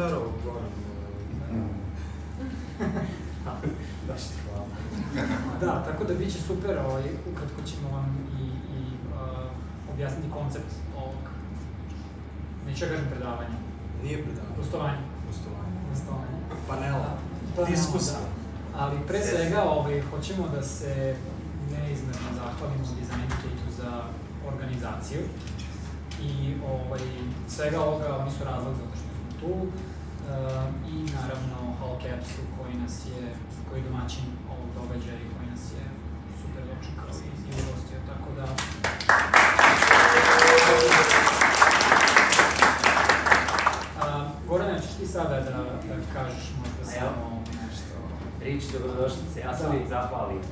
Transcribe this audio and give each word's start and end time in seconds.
verovao 0.00 0.28
u 0.28 0.44
Goran. 0.44 0.70
Da, 4.06 4.14
što 4.18 4.28
ti 4.34 4.40
hvala. 4.44 4.66
Da, 5.60 5.84
tako 5.84 6.04
da 6.04 6.14
bit 6.14 6.32
će 6.32 6.40
super, 6.40 6.78
ovaj, 6.78 7.02
ukratko 7.32 7.60
ćemo 7.70 7.88
vam 7.96 8.08
i, 8.40 8.44
i 8.76 8.80
uh, 9.14 9.50
objasniti 9.92 10.30
koncept 10.30 10.72
ovog, 10.96 11.14
neću 12.66 12.84
ja 12.84 12.90
kažem 12.90 13.06
predavanja, 13.10 13.56
Nije 14.02 14.22
predavanje. 14.24 14.56
gostovanja. 14.56 14.98
Gostovanje. 15.26 15.76
Gostovanja. 15.90 16.36
Panela. 16.68 17.10
Pa, 17.56 17.64
Diskusija. 17.64 18.18
da. 18.18 18.80
Ali 18.82 18.96
pre 19.08 19.20
svega 19.22 19.62
ovaj, 19.62 20.00
hoćemo 20.10 20.48
da 20.54 20.62
se 20.62 21.16
neizmerno 21.72 22.28
zahvalimo 22.36 22.84
Design 23.00 23.28
Kate 23.28 23.72
za 23.82 24.02
organizaciju 24.52 25.20
i 26.22 26.54
ovaj, 26.74 27.00
svega 27.48 27.80
ovoga 27.80 28.16
oni 28.20 28.30
su 28.30 28.44
razlog 28.44 28.74
zato 28.74 28.94
što 28.94 29.08
smo 29.16 29.40
tu 29.40 29.52
i 30.94 30.96
naravno 31.16 31.56
Hall 31.78 31.96
Capsu 32.02 32.42
koji 32.58 32.74
nas 32.74 33.06
je, 33.06 33.34
koji 33.68 33.80
je 33.80 33.88
domaćin 33.88 34.24
ovog 34.52 34.68
događaja 34.74 35.18
i 35.20 35.30
koji 35.36 35.50
nas 35.50 35.64
je 35.76 35.82
super 36.42 36.62
dočekao 36.70 37.10
i, 37.26 37.28
i 37.48 37.52
ugostio, 37.62 37.98
tako 38.10 38.28
da 38.38 38.46
Gorane, 44.48 44.80
ćeš 44.80 44.94
ti 44.98 45.06
sada 45.06 45.36
da, 45.40 45.50
da 45.88 45.96
kažeš 46.14 46.44
možda 46.60 46.82
samo 46.98 47.42
nešto? 47.62 47.94
Riječ 48.44 48.62
dobrodošlice, 48.72 49.40
ja 49.40 49.56
se 49.56 49.62
Da. 49.62 49.68
uvijek 49.70 49.88
zahvalim 49.88 50.42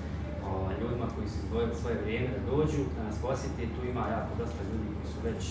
o, 0.49 0.51
ljudima 0.81 1.07
koji 1.15 1.29
su 1.29 1.37
izdvojili 1.45 1.75
svoje 1.81 1.97
vrijeme 2.03 2.29
da 2.35 2.51
dođu, 2.51 2.83
da 2.97 3.03
nas 3.09 3.17
posjete, 3.23 3.63
tu 3.75 3.81
ima 3.87 4.05
jako 4.17 4.33
dosta 4.39 4.61
ljudi 4.71 4.89
koji 4.95 5.09
su 5.13 5.19
već 5.29 5.43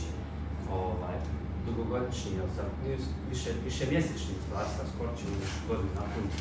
ovaj, 0.72 1.18
dugogodišnji, 1.70 2.32
jel 2.40 2.50
sad, 2.58 2.68
nisu 2.86 3.10
više, 3.32 3.50
više 3.68 3.84
mjesečni 3.94 4.36
stvari, 4.44 4.70
sad 4.78 4.86
skoro 4.94 5.12
ćemo 5.20 5.34
još 5.44 5.54
godinu 5.70 5.92
napuniti, 6.02 6.40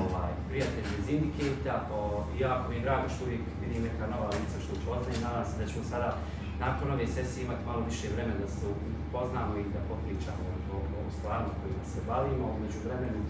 ovaj, 0.00 0.32
prijatelji 0.48 0.90
iz 1.00 1.06
Indicata, 1.14 1.74
o, 1.98 2.00
i 2.34 2.36
jako 2.46 2.64
mi 2.68 2.76
je 2.76 2.84
drago 2.86 3.06
što 3.12 3.20
uvijek 3.24 3.44
vidim 3.62 3.82
neka 3.88 4.04
nova 4.14 4.28
lica 4.36 4.56
što 4.64 4.72
upoznajem, 4.78 5.20
nadam 5.26 5.44
se 5.50 5.54
da 5.60 5.66
ćemo 5.70 5.84
sada 5.92 6.10
nakon 6.64 6.86
ove 6.94 7.06
sesije 7.16 7.40
imati 7.44 7.66
malo 7.68 7.80
više 7.90 8.06
vremena 8.14 8.40
da 8.44 8.48
se 8.56 8.64
upoznamo 9.02 9.52
i 9.56 9.70
da 9.74 9.80
popričamo 9.90 10.44
o, 10.52 10.76
o, 10.76 10.78
o 11.00 11.10
stvarima 11.16 11.52
kojima 11.60 11.84
se 11.92 12.00
bavimo, 12.10 12.44
umeđu 12.56 12.78
vremenu 12.86 13.20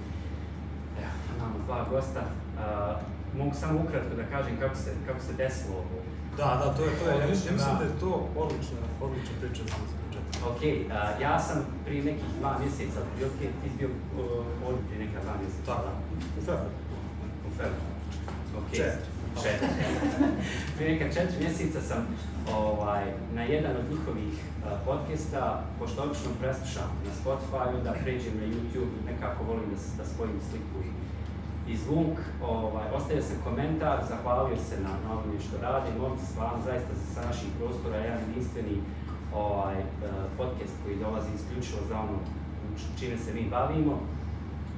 Evo, 1.02 1.14
imamo 1.36 1.56
dva 1.66 1.80
gosta. 1.90 2.20
Uh, 2.20 2.96
mogu 3.38 3.54
samo 3.60 3.80
ukratko 3.84 4.14
da 4.16 4.24
kažem 4.34 4.56
kako 4.60 4.76
se, 4.76 4.90
kako 5.06 5.20
se 5.20 5.32
desilo 5.32 5.74
ovo. 5.76 5.98
Da, 6.36 6.48
da, 6.60 6.74
to 6.76 6.82
je 6.84 6.92
to. 6.98 7.10
Je. 7.10 7.18
Ja 7.20 7.26
mislim, 7.26 7.56
Da. 7.56 7.76
da 7.78 7.84
je 7.84 8.00
to 8.00 8.28
odlična, 8.36 8.80
odlična 9.00 9.34
priča. 9.40 9.62
Ok, 10.42 10.62
uh, 10.62 11.20
ja 11.20 11.38
sam 11.38 11.64
prije 11.84 12.04
nekih 12.04 12.30
dva 12.38 12.58
mjeseca, 12.58 13.00
otprilike 13.00 13.46
ti 13.62 13.68
si 13.70 13.76
bio 13.78 13.88
ovdje 14.66 14.82
prije 14.88 15.06
neka 15.06 15.20
dva 15.24 15.34
mjeseca. 15.40 15.66
Tako. 15.66 15.88
U 16.38 16.40
februaru. 16.40 16.70
U 17.48 17.50
februaru. 17.50 17.94
Ok. 18.58 18.70
Četiri. 18.70 19.10
Četiri. 19.42 19.68
prije 20.76 20.92
neka 20.92 21.06
četiri 21.14 21.38
mjeseca 21.44 21.80
sam 21.80 22.00
ovaj, 22.62 23.04
na 23.34 23.42
jedan 23.42 23.76
od 23.76 23.86
njihovih 23.90 24.34
uh, 24.34 24.72
podcasta, 24.86 25.64
pošto 25.78 26.02
obično 26.02 26.30
preslušam 26.40 26.88
na 27.06 27.12
Spotify, 27.20 27.82
da 27.84 27.92
pređem 28.02 28.34
na 28.42 28.46
YouTube, 28.54 28.94
nekako 29.10 29.44
volim 29.44 29.68
da, 29.72 29.78
da 29.98 30.04
spojim 30.10 30.38
sliku 30.50 30.76
i, 30.88 30.90
i 31.72 31.76
zvuk. 31.76 32.16
Ovaj, 32.42 32.86
ostavio 32.96 33.22
sam 33.22 33.36
komentar, 33.44 33.98
zahvalio 34.08 34.56
se 34.56 34.76
na, 34.86 34.92
na 35.04 35.08
onome 35.12 35.40
što 35.46 35.56
radi, 35.66 35.98
momci 36.00 36.26
stvarno 36.32 36.58
zaista 36.64 36.92
sa 37.14 37.20
naših 37.28 37.48
prostora 37.58 37.96
jedan 37.96 38.20
jedinstveni 38.28 38.76
ovaj, 39.34 39.76
uh, 39.76 39.84
podcast 40.36 40.74
koji 40.84 40.96
dolazi 40.96 41.28
isključivo 41.34 41.80
za 41.88 41.98
ono 41.98 42.18
čime 42.98 43.18
se 43.18 43.34
mi 43.34 43.50
bavimo. 43.50 43.98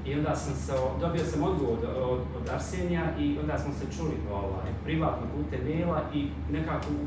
I 0.06 0.14
onda 0.14 0.36
sam 0.36 0.54
se, 0.54 0.72
dobio 1.00 1.24
sam 1.24 1.42
odgovor 1.42 1.78
od, 1.96 2.20
od, 2.36 2.48
Arsenija 2.48 3.04
i 3.18 3.38
onda 3.38 3.58
smo 3.58 3.72
se 3.72 3.96
čuli 3.96 4.14
ovaj, 4.32 4.70
privatno 4.84 5.26
putem 5.36 5.60
maila 5.64 6.02
i 6.14 6.28
nekako 6.52 6.86
u, 6.90 7.06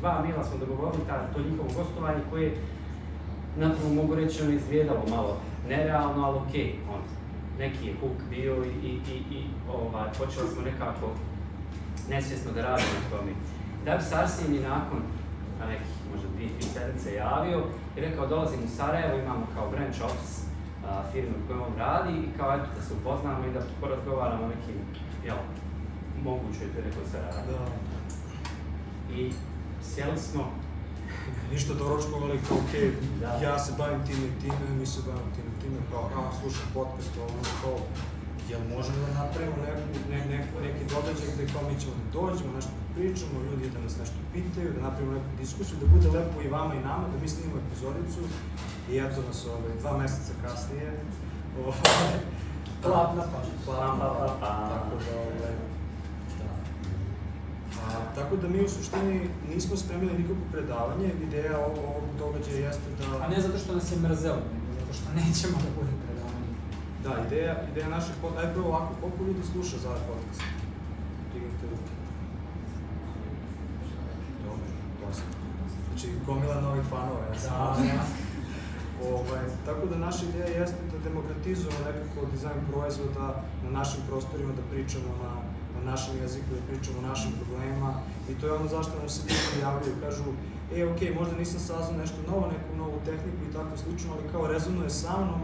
dva 0.00 0.22
maila 0.22 0.44
smo 0.44 0.58
dogovorili 0.58 1.02
ta, 1.08 1.26
to 1.34 1.40
njihovo 1.42 1.68
gostovanje 1.76 2.20
koje 2.30 2.56
napravo 3.56 3.94
mogu 3.94 4.14
reći 4.14 4.42
ono 4.42 4.52
izgledalo 4.52 5.02
malo 5.10 5.36
nerealno, 5.68 6.24
ali 6.24 6.38
okej, 6.38 6.74
on, 6.94 7.00
neki 7.58 7.86
je 7.86 7.94
hook 8.00 8.18
bio 8.30 8.64
i, 8.64 8.86
i, 8.86 8.90
i, 9.12 9.36
i 9.36 9.44
ovaj, 9.68 10.08
počeli 10.18 10.48
smo 10.48 10.62
nekako 10.62 11.06
nesvjesno 12.10 12.52
da 12.52 12.62
radimo 12.62 12.88
na 13.02 13.16
tome. 13.16 13.32
Da 13.84 13.96
bi 13.96 14.02
se 14.02 14.14
Arsenij 14.14 14.60
nakon 14.60 14.98
nekih 15.68 15.97
možda 16.12 16.28
dvije, 16.34 16.50
tri 16.58 16.68
sedmice 16.74 17.14
javio 17.14 17.58
i 17.96 18.00
rekao 18.00 18.26
dolazim 18.26 18.60
u 18.64 18.68
Sarajevo, 18.76 19.18
imamo 19.18 19.46
kao 19.54 19.70
branch 19.70 20.00
office 20.04 20.34
a, 20.86 21.02
firme 21.12 21.34
u 21.38 21.46
kojoj 21.46 21.60
on 21.60 21.74
radi 21.78 22.12
i 22.12 22.38
kao 22.38 22.54
eto 22.54 22.68
da 22.76 22.82
se 22.82 22.94
upoznamo 22.94 23.46
i 23.46 23.52
da 23.52 23.60
porazgovaramo 23.80 24.44
o 24.44 24.48
nekim, 24.48 24.76
jel, 25.24 25.36
mogućoj 26.24 26.66
te 26.74 26.80
rekao 26.86 27.04
se 27.10 27.18
radi. 27.22 27.52
Da. 27.52 27.64
I 29.14 29.32
sjeli 29.82 30.18
smo, 30.18 30.44
Ništa 31.52 31.74
doročkovali 31.74 32.38
kao, 32.48 32.56
okej, 32.64 32.92
Da. 33.20 33.30
ja 33.46 33.58
se 33.58 33.72
bavim 33.78 34.00
time 34.06 34.26
i 34.28 34.40
time, 34.40 34.64
mi 34.80 34.86
se 34.86 35.00
bavimo 35.06 35.30
time 35.36 35.50
i 35.56 35.60
time, 35.62 35.78
kao, 35.90 36.02
a, 36.18 36.20
slušam 36.40 36.66
podcast, 36.74 37.10
ovo, 37.16 37.26
ono, 37.26 37.52
kao, 37.62 37.76
jel 38.50 38.60
možemo 38.76 38.98
da 39.06 39.10
napravimo 39.22 39.56
neku, 39.66 39.86
ne, 40.10 40.18
neku, 40.36 40.54
neki 40.66 40.84
kao 41.52 41.62
mi 41.68 41.80
ćemo 41.80 41.92
da 41.98 42.06
dođemo, 42.18 42.50
nešto 42.58 42.72
da 42.78 42.84
pričamo, 42.94 43.36
ljudi 43.48 43.74
da 43.74 43.80
nas 43.86 43.94
nešto 44.02 44.18
pitaju, 44.34 44.74
da 44.76 44.80
napravimo 44.86 45.12
neku 45.16 45.32
diskusiju, 45.42 45.76
da 45.82 45.86
bude 45.94 46.08
lepo 46.16 46.36
i 46.40 46.52
vama 46.56 46.74
i 46.74 46.86
nama, 46.90 47.04
da 47.12 47.16
mi 47.22 47.28
snimamo 47.28 47.60
epizodicu 47.64 48.20
i 48.90 48.92
eto 49.04 49.18
nas 49.28 49.40
ove, 49.46 49.70
dva 49.80 49.92
meseca 49.98 50.32
kasnije, 50.44 50.88
ovaj, 51.60 52.16
Klap 52.82 53.16
na 53.16 53.22
pažnju. 53.22 53.56
Hvala, 53.64 53.96
Pa, 53.98 54.08
pa, 54.18 54.26
pa. 54.40 54.50
Tako 54.68 54.96
da, 55.04 55.12
ovaj. 55.20 55.54
A, 57.86 58.14
tako 58.14 58.36
da 58.36 58.48
mi 58.48 58.64
u 58.64 58.68
suštini 58.68 59.28
nismo 59.54 59.76
spremili 59.76 60.18
nikakvo 60.18 60.44
predavanje, 60.52 61.12
ideja 61.22 61.58
ovog, 61.58 61.78
ovog 61.78 62.04
događaja 62.18 62.66
jeste 62.66 62.88
da... 62.98 63.24
A 63.24 63.28
ne 63.28 63.40
zato 63.40 63.58
što 63.58 63.74
nas 63.74 63.92
je 63.92 63.98
mrzelo, 63.98 64.42
nego 64.54 64.80
zato 64.80 64.92
što 64.98 65.08
nećemo 65.20 65.56
da 65.64 65.70
bude 65.78 65.92
predavanje. 66.04 66.50
Da, 67.04 67.26
ideja, 67.26 67.54
ideja 67.70 67.88
našeg. 67.88 68.14
Ajde 68.38 68.52
prvo 68.54 68.68
ovako, 68.68 68.92
koliko 69.00 69.24
ljudi 69.24 69.42
sluša 69.52 69.76
za 69.82 69.88
ovaj 69.88 70.02
podcast? 70.08 70.57
Dobro, 74.44 74.66
dosta. 75.00 75.22
Znači, 75.88 76.06
gomila 76.26 76.60
novih 76.60 76.84
fanova, 76.90 77.24
ja 77.32 77.38
sam. 77.38 77.52
Da, 77.52 78.04
Ovaj, 79.12 79.44
tako 79.66 79.86
da 79.86 79.98
naša 79.98 80.24
ideja 80.24 80.46
jeste 80.46 80.80
da 80.92 80.98
demokratizujemo 81.08 81.78
nekako 81.88 82.26
dizajn 82.32 82.60
proizvoda 82.72 83.26
na 83.64 83.70
našim 83.78 84.00
prostorima, 84.08 84.52
da 84.52 84.62
pričamo 84.70 85.10
na, 85.22 85.32
na 85.74 85.90
našem 85.90 86.14
jeziku, 86.22 86.50
da 86.50 86.66
pričamo 86.68 86.98
o 86.98 87.08
našim 87.10 87.32
problemima 87.38 87.90
i 88.30 88.34
to 88.34 88.46
je 88.46 88.52
ono 88.52 88.68
zašto 88.68 88.98
nam 88.98 89.08
se 89.08 89.20
ljudi 89.22 89.62
javljaju, 89.62 90.02
kažu 90.04 90.24
e, 90.76 90.86
ok, 90.92 91.00
možda 91.18 91.36
nisam 91.36 91.60
saznao 91.60 92.00
nešto 92.02 92.18
novo, 92.30 92.46
neku 92.54 92.70
novu 92.76 92.96
tehniku 93.04 93.42
i 93.44 93.52
tako 93.52 93.76
slično, 93.76 94.08
ali 94.14 94.32
kao 94.32 94.46
rezonuje 94.46 94.90
sa 94.90 95.16
mnom 95.16 95.42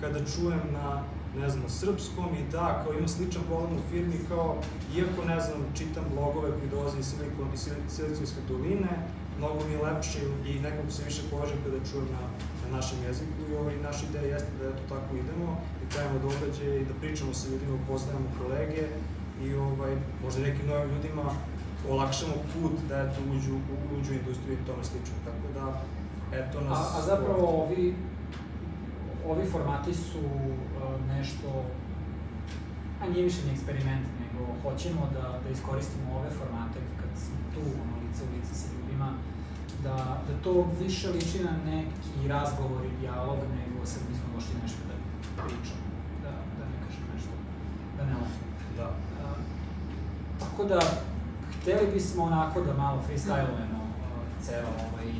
kada 0.00 0.18
čujem 0.32 0.64
na, 0.72 1.02
ne 1.40 1.48
znam, 1.50 1.62
na 1.62 1.68
srpskom 1.70 2.28
i 2.34 2.50
da, 2.52 2.82
kao 2.82 2.92
imam 2.92 3.08
sličan 3.08 3.42
pogled 3.48 3.72
u 3.72 3.88
firmi, 3.90 4.18
kao, 4.28 4.56
iako, 4.96 5.20
ne 5.28 5.40
znam, 5.40 5.58
čitam 5.78 6.04
blogove 6.14 6.48
koji 6.50 6.68
dolaze 6.70 6.98
iz 6.98 7.06
Silikon, 7.06 7.48
iz 7.54 7.60
Sil- 7.64 7.86
Silicijske 7.88 8.40
doline, 8.48 8.92
mnogo 9.38 9.58
mi 9.66 9.72
je 9.72 9.82
lepše 9.82 10.18
i 10.46 10.60
nekako 10.60 10.90
se 10.90 11.02
više 11.04 11.22
povežem 11.30 11.58
kada 11.64 11.78
čujem 11.90 12.08
na, 12.16 12.22
na 12.62 12.76
našem 12.76 12.98
jeziku 13.06 13.38
i 13.50 13.56
ovaj, 13.56 13.76
naša 13.82 14.06
ideja 14.06 14.26
jeste 14.34 14.50
da 14.58 14.68
eto 14.68 14.82
tako 14.88 15.10
idemo 15.16 15.48
i 15.82 15.94
pravimo 15.94 16.18
događaje 16.28 16.80
i 16.80 16.88
da 16.90 16.94
pričamo 17.00 17.34
sa 17.34 17.48
ljudima, 17.50 17.74
upoznajemo 17.74 18.28
kolege 18.40 18.82
i 19.44 19.54
ovaj, 19.54 19.92
možda 20.24 20.40
nekim 20.42 20.66
novim 20.66 20.90
ljudima 20.94 21.24
olakšamo 21.90 22.34
put 22.52 22.72
da 22.88 22.96
eto 22.98 23.18
uđu, 23.34 23.54
u- 23.54 23.96
uđu 23.96 24.10
u 24.12 24.18
industriju 24.20 24.54
i 24.54 24.66
tome 24.66 24.84
slično. 24.84 25.16
Tako 25.28 25.46
da, 25.56 25.64
eto 26.38 26.60
nas... 26.60 26.78
A, 26.78 26.98
a 26.98 27.02
zapravo 27.02 27.46
ovi, 27.62 27.94
ovi 29.28 29.44
formati 29.44 29.94
su 29.94 30.18
uh, 30.18 31.06
nešto, 31.08 31.64
a 33.02 33.08
nije 33.08 33.24
više 33.24 33.46
ni 33.46 33.52
eksperiment, 33.52 34.06
nego 34.20 34.46
hoćemo 34.62 35.08
da, 35.12 35.40
da 35.44 35.48
iskoristimo 35.50 36.16
ove 36.18 36.30
formate 36.30 36.78
kad 37.00 37.10
smo 37.22 37.36
tu, 37.54 37.60
ono, 37.60 37.94
lice 38.02 38.22
u 38.24 38.36
lice 38.36 38.54
sa 38.54 38.68
ljudima, 38.74 39.08
da, 39.82 39.96
da 40.28 40.42
to 40.44 40.66
više 40.80 41.08
liči 41.08 41.44
na 41.44 41.54
neki 41.70 42.28
razgovor 42.28 42.84
i 42.84 43.00
dijalog, 43.00 43.38
nego 43.38 43.86
sad 43.86 44.02
mi 44.08 44.14
smo 44.16 44.26
došli 44.34 44.54
nešto 44.62 44.80
da 44.88 44.94
pričamo, 45.42 45.86
da, 46.22 46.30
da 46.30 46.64
ne 46.70 46.76
kažem 46.86 47.04
nešto, 47.14 47.34
da 47.96 48.06
ne 48.06 48.14
lažem. 48.14 48.48
Da. 48.76 48.88
A, 49.24 49.34
tako 50.40 50.64
da, 50.64 50.80
hteli 51.60 51.92
bismo 51.92 52.24
onako 52.24 52.60
da 52.60 52.74
malo 52.74 53.02
freestylujemo 53.08 53.80
uh, 53.80 54.44
ceo 54.46 54.68
ovaj 54.86 55.12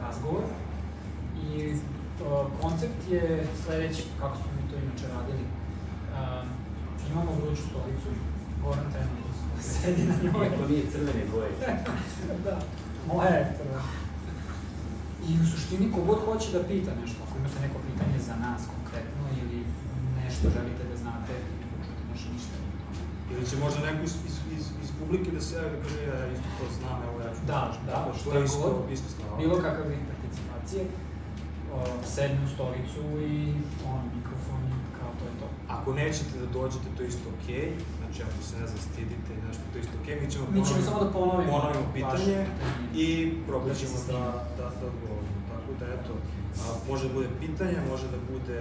razgovor. 0.00 0.42
I 1.42 1.72
uh, 1.72 1.95
koncept 2.62 3.00
je 3.10 3.46
sledeći, 3.64 4.02
kako 4.20 4.36
smo 4.36 4.46
mi 4.56 4.70
to 4.70 4.76
inače 4.76 5.04
radili. 5.16 5.44
Uh, 5.44 7.12
imamo 7.12 7.32
vruću 7.32 7.62
stolicu, 7.62 8.08
Goran 8.62 8.92
trenutno 8.92 9.26
sedi 9.60 10.02
na 10.10 10.14
njoj. 10.22 10.46
iako 10.46 10.62
nije 10.68 10.90
crvene 10.92 11.24
boje. 11.32 11.50
da. 12.44 12.56
Moja 13.12 13.34
je 13.38 13.54
crvena. 13.56 13.82
I 15.28 15.30
u 15.42 15.46
suštini 15.52 15.92
kogod 15.92 16.18
hoće 16.24 16.48
da 16.52 16.68
pita 16.70 16.92
nešto, 17.00 17.18
ako 17.24 17.38
imate 17.38 17.58
neko 17.66 17.78
pitanje 17.88 18.18
za 18.28 18.36
nas 18.44 18.60
konkretno 18.74 19.22
ili 19.42 19.58
nešto 20.22 20.44
želite 20.56 20.82
da 20.90 20.96
znate, 21.04 21.32
možete 21.78 22.02
nešto 22.12 22.28
ništa. 22.34 22.56
Ili 23.32 23.44
će 23.50 23.56
možda 23.64 23.80
neko 23.86 24.02
iz, 24.08 24.14
iz, 24.28 24.36
iz, 24.56 24.64
iz 24.84 24.90
publike 24.98 25.30
da 25.36 25.40
se 25.40 25.52
javi 25.56 25.70
da 25.76 25.82
kaže 25.82 26.00
ja 26.12 26.32
isto 26.34 26.48
to 26.58 26.64
znam, 26.78 26.98
evo 27.08 27.16
ja 27.24 27.30
ću. 27.34 27.40
Da, 27.52 27.60
da, 27.86 27.98
što 28.18 28.28
je 28.38 28.44
isto. 28.44 28.86
Bilo 29.42 29.54
kakav 29.66 29.84
vid 29.90 30.02
participacije, 30.12 30.82
sedne 32.14 32.40
u 32.46 32.48
stolicu 32.54 33.02
i 33.34 33.36
on, 33.92 34.00
mikrofon, 34.16 34.60
kao 34.98 35.10
to 35.18 35.24
je 35.28 35.34
to. 35.40 35.46
Ako 35.76 35.88
nećete 36.02 36.34
da 36.42 36.46
dođete, 36.58 36.86
to 36.96 37.02
je 37.02 37.08
isto 37.08 37.26
okej. 37.36 37.66
Znači, 37.98 38.18
ako 38.28 38.38
se 38.48 38.54
ne 38.60 38.66
znam, 38.70 38.80
stidite 38.88 39.30
i 39.34 39.44
nešto, 39.46 39.62
to 39.70 39.74
je 39.78 39.82
isto 39.84 39.96
okej. 40.02 40.16
Mi 40.20 40.30
ćemo, 40.32 40.44
Mi 40.54 40.66
ćemo 40.68 40.80
samo 40.88 40.98
da 41.04 41.10
ponovimo, 41.18 41.52
ponovimo 41.56 41.86
pitanje 41.98 42.38
i 43.04 43.06
probat 43.46 43.76
će 43.76 43.86
ćemo 43.86 43.98
da, 44.12 44.22
da, 44.58 44.66
da 44.78 44.84
odgovorimo. 44.92 45.38
Tako 45.52 45.70
da, 45.80 45.86
eto, 45.98 46.12
a, 46.62 46.64
može 46.90 47.02
da 47.08 47.14
bude 47.14 47.30
pitanje, 47.44 47.76
može 47.92 48.06
da 48.14 48.18
bude 48.32 48.60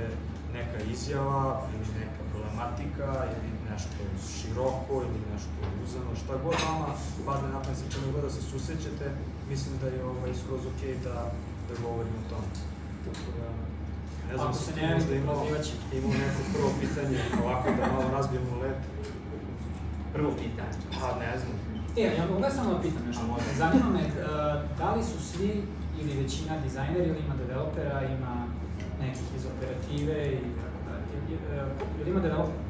neka 0.58 0.78
izjava 0.94 1.46
ili 1.74 1.88
neka 2.02 2.22
problematika 2.32 3.10
ili 3.36 3.50
nešto 3.72 4.00
široko 4.38 4.94
ili 5.08 5.20
nešto 5.34 5.54
uzano, 5.84 6.12
šta 6.22 6.34
god 6.44 6.56
vama 6.68 6.90
padne 7.26 7.50
na 7.54 7.60
pamet 7.64 7.78
sa 7.78 7.86
čemu 7.94 8.08
god 8.14 8.24
da 8.24 8.30
se 8.30 8.42
susrećete, 8.52 9.06
mislim 9.50 9.74
da 9.82 9.88
je 9.88 10.04
ovaj, 10.04 10.34
skroz 10.42 10.62
okej 10.72 10.94
da, 11.08 11.16
da 11.68 11.74
govorimo 11.84 12.18
o 12.24 12.30
tome. 12.30 12.75
Tako 13.06 13.32
da, 13.38 13.48
ne 14.30 14.34
znam, 14.38 14.48
Ako 14.48 14.58
se 14.58 14.72
ne 14.82 14.94
možda 14.96 15.16
imao, 15.16 15.46
imao 15.98 16.12
neko 16.24 16.42
prvo 16.54 16.70
pitanje, 16.82 17.20
ovako 17.44 17.70
da 17.78 17.92
malo 17.94 18.10
razbijemo 18.12 18.62
led. 18.62 18.76
Prvo 20.14 20.32
pitanje. 20.32 20.78
Pa 21.00 21.20
ne 21.20 21.34
znam. 21.40 21.56
E, 21.98 22.02
ja 22.18 22.26
mogu 22.32 22.44
samo 22.56 22.74
da 22.74 22.82
pitam 22.82 23.04
nešto. 23.08 23.24
A, 23.24 23.28
može. 23.28 23.50
Zanima 23.58 23.90
me, 23.90 24.00
uh, 24.00 24.78
da 24.78 24.96
li 24.96 25.04
su 25.04 25.18
svi 25.30 25.64
ili 26.02 26.22
većina 26.22 26.54
dizajnera 26.64 27.06
ili 27.06 27.20
ima 27.26 27.36
developera, 27.36 28.02
ima 28.18 28.48
nekih 29.02 29.28
iz 29.38 29.46
operative 29.46 30.34
i 30.34 30.50
tako 30.60 30.78
dalje. 30.88 31.38
Ili 32.02 32.10
ima 32.10 32.20
developera? 32.20 32.66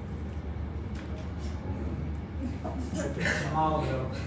Super, 2.94 3.24
malo 3.54 3.84
developera. 3.86 4.22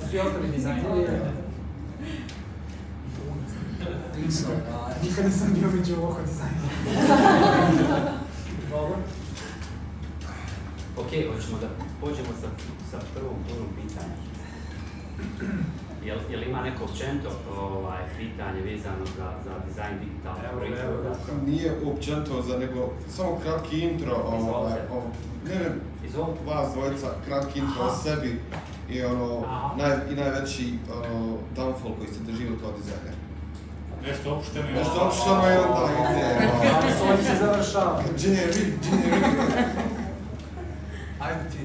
Su 0.00 0.08
svi 0.08 0.18
ostali 0.18 0.50
dizajneri 0.50 1.06
Nisam, 4.24 4.50
da. 4.70 4.94
Nikad 5.02 5.24
nisam 5.24 5.48
bio 5.54 5.68
među 5.76 5.94
oko 6.04 6.20
dizajnera. 6.22 6.70
Dobro. 8.70 8.96
Ok, 10.96 11.06
hoćemo 11.34 11.58
da 11.60 11.68
pođemo 12.00 12.28
sa, 12.40 12.48
sa 12.90 12.98
prvom 13.14 13.34
turom 13.48 13.66
pitanja. 13.76 14.14
Jel, 16.04 16.18
jel 16.30 16.42
ima 16.42 16.60
neko 16.62 16.84
općenito 16.84 17.30
ovaj, 17.58 18.02
pitanje 18.18 18.60
vezano 18.62 19.04
za, 19.18 19.32
za 19.44 19.50
dizajn 19.68 19.98
digitalnog 20.00 20.44
Evo, 20.50 20.58
proizvoda? 20.58 21.08
evo. 21.08 21.40
Nije 21.46 21.72
općenito 21.86 22.42
za 22.42 22.58
nego, 22.58 22.92
samo 23.08 23.38
kratki 23.42 23.80
intro, 23.80 24.14
ovaj, 24.16 24.38
Izvolite. 24.38 24.80
o, 24.92 25.02
ne, 25.48 25.54
ne, 25.54 25.70
Izvolite. 26.08 26.40
vas 26.46 26.72
dvojica, 26.74 27.06
kratki 27.26 27.58
intro 27.58 27.82
o 27.82 27.86
Aha. 27.86 27.96
sebi 27.96 28.40
i 28.90 29.02
ono, 29.02 29.42
Aha. 29.46 29.76
naj, 29.76 29.96
i 30.12 30.14
najveći 30.14 30.74
ono, 30.94 31.36
downfall 31.56 31.96
koji 31.98 32.08
ste 32.08 32.24
doživjeli 32.24 32.58
kao 32.58 32.72
dizajner. 32.72 33.14
Nešto 34.02 34.34
opušteno 34.34 34.68
i 34.68 34.72
Nešto 34.72 35.00
opušteno 35.00 35.46
je 35.46 35.60
onda 35.60 35.92
ide, 36.10 36.48
Ali 36.74 36.92
s 36.92 37.00
ovim 37.02 37.24
se 37.24 37.36
završava. 37.40 38.02
Generic, 38.18 38.56
generic. 38.56 39.24
Ajde 41.20 41.50
ti. 41.50 41.58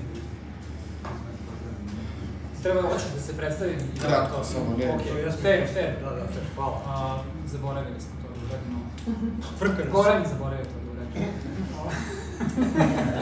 Treba 2.64 2.82
hoćeš 2.82 3.08
da 3.16 3.22
se 3.22 3.38
predstavim? 3.38 3.78
da 3.96 4.08
Kratko 4.08 4.38
to- 4.38 4.44
samo, 4.44 4.76
ne. 4.78 4.90
Ok, 4.90 5.02
fair, 5.42 5.68
fair. 5.74 5.92
Da, 6.04 6.10
da, 6.10 6.26
fair. 6.26 6.46
Hvala. 6.56 6.82
A, 6.88 7.18
zaboravili 7.46 8.02
smo 8.02 8.12
to 8.14 8.28
da 8.30 8.46
uradimo. 8.46 8.80
Frkanje. 9.60 9.90
Goran 9.92 10.22
je 10.22 10.28
zaboravio 10.28 10.66
to 10.66 10.72
da 10.76 10.92
uradimo. 10.92 11.26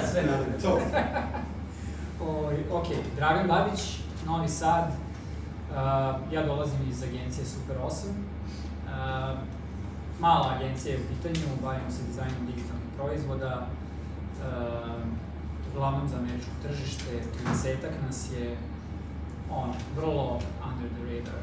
Sve 0.11 0.21
naravno. 0.21 0.53
To, 0.61 0.79
Ovaj, 2.21 2.55
ok, 2.71 2.85
Dragan 3.15 3.47
Babić, 3.47 3.81
Novi 4.25 4.49
Sad. 4.49 4.91
A, 5.75 6.13
ja 6.31 6.45
dolazim 6.45 6.89
iz 6.89 7.03
agencije 7.03 7.45
Super 7.45 7.75
8. 7.77 7.93
Mala 10.19 10.55
agencija 10.55 10.95
je 10.95 11.01
u 11.01 11.07
pitanju, 11.07 11.47
bavimo 11.63 11.91
se 11.91 12.03
dizajnom 12.03 12.45
digitalnih 12.45 12.87
proizvoda. 12.97 13.67
Uglavnom 15.71 16.07
za 16.09 16.17
američko 16.17 16.51
tržište, 16.63 17.23
30 17.45 17.75
nas 18.05 18.31
je 18.33 18.57
on, 19.51 19.73
vrlo 19.95 20.39
under 20.69 20.89
the 20.89 21.03
radar 21.05 21.41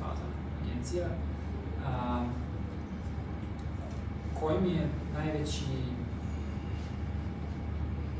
faza 0.00 0.26
agencija. 0.62 1.06
A, 1.86 2.24
koji 4.40 4.60
mi 4.60 4.70
je 4.70 4.88
najveći 5.14 5.64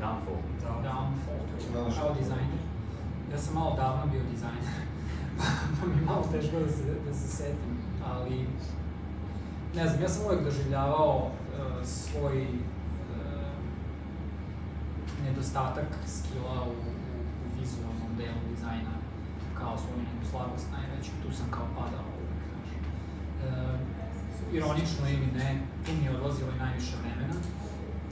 Downfall. 0.01 0.41
downfall 0.83 1.41
Znaš. 1.71 1.95
kao 1.97 2.13
dizajner? 2.19 2.59
Ja 3.31 3.37
sam 3.37 3.53
malo 3.53 3.75
davno 3.75 4.05
bio 4.11 4.21
dizajner, 4.31 4.63
pa 5.81 5.87
mi 5.87 5.95
je 5.95 6.05
malo 6.05 6.23
teško 6.31 6.59
da 6.59 6.71
se, 6.71 6.83
da 7.07 7.13
se 7.13 7.27
setim, 7.27 7.78
ali 8.11 8.47
ne 9.75 9.87
znam, 9.87 10.01
ja 10.01 10.09
sam 10.09 10.25
uvek 10.25 10.43
doživljavao 10.43 11.17
uh, 11.17 11.85
svoj 11.85 12.41
uh, 12.41 12.49
nedostatak 15.23 15.87
skila 16.07 16.63
u, 16.63 16.69
u, 16.69 16.91
u 17.45 17.59
vizualnom 17.59 18.11
delu 18.17 18.41
dizajna 18.49 18.93
kao 19.59 19.77
svoju 19.77 19.99
neku 19.99 20.25
slabost 20.31 20.67
najveću, 20.71 21.11
tu 21.23 21.35
sam 21.37 21.47
kao 21.51 21.67
padao 21.77 22.05
uvek, 22.19 22.41
znaš. 22.51 22.69
Uh, 23.47 23.99
ironično 24.53 25.09
ili 25.09 25.27
ne, 25.39 25.61
tu 25.85 25.91
mi 25.99 26.05
je 26.05 26.15
odlazilo 26.15 26.51
i 26.55 26.59
najviše 26.59 26.95
vremena, 27.01 27.39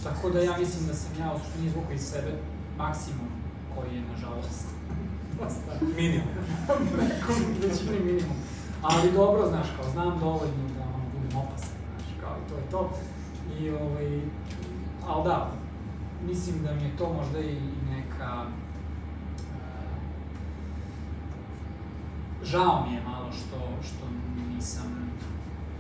tako 0.04 0.30
da 0.30 0.40
ja 0.40 0.58
mislim 0.58 0.88
da 0.88 0.94
sam 0.94 1.12
ja 1.20 1.34
u 1.34 1.40
suštini 1.40 1.68
izvukao 1.68 1.94
iz 1.94 2.02
sebe 2.02 2.32
maksimum 2.78 3.32
koji 3.76 3.96
je, 3.96 4.02
nažalost, 4.12 4.66
dosta 5.40 5.72
Minimum. 5.96 6.34
Neko 7.10 7.34
većini 7.62 8.00
minimum. 8.06 8.38
Ali 8.82 9.12
dobro, 9.12 9.48
znaš, 9.48 9.68
kao 9.76 9.92
znam 9.92 10.20
dovoljno 10.20 10.68
da 10.78 10.84
ono, 10.84 11.04
budem 11.14 11.38
opasan, 11.38 11.78
znaš, 11.90 12.10
kao 12.22 12.36
i 12.38 12.50
to 12.50 12.56
je 12.56 12.70
to. 12.72 12.90
I 13.60 13.70
ovaj, 13.70 14.22
ali 15.08 15.24
da, 15.24 15.52
mislim 16.24 16.64
da 16.64 16.74
mi 16.74 16.84
je 16.84 16.98
to 16.98 17.14
možda 17.14 17.40
i 17.40 17.60
neka... 17.90 18.44
Uh, 18.44 18.68
žao 22.44 22.86
mi 22.88 22.96
je 22.96 23.04
malo 23.04 23.32
što, 23.32 23.58
što 23.88 24.06
nisam 24.50 25.12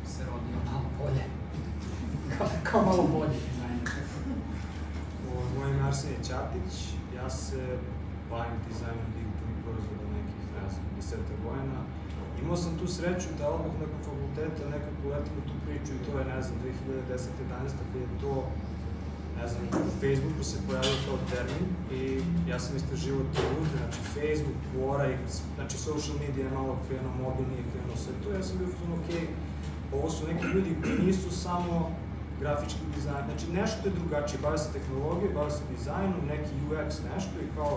se 0.05 0.23
rodio 0.25 0.57
malo 0.71 0.85
bolje. 0.99 1.23
kao, 2.37 2.47
kao 2.63 2.81
malo 2.81 3.03
bolje 3.13 3.37
dizajner. 3.47 3.89
Moje 5.57 5.71
ime 5.71 5.79
je 5.79 5.87
Arsenije 5.87 6.23
Ćatić, 6.23 6.73
ja 7.15 7.29
se 7.29 7.77
bavim 8.29 8.59
dizajnom 8.69 9.07
digitalnih 9.15 9.57
proizvoda 9.63 10.05
nekih, 10.17 10.43
ne 10.55 10.69
znam, 10.69 10.85
deseta 10.95 11.35
godina. 11.43 11.79
Imao 12.41 12.57
sam 12.63 12.77
tu 12.79 12.87
sreću 12.87 13.29
da 13.39 13.45
odmah 13.55 13.75
nakon 13.83 13.99
fakulteta 14.07 14.63
nekako 14.75 14.99
uletim 15.07 15.33
u 15.41 15.47
tu 15.49 15.55
priču 15.65 15.91
i 15.93 16.03
to 16.05 16.11
je, 16.19 16.25
ne 16.33 16.39
znam, 16.45 16.55
2010-11, 16.63 17.79
kad 17.79 17.89
je 18.01 18.07
to, 18.21 18.33
ne 19.39 19.45
znam, 19.51 19.63
u 19.89 19.91
Facebooku 20.01 20.43
se 20.49 20.57
pojavio 20.67 20.97
kao 21.05 21.17
termin 21.31 21.65
i 21.99 22.01
ja 22.51 22.59
sam 22.59 22.75
istraživao 22.75 23.31
te 23.33 23.41
ljude, 23.51 23.75
znači 23.81 23.99
Facebook, 24.15 24.59
Quora 24.69 25.05
i, 25.13 25.15
znači 25.55 25.75
social 25.87 26.15
media 26.23 26.43
je 26.45 26.57
malo 26.59 26.73
krenuo, 26.85 27.13
mobilni 27.27 27.55
je 27.59 27.69
krenuo 27.71 27.97
sve 28.03 28.13
to, 28.21 28.27
ja 28.37 28.43
sam 28.43 28.57
bio 28.57 28.67
fuzon, 28.73 28.93
okej, 28.99 29.23
ovo 29.97 30.09
su 30.15 30.27
neki 30.31 30.45
ljudi 30.53 30.71
koji 30.81 31.05
nisu 31.07 31.29
samo 31.45 31.73
grafički 32.41 32.83
dizajn, 32.95 33.23
znači 33.29 33.45
nešto 33.59 33.81
je 33.87 33.97
drugačije, 33.99 34.39
bave 34.45 34.57
se 34.57 34.73
tehnologijom, 34.73 35.33
bave 35.33 35.51
se 35.51 35.63
dizajnom, 35.75 36.21
neki 36.33 36.53
UX 36.69 36.89
nešto 37.13 37.35
i 37.45 37.55
kao 37.55 37.73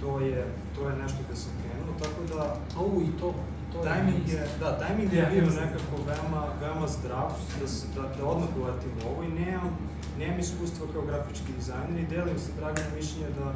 to 0.00 0.20
je, 0.20 0.46
to 0.74 0.88
je 0.88 0.94
nešto 1.02 1.18
gde 1.26 1.36
sam 1.36 1.52
krenuo, 1.62 1.94
tako 2.02 2.20
da 2.32 2.42
U, 2.84 3.02
i 3.02 3.10
to. 3.20 3.34
Timing 3.80 4.28
je, 4.28 4.48
da, 4.60 4.68
timing 4.82 5.12
je 5.12 5.18
Ja, 5.18 5.30
bio 5.30 5.42
nekako 5.42 5.94
veoma, 6.08 6.42
veoma 6.60 6.88
zdrav, 6.88 7.30
da, 7.60 7.68
se, 7.68 7.86
da, 7.94 8.02
da 8.18 8.24
odmah 8.32 8.48
uletim 8.56 8.92
u 8.98 9.08
ovo 9.10 9.22
i 9.22 9.28
nemam, 9.28 9.70
nemam 10.18 10.40
iskustva 10.40 10.86
kao 10.92 11.02
grafički 11.02 11.52
dizajner 11.58 11.98
i 12.00 12.06
delim 12.06 12.38
se 12.38 12.50
Dragana 12.58 12.90
mišljenje 12.96 13.30
da 13.38 13.46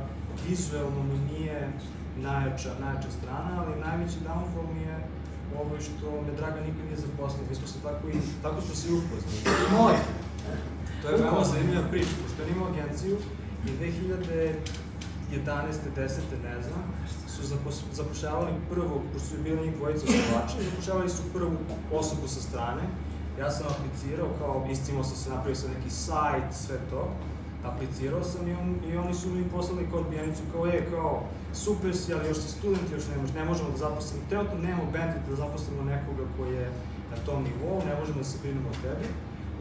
vizuelno 0.49 1.03
mi 1.03 1.19
nije 1.33 1.73
najjača, 2.17 2.71
najjača 2.81 3.11
strana, 3.19 3.53
ali 3.63 3.81
najveći 3.87 4.19
downfall 4.29 4.69
mi 4.75 4.81
je 4.81 4.97
ovo 5.61 5.81
što 5.81 6.07
me 6.25 6.33
Dragan 6.39 6.65
nikad 6.69 6.85
nije 6.87 7.01
zaposlio, 7.07 7.49
mi 7.49 7.55
smo 7.55 7.67
se 7.67 7.79
tako 7.83 8.09
i, 8.09 8.19
tako 8.43 8.61
smo 8.61 8.75
se 8.75 8.89
i 8.89 8.93
upoznali. 8.93 9.41
Moj. 9.77 9.97
To 11.03 11.09
je 11.09 11.17
veoma 11.23 11.45
zanimljiva 11.45 11.85
priča, 11.91 12.15
pošto 12.23 12.43
on 12.43 12.49
imao 12.57 12.69
agenciju 12.73 13.17
i 13.67 13.71
2011. 13.81 14.57
10. 15.97 16.21
ne 16.45 16.63
znam, 16.63 16.83
su 17.37 17.57
zapošljavali 17.93 18.53
prvog, 18.71 19.01
pošto 19.13 19.29
su 19.29 19.43
bili 19.45 19.67
njih 19.67 19.77
dvojica 19.77 20.05
osnovači, 20.09 20.71
zapošljavali 20.71 21.11
su 21.11 21.23
prvu 21.33 21.57
osobu 21.93 22.29
sa 22.29 22.41
strane. 22.41 22.83
Ja 23.41 23.51
sam 23.51 23.67
aplicirao, 23.67 24.29
kao 24.39 24.67
iscimao 24.71 25.05
sam 25.05 25.17
se, 25.17 25.31
napravio 25.31 25.55
sam 25.55 25.71
neki 25.71 25.91
sajt, 25.91 26.49
sve 26.53 26.77
to. 26.91 27.09
Aplicirao 27.65 28.23
sam 28.25 28.49
i, 28.49 28.53
on, 28.53 28.69
i 28.91 28.97
oni 28.97 29.15
su 29.15 29.29
mi 29.29 29.45
poslali 29.49 29.89
kao 29.91 30.01
odbijenicu, 30.01 30.43
kao 30.53 30.67
je, 30.67 30.91
kao, 30.91 31.23
super 31.55 31.97
si, 31.97 32.15
ali 32.15 32.29
još 32.29 32.39
si 32.39 32.49
student, 32.49 32.93
još 32.93 33.05
ne, 33.09 33.41
ne 33.41 33.45
možemo 33.45 33.71
da 33.71 33.77
zaposlimo, 33.77 34.23
trenutno 34.29 34.59
nemamo 34.59 34.91
bandit 34.93 35.23
da 35.29 35.37
zaposlimo 35.37 35.83
nekoga 35.83 36.25
koji 36.37 36.55
je 36.55 36.71
na 37.11 37.17
tom 37.27 37.43
nivou, 37.43 37.83
ne 37.87 37.95
možemo 38.01 38.19
da 38.19 38.25
se 38.25 38.39
brinemo 38.43 38.69
o 38.69 38.83
tebi. 38.83 39.09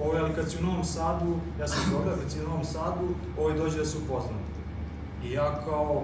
Ovo, 0.02 0.18
ali 0.18 0.36
kad 0.36 0.52
si 0.52 0.58
u 0.58 0.66
Novom 0.66 0.84
Sadu, 0.84 1.36
ja 1.60 1.68
sam 1.68 1.92
Beograd, 1.92 2.20
kad 2.20 2.32
si 2.32 2.40
u 2.40 2.48
Novom 2.50 2.66
Sadu, 2.66 3.08
ovaj 3.40 3.58
dođe 3.58 3.78
da 3.78 3.86
se 3.86 3.98
upoznam. 3.98 4.40
I 5.24 5.32
ja 5.32 5.62
kao, 5.66 6.04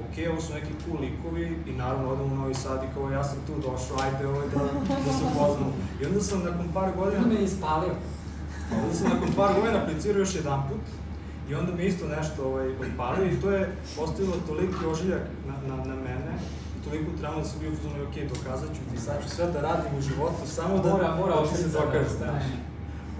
ok, 0.00 0.30
ovo 0.30 0.40
su 0.40 0.54
neki 0.54 0.72
cool 0.84 1.00
likovi 1.00 1.58
i 1.66 1.72
naravno 1.72 2.08
odem 2.10 2.32
u 2.32 2.36
Novi 2.36 2.54
Sad 2.54 2.84
i 2.84 2.94
kao 2.94 3.10
ja 3.10 3.24
sam 3.24 3.38
tu 3.46 3.52
došao, 3.56 3.96
ajde 4.02 4.26
ovaj 4.26 4.48
da, 4.48 4.60
da 5.06 5.12
se 5.18 5.24
upoznam. 5.30 5.72
I 6.00 6.06
onda 6.06 6.20
sam 6.20 6.44
nakon 6.44 6.68
par 6.74 6.92
godina... 6.96 7.26
Me 7.26 7.34
je 7.34 7.44
ispalio. 7.44 7.94
Onda 8.82 8.94
sam 8.94 9.08
nakon 9.08 9.28
par 9.36 9.54
godina 9.54 9.82
aplicirao 9.82 10.20
još 10.20 10.34
jedan 10.34 10.68
put 10.68 10.84
i 11.50 11.54
onda 11.54 11.72
mi 11.72 11.84
isto 11.84 12.06
nešto 12.08 12.44
ovaj, 12.48 12.68
odpalio 12.68 13.26
i 13.26 13.40
to 13.40 13.50
je 13.50 13.76
postavilo 13.96 14.36
toliki 14.48 14.86
ožiljak 14.92 15.22
na, 15.48 15.54
na, 15.68 15.84
na 15.84 15.94
mene 15.94 16.32
i 16.76 16.84
toliko 16.84 17.10
traumu 17.20 17.38
da 17.38 17.44
sam 17.44 17.60
bio 17.60 17.70
u 17.72 17.76
fuzonu, 17.76 18.04
ok, 18.08 18.14
dokazat 18.34 18.68
ću 18.76 18.80
ti, 18.90 19.00
sad 19.00 19.22
ću 19.22 19.28
sve 19.28 19.46
da 19.46 19.60
radim 19.60 19.98
u 19.98 20.02
životu, 20.02 20.42
samo 20.46 20.78
da, 20.78 20.90
Mora, 20.90 21.14
mora 21.16 21.34
da 21.34 21.40
oštrica 21.40 21.68
se 21.68 21.78
da 21.78 21.84
dokaže, 21.84 22.08
stane. 22.08 22.30
znaš. 22.30 22.44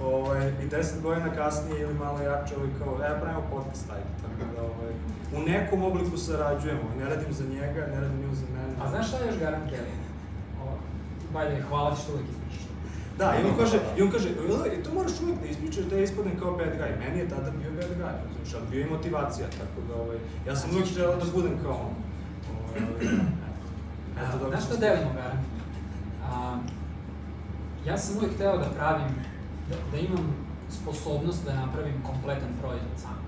Ovaj, 0.03 0.53
I 0.63 0.67
deset 0.69 1.03
godina 1.03 1.35
kasnije 1.35 1.81
ili 1.81 1.95
malo 1.95 2.19
jače, 2.19 2.55
ovaj, 2.57 2.69
kao, 2.79 2.95
e, 2.95 3.21
pravimo 3.21 3.43
podcast, 3.53 3.91
ajde, 3.91 4.11
tako 4.23 4.43
da, 4.55 4.63
ovaj, 4.63 4.93
u 5.37 5.41
nekom 5.49 5.83
obliku 5.85 6.17
sarađujemo, 6.19 6.87
ne 6.99 7.05
radim 7.05 7.33
za 7.33 7.45
njega, 7.45 7.87
ne 7.95 8.01
radim 8.01 8.29
on 8.29 8.35
za 8.35 8.47
mene. 8.55 8.75
A 8.83 8.89
znaš 8.91 9.09
šta 9.09 9.17
je 9.19 9.27
još 9.27 9.39
garant 9.39 9.71
Kelly? 9.71 9.95
Bajde, 11.33 11.63
hvala 11.69 11.95
ti 11.95 12.01
što 12.03 12.13
uvijek 12.13 12.29
ispričaš. 12.31 12.65
Da, 13.19 13.35
i 13.39 13.45
on 13.51 13.57
kaže, 13.59 13.79
i 13.99 14.03
on 14.03 14.11
kaže, 14.11 14.29
"Jel, 14.29 14.81
i 14.81 14.83
to 14.83 14.95
moraš 14.95 15.21
uvijek 15.23 15.41
da 15.41 15.47
ispričaš 15.47 15.85
da 15.85 15.99
ispadnem 15.99 16.39
kao 16.39 16.51
bad 16.57 16.73
guy. 16.79 16.99
Meni 16.99 17.19
je 17.19 17.29
tada 17.29 17.51
bio 17.51 17.71
bad 17.71 17.91
guy, 18.01 18.15
razumiješ, 18.23 18.55
ali 18.55 18.67
bio 18.71 18.81
je 18.81 18.91
motivacija, 18.97 19.47
tako 19.61 19.79
da, 19.89 19.95
ovaj, 20.03 20.19
ja 20.49 20.57
sam 20.57 20.71
uvijek 20.71 20.87
želeo 20.87 21.17
da 21.17 21.25
budem 21.35 21.59
kao 21.63 21.73
on. 21.89 21.95
Ovaj, 22.59 22.81
eto, 24.23 24.49
Znaš 24.51 24.65
šta 24.65 24.77
delimo 24.77 25.11
garant? 25.15 25.45
A, 26.31 26.59
ja 27.87 27.99
sam 27.99 28.17
uvijek 28.17 28.35
hteo 28.35 28.59
da 28.59 28.69
pravim, 28.79 29.13
da, 29.69 29.77
da 29.93 29.99
imam 29.99 30.35
sposobnost 30.69 31.45
da 31.45 31.55
napravim 31.55 32.03
kompletan 32.07 32.53
proizvod 32.61 32.97
sam. 33.03 33.24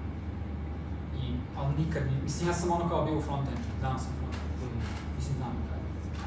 Ali 1.59 1.75
nikad, 1.79 2.03
ni- 2.05 2.23
mislim, 2.23 2.49
ja 2.49 2.55
sam 2.55 2.71
ono 2.71 2.89
kao 2.89 3.05
bio 3.05 3.19
u 3.19 3.23
frontendu, 3.23 3.69
danas 3.81 4.03
sam 4.03 4.13
frontend, 4.13 4.45
Mm. 4.63 4.81
mislim, 5.17 5.37
znam 5.37 5.55
da 5.61 5.75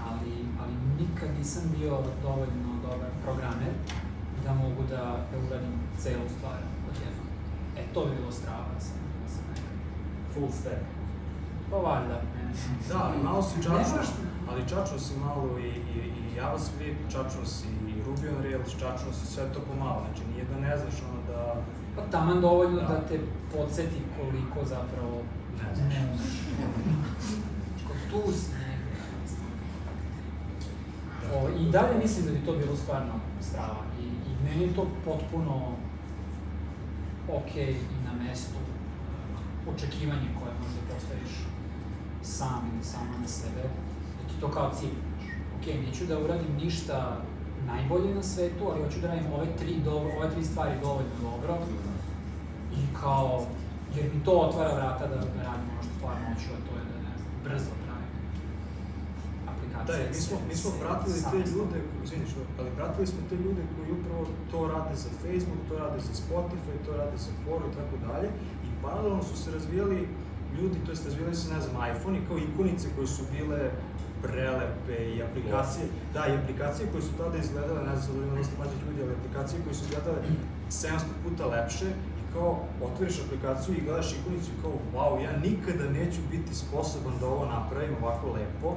ali, 0.07 0.31
ali 0.61 0.73
nikad 0.99 1.29
nisam 1.37 1.63
bio 1.77 1.93
dovoljno 2.23 2.69
dobar 2.81 3.09
programer 3.23 3.71
da 4.45 4.53
mogu 4.53 4.81
da, 4.89 5.03
da 5.29 5.35
uradim 5.39 5.73
celu 5.97 6.27
stvar 6.37 6.57
odjednom. 6.89 7.27
E, 7.77 7.81
to 7.93 8.05
bi 8.05 8.15
bilo 8.15 8.31
strava 8.31 8.65
da 8.75 8.79
sam, 8.79 8.97
da 9.23 9.29
sam 9.29 9.43
nekad. 9.49 9.75
Full 10.33 10.49
stack. 10.51 10.81
Pa 11.69 11.77
valjda, 11.77 12.17
ne. 12.35 12.43
Da, 12.89 12.97
ali 13.05 13.23
malo 13.23 13.41
si 13.41 13.55
moraš- 13.59 14.17
ali 14.49 14.61
čačnuo 14.63 14.99
si 14.99 15.13
malo 15.17 15.59
i, 15.59 15.69
i, 15.91 15.99
i 16.19 16.35
JavaScript, 16.37 17.01
čačnuo 17.11 17.45
si 17.47 17.67
i 17.87 18.03
Ruby 18.05 18.27
on 18.29 18.43
Rails, 18.43 18.71
čačnuo 18.73 19.13
si 19.13 19.25
sve 19.27 19.53
to 19.53 19.59
pomalo, 19.61 20.01
znači 20.05 20.21
nije 20.31 20.43
da 20.45 20.59
ne 20.59 20.77
znaš 20.77 20.97
ono 21.09 21.21
da... 21.29 21.41
Pa 21.99 22.11
taman 22.11 22.41
dovoljno 22.41 22.81
Da. 22.81 23.01
te 23.09 23.19
podsjeti 23.55 23.95
koliko 24.17 24.65
zapravo 24.69 25.21
Ne 25.59 25.73
znaš. 25.75 26.39
tu 28.11 28.31
si. 28.33 28.51
O, 31.35 31.49
I 31.59 31.71
dalje 31.71 31.97
mislim 32.03 32.25
da 32.25 32.31
bi 32.31 32.45
to 32.45 32.53
bilo 32.53 32.75
stvarno 32.75 33.13
strava. 33.41 33.83
I, 33.99 34.03
i 34.03 34.43
meni 34.43 34.63
je 34.63 34.75
to 34.75 34.87
potpuno 35.05 35.71
ok 37.29 37.55
i 37.55 37.75
na 38.05 38.23
mestu 38.23 38.57
očekivanje 39.73 40.27
koje 40.39 40.51
možda 40.63 40.93
postaviš 40.93 41.33
sam 42.23 42.71
ili 42.73 42.83
sama 42.83 43.17
na 43.21 43.27
sebe, 43.27 43.61
da 44.17 44.27
ti 44.29 44.41
to 44.41 44.47
kao 44.51 44.71
cilj. 44.79 44.95
Ok, 45.59 45.65
neću 45.85 46.05
da 46.05 46.19
uradim 46.19 46.55
ništa 46.63 47.21
najbolje 47.67 48.15
na 48.15 48.23
svetu, 48.23 48.63
ali 48.71 48.83
hoću 48.83 48.99
da 48.99 49.07
radim 49.07 49.33
ove 49.33 49.47
tri, 49.59 49.75
dobro, 49.85 50.09
ove 50.17 50.29
tri 50.31 50.43
stvari 50.43 50.73
dovoljno 50.81 51.15
dobro 51.23 51.57
i 52.79 52.81
kao, 53.01 53.45
jer 53.95 54.05
mi 54.13 54.23
to 54.23 54.31
otvara 54.31 54.75
vrata 54.75 55.07
da, 55.07 55.15
da 55.15 55.41
radim 55.49 55.67
ono 55.73 55.81
što 55.83 55.93
stvarno 55.97 56.23
hoću, 56.29 56.49
a 56.57 56.59
to 56.65 56.71
je 56.79 56.83
da, 56.91 56.97
ne 57.09 57.15
znam, 57.19 57.31
brzo 57.45 57.71
pravim 57.85 58.09
Da, 59.45 59.51
aplikacije. 59.51 60.07
mi 60.09 60.19
smo, 60.25 60.37
mi 60.49 60.55
smo 60.55 60.71
pratili 60.81 61.19
te 61.31 61.37
ljude, 61.53 61.79
izvini 62.03 62.25
što, 62.31 62.39
ali 62.59 62.69
pratili 62.77 63.07
smo 63.07 63.19
te 63.29 63.35
ljude 63.35 63.61
koji 63.73 63.89
upravo 63.99 64.21
to 64.51 64.59
rade 64.73 64.95
za 64.95 65.09
Facebook, 65.23 65.61
to 65.69 65.73
rade 65.83 65.99
za 66.09 66.13
Spotify, 66.23 66.73
to 66.85 66.91
rade 67.01 67.17
za 67.25 67.31
Quora 67.43 67.65
i 67.71 67.75
tako 67.79 67.95
dalje. 68.07 68.27
I 68.67 68.81
paralelno 68.83 69.23
su 69.23 69.35
se 69.43 69.51
razvijali 69.51 70.07
ljudi, 70.57 70.77
to 70.85 70.91
jest 70.91 71.05
razvijali 71.05 71.35
se, 71.35 71.53
ne 71.53 71.61
znam, 71.61 71.75
iPhone 71.91 72.17
i 72.17 72.25
kao 72.27 72.37
ikonice 72.37 72.87
koje 72.95 73.07
su 73.07 73.23
bile 73.35 73.59
prelepe 74.23 74.95
i 75.15 75.23
aplikacije, 75.23 75.85
da, 76.13 76.21
i 76.27 76.37
aplikacije 76.41 76.89
koje 76.91 77.01
su 77.01 77.11
tada 77.17 77.37
izgledale, 77.37 77.79
ne 77.89 77.95
znam, 77.95 78.01
sad 78.05 78.15
ima 78.15 78.35
dosta 78.37 78.53
mlađih 78.57 78.79
ljudi, 78.85 78.99
ali 79.03 79.17
aplikacije 79.19 79.61
koje 79.63 79.75
su 79.75 79.83
izgledale 79.85 80.19
700 80.69 80.99
puta 81.23 81.43
lepše 81.45 81.89
i 82.19 82.23
kao 82.33 82.49
otvoriš 82.87 83.17
aplikaciju 83.25 83.75
i 83.75 83.85
gledaš 83.85 84.09
ikonicu 84.13 84.49
i 84.51 84.61
kao, 84.61 84.73
wow, 84.95 85.11
ja 85.25 85.31
nikada 85.47 85.85
neću 85.99 86.21
biti 86.31 86.55
sposoban 86.55 87.13
da 87.19 87.25
ovo 87.27 87.45
napravim 87.45 87.95
ovako 88.01 88.27
lepo, 88.37 88.69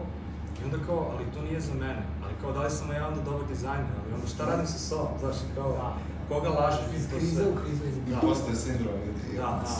i 0.60 0.64
onda 0.64 0.78
kao, 0.86 1.00
ali 1.12 1.24
to 1.34 1.42
nije 1.42 1.60
za 1.60 1.74
mene. 1.74 2.02
Ali 2.24 2.34
kao, 2.40 2.52
da 2.52 2.60
li 2.62 2.70
sam 2.70 2.92
ja 2.92 3.08
onda 3.08 3.20
dobar 3.22 3.46
dizajner, 3.48 3.92
ali 4.00 4.14
onda 4.14 4.26
šta 4.26 4.44
radim 4.44 4.66
sa 4.66 4.78
sobom, 4.78 5.12
znaš, 5.20 5.36
kao, 5.56 5.70
Da. 5.72 5.88
koga 6.28 6.48
lažeš? 6.48 6.84
Iz 6.96 7.04
krize 7.12 7.42
u 7.50 7.54
krizu 7.60 7.84
iz 7.88 7.96
Da. 8.14 8.20
Postaje 8.20 8.56
sindrom. 8.56 8.94
vidi. 9.04 9.36
Da, 9.36 9.42
da, 9.42 9.74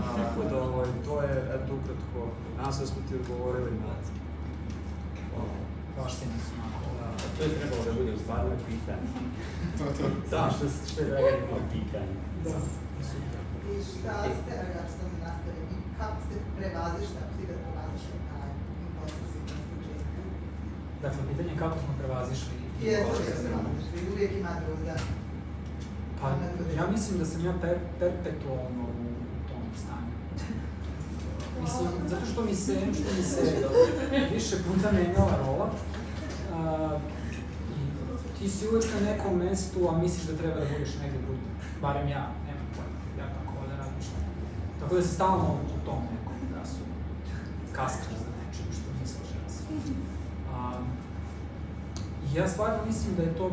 da, 0.00 0.06
tako 0.22 0.40
da, 0.50 0.56
ovaj, 0.62 0.88
to 1.06 1.22
je, 1.22 1.34
eto, 1.54 1.70
ukratko, 1.78 2.20
se 2.72 2.80
da 2.80 2.86
smo 2.86 3.00
ti 3.08 3.14
odgovorili 3.20 3.70
na... 3.70 3.92
Ti 6.18 6.24
nisu 6.32 6.50
onako. 6.58 6.88
Da. 6.98 7.06
To 7.36 7.40
je 7.44 7.50
trebalo 7.58 7.82
da 7.88 7.92
bude 7.98 8.10
u 8.16 8.18
stvarno 8.24 8.54
pitanje. 8.70 9.08
To, 9.78 9.84
to. 9.98 10.04
Samo 10.30 10.48
što, 10.54 10.64
što 10.90 10.98
je 11.00 11.06
Dragan 11.10 11.38
imao 11.44 11.62
pitanje. 11.76 12.14
Da. 12.44 12.56
I 13.72 13.76
šta 13.90 14.14
ste, 14.36 14.52
ja 14.76 14.82
što 14.92 15.02
mi 15.10 15.16
nastavim, 15.26 15.66
i 15.76 15.78
kako 15.98 16.18
ste 16.24 16.34
prevazišli, 16.58 17.16
ako 17.22 17.32
ste 17.34 17.44
ga 17.50 17.56
prevazišli 17.64 18.16
taj 18.30 18.48
imposter 18.84 19.42
na 19.50 19.58
početku? 19.70 20.20
Dakle, 21.02 21.20
pitanje 21.30 21.50
je 21.52 21.62
kako 21.64 21.76
smo 21.82 21.92
prevazišli 22.00 22.54
Jeste 22.82 23.48
uvijek 24.12 24.32
ima 24.40 24.54
druga. 24.64 24.94
Pa, 26.20 26.28
ja 26.78 26.84
mislim 26.90 27.18
da 27.18 27.24
sam 27.24 27.44
ja 27.44 27.54
per, 27.62 27.78
perpetualno 28.00 28.84
u, 28.84 29.02
u. 29.02 29.05
Mislim, 31.62 31.88
zato 32.08 32.26
što 32.32 32.44
mi 32.44 32.54
se, 32.54 32.72
što 32.94 33.16
mi 33.16 33.22
se 33.22 33.68
više 34.34 34.56
puta 34.56 34.92
menjala 34.92 35.36
rola, 35.46 35.70
a, 36.54 36.98
ti 38.38 38.48
si 38.48 38.68
uvek 38.68 38.84
na 38.94 39.10
nekom 39.10 39.36
mestu, 39.38 39.88
a 39.90 39.98
misliš 39.98 40.26
da 40.26 40.36
treba 40.36 40.54
da 40.54 40.66
budeš 40.72 40.94
negde 41.02 41.18
drugde. 41.18 41.48
Barem 41.82 42.08
ja, 42.08 42.30
nemam 42.46 42.66
pojma, 42.76 42.98
ja 43.18 43.26
tako 43.34 43.66
da 43.70 43.76
razmišljam. 43.76 44.22
Tako 44.80 44.94
da 44.94 45.02
se 45.02 45.14
stalno 45.14 45.44
u 45.76 45.86
tom 45.86 45.98
nekom 46.12 46.36
gasu 46.54 46.82
kaskaš 47.72 48.14
za 48.24 48.30
nečim 48.38 48.66
što 48.72 48.88
misliš 49.00 49.28
da 49.44 49.52
si. 49.52 49.64
A, 50.54 50.72
ja 52.34 52.48
stvarno 52.48 52.78
mislim 52.86 53.16
da 53.16 53.22
je 53.22 53.34
to 53.36 53.50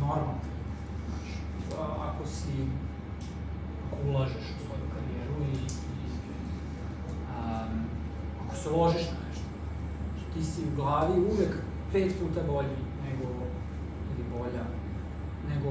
normalno. 0.00 0.34
Znaš, 1.08 1.28
a- 1.80 2.08
ako 2.08 2.26
si, 2.28 2.52
ako 3.86 4.08
ulažeš 4.10 4.44
u 4.54 4.66
svoju 4.66 4.84
karijeru 4.94 5.34
i 5.54 5.83
um, 7.44 7.84
ako 8.46 8.56
se 8.56 8.70
ložiš 8.70 9.06
na 9.12 9.18
nešto, 9.28 9.48
znaš, 10.14 10.34
ti 10.34 10.44
si 10.44 10.60
u 10.62 10.76
glavi 10.76 11.20
uvek 11.32 11.52
pet 11.92 12.12
puta 12.20 12.40
bolji 12.52 12.78
nego, 13.04 13.26
ili 14.10 14.24
bolja, 14.34 14.64
nego 15.48 15.68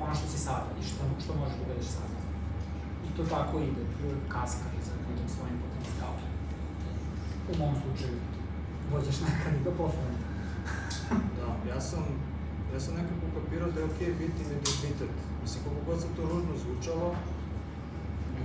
ono 0.00 0.14
što 0.14 0.26
si 0.28 0.38
sada 0.38 0.70
i 0.80 0.82
što, 0.88 1.02
što 1.22 1.32
možeš 1.40 1.56
da 1.58 1.64
budeš 1.68 1.86
sada. 1.96 2.16
I 3.06 3.08
to 3.16 3.22
tako 3.34 3.54
ide, 3.58 3.82
uvek 4.04 4.22
kaskaš 4.28 4.74
za 4.88 4.92
nekim 5.08 5.28
svojim 5.34 5.56
potencijalom. 5.62 6.22
U 7.50 7.52
mom 7.60 7.74
slučaju, 7.82 8.16
dođeš 8.92 9.16
nekad 9.26 9.52
i 9.60 9.64
do 9.64 9.72
pofrena. 9.78 10.20
Da, 11.38 11.48
ja 11.72 11.80
sam, 11.80 12.04
ja 12.74 12.80
sam 12.80 12.94
nekako 12.94 13.26
kapirao 13.34 13.70
da 13.70 13.80
je 13.80 13.90
okej 13.90 14.10
biti 14.20 14.40
identitet. 14.46 15.14
Mislim, 15.42 15.64
koliko 15.64 15.82
god 15.88 16.00
se 16.00 16.08
to 16.16 16.22
ružno 16.32 16.52
zvučalo, 16.62 17.08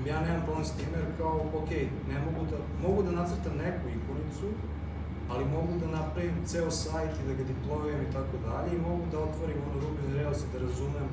ja 0.09 0.21
nemam 0.21 0.41
problem 0.45 0.65
s 0.65 0.71
time 0.71 0.97
jer 1.01 1.07
kao, 1.17 1.35
okej, 1.61 1.83
ne 2.11 2.17
mogu 2.25 2.41
da, 2.51 2.57
mogu 2.87 3.03
da 3.03 3.11
nacrtam 3.11 3.53
neku 3.65 3.85
ikonicu, 3.97 4.47
ali 5.31 5.45
mogu 5.45 5.73
da 5.81 5.87
napravim 5.97 6.37
ceo 6.45 6.71
sajt 6.71 7.11
i 7.19 7.27
da 7.27 7.33
ga 7.33 7.43
deployujem 7.51 8.01
i 8.03 8.13
tako 8.13 8.35
dalje 8.47 8.69
i 8.75 8.85
mogu 8.89 9.03
da 9.11 9.17
otvorim 9.19 9.57
ono 9.67 9.81
Ruby 9.83 10.15
Rails 10.15 10.39
i 10.43 10.51
da 10.53 10.59
razumem 10.65 11.07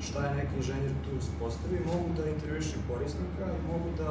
šta 0.00 0.26
je 0.26 0.34
neki 0.34 0.56
inženjer 0.56 0.92
tu 1.04 1.10
uspostavio, 1.18 1.90
mogu 1.92 2.08
da 2.16 2.30
intervjušem 2.30 2.80
korisnika 2.90 3.44
i 3.56 3.66
mogu 3.72 3.88
da 4.00 4.10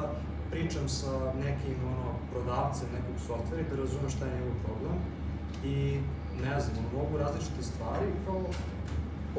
pričam 0.52 0.90
sa 0.90 1.14
nekim 1.46 1.78
ono, 1.94 2.08
prodavcem 2.32 2.88
nekog 2.98 3.18
softvera 3.28 3.62
i 3.62 3.70
da 3.72 3.76
razumem 3.84 4.10
šta 4.10 4.26
je 4.26 4.36
njegov 4.36 4.56
problem 4.66 4.98
i 5.74 5.78
ne 6.44 6.60
znam, 6.60 6.86
mogu 6.98 7.18
različite 7.18 7.62
stvari 7.64 8.08
kao, 8.26 8.42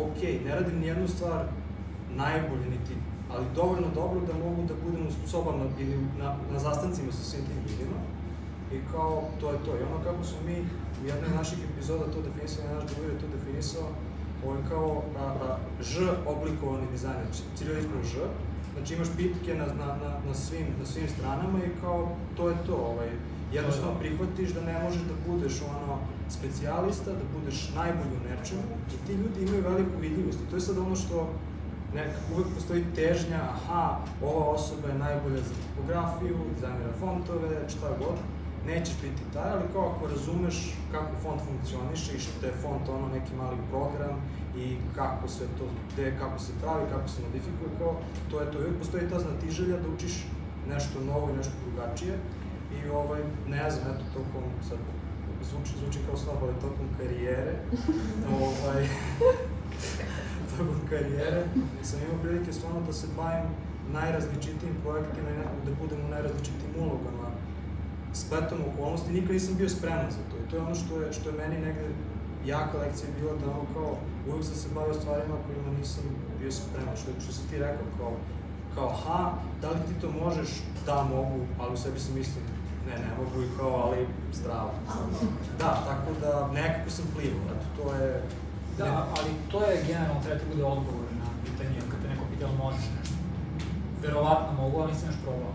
ok, 0.04 0.20
ne 0.44 0.54
radim 0.54 0.78
nijednu 0.80 1.08
stvar 1.08 1.44
najbolje, 2.16 2.66
niti 2.70 2.94
ali 3.32 3.44
dovoljno 3.54 3.88
dobro 3.94 4.20
da 4.28 4.44
mogu 4.44 4.62
da 4.68 4.74
budem 4.84 5.06
u 5.24 5.28
sobama 5.28 5.64
ili 5.78 5.96
na, 6.18 6.36
na 6.52 6.58
zastancima 6.58 7.12
sa 7.12 7.24
svim 7.24 7.44
tim 7.44 7.60
ljudima. 7.68 7.98
I 8.74 8.76
kao, 8.92 9.22
to 9.40 9.50
je 9.52 9.58
to. 9.64 9.70
I 9.76 9.82
ono 9.82 10.04
kako 10.04 10.24
smo 10.24 10.38
mi 10.46 10.56
u 11.02 11.06
jednoj 11.06 11.30
naših 11.36 11.58
epizoda 11.70 12.04
to 12.12 12.18
definisali, 12.26 12.74
naš 12.74 12.84
drugi 12.90 13.08
je 13.12 13.20
to 13.22 13.26
definisao, 13.36 13.86
ovo 14.44 14.54
je 14.56 14.62
kao 14.68 15.02
a, 15.18 15.24
a, 15.24 15.56
Ž 15.80 15.94
oblikovani 16.26 16.86
dizajn, 16.92 17.20
znači 17.24 17.42
ciriličnom 17.56 18.02
Ž, 18.12 18.14
znači 18.74 18.94
imaš 18.94 19.08
bitke 19.16 19.54
na, 19.54 19.66
na, 19.66 19.86
na, 20.02 20.10
na, 20.28 20.34
svim, 20.34 20.66
na 20.80 20.86
svim 20.86 21.08
stranama 21.08 21.58
i 21.58 21.80
kao 21.80 22.16
to 22.36 22.48
je 22.48 22.56
to, 22.66 22.74
ovaj, 22.74 23.10
jednostavno 23.52 23.98
prihvatiš 24.00 24.50
da 24.50 24.60
ne 24.60 24.82
možeš 24.82 25.02
da 25.02 25.14
budeš 25.32 25.54
ono 25.62 25.98
specijalista, 26.28 27.10
da 27.10 27.24
budeš 27.38 27.72
najbolji 27.74 28.14
u 28.16 28.24
nečemu 28.28 28.62
i 28.94 29.06
ti 29.06 29.12
ljudi 29.12 29.38
imaju 29.42 29.62
veliku 29.62 29.96
vidljivost 30.00 30.38
i 30.40 30.50
to 30.50 30.56
je 30.56 30.60
sad 30.60 30.78
ono 30.78 30.96
što 30.96 31.28
nekako 31.94 32.34
uvek 32.34 32.48
postoji 32.54 32.84
težnja, 32.94 33.40
aha, 33.42 33.98
ova 34.22 34.46
osoba 34.46 34.88
je 34.88 34.98
najbolja 34.98 35.36
za 35.36 35.54
tipografiju, 35.62 36.36
dizajnira 36.54 36.92
fontove, 37.00 37.68
šta 37.68 37.88
god, 37.98 38.16
nećeš 38.66 38.94
biti 39.02 39.22
taj, 39.32 39.50
ali 39.50 39.72
kao 39.72 39.92
ako 39.92 40.06
razumeš 40.06 40.74
kako 40.92 41.12
font 41.22 41.40
funkcioniše 41.46 42.16
i 42.16 42.20
što 42.20 42.46
je 42.46 42.60
font 42.62 42.88
ono 42.88 43.08
neki 43.08 43.34
mali 43.34 43.56
program 43.70 44.16
i 44.56 44.76
kako 44.94 45.28
se 45.28 45.44
to, 45.58 45.64
gde, 45.92 46.16
kako 46.18 46.38
se 46.38 46.52
pravi, 46.62 46.84
kako 46.92 47.08
se 47.08 47.22
modifikuje, 47.22 47.70
kao, 47.78 47.94
to 48.30 48.40
je 48.40 48.50
to. 48.50 48.58
I 48.58 48.62
uvijek 48.62 48.78
postoji 48.78 49.10
ta 49.10 49.18
znatiželja 49.18 49.76
da 49.76 49.88
učiš 49.88 50.14
nešto 50.68 51.00
novo 51.00 51.30
i 51.30 51.36
nešto 51.36 51.52
drugačije 51.64 52.14
i 52.76 52.88
ovaj, 52.88 53.20
ne 53.48 53.70
znam, 53.70 53.84
eto, 53.94 54.04
tokom, 54.14 54.44
sad, 54.68 54.78
zvuči, 55.50 55.72
zvuči 55.80 55.98
kao 56.06 56.16
snob, 56.16 56.36
ali 56.42 56.54
tokom 56.54 56.86
karijere, 56.98 57.54
ovaj, 58.42 58.88
tokom 60.60 60.80
karijere 60.90 61.42
sam 61.88 61.98
imao 62.00 62.22
prilike 62.22 62.52
stvarno 62.52 62.80
da 62.86 62.92
se 62.92 63.06
bavim 63.16 63.48
najrazličitijim 63.92 64.74
projektima 64.84 65.28
i 65.30 65.66
da 65.66 65.70
budem 65.82 66.00
u 66.06 66.08
najrazličitijim 66.14 66.72
ulogama 66.84 67.26
spletom 68.12 68.58
okolnosti, 68.70 69.12
nikad 69.12 69.32
nisam 69.32 69.54
bio 69.54 69.68
spreman 69.68 70.10
za 70.10 70.22
to. 70.30 70.36
I 70.42 70.48
to 70.50 70.56
je 70.56 70.62
ono 70.62 70.74
što 70.74 71.00
je, 71.00 71.12
što 71.12 71.28
je 71.28 71.40
meni 71.42 71.66
negde 71.66 71.86
jaka 72.44 72.78
lekcija 72.78 73.08
bila 73.20 73.32
da 73.40 73.46
ono 73.50 73.64
kao, 73.74 73.90
uvijek 74.28 74.44
sam 74.44 74.54
se 74.54 74.68
bavio 74.74 74.94
stvarima 74.94 75.34
kojima 75.46 75.78
nisam 75.78 76.04
bio 76.40 76.52
spreman, 76.52 76.96
što, 76.96 77.10
što 77.22 77.32
si 77.32 77.48
ti 77.50 77.58
rekao, 77.58 77.86
kao, 77.98 78.12
kao, 78.74 78.88
ha, 79.02 79.32
da 79.62 79.70
li 79.70 79.80
ti 79.88 80.00
to 80.00 80.08
možeš? 80.24 80.50
Da, 80.86 81.02
mogu, 81.02 81.38
ali 81.60 81.74
u 81.74 81.76
sebi 81.76 82.00
sam 82.00 82.14
mislim, 82.14 82.44
ne, 82.88 82.94
ne 83.04 83.10
mogu 83.18 83.42
i 83.42 83.56
kao, 83.58 83.74
ali 83.84 84.06
zdravo. 84.32 84.70
Da, 85.58 85.70
tako 85.88 86.10
da 86.20 86.52
nekako 86.52 86.90
sam 86.90 87.04
plivao, 87.14 87.44
eto, 87.54 87.66
to 87.76 87.94
je... 87.94 88.22
Da, 88.78 89.06
ali 89.16 89.30
to 89.50 89.64
je 89.64 89.84
generalno 89.86 90.22
treba 90.22 90.40
ti 90.40 90.46
bude 90.52 90.64
odgovor 90.64 91.04
na 91.22 91.26
pitanje, 91.44 91.80
kad 91.90 92.02
te 92.02 92.08
neko 92.08 92.24
pita 92.30 92.46
da 92.46 92.52
možeš 92.64 92.84
nešto. 92.96 93.16
Verovatno 94.02 94.52
mogu, 94.62 94.80
ali 94.80 94.92
nisam 94.92 95.08
još 95.08 95.20
probao. 95.24 95.54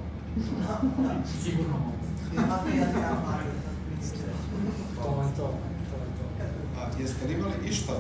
Sigurno 1.43 1.77
mogu. 1.85 2.05
Ja 2.35 2.41
To 5.01 5.21
je 5.23 5.29
to, 5.37 5.47
to 5.89 5.95
je 6.03 6.09
to. 6.17 6.25
A 6.79 7.01
jeste 7.01 7.27
li 7.27 7.33
imali 7.33 7.53
išta 7.69 7.93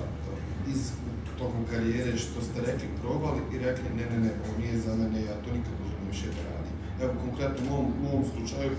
iz 0.67 0.91
tokom 1.37 1.63
karijere 1.71 2.17
što 2.17 2.41
ste 2.41 2.61
rekli, 2.61 2.87
probali 3.01 3.41
i 3.53 3.57
rekli 3.57 3.89
ne, 3.97 4.05
ne, 4.11 4.19
ne, 4.19 4.31
ovo 4.43 4.57
nije 4.59 4.79
za 4.79 4.95
mene, 4.95 5.19
ja 5.21 5.35
to 5.43 5.49
nikad 5.57 5.73
ne 5.79 5.85
želim 5.91 6.07
više 6.11 6.27
da 6.27 6.41
radim. 6.53 6.75
Evo, 7.01 7.13
konkretno 7.25 7.59
u 7.65 7.69
mom, 7.71 7.85
u 7.99 8.03
mom 8.07 8.23
slučaju, 8.33 8.71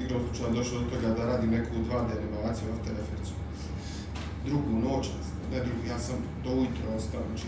igrom 0.00 0.20
slučaju 0.26 0.54
došao 0.54 0.78
do 0.78 0.90
toga 0.90 1.08
da 1.14 1.24
radim 1.24 1.50
neku 1.50 1.74
2D 1.88 2.08
animaciju 2.20 2.66
After 2.74 2.94
Effectsu. 3.02 3.34
Drugu 4.46 4.72
noć, 4.86 5.06
ne 5.52 5.58
drugu, 5.64 5.82
ja 5.92 5.98
sam 5.98 6.16
do 6.44 6.50
ujutro 6.50 6.86
ostao, 6.96 7.22
znači 7.28 7.46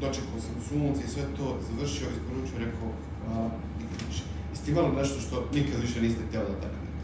dočekao 0.00 0.38
sam 0.46 0.54
sunce 0.68 1.00
i 1.04 1.12
sve 1.14 1.24
to, 1.36 1.46
završio, 1.68 2.06
isporučio, 2.16 2.64
rekao, 2.66 2.88
hvala, 3.24 3.50
nikad 3.80 3.98
više. 4.08 4.24
Jeste 4.50 4.70
imali 4.70 4.96
nešto 5.00 5.18
što 5.20 5.36
nikad 5.58 5.80
više 5.80 5.98
niste 6.02 6.22
htjeli 6.28 6.46
da 6.52 6.62
taknete? 6.64 7.00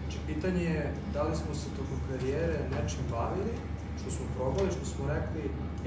Znači, 0.00 0.18
pitanje 0.26 0.64
je 0.64 0.94
da 1.14 1.22
li 1.22 1.36
smo 1.36 1.54
se 1.54 1.68
tokom 1.78 1.98
karijere 2.08 2.58
nečim 2.74 3.04
bavili, 3.10 3.54
što 4.00 4.08
smo 4.10 4.24
probali, 4.36 4.74
što 4.76 4.84
smo 4.92 5.02
rekli, 5.14 5.42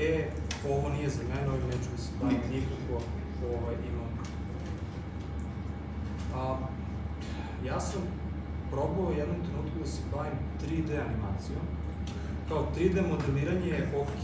e, 0.08 0.30
ovo 0.72 0.90
nije 0.90 1.10
za 1.10 1.24
mene, 1.30 1.48
ovim 1.50 1.68
neću 1.74 1.90
da 1.96 2.00
se 2.04 2.12
bavim 2.22 2.44
nikako, 2.56 2.94
ovaj, 3.52 3.76
imam. 3.92 4.12
A, 6.36 6.58
ja 7.66 7.80
sam 7.80 8.02
probao 8.72 9.06
u 9.10 9.18
jednom 9.22 9.40
trenutku 9.48 9.80
da 9.80 9.88
se 9.88 10.02
bavim 10.16 10.38
3D 10.62 10.90
animacijom. 11.08 11.66
Kao 12.50 12.68
3D 12.78 13.08
modeliranje 13.10 13.68
je 13.68 13.88
ok, 14.02 14.24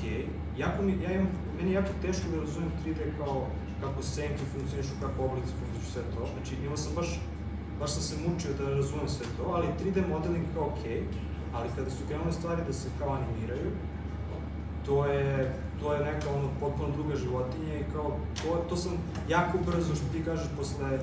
jako 0.57 0.83
mi, 0.83 0.91
ja 1.03 1.11
imam, 1.13 1.27
meni 1.57 1.69
je 1.69 1.75
jako 1.75 1.93
teško 2.01 2.25
da 2.31 2.39
razumem 2.39 2.71
3D 2.85 3.17
kao 3.17 3.47
kako 3.81 4.03
senke 4.03 4.43
funkcionišu, 4.53 4.93
kako 5.01 5.25
oblici 5.25 5.53
funkcionišu, 5.59 5.91
sve 5.91 6.01
to. 6.13 6.27
Znači, 6.33 6.55
imao 6.65 6.77
sam 6.77 6.95
baš, 6.95 7.19
baš 7.79 7.91
sam 7.91 8.01
se 8.01 8.15
mučio 8.27 8.51
da 8.59 8.69
razumem 8.69 9.09
sve 9.09 9.25
to, 9.37 9.43
ali 9.55 9.67
3D 9.79 10.07
modeling 10.09 10.45
kao 10.53 10.63
ok, 10.63 10.83
ali 11.53 11.69
kada 11.75 11.89
su 11.89 12.07
krenule 12.07 12.31
stvari 12.31 12.61
da 12.67 12.73
se 12.73 12.89
kao 12.99 13.09
animiraju, 13.19 13.71
to 14.85 15.05
je, 15.05 15.53
to 15.79 15.93
je 15.93 16.05
neka 16.05 16.29
ono 16.29 16.49
potpuno 16.59 16.89
druga 16.89 17.15
životinja 17.15 17.73
i 17.79 17.91
kao, 17.93 18.17
to, 18.41 18.65
to 18.69 18.75
sam 18.75 18.91
jako 19.29 19.57
brzo, 19.65 19.95
što 19.95 20.05
ti 20.13 20.23
kažeš, 20.25 20.47
posle 20.57 20.99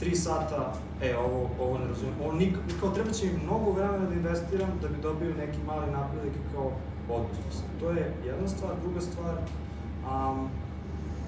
tri 0.00 0.16
sata, 0.16 0.72
e, 1.02 1.16
ovo, 1.16 1.50
ovo 1.60 1.78
ne 1.78 1.86
razumijem, 1.88 2.16
ovo 2.24 2.32
nik, 2.32 2.56
kao 2.80 2.90
treba 2.90 3.10
će 3.10 3.26
mi 3.26 3.44
mnogo 3.44 3.70
vremena 3.70 4.06
da 4.06 4.14
investiram 4.14 4.70
da 4.82 4.88
bi 4.88 5.02
dobio 5.02 5.34
neki 5.34 5.58
mali 5.66 5.90
napredak 5.90 6.36
i 6.36 6.54
kao 6.54 6.70
odustao 7.08 7.52
sam. 7.52 7.68
To 7.80 7.90
je 7.90 8.14
jedna 8.26 8.48
stvar, 8.48 8.72
druga 8.82 9.00
stvar, 9.00 9.34
um, 9.38 10.48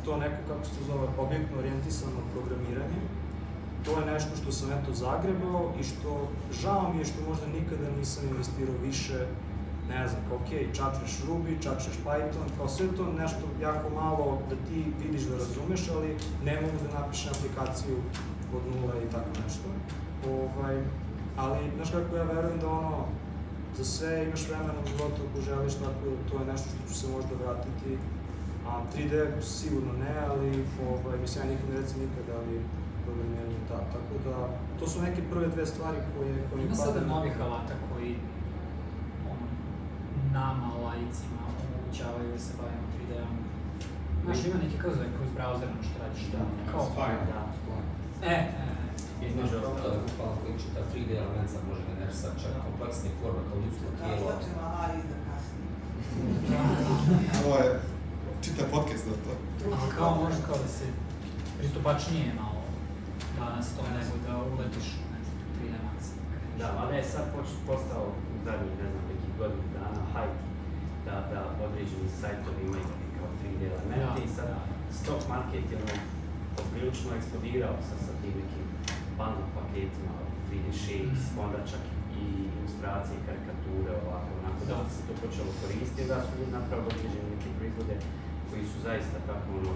to 0.04 0.16
neko, 0.16 0.36
kako 0.48 0.64
se 0.64 0.84
zove, 0.86 1.08
objektno 1.18 1.58
orijentisano 1.58 2.20
programiranje, 2.32 3.00
to 3.84 4.00
je 4.00 4.12
nešto 4.12 4.36
što 4.42 4.52
sam 4.52 4.72
eto 4.72 4.92
zagrebao 4.92 5.72
i 5.80 5.82
što 5.82 6.28
žao 6.62 6.92
mi 6.92 6.98
je 6.98 7.04
što 7.04 7.28
možda 7.28 7.46
nikada 7.46 7.96
nisam 7.98 8.24
investirao 8.30 8.74
više, 8.82 9.26
ne 9.88 10.08
znam, 10.08 10.22
kao 10.28 10.36
ok, 10.36 10.50
čačneš 10.76 11.12
Ruby, 11.28 11.62
čačneš 11.62 11.96
Python, 12.04 12.48
kao 12.56 12.68
sve 12.68 12.86
to 12.96 13.12
nešto 13.12 13.44
jako 13.62 13.88
malo 13.94 14.38
da 14.50 14.56
ti 14.56 14.84
vidiš 15.02 15.22
da 15.22 15.36
razumeš, 15.36 15.88
ali 15.96 16.16
ne 16.44 16.60
mogu 16.60 16.76
da 16.84 17.00
napišem 17.00 17.32
aplikaciju 17.36 17.96
od 18.56 18.62
nula 18.72 18.94
i 19.04 19.10
tako 19.14 19.30
nešto. 19.44 19.68
Ovaj, 20.36 20.76
ali, 21.36 21.58
znaš 21.76 21.90
kako 21.90 22.16
ja 22.16 22.22
verujem 22.22 22.58
da 22.60 22.68
ono, 22.68 23.04
za 23.76 23.84
sve 23.84 24.24
imaš 24.24 24.48
vremena 24.48 24.80
u 24.84 24.88
životu 24.88 25.20
ako 25.26 25.40
želiš, 25.40 25.74
tako 25.74 26.04
da 26.10 26.30
to 26.30 26.34
je 26.40 26.52
nešto 26.52 26.68
što 26.70 26.88
ću 26.88 26.94
se 27.00 27.06
možda 27.14 27.32
vratiti. 27.42 27.98
A 28.68 28.72
3D 28.92 29.40
sigurno 29.40 29.92
ne, 29.92 30.14
ali 30.30 30.64
ovaj, 30.90 31.18
mislim, 31.20 31.44
ja 31.44 31.50
nikad 31.50 31.66
ne 31.70 31.80
recim 31.80 31.98
nikad, 32.00 32.26
ali 32.38 32.54
programiranje 33.04 33.60
da. 33.68 33.78
Tako 33.94 34.14
da, 34.26 34.36
to 34.78 34.84
su 34.88 35.02
neke 35.02 35.22
prve 35.30 35.48
dve 35.54 35.66
stvari 35.66 35.98
koje, 36.12 36.34
koje 36.48 36.66
Ima 36.66 36.74
sada 36.74 37.00
novih 37.14 37.34
alata 37.44 37.74
koji 37.88 38.14
ono, 39.32 39.46
nama, 40.32 40.68
laicima, 40.86 41.42
omogućavaju 41.62 42.32
da 42.32 42.38
se 42.38 42.52
bavimo 42.60 42.86
3D-om. 42.94 43.36
Znaš, 44.24 44.38
ima 44.44 44.56
neki 44.64 44.78
kao 44.82 44.90
zove 44.94 45.08
kroz 45.16 45.28
browser 45.38 45.68
nešto 45.78 45.96
radiš, 46.02 46.22
da, 46.32 46.42
kao 46.70 46.86
da. 47.30 47.42
E, 48.22 48.36
Između 49.26 49.56
ostalog. 49.56 49.98
bukvalno 50.06 50.36
koji 50.42 50.54
čita 50.62 50.80
3D 50.90 51.10
element 51.22 51.50
sad 51.50 51.62
može 51.70 51.82
generisati 51.90 52.40
čak 52.42 52.52
kompleksne 52.66 53.10
forme 53.18 53.42
kao 53.48 53.56
ljudsko 53.62 53.86
tijelo. 53.98 54.26
Kako 54.28 54.42
ćemo 54.44 54.60
AI 54.80 55.00
kasnije? 55.26 55.68
Ovo 57.44 57.56
je, 57.62 57.68
čita 58.44 58.62
podcast 58.74 59.04
za 59.10 59.16
to. 59.24 59.32
kao 59.98 60.10
može 60.22 60.40
kao 60.46 60.56
da 60.64 60.68
se 60.78 60.84
pristupačnije 61.58 62.28
malo 62.42 62.60
danas 63.40 63.66
to 63.76 63.82
nego 63.98 64.14
da 64.26 64.32
uletiš 64.52 64.88
ne 65.12 65.20
znam, 65.26 65.38
3D 65.56 65.74
Max. 65.86 66.00
Da, 66.58 66.66
ali 66.80 66.96
je 66.96 67.04
sad 67.04 67.24
poč, 67.34 67.48
postao 67.68 68.02
u 68.32 68.44
zadnjih, 68.46 68.74
ne 68.82 68.88
znam, 68.90 69.02
nekih 69.10 69.30
godinu 69.38 69.64
dana 69.76 70.02
hype 70.14 70.38
da, 71.06 71.14
da 71.32 71.38
određeni 71.66 72.08
sajtovi 72.20 72.60
imaju 72.66 72.86
kao 73.16 73.28
3D 73.40 73.60
elemente 73.72 74.20
Da, 74.20 74.24
i 74.24 74.34
sad 74.36 74.46
da. 74.48 74.60
stock 74.98 75.22
market 75.28 75.64
je 75.72 75.76
ono 75.84 75.96
poprilično 76.58 77.08
eksplodirao 77.18 77.74
sa, 77.88 77.94
sa 78.04 78.12
tim 78.20 78.34
nekim 78.40 78.64
bundle 79.18 79.46
paketima, 79.56 80.14
3D 80.46 80.66
shapes, 80.82 81.22
Mhm. 81.26 81.38
onda 81.44 81.58
čak 81.72 81.84
i 82.20 82.22
ilustracije, 82.58 83.16
karikature, 83.26 83.92
ovako, 84.04 84.28
onako 84.40 84.60
da, 84.70 84.76
se 84.94 85.00
to 85.06 85.12
počelo 85.24 85.50
koristiti, 85.60 86.08
da 86.10 86.16
su 86.24 86.30
ljudi 86.38 86.52
napravili 86.58 86.88
određene 86.88 87.26
neke 87.32 87.48
proizvode 87.58 87.96
koji 88.48 88.62
su 88.70 88.76
zaista 88.88 89.16
tako 89.30 89.48
ono, 89.60 89.72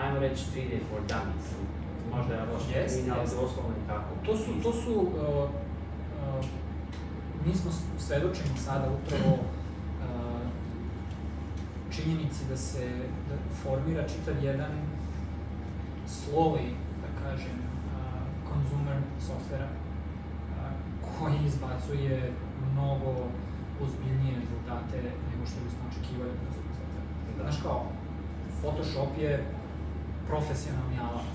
ajmo 0.00 0.16
reći 0.26 0.42
3D 0.52 0.72
for 0.88 1.00
dummies, 1.10 1.46
možda 2.14 2.32
je 2.34 2.44
loš 2.50 2.64
Jest, 2.74 2.94
termin, 2.94 3.12
ali 3.12 3.22
jest. 3.24 3.36
doslovno 3.36 3.72
je 3.76 3.84
tako. 3.88 4.10
To 4.26 4.32
su, 4.36 4.50
to 4.64 4.70
su, 4.82 4.94
uh, 4.94 5.50
uh, 6.18 6.44
mi 7.44 7.54
smo 7.54 7.70
s- 7.72 8.06
svedočimo 8.06 8.54
sada 8.58 8.86
upravo 8.98 9.32
uh, 9.34 10.42
činjenici 11.90 12.40
da 12.44 12.56
se 12.58 12.84
da 13.28 13.34
formira 13.54 14.02
čitav 14.08 14.44
jedan 14.44 14.72
sloj, 16.18 16.60
da 17.02 17.08
kažem, 17.22 17.56
consumer 18.48 18.98
softvera 19.26 19.68
koji 21.18 21.36
izbacuje 21.44 22.32
mnogo 22.72 23.12
ozbiljnije 23.84 24.34
rezultate 24.42 24.96
nego 25.30 25.42
što 25.50 25.58
bismo 25.66 25.82
očekivali 25.90 26.30
od 26.30 26.38
konzumer 26.42 26.74
softvera. 26.80 27.06
Da. 27.36 27.42
Znaš 27.42 27.62
kao, 27.62 27.80
Photoshop 28.60 29.12
je 29.24 29.32
profesionalni 30.28 30.98
alat. 31.08 31.32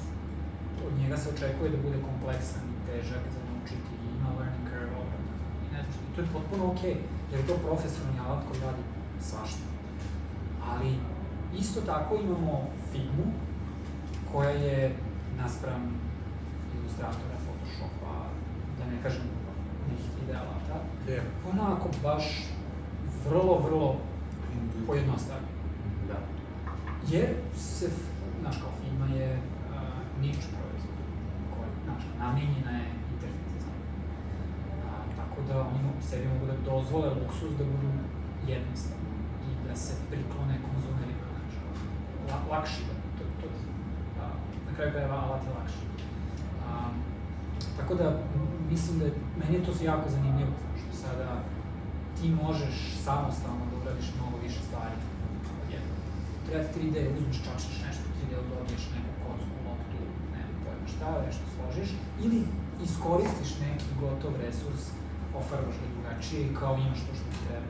Od 0.87 0.93
njega 0.99 1.17
se 1.17 1.29
očekuje 1.35 1.69
da 1.71 1.77
bude 1.85 1.97
kompleksan, 2.09 2.65
težak 2.87 3.23
za 3.33 3.39
naučiti, 3.49 3.91
ima 4.15 4.29
learning 4.37 4.67
curve, 4.69 4.95
obrana 5.01 5.33
i 5.65 5.67
ne 5.73 5.79
znam 5.81 5.91
što. 5.93 6.03
I 6.07 6.13
to 6.15 6.21
je 6.21 6.33
potpuno 6.35 6.63
okej, 6.71 6.93
okay, 6.93 6.97
jer 7.31 7.39
je 7.39 7.47
to 7.47 7.55
profesionalni 7.67 8.19
alat 8.25 8.41
koji 8.47 8.59
radi 8.67 8.83
svašta. 9.29 9.65
Ali 10.69 10.89
isto 11.61 11.79
tako 11.81 12.15
imamo 12.15 12.55
Figmu, 12.91 13.27
koja 14.37 14.49
je 14.49 14.95
naspram 15.37 15.81
ilustratora, 16.79 17.37
Photoshopa, 17.45 18.13
da 18.77 18.85
ne 18.91 18.97
kažem 19.03 19.25
nekih 19.89 20.11
ide 20.23 20.33
alata, 20.33 20.77
Je. 21.07 21.21
onako 21.51 21.89
baš 22.03 22.23
vrlo, 23.29 23.59
vrlo 23.65 23.95
pojednostavljeno. 24.87 25.57
Da. 26.07 26.17
Jer 27.13 27.29
se, 27.55 27.89
znaš, 28.41 28.55
kao 28.61 28.71
Figma 28.79 29.05
je 29.05 29.29
uh, 29.33 29.41
nič 30.21 30.37
proizvod, 30.55 30.97
koji, 31.53 31.69
znaš, 31.85 32.03
namenjena 32.19 32.71
je 32.71 32.87
interfejs 33.13 33.63
a, 34.85 34.91
Tako 35.17 35.37
da 35.47 35.61
oni 35.61 35.83
mogu, 35.83 36.01
sebi 36.09 36.27
mogu 36.27 36.45
da 36.45 36.71
dozvole 36.71 37.09
luksus 37.09 37.51
da 37.57 37.63
budu 37.63 37.89
jednostavni 38.47 39.13
i 39.47 39.67
da 39.67 39.75
se 39.75 39.93
priklone 40.09 40.55
konzumerima, 40.67 41.27
znaš, 41.33 41.53
la, 42.29 42.57
lakši 42.57 42.81
da, 42.87 42.96
kraju 44.77 44.91
krajeva 44.93 45.17
alat 45.25 45.41
je 45.43 45.51
lakši. 45.57 45.83
A, 46.67 46.71
tako 47.77 47.93
da, 47.95 48.07
mislim 48.71 48.99
da 48.99 49.05
je, 49.05 49.13
meni 49.39 49.53
je 49.55 49.65
to 49.65 49.71
jako 49.91 50.09
zanimljivo, 50.09 50.53
što 50.79 50.91
sada 51.03 51.29
ti 52.17 52.27
možeš 52.43 52.75
samostalno 53.05 53.63
da 53.69 53.75
uradiš 53.81 54.07
mnogo 54.17 54.37
više 54.45 54.59
stvari. 54.67 54.97
Treba 56.45 56.63
ti 56.63 56.79
3D, 56.79 56.97
uzmeš, 57.17 57.37
čačneš 57.45 57.77
nešto, 57.87 58.03
3D 58.15 58.33
dobiješ 58.51 58.83
neku 58.95 59.11
kocku, 59.23 59.55
loptu, 59.67 60.01
nema 60.33 60.53
pojma 60.63 60.87
šta, 60.93 61.07
nešto 61.27 61.45
složiš, 61.55 61.89
ili 62.25 62.39
iskoristiš 62.85 63.51
neki 63.65 63.89
gotov 64.01 64.31
resurs, 64.43 64.83
ofarbaš 65.39 65.75
ga 65.81 65.87
drugačije 65.93 66.41
i 66.43 66.55
kao 66.59 66.73
imaš 66.77 67.01
to 67.05 67.11
što 67.19 67.27
ti 67.31 67.39
treba. 67.47 67.69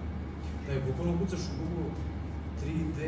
Da 0.66 0.70
je 0.72 0.86
bukvalno 0.88 1.14
kucaš 1.20 1.44
u 1.50 1.54
Google 1.60 1.92
3D 2.60 3.00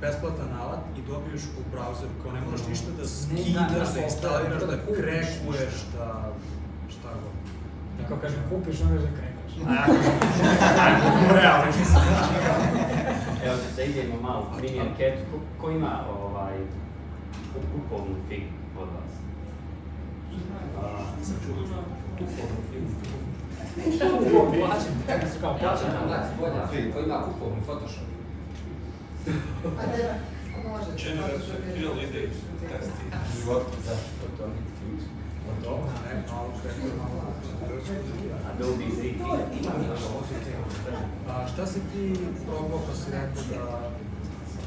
бесплатен 0.00 0.50
алат 0.60 0.80
и 0.98 1.02
добиеш 1.02 1.42
у 1.58 1.62
браузер, 1.72 2.08
кој 2.22 2.32
не 2.34 2.40
можеш 2.46 2.66
ништо 2.66 2.90
да 2.98 3.08
скидаш, 3.08 3.92
да 3.94 4.00
инсталираш, 4.02 4.62
да 4.66 4.78
крекуеш, 4.86 5.78
да 5.94 6.08
шта 6.90 7.14
го. 7.20 7.28
Како 8.00 8.20
каже 8.20 8.36
купиш, 8.50 8.80
не 8.80 8.98
да 8.98 9.10
крекаш. 9.18 9.52
Реално 11.38 11.72
ќе 11.72 11.84
се 11.84 11.98
Evo, 13.44 13.56
da 13.76 13.82
idemo 13.82 14.20
malo 14.22 14.42
primjer 14.56 14.86
Cat, 14.98 15.20
ko, 15.30 15.40
ko 15.60 15.70
ima 15.70 16.04
ovaj, 16.10 16.56
kupovnu 17.72 18.16
figu 18.28 18.80
od 18.80 18.88
vas? 18.94 19.12
Kupovnu 22.18 22.60
figu? 22.70 22.90
Kupovnu 23.74 24.30
figu? 24.30 24.60
Plaćam, 24.60 24.94
kao 25.40 25.58
plaćam, 25.58 25.88
ko 26.94 27.00
ima 27.00 27.22
kupovnu 27.22 27.60
Photoshop? 27.66 28.13
A 29.24 29.86
da, 41.26 41.48
šta 41.54 41.66
si 41.66 41.80
ti 41.92 42.14
probao 42.46 42.80
pa 42.86 42.94
si 42.94 43.10
rekao 43.10 43.42
da... 43.50 43.90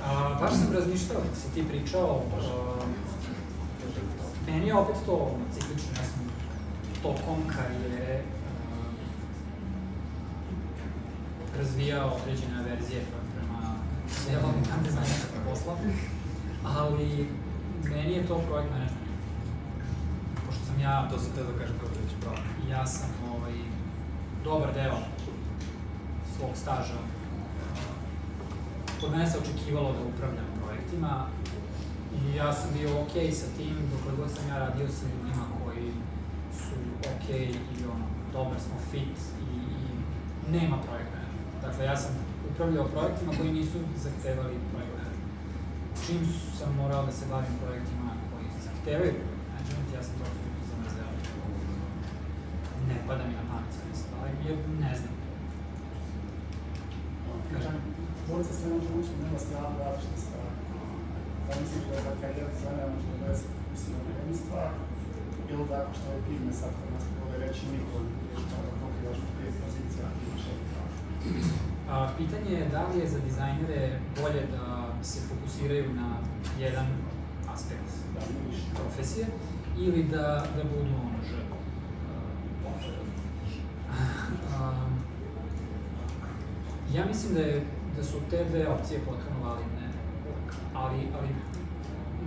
A, 0.06 0.38
baš 0.42 0.52
sam 0.52 0.74
razmišljao, 0.74 1.22
kad 1.22 1.38
si 1.42 1.54
ti 1.54 1.68
pričao, 1.70 2.22
a, 2.34 2.86
meni 4.48 4.68
je 4.68 4.76
opet 4.76 4.96
to 5.06 5.38
ciklično, 5.54 5.92
ja 5.98 6.04
sam 6.04 6.32
tokom 7.04 7.38
karijere 7.48 8.22
razvijao 11.58 12.18
određene 12.22 12.64
verzije 12.70 13.02
prema 14.28 14.42
delovnim 14.42 14.84
dizajnerskog 14.84 15.40
posla, 15.50 15.76
ali 16.64 17.30
meni 17.84 18.14
je 18.14 18.28
to 18.28 18.36
projekt 18.48 18.72
management. 18.72 19.08
Pošto 20.46 20.66
sam 20.66 20.80
ja, 20.80 21.10
To 21.10 21.20
sam 21.20 21.32
te 21.36 21.44
da 21.44 21.60
kažem 21.60 21.80
kao 21.80 21.90
da 21.90 22.10
će 22.10 22.16
pravo. 22.22 22.38
ja 22.70 22.88
sam 22.88 23.10
ovaj, 23.34 23.54
dobar 24.44 24.74
deo 24.74 24.98
svog 26.38 26.52
staža 26.56 27.00
kod 29.02 29.12
mene 29.12 29.30
se 29.30 29.38
očekivalo 29.38 29.94
da 29.94 30.00
upravljam 30.00 30.46
projektima 30.64 31.26
i 32.18 32.36
ja 32.36 32.54
sam 32.54 32.70
bio 32.74 33.02
ok 33.02 33.14
sa 33.34 33.48
tim 33.58 33.76
dok 33.92 34.18
god 34.18 34.32
sam 34.32 34.50
ja 34.50 34.58
radio 34.60 34.88
sa 34.88 35.06
ljudima 35.06 35.46
koji 35.64 35.92
su 36.60 36.76
ok 37.14 37.30
i 37.80 37.84
ono, 37.94 38.06
dobar 38.34 38.60
smo 38.60 38.76
fit 38.92 39.18
i, 39.42 39.60
i 39.84 40.52
nema 40.52 40.78
projekt 40.78 41.10
management. 41.14 41.62
Dakle, 41.62 41.86
ja 41.86 41.98
sam 41.98 42.12
upravljao 42.58 42.94
projektima 42.96 43.32
koji 43.38 43.58
nisu 43.60 43.78
zahtevali 44.06 44.56
projekt 44.72 44.96
management. 45.00 45.34
Čim 46.04 46.22
sam 46.58 46.70
morao 46.82 47.02
da 47.08 47.12
se 47.18 47.26
bavim 47.34 47.56
projektima 47.64 48.10
koji 48.30 48.46
zahtevaju 48.68 49.16
management, 49.52 49.88
ja 49.98 50.02
sam 50.06 50.14
to 50.18 50.24
apsolutno 50.30 50.64
zamrzeo. 50.70 51.10
Ne 52.90 52.98
pada 53.08 53.24
mi 53.28 53.34
na 53.40 53.44
pamet 53.50 53.72
sa 53.76 53.82
se 54.00 54.06
bavim, 54.14 54.38
jer 54.48 54.58
ne 54.84 54.94
znam. 55.00 55.16
Kažem, 57.52 57.76
Dvojica 58.26 58.54
se 58.58 58.64
ne 58.68 58.74
može 58.74 58.90
ući 59.00 59.12
u 59.14 59.24
nema 59.24 59.40
stranu 59.46 59.74
različite 59.84 60.18
stvari. 60.26 60.56
Da 61.46 61.52
misliš 61.62 61.84
da 61.90 61.94
je 61.96 62.06
ta 62.08 62.14
karijera 62.22 62.50
dizajnera 62.54 62.94
može 62.94 63.08
da 63.24 63.36
se 63.40 63.46
fokusira 63.54 64.00
na 64.06 64.12
jednu 64.18 64.36
stvar, 64.44 64.70
ili 65.52 65.66
tako 65.72 65.92
što 65.98 66.08
je 66.14 66.26
pivne 66.28 66.54
sad 66.60 66.72
kod 66.80 66.90
nas 66.96 67.06
vole 67.18 67.36
reći 67.44 67.62
niko 67.74 67.96
je 68.32 68.42
da 68.52 68.72
pokrivaš 68.82 69.20
u 69.26 69.30
pet 69.38 69.54
pozicija, 69.64 70.06
imaš 70.24 70.44
jednu 70.50 70.66
stvar. 70.72 70.90
A, 71.90 72.10
pitanje 72.18 72.52
je 72.60 72.70
da 72.70 72.88
li 72.88 73.00
je 73.00 73.08
za 73.08 73.20
dizajnere 73.20 74.00
bolje 74.22 74.48
da 74.52 74.94
se 75.04 75.20
fokusiraju 75.30 75.94
na 75.94 76.18
jedan 76.60 76.86
aspekt 77.54 77.90
Da, 78.14 78.22
profesije 78.80 79.28
ili 79.78 80.04
da, 80.04 80.46
da 80.56 80.64
budu 80.64 80.96
ono 80.96 81.24
ž. 81.30 81.34
Um, 84.60 85.00
ja 86.96 87.06
mislim 87.06 87.34
da, 87.34 87.40
je, 87.40 87.64
da 87.98 88.04
su 88.04 88.18
te 88.30 88.46
dve 88.46 88.68
opcije 88.68 89.00
potpuno 89.00 89.50
validne, 89.50 89.88
ali, 90.74 90.98
ali 91.20 91.28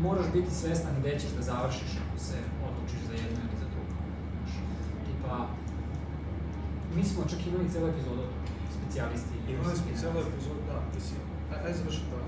moraš 0.03 0.27
biti 0.33 0.55
svestan 0.55 0.93
gde 1.01 1.19
ćeš 1.19 1.31
da 1.31 1.43
završiš 1.43 1.91
ako 2.09 2.19
se 2.19 2.37
odlučiš 2.69 3.01
za 3.09 3.13
jedno 3.13 3.41
ili 3.47 3.61
za 3.61 3.67
drugo. 3.73 3.95
Tipa, 5.07 5.47
mi 6.97 7.05
smo 7.05 7.25
čak 7.25 7.47
imali 7.47 7.71
celu 7.71 7.89
epizodu 7.89 8.21
o 8.21 8.25
tome, 8.25 8.50
specijalisti. 8.91 9.35
Imali 9.49 9.77
smo 9.77 9.99
cijelu 10.01 10.19
epizodu, 10.27 10.61
da, 10.69 10.77
mislim, 10.95 11.21
aj, 11.53 11.59
aj 11.67 11.73
završi 11.79 12.03
to. 12.11 12.17
Uh, 12.19 12.27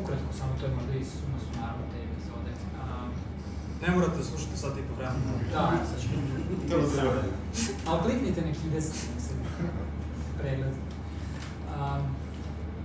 ukratko, 0.00 0.30
samo 0.38 0.52
to 0.60 0.64
je 0.66 0.74
možda 0.78 0.92
i 0.94 1.04
suma 1.04 1.38
sumarum 1.44 1.84
te 1.92 1.98
epizode. 2.08 2.52
Uh, 2.82 3.08
Ne 3.82 3.88
morate 3.94 4.16
da 4.16 4.24
slušate 4.24 4.56
sad 4.56 4.72
i 4.78 4.82
po 4.88 4.94
vremenu. 4.98 5.32
da, 5.52 5.62
sad 5.90 5.98
ću. 6.02 6.08
Treba 6.68 6.86
treba. 6.94 7.12
Ali 7.88 8.02
kliknite 8.04 8.40
neki 8.40 8.64
10 8.74 8.76
mislim, 9.16 9.38
pregled. 10.40 10.74
Um, 10.74 12.02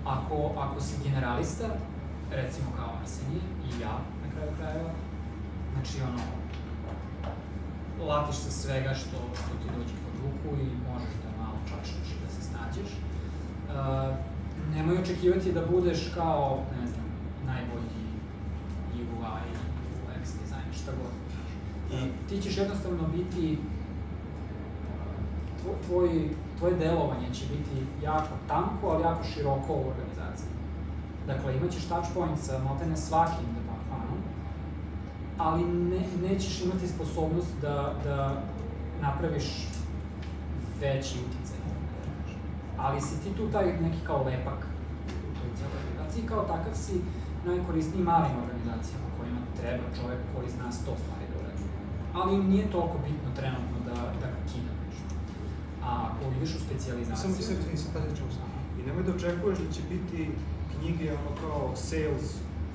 ako, 0.06 0.36
ako 0.64 0.82
si 0.82 1.04
generalista, 1.04 1.68
recimo 2.32 2.68
kao 2.78 2.92
Arsenije 3.02 3.44
i 3.68 3.82
ja 3.82 3.96
na 4.24 4.28
kraju 4.34 4.52
krajeva, 4.60 4.92
znači 5.74 5.96
ono, 6.10 6.24
latiš 8.10 8.36
sa 8.36 8.52
svega 8.52 8.94
što, 8.94 9.18
što 9.40 9.52
ti 9.62 9.68
dođe 9.78 9.96
pod 10.04 10.16
ruku 10.24 10.50
i 10.62 10.66
možeš 10.90 11.14
da 11.24 11.30
malo 11.44 11.58
čačneš 11.70 12.10
da 12.74 12.88
snađeš. 12.88 12.92
Uh, 13.68 14.16
nemoj 14.76 14.98
očekivati 14.98 15.52
da 15.52 15.66
budeš 15.66 16.12
kao, 16.16 16.60
ne 16.82 16.88
znam, 16.88 17.06
najbolji 17.46 18.04
UI, 18.94 19.42
UX 20.08 20.42
dizajner, 20.42 20.74
šta 20.74 20.92
god. 20.92 21.14
I 22.00 22.28
ti 22.30 22.42
ćeš 22.42 22.58
jednostavno 22.58 23.08
biti 23.16 23.58
tvo- 25.64 25.86
tvoj, 25.86 26.30
tvoje 26.58 26.76
delovanje 26.76 27.34
će 27.34 27.46
biti 27.46 27.86
jako 28.04 28.34
tanko, 28.48 28.88
ali 28.88 29.04
jako 29.04 29.24
široko 29.24 29.74
u 29.74 29.88
organizaciji. 29.90 30.50
Dakle, 31.28 31.58
imaćeš 31.58 31.86
touch 31.86 32.08
point 32.14 32.40
sa 32.40 32.60
maltene 32.64 32.98
svakim 32.98 33.46
departmanom, 33.56 34.20
ali 35.38 35.64
ne, 35.64 36.30
nećeš 36.30 36.62
imati 36.62 36.88
sposobnost 36.88 37.54
da, 37.62 37.94
da 38.04 38.42
napraviš 39.02 39.68
veći. 40.82 41.16
Da. 42.84 42.88
Ali 42.88 43.02
si 43.02 43.16
ti 43.24 43.30
tu 43.38 43.52
taj 43.52 43.66
neki 43.86 44.02
kao 44.08 44.24
lepak 44.24 44.60
u 45.28 45.32
toj 45.38 45.50
cijeloj 45.58 45.78
organizaciji, 45.82 46.30
kao 46.32 46.42
takav 46.54 46.74
si 46.84 46.96
najkorisniji 47.46 48.04
malim 48.04 48.36
organizacijama 48.44 49.08
kojima 49.18 49.42
treba 49.60 49.88
čovjek 49.98 50.22
koji 50.34 50.48
zna 50.56 50.72
sto 50.72 50.92
stvari 51.02 51.26
da 51.32 51.36
uradi. 51.42 51.66
Ali 52.20 52.44
nije 52.52 52.72
toliko 52.76 52.98
bitno 53.08 53.30
trenutno 53.40 53.78
da, 53.90 53.98
da 54.22 54.28
kida 54.50 54.74
nešto. 54.86 55.14
A 55.86 55.90
ako 56.08 56.22
ideš 56.38 56.52
u 56.56 56.60
specijalizaciju... 56.66 57.22
Samo 57.22 57.36
mislim, 57.38 57.58
mislim, 57.74 57.90
sad 57.94 58.18
ćemo 58.18 58.32
sam. 58.38 58.50
I 58.80 58.82
nemoj 58.88 59.04
da 59.04 59.12
očekuješ 59.16 59.58
da 59.66 59.70
će 59.76 59.82
biti 59.94 60.20
knjige 60.74 61.08
ono 61.20 61.32
kao 61.44 61.64
sales 61.76 62.28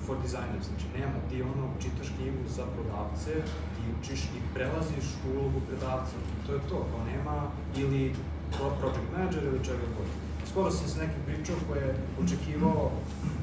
for 0.05 0.17
designers, 0.23 0.67
znači 0.71 0.87
nema, 0.99 1.19
ti 1.29 1.37
ono, 1.43 1.65
čitaš 1.83 2.09
knjigu 2.17 2.43
za 2.57 2.65
prodavce, 2.75 3.33
ti 3.75 3.83
učiš 3.97 4.21
i 4.37 4.39
prelaziš 4.55 5.07
u 5.25 5.27
ulogu 5.33 5.61
predavca, 5.69 6.17
to 6.47 6.53
je 6.53 6.61
to, 6.71 6.79
kao 6.91 7.01
nema, 7.13 7.37
ili 7.77 8.15
project 8.81 9.07
manager 9.15 9.43
ili 9.45 9.65
čega 9.65 9.87
god. 9.97 10.09
Skoro 10.51 10.71
sam 10.71 10.89
se 10.89 10.99
nekim 11.05 11.23
pričao 11.29 11.57
koji 11.69 11.81
je 11.87 11.93
očekivao, 12.23 12.91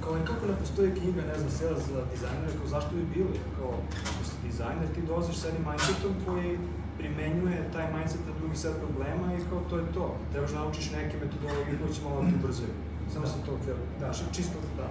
kao 0.03 0.17
"E, 0.17 0.25
kako 0.29 0.43
ne 0.51 0.55
postoji 0.61 0.91
knjiga, 0.99 1.21
ne 1.31 1.35
znam, 1.39 1.51
sales 1.59 1.83
za 1.93 2.01
dizajnere, 2.13 2.53
kao 2.59 2.67
zašto 2.75 2.91
bi 2.95 3.05
bili, 3.15 3.37
kao 3.57 3.71
ako 4.09 4.21
si 4.29 4.35
dizajner, 4.47 4.87
ti 4.95 5.01
dolaziš 5.09 5.35
sa 5.37 5.47
jednim 5.47 5.65
mindsetom 5.69 6.13
koji 6.25 6.51
primenjuje 6.99 7.69
taj 7.73 7.85
mindset 7.95 8.21
na 8.27 8.33
drugi 8.39 8.55
set 8.63 8.75
problema 8.83 9.25
i 9.33 9.45
kao 9.49 9.59
to 9.69 9.75
je 9.77 9.85
to. 9.97 10.05
Trebaš 10.31 10.51
da 10.51 10.59
naučiš 10.59 10.91
neke 10.91 11.15
metodologije 11.23 11.75
koje 11.79 11.93
će 11.95 12.01
malo 12.07 12.19
ti 12.27 12.33
ubrzaju. 12.39 12.73
Samo 13.13 13.25
Da. 13.25 13.31
sam 13.31 13.41
to 13.45 13.51
htio. 13.61 13.75
Da. 14.01 14.09
Čisto, 14.37 14.57
da. 14.79 14.87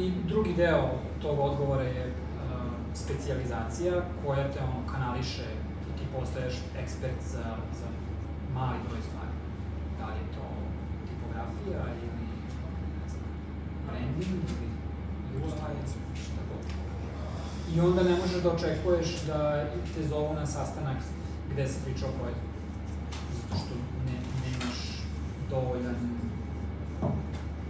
I 0.00 0.12
drugi 0.30 0.52
deo 0.54 0.84
tog 1.22 1.36
odgovora 1.40 1.82
je 1.82 2.04
uh, 2.06 2.12
specijalizacija 2.94 3.92
koja 4.24 4.52
te 4.52 4.58
ono 4.68 4.80
kanališe 4.92 5.46
i 5.88 5.98
ti 5.98 6.04
postaješ 6.18 6.54
ekspert 6.82 7.20
za, 7.32 7.44
za 7.80 7.86
mali 8.54 8.78
broj 8.88 9.00
stvari. 9.08 9.15
Da 11.72 11.84
ne 11.84 13.08
znam, 13.08 13.30
branding 13.86 14.44
ili 15.34 15.42
UI, 15.42 15.50
šta 16.24 16.40
god. 16.48 16.64
I 17.74 17.80
onda 17.80 18.02
ne 18.02 18.16
možeš 18.16 18.42
da 18.42 18.52
očekuješ 18.52 19.22
da 19.26 19.68
te 19.94 20.08
zovu 20.08 20.34
na 20.34 20.46
sastanak 20.46 20.96
gde 21.52 21.68
se 21.68 21.84
priča 21.84 22.06
o 22.06 22.16
projektu. 22.18 22.48
Zato 23.36 23.54
što 23.60 23.74
ne, 24.06 24.18
nemaš 24.44 24.78
dovoljan 25.50 25.96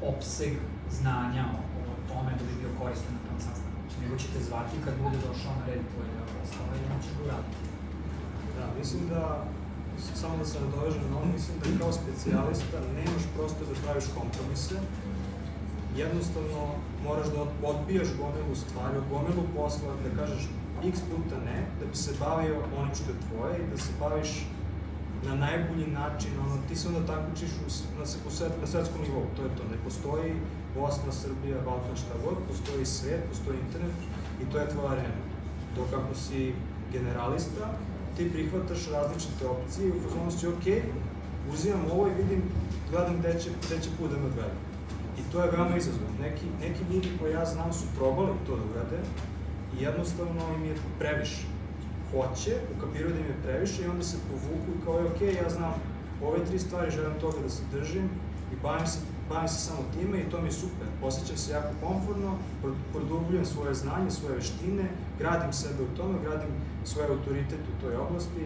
opseg 0.02 0.52
znanja 0.90 1.44
o, 1.56 1.60
o 1.92 1.94
tome 2.08 2.30
da 2.38 2.44
bi 2.48 2.60
bio 2.60 2.78
koristan 2.80 3.12
na 3.18 3.22
tom 3.28 3.38
sastanku. 3.46 3.80
Nego 4.02 4.16
će 4.18 4.26
te 4.32 4.40
zvati 4.48 4.76
kad 4.84 4.94
bude 5.02 5.18
došao 5.28 5.52
na 5.60 5.64
red 5.66 5.82
tvoj 5.92 6.06
deo 6.12 6.26
posla 6.34 6.64
i 6.80 6.92
on 6.94 7.00
će 7.04 7.10
ga 7.14 7.20
uraditi. 7.24 7.66
Da, 8.56 8.64
mislim 8.78 9.02
da, 9.08 9.22
samo 10.14 10.36
da 10.36 10.44
se 10.44 10.60
nadovežem 10.60 11.02
na 11.10 11.16
ovo, 11.16 11.26
mislim 11.36 11.54
da 11.58 11.78
kao 11.80 11.92
specijalista 11.92 12.76
nemaš 12.96 13.24
prosto 13.36 13.60
da 13.68 13.74
praviš 13.84 14.06
kompromise, 14.18 14.76
jednostavno 15.96 16.60
moraš 17.06 17.26
da 17.34 17.40
odbijaš 17.70 18.08
gomilu 18.20 18.54
stvari, 18.64 19.08
gomilu 19.10 19.44
posla, 19.56 19.90
da 20.04 20.10
kažeš 20.20 20.42
x 20.84 21.00
puta 21.10 21.36
ne, 21.48 21.58
da 21.80 21.86
bi 21.90 21.96
se 21.96 22.12
bavio 22.20 22.56
onim 22.78 22.94
što 22.94 23.08
je 23.10 23.22
tvoje 23.26 23.54
i 23.58 23.70
da 23.70 23.76
se 23.76 23.92
baviš 24.00 24.30
na 25.24 25.34
najbolji 25.34 25.86
način, 25.86 26.30
ono, 26.44 26.56
ti 26.68 26.76
se 26.76 26.88
onda 26.88 27.06
takmičiš 27.12 27.50
u, 27.50 27.66
na, 27.98 28.06
svet, 28.06 28.52
na 28.60 28.66
svetskom 28.66 29.00
nivou, 29.02 29.24
to 29.36 29.42
je 29.42 29.48
to, 29.56 29.62
ne 29.70 29.78
postoji 29.84 30.32
Bosna, 30.74 31.12
Srbija, 31.12 31.56
Balkan, 31.64 31.96
šta 31.96 32.14
god, 32.24 32.36
postoji 32.48 32.86
svet, 32.86 33.20
postoji 33.28 33.58
internet 33.58 33.96
i 34.42 34.44
to 34.52 34.58
je 34.58 34.70
tvoja 34.70 34.90
arena. 34.92 35.20
Dok 35.76 35.88
ako 35.92 36.14
si 36.14 36.54
generalista, 36.92 37.64
ti 38.16 38.32
prihvataš 38.32 38.86
različite 38.92 39.46
opcije 39.46 39.88
i 39.88 39.90
u 39.90 40.00
fazonu 40.04 40.30
si, 40.30 40.46
ok, 40.46 40.66
uzimam 41.52 41.84
ovo 41.92 42.06
i 42.06 42.14
vidim, 42.22 42.42
gledam 42.90 43.18
gde 43.18 43.40
će, 43.40 43.50
gde 43.66 43.80
će 43.82 43.90
put 43.98 44.10
da 44.10 44.16
me 44.16 44.26
odvede. 44.26 44.56
I 45.18 45.32
to 45.32 45.42
je 45.42 45.50
veoma 45.50 45.76
izazovno. 45.76 46.08
Neki, 46.20 46.46
neki 46.60 46.94
ljudi 46.94 47.08
koji 47.20 47.32
ja 47.32 47.44
znam 47.44 47.72
su 47.72 47.84
probali 47.98 48.32
to 48.46 48.56
da 48.56 48.62
urade 48.72 48.98
i 49.78 49.82
jednostavno 49.82 50.40
im 50.56 50.64
je 50.64 50.74
previše. 50.98 51.44
Hoće, 52.10 52.52
ukapiraju 52.76 53.14
da 53.14 53.20
im 53.20 53.26
je 53.26 53.42
previše 53.44 53.82
i 53.82 53.88
onda 53.88 54.02
se 54.04 54.16
povuku 54.30 54.68
i 54.74 54.84
kao 54.84 54.98
je 54.98 55.04
ok, 55.06 55.20
ja 55.42 55.50
znam 55.50 55.74
ove 56.22 56.44
tri 56.44 56.58
stvari, 56.58 56.90
želim 56.90 57.20
toga 57.20 57.38
da 57.42 57.48
se 57.48 57.62
držim 57.72 58.10
i 58.52 58.56
bavim 58.62 58.86
se, 58.86 58.98
bavim 59.28 59.48
se 59.48 59.60
samo 59.60 59.78
time 59.94 60.18
i 60.20 60.30
to 60.30 60.40
mi 60.40 60.48
je 60.48 60.52
super. 60.52 60.86
Osjećam 61.02 61.36
se 61.36 61.52
jako 61.52 61.68
komfortno, 61.86 62.34
pro- 62.62 62.80
produbljujem 62.92 63.44
svoje 63.46 63.74
znanje, 63.74 64.10
svoje 64.10 64.34
veštine, 64.34 64.84
gradim 65.18 65.52
sebe 65.52 65.82
u 65.82 65.96
tome, 65.96 66.14
gradim 66.24 66.48
svoj 66.86 67.06
autoritet 67.06 67.60
u 67.72 67.80
toj 67.80 67.96
oblasti, 67.96 68.42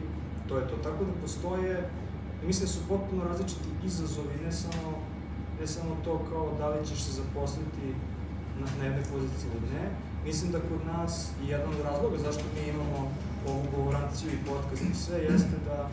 to 0.49 0.57
je 0.59 0.69
to. 0.69 0.77
Tako 0.77 1.05
da 1.05 1.13
postoje, 1.23 1.91
mislim 2.47 2.67
da 2.67 2.73
su 2.73 2.89
potpuno 2.89 3.25
različiti 3.25 3.69
izazovi, 3.85 4.45
ne 4.45 4.53
samo, 4.53 4.91
ne 5.61 5.67
samo 5.67 5.97
to 6.05 6.21
kao 6.31 6.53
da 6.59 6.69
li 6.69 6.87
ćeš 6.87 7.03
se 7.03 7.13
zaposliti 7.13 7.87
na, 8.61 8.67
na 8.79 8.85
jednoj 8.85 9.05
poziciji 9.13 9.51
ili 9.51 9.75
ne. 9.75 9.91
Mislim 10.25 10.53
da 10.53 10.59
kod 10.59 10.87
nas 10.87 11.31
i 11.45 11.49
jedan 11.49 11.69
od 11.69 11.81
razloga 11.85 12.19
zašto 12.19 12.45
mi 12.55 12.69
imamo 12.69 13.11
ovu 13.49 13.63
govoranciju 13.77 14.31
i 14.31 14.45
podcast 14.49 14.83
i 14.83 14.95
sve 14.95 15.19
jeste 15.19 15.57
da 15.67 15.89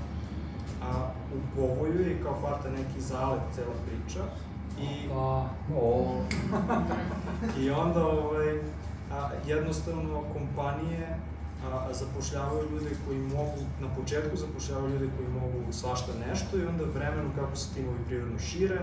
a, 0.82 1.12
u 1.36 1.56
povoju 1.56 2.02
je 2.02 2.22
kao 2.24 2.34
hvata 2.34 2.70
neki 2.70 3.02
zalet 3.02 3.42
cela 3.56 3.74
priča 3.86 4.24
i 4.82 5.10
Pa, 5.10 5.50
o, 5.76 6.16
I 7.62 7.70
onda 7.70 8.08
ovaj, 8.08 8.60
a, 9.12 9.30
jednostavno 9.48 10.24
kompanije 10.34 11.20
a, 11.66 11.94
zapošljavaju 11.94 12.72
ljude 12.72 12.92
koji 13.06 13.20
mogu, 13.20 13.60
na 13.82 13.88
početku 13.96 14.38
zapošljavaju 14.38 14.94
ljude 14.94 15.10
koji 15.18 15.30
mogu 15.42 15.58
svašta 15.72 16.12
nešto 16.28 16.58
i 16.58 16.66
onda 16.66 16.84
vremenom 16.84 17.32
kako 17.36 17.56
se 17.56 17.74
timovi 17.74 18.00
prirodno 18.08 18.40
šire, 18.40 18.80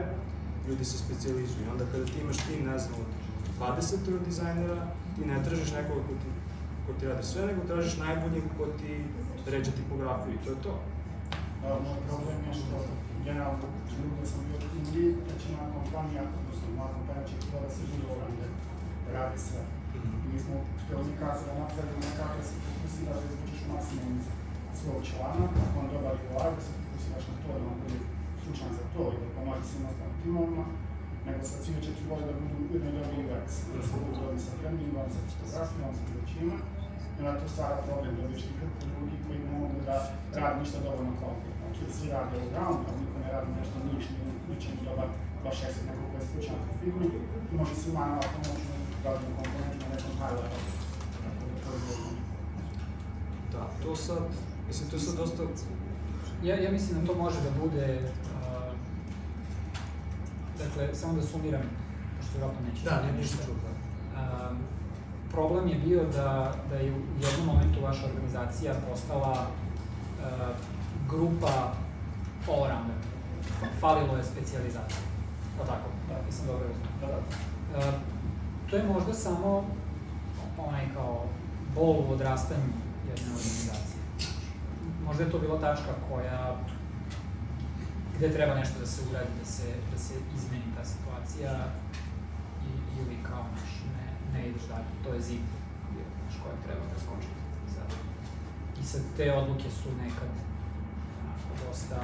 ljudi 0.68 0.84
se 0.84 0.98
specializuju. 0.98 1.64
I 1.66 1.70
onda 1.72 1.84
kada 1.92 2.04
ti 2.04 2.20
imaš 2.20 2.36
tim, 2.36 2.66
ne 2.66 2.78
znam, 2.78 2.94
od 3.00 3.10
20 3.60 4.24
dizajnera, 4.26 4.86
ti 5.16 5.22
ne 5.30 5.44
tražiš 5.44 5.72
nekoga 5.72 6.02
ko 6.08 6.14
ti, 6.22 6.28
ko 6.86 6.92
ti 6.98 7.06
radi 7.06 7.24
sve, 7.26 7.46
nego 7.46 7.60
tražiš 7.70 7.96
najboljeg 7.96 8.44
ko 8.58 8.64
ti 8.78 9.04
ređa 9.46 9.70
tipografiju 9.70 10.34
i 10.34 10.44
to 10.44 10.50
je 10.50 10.62
to. 10.62 10.74
Da, 11.62 11.68
moj 11.68 11.98
problem 12.08 12.38
je 12.48 12.54
što 12.60 12.76
generalno 13.24 13.58
trenutno 13.88 14.20
da 14.20 14.26
sam 14.26 14.40
bio 14.48 14.58
tim 14.70 14.84
lead, 14.94 15.16
većina 15.30 15.62
kompanija, 15.76 16.22
odnosno 16.38 16.66
moja 16.76 16.90
kompanija 16.96 17.26
će 17.28 17.34
htjela 17.42 17.62
da 17.66 17.70
se 17.74 17.82
bude 17.90 18.06
ovdje, 18.12 18.46
da 19.04 19.10
radi 19.18 19.38
sve. 19.46 19.62
I 20.34 20.36
mi 20.36 20.46
smo 20.46 20.56
uspjeli 20.76 21.20
kazati 21.22 21.48
da 21.48 21.52
napravimo 21.62 21.98
nekako 22.08 22.34
da 22.38 22.44
se 22.48 22.54
fokusira 22.66 23.12
da 23.18 23.24
izvučeš 23.26 23.60
maksimum 23.72 24.12
iz 24.20 24.26
svog 24.78 25.00
člana, 25.08 25.44
ako 25.64 25.76
on 25.80 25.86
dobar 25.94 26.16
UI, 26.28 26.50
da 26.56 26.62
se 26.66 26.70
fokusiraš 26.78 27.24
na 27.30 27.36
to, 27.42 27.48
da 27.60 27.64
on 27.70 27.76
bude 27.82 27.98
stručan 28.40 28.70
za 28.78 28.84
to 28.92 29.02
i 29.14 29.16
da 29.22 29.28
pomaže 29.36 29.64
svim 29.68 29.84
ostalim 29.90 30.16
timovima, 30.22 30.64
nego 31.26 31.40
sa 31.50 31.56
cilju 31.62 31.80
će 31.84 31.90
ti 31.96 32.02
bolje 32.10 32.24
da 32.28 32.34
budu 32.40 32.56
ujedno 32.64 32.90
dobri 32.96 33.18
UX, 33.30 33.46
da 33.74 33.80
se 33.86 33.92
budu 34.02 34.12
dobri 34.20 34.38
sa 34.46 34.52
brandingom, 34.58 35.06
sa 35.14 35.20
fotografijom, 35.28 35.90
sa 35.96 36.02
bilo 36.08 36.22
čime. 36.30 36.56
I 37.16 37.18
onda 37.20 37.40
to 37.40 37.48
stvara 37.54 37.76
problem, 37.86 38.12
dobiješ 38.20 38.42
ti 38.46 38.58
hrpu 38.60 38.82
ljudi 38.92 39.16
koji 39.24 39.38
ne 39.46 39.52
mogu 39.58 39.78
da 39.88 39.96
rade 40.40 40.56
ništa 40.60 40.78
dovoljno 40.86 41.12
kvalitetno. 41.20 41.64
Znači, 41.64 41.82
svi 41.96 42.06
rade 42.14 42.36
u 42.44 42.46
ground, 42.52 42.80
ali 42.88 42.98
niko 43.00 43.16
ne 43.24 43.30
radi 43.34 43.50
nešto 43.58 43.76
niš, 43.88 44.04
ni 44.14 44.22
ničem 44.48 44.74
dobar, 44.88 45.08
baš 45.44 45.56
jesi 45.62 45.80
neko 45.88 46.02
ko 46.10 46.16
je 46.18 46.26
stručan 46.28 46.58
u 46.70 46.74
firmi 46.80 47.06
i 47.50 47.52
može 47.58 47.74
svima 47.80 48.02
u 48.06 48.40
na. 48.44 48.54
Tako 49.04 49.18
da 49.20 49.26
je 49.26 49.34
dobro. 49.36 49.53
Da, 53.52 53.68
to 53.82 53.96
sad, 53.96 54.18
mislim, 54.68 54.90
to 54.90 54.96
je 54.96 55.00
sad 55.00 55.16
dosta 55.16 55.42
ja, 56.44 56.56
ja 56.56 56.70
mislim 56.70 57.00
da 57.00 57.06
to 57.06 57.18
može 57.18 57.40
da 57.40 57.50
bude, 57.60 58.00
uh, 58.00 58.72
dakle, 60.58 60.94
samo 60.94 61.12
da 61.12 61.22
sumiram, 61.22 61.62
pošto 62.18 62.32
vjerojatno 62.38 62.66
neće. 62.68 62.84
Da, 62.84 63.02
ne, 63.02 63.18
ništa 63.18 63.36
čuo, 63.44 63.54
da. 63.54 63.70
Um, 64.50 64.58
problem 65.30 65.68
je 65.68 65.74
bio 65.74 66.04
da, 66.04 66.54
da 66.70 66.76
je 66.76 66.92
u 66.92 67.00
jednom 67.20 67.46
momentu 67.46 67.80
vaša 67.82 68.06
organizacija 68.06 68.74
postala 68.90 69.32
uh, 69.40 70.56
grupa 71.08 71.72
all-rounder. 72.48 72.98
Falilo 73.80 74.16
je 74.16 74.24
specijalizacija. 74.24 75.00
O 75.62 75.66
tako? 75.66 75.88
Da. 76.08 76.26
Nisam 76.26 76.46
dobro 76.46 76.68
razumio. 76.68 77.00
Da, 77.00 77.06
da. 77.06 77.88
Uh, 77.88 77.94
to 78.70 78.76
je 78.76 78.82
možda 78.82 79.14
samo 79.14 79.64
onaj 80.58 80.86
kao 80.94 81.26
bol 81.74 81.96
u 82.08 82.12
odrastanju 82.12 82.72
jedne 83.08 83.26
organizacije. 83.26 84.00
Možda 85.04 85.24
je 85.24 85.30
to 85.30 85.38
bila 85.38 85.60
tačka 85.60 85.92
koja 86.08 86.56
gde 88.16 88.32
treba 88.32 88.54
nešto 88.54 88.80
da 88.80 88.86
se 88.86 89.02
uradi, 89.10 89.32
da 89.40 89.46
se, 89.46 89.68
da 89.92 89.98
se 89.98 90.14
izmeni 90.36 90.74
ta 90.76 90.84
situacija 90.84 91.52
i, 92.68 93.00
ili 93.00 93.16
kao 93.28 93.42
naš, 93.56 93.72
ne, 93.96 94.06
ne 94.32 94.48
ideš 94.48 94.62
dalje, 94.62 94.90
to 95.04 95.14
je 95.14 95.20
zid 95.20 95.44
naš 96.24 96.34
kojeg 96.42 96.58
treba 96.66 96.82
preskočiti. 96.90 97.40
Sad. 97.74 97.88
I 98.80 98.82
sad 98.86 99.02
te 99.16 99.32
odluke 99.32 99.70
su 99.70 99.88
nekad 100.04 100.32
onako, 101.20 101.66
dosta 101.66 101.98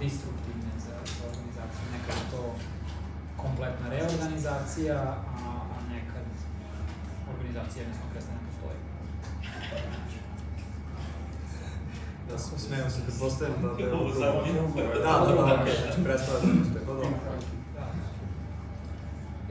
destruktivne 0.00 0.72
za, 0.86 0.96
za 1.16 1.22
organizaciju. 1.30 1.84
Nekad 1.96 2.14
je 2.20 2.26
to 2.30 2.42
kompletna 3.42 3.88
reorganizacija, 3.88 4.96
a, 5.44 5.59
organizacija 7.50 7.82
jednostavno 7.82 8.12
prestane 8.14 8.38
da 8.38 8.46
postoji. 8.50 8.78
Da, 12.28 12.38
smijem 12.64 12.90
se, 12.90 13.00
pretpostavljam 13.06 13.62
da... 13.62 13.68
da 13.68 13.78
je 13.82 13.92
Ovo 13.94 14.12
zadnje. 14.20 14.52
Da, 14.76 15.12
da, 15.24 15.32
da, 15.36 15.42
Da. 15.48 15.62
okej, 15.62 15.76
znači 15.82 15.98
predstavlja 16.06 16.40
da 16.40 16.52
postoje, 16.58 16.82
pa 16.86 16.92
dobro. 16.92 17.18
Da. 17.76 17.84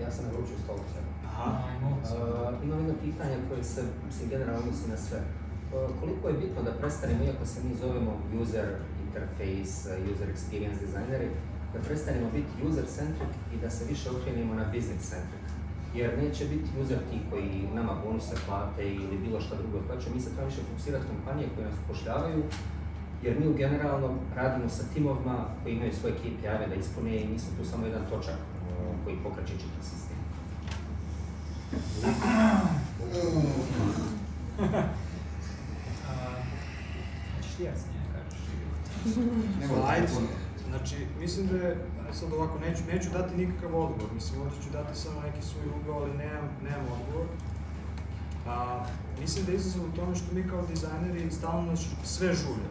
Ja 0.03 0.09
sam 0.11 0.25
naručio 0.25 0.57
stolice. 0.65 0.97
Aha. 1.29 1.49
Uh, 1.83 2.63
imam 2.65 2.79
jedno 2.79 2.95
pitanje 3.07 3.35
koje 3.49 3.63
se, 3.63 3.81
mislim, 4.07 4.29
generalno 4.29 4.59
odnosi 4.63 4.89
na 4.93 4.97
sve. 4.97 5.19
Uh, 5.19 5.99
koliko 5.99 6.23
je 6.27 6.39
bitno 6.43 6.59
da 6.67 6.71
prestanemo, 6.81 7.23
iako 7.23 7.45
se 7.45 7.57
mi 7.63 7.73
zovemo 7.83 8.11
user 8.41 8.67
interface, 9.05 9.73
uh, 9.89 10.11
user 10.11 10.27
experience 10.35 10.79
designeri, 10.85 11.29
da 11.73 11.79
prestanemo 11.87 12.27
biti 12.37 12.51
user 12.67 12.85
centric 12.97 13.33
i 13.53 13.57
da 13.63 13.69
se 13.69 13.83
više 13.91 14.07
okrenemo 14.09 14.53
na 14.61 14.65
business 14.75 15.09
centric. 15.13 15.38
Jer 15.95 16.17
neće 16.23 16.45
biti 16.45 16.69
user 16.81 16.97
ti 16.97 17.17
koji 17.29 17.67
nama 17.73 17.93
bonuse 18.05 18.35
plate 18.47 18.93
ili 18.93 19.17
bilo 19.17 19.41
šta 19.41 19.55
drugo 19.55 19.85
plaće, 19.87 20.09
mi 20.15 20.21
se 20.21 20.29
treba 20.29 20.47
više 20.47 20.61
fokusirati 20.69 21.05
kompanije 21.07 21.49
koje 21.55 21.67
nas 21.67 21.75
upošljavaju, 21.85 22.43
jer 23.23 23.39
mi 23.39 23.47
u 23.47 23.53
generalno 23.53 24.09
radimo 24.35 24.69
sa 24.69 24.83
timovima 24.93 25.45
koji 25.63 25.73
imaju 25.73 25.93
svoje 25.93 26.13
KPI-eve 26.15 26.67
da 26.67 26.75
ispune 26.75 27.21
i 27.21 27.27
mi 27.27 27.39
smo 27.39 27.49
tu 27.57 27.69
samo 27.69 27.85
jedan 27.85 28.05
točak 28.09 28.35
koji 29.03 29.17
pokreće 29.23 29.53
čitav 29.53 29.83
sistem. 29.83 30.17
Da. 34.71 34.89
Znači, 40.69 40.95
mislim 41.19 41.47
da 41.47 41.57
je, 41.57 41.77
sad 42.13 42.33
ovako, 42.33 42.59
neću, 42.59 42.81
neću 42.93 43.09
dati 43.09 43.37
nikakav 43.37 43.75
odgovor, 43.75 44.13
mislim, 44.13 44.41
ovdje 44.41 44.57
ću 44.63 44.69
dati 44.69 44.99
samo 44.99 45.21
neki 45.21 45.41
svoj 45.41 45.65
ugao, 45.77 46.01
ali 46.01 46.17
nemam, 46.17 46.47
nemam 46.63 46.87
odgovor. 46.93 47.27
A, 48.47 48.85
mislim 49.19 49.45
da 49.45 49.51
je 49.51 49.55
izazov 49.55 49.83
u 49.83 49.95
tome 49.95 50.15
što 50.15 50.33
mi 50.33 50.47
kao 50.47 50.61
dizajneri 50.63 51.31
stalno 51.31 51.73
sve 52.03 52.33
žulja. 52.33 52.69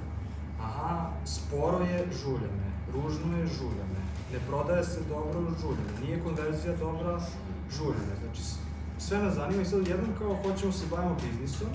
Aha, 0.61 0.97
sporo 1.27 1.79
je 1.85 2.07
žuljame, 2.15 2.67
ružno 2.93 3.39
je 3.39 3.47
žuljame, 3.49 4.01
ne 4.33 4.39
prodaje 4.49 4.85
se 4.85 5.01
dobro 5.09 5.41
žuljame, 5.61 6.01
nije 6.03 6.23
konverzija 6.23 6.77
dobra 6.77 7.21
žuljame. 7.71 8.15
Znači, 8.23 8.43
s- 8.43 8.59
sve 8.99 9.19
nas 9.19 9.35
zanima 9.35 9.63
i 9.63 9.67
sad 9.67 9.89
jednom 9.89 10.11
kao 10.19 10.37
hoćemo 10.37 10.73
se 10.73 10.87
bavimo 10.91 11.17
biznisom 11.23 11.69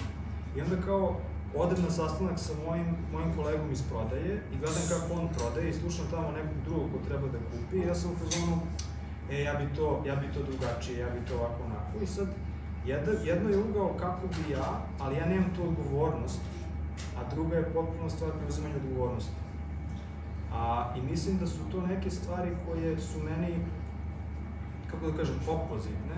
i 0.55 0.61
onda 0.61 0.75
kao 0.81 1.17
odem 1.55 1.83
na 1.83 1.91
sastanak 1.91 2.39
sa 2.39 2.53
mojim, 2.65 2.95
mojim 3.11 3.33
kolegom 3.35 3.71
iz 3.71 3.81
prodaje 3.89 4.41
i 4.53 4.57
gledam 4.57 4.83
kako 4.89 5.21
on 5.21 5.27
prodaje 5.37 5.69
i 5.69 5.73
slušam 5.73 6.05
tamo 6.11 6.31
nekog 6.31 6.57
drugog 6.65 6.91
ko 6.91 6.97
treba 7.07 7.27
da 7.27 7.37
kupi 7.37 7.77
i 7.77 7.87
ja 7.87 7.95
sam 7.95 8.11
u 8.11 8.15
fazonu, 8.15 8.57
e, 9.31 9.41
ja 9.41 9.53
bi 9.53 9.75
to, 9.75 10.03
ja 10.05 10.15
bi 10.15 10.27
to 10.33 10.39
drugačije, 10.43 10.99
ja 10.99 11.09
bi 11.09 11.25
to 11.27 11.35
ovako 11.35 11.63
onako. 11.63 12.03
I 12.03 12.07
sad, 12.07 12.27
jedno, 12.85 13.11
jedno 13.23 13.49
je 13.49 13.63
ugao 13.69 13.97
kako 13.99 14.27
bi 14.27 14.53
ja, 14.53 14.81
ali 14.99 15.17
ja 15.17 15.25
nemam 15.25 15.49
tu 15.55 15.63
odgovornost, 15.63 16.41
a 17.17 17.29
druga 17.33 17.55
je 17.55 17.73
potpuno 17.73 18.09
stvar 18.09 18.31
preuzimanja 18.31 18.75
odgovornosti. 18.75 19.43
A, 20.53 20.93
I 20.97 21.01
mislim 21.01 21.37
da 21.37 21.47
su 21.47 21.59
to 21.71 21.81
neke 21.81 22.09
stvari 22.09 22.49
koje 22.67 22.99
su 22.99 23.19
meni, 23.19 23.59
kako 24.91 25.11
da 25.11 25.17
kažem, 25.17 25.35
opozitne. 25.47 26.17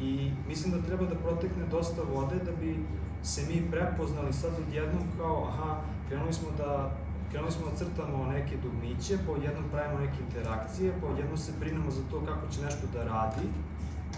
I 0.00 0.30
mislim 0.48 0.72
da 0.72 0.86
treba 0.86 1.06
da 1.06 1.14
protekne 1.14 1.66
dosta 1.70 2.02
vode 2.14 2.36
da 2.44 2.52
bi 2.52 2.84
se 3.24 3.42
mi 3.48 3.70
prepoznali 3.70 4.32
sad 4.32 4.50
odjednom 4.66 5.02
kao, 5.18 5.48
aha, 5.48 5.80
krenuli 6.08 6.32
smo 6.32 6.48
da 6.58 6.90
krenuli 7.30 7.52
smo 7.52 7.66
da 7.66 7.76
crtamo 7.76 8.26
neke 8.26 8.56
dugmiće, 8.56 9.18
pa 9.26 9.32
odjednom 9.32 9.64
pravimo 9.72 10.00
neke 10.00 10.18
interakcije, 10.26 10.92
pa 11.00 11.06
odjednom 11.06 11.38
se 11.38 11.52
brinemo 11.60 11.90
za 11.90 12.02
to 12.10 12.20
kako 12.26 12.52
će 12.52 12.62
nešto 12.62 12.86
da 12.92 13.04
radi, 13.04 13.46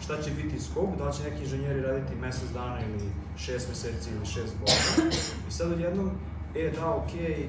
šta 0.00 0.22
će 0.22 0.30
biti 0.30 0.60
skop, 0.60 0.90
da 0.98 1.12
će 1.12 1.22
neki 1.22 1.42
inženjeri 1.42 1.80
raditi 1.80 2.14
mesec 2.14 2.50
dana 2.54 2.78
ili 2.88 3.10
šest 3.36 3.68
meseci 3.68 4.10
ili 4.16 4.26
šest 4.26 4.54
godina. 4.60 5.10
I 5.48 5.52
sad 5.52 5.72
odjednom, 5.72 6.10
e 6.54 6.72
da, 6.76 6.94
okej, 6.94 7.48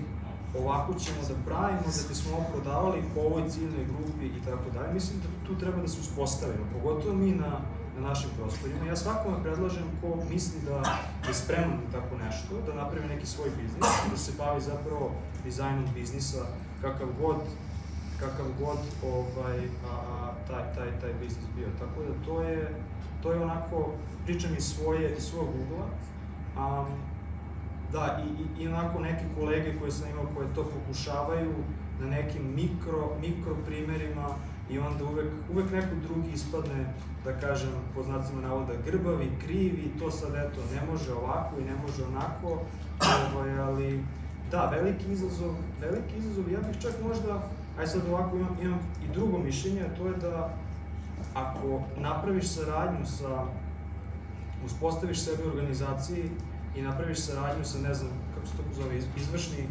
ovako 0.60 0.94
ćemo 0.94 1.22
da 1.30 1.36
pravimo 1.46 1.90
da 1.98 2.10
bismo 2.10 2.32
ovo 2.38 2.46
prodavali 2.54 3.04
po 3.16 3.20
ovoj 3.22 3.50
ciljnoj 3.50 3.86
grupi 3.92 4.26
i 4.26 4.42
tako 4.46 4.70
dalje. 4.74 4.94
Mislim 4.94 5.20
da 5.20 5.48
tu 5.48 5.60
treba 5.60 5.82
da 5.82 5.88
se 5.88 6.00
uspostavimo, 6.00 6.66
pogotovo 6.74 7.16
mi 7.16 7.32
na, 7.32 7.52
na 7.98 8.10
našim 8.10 8.30
prostorima. 8.38 8.86
Ja 8.86 8.96
svakome 8.96 9.44
predlažem 9.44 9.88
ko 10.02 10.24
misli 10.30 10.62
da 10.62 10.78
je 11.28 11.34
spreman 11.34 11.80
na 11.86 11.92
tako 12.00 12.18
nešto, 12.26 12.62
da 12.66 12.74
napravi 12.74 13.08
neki 13.08 13.26
svoj 13.26 13.50
biznis, 13.50 13.90
da 14.12 14.18
se 14.18 14.32
bavi 14.38 14.62
zapravo 14.62 15.12
dizajnom 15.44 15.86
biznisa, 15.96 16.46
kakav 16.82 17.08
god 17.22 17.38
kakav 18.20 18.46
god 18.60 18.78
ovaj, 19.04 19.58
a, 19.58 19.94
a, 19.94 20.34
taj, 20.48 20.74
taj, 20.76 21.00
taj 21.00 21.14
biznis 21.14 21.46
bio. 21.56 21.68
Tako 21.80 22.02
da 22.02 22.26
to 22.26 22.42
je, 22.42 22.76
to 23.24 23.32
je 23.32 23.40
onako, 23.40 23.92
pričam 24.26 24.52
iz 24.58 24.64
svoje, 24.64 25.16
iz 25.18 25.24
svog 25.24 25.48
ugla. 25.50 25.86
Um, 26.58 26.88
da, 27.92 28.24
i, 28.26 28.62
i, 28.62 28.64
i 28.64 28.68
onako 28.68 29.00
neke 29.00 29.26
kolege 29.40 29.80
koje 29.80 29.92
sam 29.92 30.10
imao 30.10 30.26
koje 30.36 30.54
to 30.56 30.64
pokušavaju 30.64 31.54
na 32.00 32.08
nekim 32.08 32.56
mikro, 32.56 33.10
mikro 33.22 33.56
primerima 33.66 34.28
i 34.70 34.80
onda 34.80 35.04
uvek, 35.06 35.26
uvek 35.54 35.72
neko 35.72 35.96
drugi 36.08 36.30
ispadne, 36.34 36.94
da 37.26 37.40
kažem, 37.40 37.70
po 37.96 38.04
znacima 38.04 38.42
navoda, 38.42 38.74
grbavi, 38.86 39.32
krivi, 39.42 39.92
to 40.00 40.12
sad 40.12 40.30
eto, 40.36 40.62
ne 40.76 40.92
može 40.92 41.14
ovako 41.14 41.60
i 41.60 41.64
ne 41.64 41.76
može 41.82 42.04
onako, 42.04 42.60
ovaj, 43.36 43.60
ali 43.60 44.04
da, 44.52 44.66
veliki 44.66 45.12
izazov, 45.12 45.52
veliki 45.82 46.18
izazov, 46.18 46.52
ja 46.52 46.60
bih 46.60 46.82
čak 46.82 46.94
možda, 47.04 47.50
aj 47.80 47.88
sad 47.88 48.02
ovako 48.10 48.36
imam, 48.38 48.58
imam 48.62 48.80
i 49.06 49.14
drugo 49.14 49.38
mišljenje, 49.38 49.82
a 49.82 49.96
to 49.98 50.08
je 50.08 50.14
da 50.14 50.54
ako 51.34 51.82
napraviš 51.98 52.48
saradnju 52.48 53.06
sa, 53.06 53.44
uspostaviš 54.66 55.20
sebe 55.20 55.44
u 55.44 55.48
organizaciji 55.48 56.30
i 56.76 56.82
napraviš 56.82 57.20
saradnju 57.20 57.66
sa, 57.66 57.80
ne 57.80 57.94
znam, 57.94 58.10
kako 58.36 58.48
se 58.48 58.54
to 58.54 58.82
zove, 58.82 58.98
iz- 58.98 59.08
izvršni, 59.18 59.68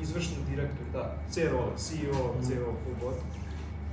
izvršni 0.00 0.36
direktor, 0.50 0.86
da, 0.92 1.14
C 1.30 1.48
role, 1.50 1.72
CEO, 1.76 2.34
CEO, 2.42 2.64
ko 2.66 3.06
god, 3.06 3.14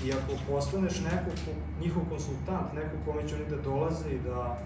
i 0.05 0.13
ako 0.13 0.33
postaneš 0.47 1.01
neko, 1.01 1.31
ko, 1.45 1.51
njihov 1.81 2.03
konsultant, 2.09 2.73
neko 2.73 2.95
kome 3.05 3.27
će 3.27 3.35
oni 3.35 3.45
da 3.49 3.57
dolaze 3.57 4.09
i 4.09 4.19
da, 4.19 4.59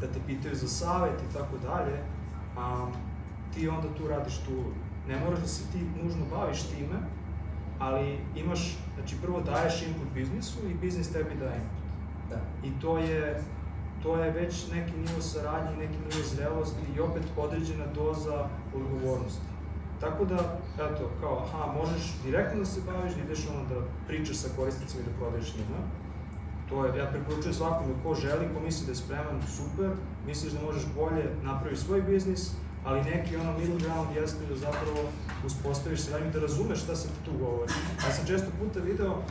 da 0.00 0.06
te 0.06 0.20
pitaju 0.26 0.54
za 0.54 0.68
savet 0.68 1.22
i 1.30 1.32
tako 1.32 1.58
dalje, 1.58 1.98
a, 2.58 2.86
ti 3.54 3.68
onda 3.68 3.88
tu 3.98 4.08
radiš 4.08 4.38
tu, 4.38 4.64
ne 5.08 5.20
moraš 5.20 5.40
da 5.40 5.46
se 5.46 5.72
ti 5.72 5.78
nužno 6.02 6.24
baviš 6.30 6.62
time, 6.62 6.98
ali 7.78 8.18
imaš, 8.36 8.78
znači 8.94 9.16
prvo 9.22 9.40
daješ 9.40 9.82
input 9.82 10.08
biznisu 10.14 10.58
i 10.70 10.74
biznis 10.74 11.12
tebi 11.12 11.34
daje 11.40 11.56
input. 11.56 11.84
Da. 12.30 12.68
I 12.68 12.80
to 12.80 12.98
je, 12.98 13.42
to 14.02 14.16
je 14.16 14.30
već 14.30 14.70
neki 14.72 14.92
nivo 14.96 15.20
saradnje, 15.20 15.76
neki 15.76 15.98
nivo 15.98 16.28
zrelosti 16.34 16.82
i 16.96 17.00
opet 17.00 17.22
određena 17.36 17.84
doza 17.94 18.48
odgovornosti. 18.74 19.53
Tako 20.00 20.24
da, 20.24 20.58
eto, 20.74 21.10
kao, 21.20 21.44
aha, 21.44 21.72
možeš 21.72 22.12
direktno 22.24 22.58
da 22.58 22.66
se 22.66 22.80
baviš, 22.86 23.14
da 23.14 23.20
ideš 23.20 23.48
ono 23.48 23.62
da 23.68 23.86
pričaš 24.06 24.36
sa 24.36 24.48
korisnicima 24.56 25.00
i 25.02 25.04
da 25.04 25.18
prodaješ 25.18 25.54
njima. 25.54 25.80
To 26.68 26.84
je, 26.84 26.98
ja 26.98 27.06
preporučujem 27.10 27.54
svakome 27.54 27.94
ko 28.02 28.14
želi, 28.14 28.48
ko 28.54 28.60
misli 28.60 28.86
da 28.86 28.92
je 28.92 28.96
spreman, 28.96 29.42
super, 29.56 29.90
misliš 30.26 30.52
da 30.52 30.66
možeš 30.66 30.84
bolje 30.94 31.24
napraviš 31.42 31.78
svoj 31.78 32.02
biznis, 32.02 32.50
ali 32.84 33.04
neki 33.04 33.36
ono 33.36 33.58
middle 33.58 33.80
ground 33.80 34.16
jeste 34.16 34.46
da 34.48 34.56
zapravo 34.56 35.00
uspostaviš 35.46 36.00
saradnju, 36.00 36.30
da 36.32 36.40
razumeš 36.40 36.82
šta 36.82 36.96
se 36.96 37.08
tu 37.24 37.30
govori. 37.38 37.72
Ja 38.06 38.12
sam 38.12 38.26
često 38.26 38.50
puta 38.60 38.80
video, 38.80 39.22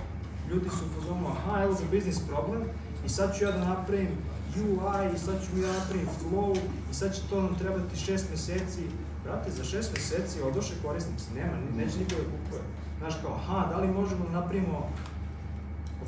ljudi 0.49 0.69
su 0.69 0.85
u 1.11 1.27
aha, 1.27 1.63
evo 1.63 1.73
za 1.73 1.85
biznis 1.91 2.19
problem, 2.27 2.63
i 3.05 3.09
sad 3.09 3.37
ću 3.37 3.43
ja 3.43 3.51
da 3.51 3.65
napravim 3.65 4.17
UI, 4.57 5.15
i 5.15 5.19
sad 5.19 5.35
ću 5.45 5.59
ja 5.61 5.71
napravim 5.79 6.07
flow, 6.21 6.57
i 6.91 6.93
sad 6.93 7.15
će 7.15 7.21
to 7.29 7.41
nam 7.41 7.55
trebati 7.55 7.97
šest 7.97 8.29
meseci. 8.31 8.83
Brate, 9.23 9.51
za 9.51 9.63
šest 9.63 9.93
meseci 9.93 10.41
odoše 10.41 10.73
korisnici, 10.83 11.33
nema, 11.35 11.53
ne- 11.57 11.85
neće 11.85 11.97
niko 11.97 12.15
da 12.15 12.23
kupuje. 12.31 12.61
Znaš 12.99 13.13
kao, 13.21 13.33
aha, 13.33 13.67
da 13.69 13.77
li 13.77 13.87
možemo 13.87 14.25
da 14.25 14.39
napravimo 14.39 14.89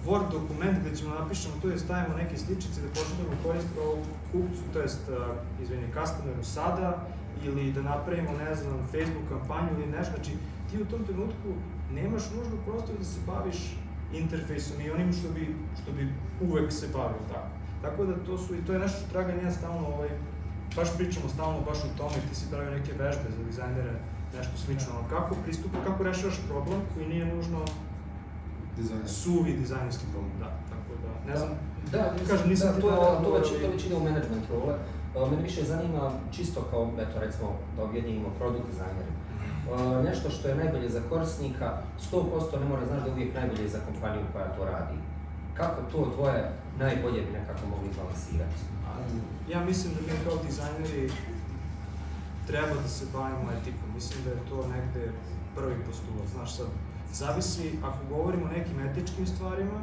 Word 0.06 0.32
dokument 0.32 0.80
gde 0.80 0.96
ćemo 0.98 1.14
da 1.14 1.20
napišemo 1.22 1.54
tu 1.62 1.72
i 1.72 1.80
stavimo 1.80 2.18
neke 2.18 2.38
sličice 2.38 2.82
da 2.82 2.88
pošaljemo 2.88 3.36
korist 3.44 3.68
o 3.86 3.98
kupcu, 4.32 4.62
to 4.74 4.80
jest, 4.80 5.00
izvini, 5.62 5.88
customeru 5.96 6.44
sada, 6.44 7.08
ili 7.44 7.72
da 7.74 7.82
napravimo, 7.82 8.32
ne 8.46 8.56
znam, 8.56 8.78
Facebook 8.92 9.28
kampanju 9.30 9.70
ili 9.78 9.88
nešto, 9.98 10.14
znači 10.16 10.32
ti 10.72 10.82
u 10.82 10.86
tom 10.86 11.04
trenutku 11.04 11.50
nemaš 11.94 12.24
nužno 12.36 12.58
prostor 12.66 12.96
da 12.98 13.04
se 13.06 13.20
baviš 13.28 13.78
interfejsom 14.14 14.82
i 14.82 14.92
onim 14.92 15.14
što 15.14 15.28
bi, 15.30 15.56
što 15.82 15.92
bi 15.92 16.14
uvek 16.42 16.72
se 16.74 16.88
bavio 16.94 17.22
tako. 17.34 17.48
Tako 17.82 18.06
da 18.06 18.14
to 18.26 18.38
su, 18.38 18.56
i 18.56 18.66
to 18.66 18.74
je 18.74 18.80
nešto 18.80 18.98
što 19.00 19.10
Dragan 19.12 19.40
ja 19.46 19.52
stalno, 19.52 19.88
ovaj, 19.88 20.10
baš 20.76 20.98
pričamo 20.98 21.30
stalno 21.30 21.60
baš 21.62 21.78
o 21.80 21.98
tome, 21.98 22.18
ti 22.30 22.36
si 22.36 22.50
pravio 22.52 22.72
neke 22.72 22.92
vežbe 22.94 23.28
za 23.38 23.44
dizajnere, 23.44 23.94
nešto 24.38 24.58
slično, 24.58 24.90
ono, 24.94 25.08
kako 25.10 25.36
pristupa, 25.44 25.78
kako 25.84 26.04
rešavaš 26.04 26.38
problem 26.50 26.80
koji 26.94 27.08
nije 27.08 27.26
nužno 27.26 27.60
Dizajner. 28.78 29.10
suvi 29.10 29.54
dizajnerski 29.54 30.06
problem, 30.12 30.32
da, 30.40 30.46
tako 30.72 30.92
da, 31.04 31.32
ne 31.32 31.38
znam, 31.40 31.52
Da, 31.92 32.14
kažem, 32.30 32.50
nisam 32.50 32.70
da, 32.76 32.82
to, 32.82 32.92
dao 32.92 33.22
to, 33.24 33.32
već, 33.32 33.48
ali- 33.52 33.62
to 33.62 33.72
već 33.72 33.86
ide 33.86 33.96
u 33.96 34.04
management 34.04 34.46
role. 34.52 34.76
Uh, 35.16 35.32
Mene 35.32 35.44
više 35.44 35.64
zanima 35.64 36.04
čisto 36.32 36.62
kao, 36.72 36.90
eto 37.00 37.20
recimo, 37.20 37.48
da 37.78 37.84
objedinimo 37.84 38.30
produkt 38.40 38.68
dizajneri. 38.72 39.12
Uh, 39.66 40.06
nešto 40.06 40.30
što 40.30 40.48
je 40.48 40.56
najbolje 40.56 40.90
za 40.90 41.02
korisnika, 41.10 41.78
100% 42.12 42.60
ne 42.60 42.66
mora 42.66 42.86
znaš 42.86 43.00
da 43.00 43.06
je 43.06 43.14
uvijek 43.14 43.36
najbolje 43.36 43.68
za 43.68 43.80
kompaniju 43.80 44.26
koja 44.34 44.46
to 44.48 44.66
radi. 44.66 44.98
Kako 45.54 45.82
to 45.92 46.12
dvoje 46.16 46.52
najbolje 46.80 47.22
bi 47.22 47.32
nekako 47.32 47.68
mogli 47.68 47.90
izbalansirati? 47.90 48.62
Ja 49.50 49.66
mislim 49.66 49.94
da 49.94 50.00
mi 50.02 50.20
kao 50.26 50.44
dizajneri 50.48 51.12
treba 52.48 52.76
da 52.82 52.88
se 52.88 53.06
bavimo 53.14 53.52
etikom. 53.58 53.90
Mislim 53.96 54.24
da 54.24 54.30
je 54.30 54.50
to 54.50 54.68
negde 54.68 55.12
prvi 55.56 55.76
postulat. 55.88 56.28
Znaš 56.36 56.56
sad, 56.58 56.68
zavisi, 57.14 57.72
ako 57.84 58.00
govorimo 58.16 58.46
o 58.46 58.58
nekim 58.58 58.80
etičkim 58.80 59.28
stvarima, 59.28 59.80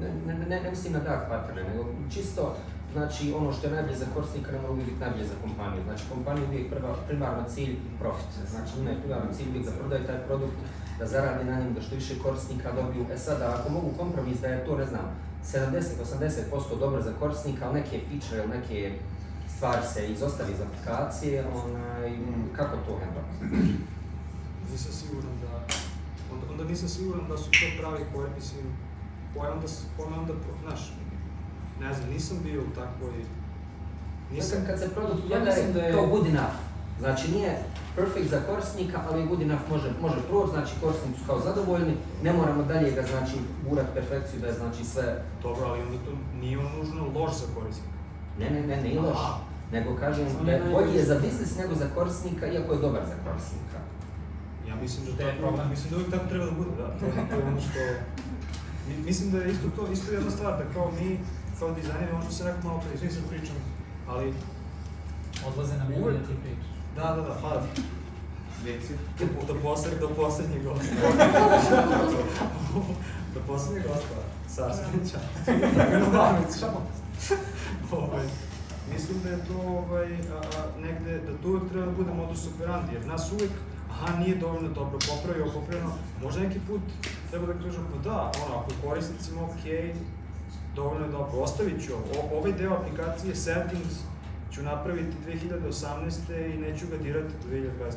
Ne, 0.00 0.08
ne, 0.26 0.34
ne, 0.34 0.60
ne 0.60 0.70
mislim 0.70 0.92
na 0.92 0.98
dark 0.98 1.28
patterne, 1.28 1.62
nego 1.70 1.84
čisto, 2.14 2.56
znači 2.92 3.32
ono 3.36 3.52
što 3.52 3.66
je 3.66 3.72
najbolje 3.72 3.96
za 3.96 4.06
korisnika 4.14 4.52
ne 4.52 4.58
mora 4.58 4.72
uvijek 4.72 4.88
biti 4.88 5.00
najbolje 5.00 5.24
za 5.24 5.34
kompaniju. 5.42 5.82
Znači 5.84 6.04
kompanija 6.12 6.48
uvijek 6.48 6.70
prva, 6.70 6.94
primarno 7.08 7.48
cilj 7.48 7.76
profit. 8.00 8.32
Znači 8.50 8.78
njima 8.78 8.90
je 8.90 9.00
primarno 9.00 9.32
cilj 9.36 9.48
uvijek 9.48 9.64
da 9.66 9.78
prodaju 9.78 10.06
taj 10.06 10.20
produkt 10.26 10.58
da 10.98 11.06
zaradi 11.06 11.44
na 11.44 11.60
njim, 11.60 11.74
da 11.74 11.80
što 11.80 11.94
više 11.94 12.18
korisnika 12.18 12.72
dobiju. 12.72 13.06
E 13.14 13.18
sada, 13.18 13.56
ako 13.56 13.72
mogu 13.72 13.90
kompromis 13.98 14.40
da 14.40 14.48
je 14.48 14.64
to, 14.66 14.76
ne 14.76 14.86
znam, 14.86 15.06
70-80% 15.44 16.78
dobro 16.80 17.02
za 17.02 17.12
korisnika, 17.12 17.64
ali 17.64 17.80
neke 17.80 18.00
feature 18.00 18.38
ili 18.38 18.58
neke 18.58 18.98
stvari 19.48 19.82
se 19.94 20.08
izostavi 20.08 20.52
iz 20.52 20.60
aplikacije, 20.60 21.44
onaj, 21.56 22.18
kako 22.52 22.76
to 22.76 22.98
handlati? 22.98 23.34
Nisam 24.72 24.92
siguran 24.92 25.30
da, 25.42 25.52
onda, 26.34 26.46
onda 26.50 26.64
nisam 26.64 26.88
siguran 26.88 27.28
da 27.28 27.36
su 27.36 27.44
to 27.44 27.66
pravi 27.80 28.04
koji, 28.14 28.26
mislim, 28.36 28.64
koje 29.34 29.50
onda, 29.50 29.66
kome 29.96 30.16
onda, 30.16 30.32
znaš, 30.62 30.92
ne 31.80 31.94
znam, 31.94 32.10
nisam 32.10 32.36
bio 32.42 32.60
u 32.60 32.74
takvoj, 32.74 33.12
nisam, 34.32 34.58
kad 34.66 34.78
se 34.78 34.94
produkt 34.94 35.18
Ja 35.22 35.28
prodaje 35.28 35.44
mislim 35.46 35.72
da 35.72 35.80
je- 35.80 35.92
kao 35.92 36.06
good 36.06 36.26
enough. 36.26 36.56
Znači 37.00 37.30
nije 37.30 37.58
perfect 37.96 38.30
za 38.30 38.40
korisnika, 38.40 39.00
ali 39.10 39.26
good 39.26 39.42
enough 39.42 39.62
može, 39.70 39.88
može 40.00 40.20
proći, 40.28 40.50
znači 40.52 40.72
korisnici 40.82 41.18
su 41.20 41.26
kao 41.26 41.40
zadovoljni, 41.40 41.94
ne 42.22 42.32
moramo 42.32 42.62
dalje 42.62 42.90
ga 42.90 43.02
znači 43.02 43.36
urat 43.70 43.86
perfekciju 43.94 44.40
da 44.40 44.46
je 44.46 44.52
znači 44.52 44.84
sve, 44.84 45.06
dobro, 45.42 45.64
ali 45.66 45.80
onda 45.82 45.98
to 46.04 46.10
nije 46.40 46.58
on 46.58 46.68
nužno 46.78 47.02
loš 47.14 47.32
za 47.32 47.46
korisnika. 47.54 47.94
ne 48.38 48.50
ne 48.50 48.66
ne, 48.66 48.82
nije 48.82 49.00
loš, 49.00 49.16
Aha. 49.16 49.38
nego 49.72 49.96
kažem 49.96 50.24
da 50.44 50.50
je 50.52 50.60
bolje 50.60 50.74
najbolji. 50.74 51.04
za 51.04 51.14
biznis 51.14 51.56
nego 51.58 51.74
za 51.74 51.86
korisnika, 51.94 52.46
iako 52.46 52.72
je 52.72 52.80
dobar 52.80 53.02
za 53.08 53.16
korisnika. 53.26 53.78
Ja 54.68 54.74
mislim 54.76 55.06
da 55.06 55.12
Gde 55.12 55.24
je 55.24 55.38
problem? 55.38 55.70
mislim 55.70 55.90
da 55.90 55.96
uvijek 55.96 56.10
tako 56.10 56.26
treba 56.28 56.44
da 56.44 56.50
bude, 56.52 56.70
da, 56.78 56.86
to, 56.98 57.04
to 57.30 57.34
je 57.36 57.44
ono 57.46 57.60
što, 57.60 57.80
mi- 58.88 59.04
mislim 59.04 59.30
da 59.32 59.38
je 59.38 59.52
isto 59.52 59.68
to, 59.76 59.92
isto 59.92 60.12
jedna 60.12 60.30
stvar, 60.30 60.52
da 60.58 60.74
kao 60.74 60.90
mi, 61.00 61.18
kao 61.58 61.70
dizajneri, 61.74 62.12
ono 62.12 62.22
što 62.24 62.32
se 62.32 62.44
rekao 62.44 62.62
malo 62.64 62.80
prije, 62.80 62.98
svi 62.98 63.10
sad 63.16 63.28
pričam, 63.28 63.56
ali, 64.08 64.34
Odlaze 65.48 65.76
na 65.76 65.84
ljudi 65.84 66.18
da 66.18 66.26
ti 66.26 66.34
pričaš. 66.42 66.73
Da, 66.96 67.02
da, 67.02 67.22
da, 67.22 67.36
pa, 67.42 67.62
Reci. 68.64 68.92
do, 69.18 69.54
do, 69.54 69.60
posled, 69.62 69.98
do 70.00 70.08
poslednjeg 70.08 70.64
gosta. 70.64 70.94
do 73.34 73.40
poslednjeg 73.46 73.86
gosta, 73.86 74.14
Sarsnića. 74.48 75.18
Dragana 76.12 76.40
ovaj, 77.92 78.26
mislim 78.92 79.22
da 79.22 79.28
je 79.28 79.44
to 79.44 79.58
ovaj, 79.58 80.14
a, 80.14 80.40
negde, 80.80 81.18
da 81.18 81.38
to 81.42 81.48
uvek 81.48 81.70
treba 81.70 81.86
da 81.86 81.92
bude 81.92 82.12
modus 82.12 82.46
operandi, 82.54 82.94
jer 82.94 83.06
nas 83.06 83.32
uvek, 83.32 83.50
aha, 83.90 84.18
nije 84.18 84.36
dovoljno 84.36 84.68
dobro, 84.68 84.98
popravio, 85.08 85.52
popravljeno, 85.54 85.92
možda 86.22 86.40
neki 86.40 86.58
put 86.68 86.80
treba 87.30 87.46
da 87.46 87.52
kažem, 87.52 87.84
pa 87.92 88.10
da, 88.10 88.32
ono, 88.46 88.58
ako 88.58 88.70
je 88.70 88.88
korisnicima 88.88 89.40
okej, 89.42 89.94
dovoljno 90.76 91.06
je 91.06 91.12
dobro, 91.12 91.38
ostavit 91.38 91.86
ću 91.86 91.92
ovo, 91.92 92.38
ovaj 92.38 92.52
deo 92.52 92.72
aplikacije 92.74 93.36
settings 93.36 93.94
ću 94.54 94.62
napraviti 94.62 95.16
2018. 95.26 96.54
i 96.54 96.58
neću 96.58 96.86
ga 96.90 96.96
dirati 96.96 97.34
do 97.42 97.56
2023. 97.56 97.92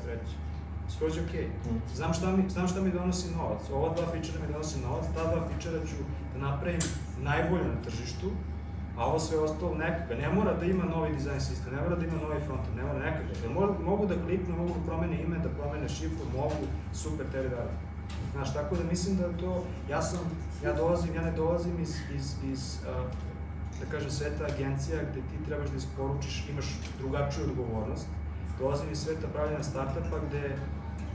Skroz 0.96 1.18
je 1.18 1.24
okej. 1.24 1.48
Mm. 1.48 1.96
Znam 1.96 2.14
šta, 2.14 2.36
mi, 2.36 2.50
znam 2.50 2.68
šta 2.68 2.82
mi 2.82 2.92
donosi 2.92 3.36
novac, 3.36 3.62
ova 3.74 3.94
dva 3.96 4.06
fičera 4.12 4.40
mi 4.42 4.54
donosi 4.54 4.80
novac, 4.80 5.06
ta 5.16 5.24
dva 5.32 5.48
fičera 5.50 5.80
ću 5.80 5.96
da 6.34 6.50
napravim 6.50 6.80
najbolje 7.22 7.64
na 7.64 7.82
tržištu, 7.84 8.32
a 8.98 9.06
ovo 9.06 9.20
sve 9.20 9.38
ostalo 9.40 9.76
neka, 9.76 10.16
ne 10.16 10.30
mora 10.30 10.54
da 10.54 10.66
ima 10.66 10.84
novi 10.84 11.14
dizajn 11.14 11.42
sistem, 11.42 11.74
ne 11.76 11.82
mora 11.82 11.96
da 11.96 12.06
ima 12.06 12.18
novi 12.22 12.42
frontend, 12.46 12.76
ne 12.78 12.84
mora 12.84 13.00
neka, 13.00 13.20
da 13.44 13.50
mogu, 13.50 13.84
mogu 13.84 14.06
da 14.06 14.16
kliknu, 14.26 14.58
mogu 14.58 14.70
da 14.70 14.86
promene 14.86 15.22
ime, 15.22 15.38
da 15.38 15.50
promene 15.50 15.90
šifru, 15.90 16.26
mogu, 16.38 16.64
super, 16.94 17.26
teri 17.32 17.50
da. 17.50 17.66
Znaš, 18.34 18.54
tako 18.54 18.76
da 18.76 18.84
mislim 18.84 19.18
da 19.18 19.38
to, 19.38 19.64
ja 19.90 20.02
sam, 20.02 20.20
ja 20.64 20.74
dolazim, 20.74 21.16
ja 21.16 21.22
ne 21.22 21.32
dolazim 21.32 21.80
iz, 21.82 21.96
iz, 22.16 22.36
iz 22.52 22.78
a, 22.88 23.04
da 23.80 23.92
kažem, 23.92 24.12
sveta 24.12 24.46
agencija 24.54 24.98
gde 25.12 25.22
ti 25.22 25.46
trebaš 25.46 25.70
da 25.70 25.78
isporučiš, 25.78 26.46
imaš 26.50 26.66
drugačiju 27.00 27.44
odgovornost. 27.44 28.08
Dolazim 28.60 28.92
iz 28.92 29.00
sveta 29.00 29.28
pravljena 29.34 29.64
startupa 29.64 30.18
gde 30.28 30.56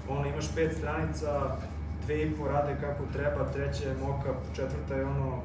ono, 0.09 0.27
imaš 0.27 0.55
pet 0.55 0.77
stranica, 0.77 1.57
dve 2.05 2.23
i 2.23 2.35
po 2.35 2.49
rade 2.49 2.77
kako 2.81 3.13
treba, 3.13 3.53
treća 3.53 3.89
je 3.89 3.97
mockup, 4.07 4.37
četvrta 4.57 4.95
je 4.95 5.07
ono, 5.07 5.39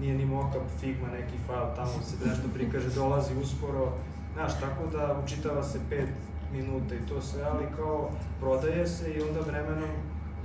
nije 0.00 0.14
ni 0.14 0.24
mockup, 0.24 0.62
Figma, 0.80 1.08
neki 1.08 1.36
fail, 1.46 1.74
tamo 1.76 2.02
se 2.02 2.28
nešto 2.28 2.48
prikaže, 2.54 2.90
dolazi 2.94 3.34
uskoro, 3.42 3.92
znaš, 4.34 4.60
tako 4.60 4.86
da 4.86 5.20
učitava 5.24 5.62
se 5.62 5.78
pet 5.90 6.08
minuta 6.52 6.94
i 6.94 7.06
to 7.08 7.20
sve, 7.20 7.42
ali 7.42 7.64
kao 7.76 8.10
prodaje 8.40 8.86
se 8.86 9.10
i 9.12 9.22
onda 9.22 9.40
vremenom 9.40 9.90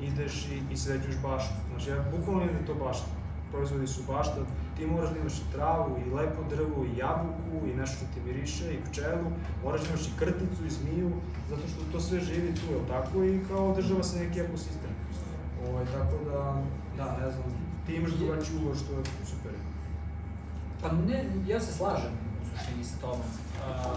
ideš 0.01 0.47
i, 0.47 0.73
i 0.73 0.77
sređuješ 0.77 1.15
baštu. 1.23 1.53
Znači, 1.69 1.89
ja 1.89 2.05
bukvalno 2.17 2.43
je 2.43 2.65
to 2.65 2.73
bašta. 2.73 3.07
Proizvodi 3.51 3.87
su 3.87 4.01
bašta, 4.07 4.41
ti 4.77 4.85
moraš 4.87 5.09
da 5.09 5.19
imaš 5.19 5.37
i 5.37 5.51
travu, 5.53 5.99
i 6.05 6.09
lepo 6.09 6.41
drvo, 6.49 6.85
i 6.85 6.97
jabuku, 6.97 7.67
i 7.67 7.75
nešto 7.75 7.95
što 7.97 8.05
ti 8.13 8.21
miriše, 8.25 8.73
i 8.73 8.83
pčelu, 8.89 9.29
moraš 9.63 9.81
da 9.81 9.87
imaš 9.89 10.07
i 10.07 10.17
krticu, 10.19 10.65
i 10.65 10.69
zmiju, 10.69 11.11
zato 11.49 11.61
što 11.67 11.91
to 11.91 11.99
sve 11.99 12.19
živi 12.19 12.55
tu, 12.55 12.71
jel 12.71 12.81
tako, 12.87 13.23
i 13.23 13.41
kao 13.47 13.71
održava 13.71 14.03
se 14.03 14.19
neki 14.19 14.39
ekosistem. 14.39 14.93
Ovaj, 15.69 15.85
tako 15.85 16.17
da, 16.29 16.63
da, 16.97 17.17
ne 17.25 17.31
znam, 17.31 17.43
ti 17.85 17.95
imaš 17.95 18.11
drugačiji 18.11 18.57
ugor 18.57 18.75
što 18.77 18.93
je 18.93 19.03
super. 19.25 19.51
Pa 20.81 20.91
ne, 20.91 21.25
ja 21.47 21.59
se 21.59 21.73
slažem 21.73 22.11
u 22.41 22.45
suštini 22.45 22.83
sa 22.83 22.97
tobom. 23.01 23.27
A, 23.67 23.93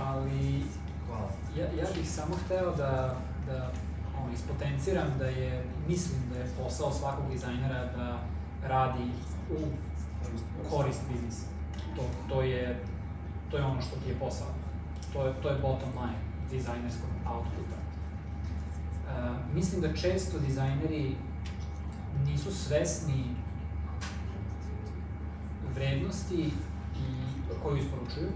ali 0.00 0.62
Hvala. 1.06 1.28
ja, 1.56 1.64
ja 1.64 1.88
bih 1.94 2.10
samo 2.10 2.34
hteo 2.44 2.76
da, 2.76 3.16
da 3.46 3.72
ono, 4.22 4.32
ispotenciram 4.32 5.08
da 5.18 5.26
je, 5.26 5.64
mislim 5.88 6.20
da 6.32 6.38
je 6.38 6.50
posao 6.58 6.92
svakog 6.92 7.24
dizajnera 7.30 7.84
da 7.96 8.18
radi 8.68 9.10
u 9.50 10.70
korist 10.70 11.00
biznisa. 11.12 11.46
To, 11.96 12.02
to, 12.28 12.42
je, 12.42 12.80
to 13.50 13.56
je 13.56 13.64
ono 13.64 13.80
što 13.82 13.96
ti 13.96 14.08
je 14.08 14.18
posao. 14.18 14.48
To 15.12 15.26
je, 15.26 15.32
to 15.42 15.48
je 15.48 15.58
bottom 15.62 15.88
line 16.02 16.18
dizajnerskog 16.50 17.10
outputa. 17.26 17.76
Uh, 17.80 19.54
mislim 19.54 19.80
da 19.80 19.94
često 19.94 20.38
dizajneri 20.38 21.16
nisu 22.26 22.54
svesni 22.54 23.24
vrednosti 25.74 26.50
i 26.96 27.30
koju 27.62 27.76
isporučuju, 27.76 28.28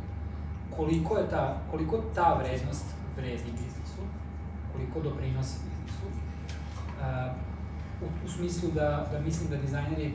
koliko 0.77 1.19
je 1.19 1.31
ta, 1.31 1.63
koliko 1.71 2.03
ta 2.15 2.35
vrednost 2.35 2.85
vredi 3.17 3.53
biznisu, 3.53 4.03
koliko 4.73 5.01
doprinosi 5.01 5.59
biznisu. 5.65 6.07
Uh, 6.07 7.55
u, 8.03 8.27
u 8.27 8.29
smislu 8.29 8.71
da, 8.75 9.09
da 9.13 9.21
mislim 9.21 9.51
da 9.51 9.57
dizajneri 9.57 10.13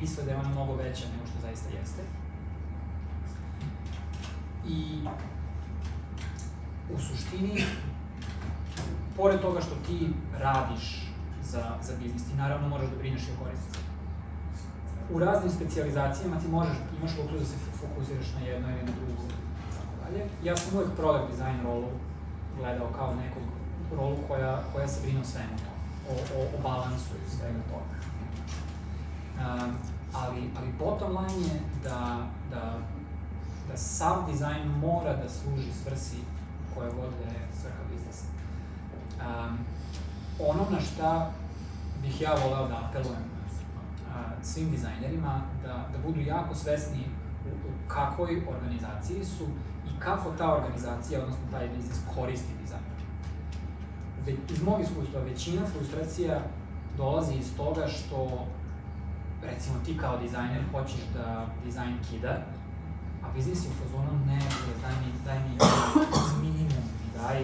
misle 0.00 0.24
da 0.24 0.30
je 0.30 0.36
ona 0.36 0.48
mnogo 0.48 0.74
veća 0.74 1.04
nego 1.12 1.26
što 1.26 1.40
zaista 1.40 1.68
jeste. 1.78 2.02
I 4.68 4.98
u 6.94 6.98
suštini, 6.98 7.64
pored 9.16 9.40
toga 9.40 9.60
što 9.60 9.74
ti 9.86 10.08
radiš 10.38 11.12
za, 11.42 11.64
za 11.82 11.92
biznis, 12.02 12.24
ti 12.24 12.34
naravno 12.36 12.68
moraš 12.68 12.88
da 12.90 12.96
brineš 12.96 13.22
i 13.22 13.32
o. 13.38 13.78
U 15.12 15.18
raznim 15.18 15.52
specializacijama 15.52 16.40
ti 16.40 16.48
možeš, 16.48 16.76
imaš 16.98 17.18
luksuz 17.18 17.40
da 17.40 17.46
se 17.46 17.56
fokusiraš 17.80 18.32
na 18.34 18.40
jedno 18.46 18.68
ili 18.70 18.82
na 18.82 18.92
drugo. 18.96 19.22
Dalje. 20.02 20.24
Ja 20.44 20.56
sam 20.56 20.78
uvek 20.78 20.90
product 20.96 21.30
design 21.30 21.62
rolu 21.64 21.88
gledao 22.58 22.88
kao 22.98 23.14
nekog 23.14 23.42
rolu 23.96 24.16
koja, 24.28 24.62
koja 24.72 24.88
se 24.88 25.00
brine 25.02 25.20
o 25.20 25.24
svemu 25.24 25.56
o, 26.10 26.12
o, 26.12 26.42
o 26.56 26.62
balansu 26.62 27.14
i 27.26 27.30
svega 27.30 27.62
toga. 27.70 27.94
Um, 29.40 29.76
ali, 30.12 30.50
ali 30.58 30.72
bottom 30.78 31.16
line 31.16 31.46
je 31.46 31.60
da, 31.82 32.26
da, 32.50 32.78
da 33.68 33.76
sav 33.76 34.26
dizajn 34.30 34.68
mora 34.68 35.16
da 35.16 35.28
služi 35.28 35.72
svrsi 35.82 36.16
koja 36.74 36.90
god 36.90 37.10
da 37.24 37.30
je 37.30 37.48
svrha 37.60 37.78
biznisa. 37.90 38.24
Um, 39.20 39.58
ono 40.38 40.70
na 40.70 40.80
šta 40.80 41.30
bih 42.02 42.20
ja 42.20 42.34
voleo 42.44 42.68
da 42.68 42.88
apelujem 42.88 43.22
uh, 43.22 44.14
svim 44.42 44.70
dizajnerima, 44.70 45.40
da, 45.62 45.88
da 45.92 45.98
budu 46.06 46.20
jako 46.20 46.54
svesni 46.54 47.04
u, 47.46 47.48
u 47.48 47.88
kakvoj 47.88 48.42
organizaciji 48.48 49.24
su 49.24 49.44
i 49.86 50.00
kako 50.00 50.30
ta 50.38 50.54
organizacija, 50.54 51.20
odnosno 51.20 51.44
taj 51.50 51.68
biznis, 51.68 52.00
koristi 52.14 52.52
dizajn. 52.62 52.82
Ve, 54.26 54.36
iz 54.50 54.62
mog 54.62 54.80
iskustva, 54.80 55.20
većina 55.20 55.62
frustracija 55.66 56.40
dolazi 56.96 57.34
iz 57.34 57.56
toga 57.56 57.86
što 57.86 58.46
recimo 59.42 59.76
ti 59.84 59.98
kao 59.98 60.18
dizajner 60.18 60.62
hoćeš 60.72 61.00
da 61.14 61.46
dizajn 61.64 61.96
kida, 62.10 62.34
a 63.24 63.32
biznis 63.34 63.64
je 63.64 63.70
u 63.70 63.84
fazonu 63.84 64.12
ne, 64.26 64.40
daj 64.82 64.94
mi, 65.00 65.08
daj 65.24 65.38
mi 65.38 65.52
minimum 66.42 66.84
mi 67.00 67.08
daj 67.18 67.42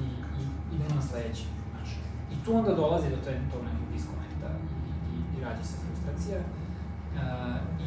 i, 0.00 0.02
i 0.38 0.42
idemo 0.74 0.94
na 0.94 1.02
sledeći. 1.02 1.44
Znaš. 1.70 1.90
I 2.32 2.44
tu 2.44 2.56
onda 2.56 2.74
dolazi 2.74 3.10
do 3.10 3.16
tog 3.52 3.62
nekog 3.64 3.88
diskonekta 3.92 4.48
i, 4.86 4.90
i, 5.12 5.38
i 5.38 5.44
rađa 5.44 5.64
se 5.64 5.76
frustracija. 5.84 6.38
Uh, 6.38 7.20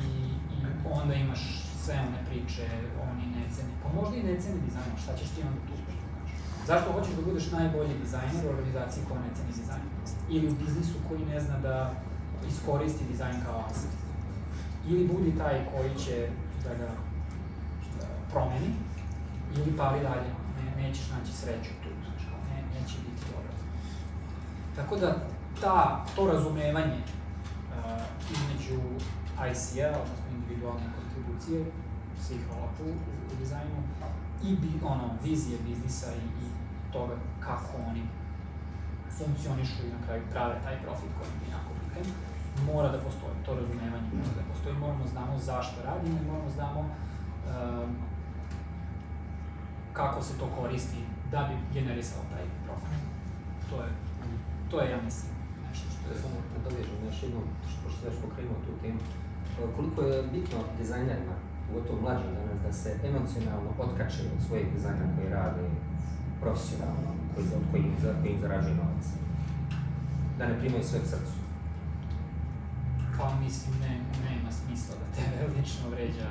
i, 0.03 0.05
I 0.53 0.57
onda 0.91 1.13
imaš 1.13 1.41
sve 1.83 1.95
one 2.07 2.19
priče, 2.29 2.65
oni 3.09 3.25
ne 3.35 3.55
cene, 3.55 3.69
pa 3.83 3.89
možda 4.01 4.15
i 4.17 4.23
ne 4.23 4.41
cene 4.41 4.57
šta 5.03 5.15
ćeš 5.17 5.29
ti 5.29 5.41
onda 5.41 5.61
tu? 5.67 5.73
Znaš. 5.75 6.31
Zašto 6.67 6.91
hoćeš 6.91 7.13
da 7.15 7.21
budeš 7.21 7.51
najbolji 7.51 7.99
dizajner 8.03 8.45
u 8.45 8.49
organizaciji 8.49 9.03
koja 9.07 9.19
ne 9.19 9.31
ceni 9.35 9.53
dizajn? 9.61 9.85
Ili 10.29 10.47
u 10.47 10.55
biznisu 10.55 10.95
koji 11.09 11.25
ne 11.25 11.39
zna 11.39 11.57
da 11.59 11.93
iskoristi 12.49 13.03
dizajn 13.11 13.35
kao 13.45 13.63
aset? 13.69 13.91
Ili 14.87 15.07
budi 15.07 15.37
taj 15.37 15.65
koji 15.71 16.05
će 16.05 16.29
da 16.63 16.73
ga 16.75 16.91
promeni, 18.31 18.69
ili 19.57 19.77
pali 19.77 19.99
dalje, 19.99 20.29
ne, 20.57 20.83
nećeš 20.83 21.09
naći 21.09 21.33
sreću 21.33 21.71
tu, 21.83 21.89
znaš, 22.01 22.21
ne, 22.49 22.79
neće 22.79 22.95
biti 23.05 23.23
dobro. 23.31 23.51
Tako 24.75 24.95
da 24.95 25.15
ta, 25.61 26.05
to 26.15 26.27
razumevanje 26.27 26.99
uh, 26.99 28.01
između 28.31 28.81
IC-a, 29.51 29.87
odnosno 30.01 30.27
individualne 30.35 30.87
kontribucije, 30.97 31.65
svih 32.21 32.41
rola 32.49 32.69
u, 32.79 32.89
u 33.33 33.39
dizajnu, 33.39 33.79
i 34.43 34.55
bi, 34.55 34.71
ono, 34.83 35.09
vizije 35.23 35.57
biznisa 35.67 36.07
i, 36.11 36.25
i 36.45 36.47
toga 36.93 37.15
kako 37.39 37.73
oni 37.89 38.03
funkcionišu 39.17 39.81
i 39.85 39.93
na 39.95 39.99
kraju 40.05 40.21
prave 40.31 40.55
taj 40.63 40.81
profit 40.83 41.09
koji 41.17 41.27
je 41.27 41.51
jako 41.57 41.71
bitan, 41.79 42.11
mora 42.65 42.89
da 42.91 42.97
postoji, 42.97 43.35
to 43.45 43.51
razumevanje 43.53 44.09
mora 44.13 44.33
da 44.39 44.43
postoji, 44.51 44.75
moramo 44.75 45.03
da 45.03 45.09
znamo 45.09 45.37
zašto 45.37 45.83
radimo 45.83 46.17
i 46.19 46.25
moramo 46.25 46.45
da 46.49 46.53
znamo 46.59 46.79
uh, 46.79 47.89
kako 49.93 50.21
se 50.21 50.37
to 50.39 50.47
koristi 50.59 51.01
da 51.31 51.39
bi 51.49 51.79
generisalo 51.79 52.23
taj 52.33 52.45
profit. 52.65 52.99
To 53.69 53.75
je, 53.83 53.89
to 54.69 54.75
je, 54.81 54.91
ja 54.91 54.99
mislim, 55.07 55.31
nešto 55.67 55.87
što 55.93 56.03
je... 56.09 56.15
Samo 56.21 56.37
da 56.53 56.69
dovežem 56.69 56.99
još 57.05 57.23
jednom, 57.23 57.43
što 57.71 57.89
što 57.89 58.09
već 58.09 58.15
pokrenuo 58.23 58.57
tu 58.65 58.71
temu. 58.81 58.99
E, 59.59 59.63
Koliko 59.75 60.01
je 60.01 60.23
bitno 60.35 60.59
dizajnerima, 60.79 61.35
pogotovo 61.67 62.01
mlađim 62.01 62.31
danas, 62.37 62.59
da 62.65 62.71
se 62.71 62.89
emocionalno 63.09 63.69
otkače 63.85 64.21
od 64.35 64.39
svojih 64.47 64.67
dizajna 64.73 65.05
koji 65.15 65.29
rade 65.29 65.65
profesionalno, 66.41 67.09
koji, 67.33 67.45
od 67.59 67.65
kojih, 67.71 67.85
za 68.01 68.11
novac. 68.79 69.05
Da 70.37 70.47
ne 70.47 70.59
primaju 70.59 70.83
sve 70.83 70.99
srcu. 70.99 71.44
Pa 73.17 73.35
mislim, 73.39 73.79
ne, 73.79 73.99
nema 74.29 74.51
smisla 74.51 74.95
da 74.95 75.15
tebe 75.15 75.47
lično 75.57 75.89
vređa 75.89 76.29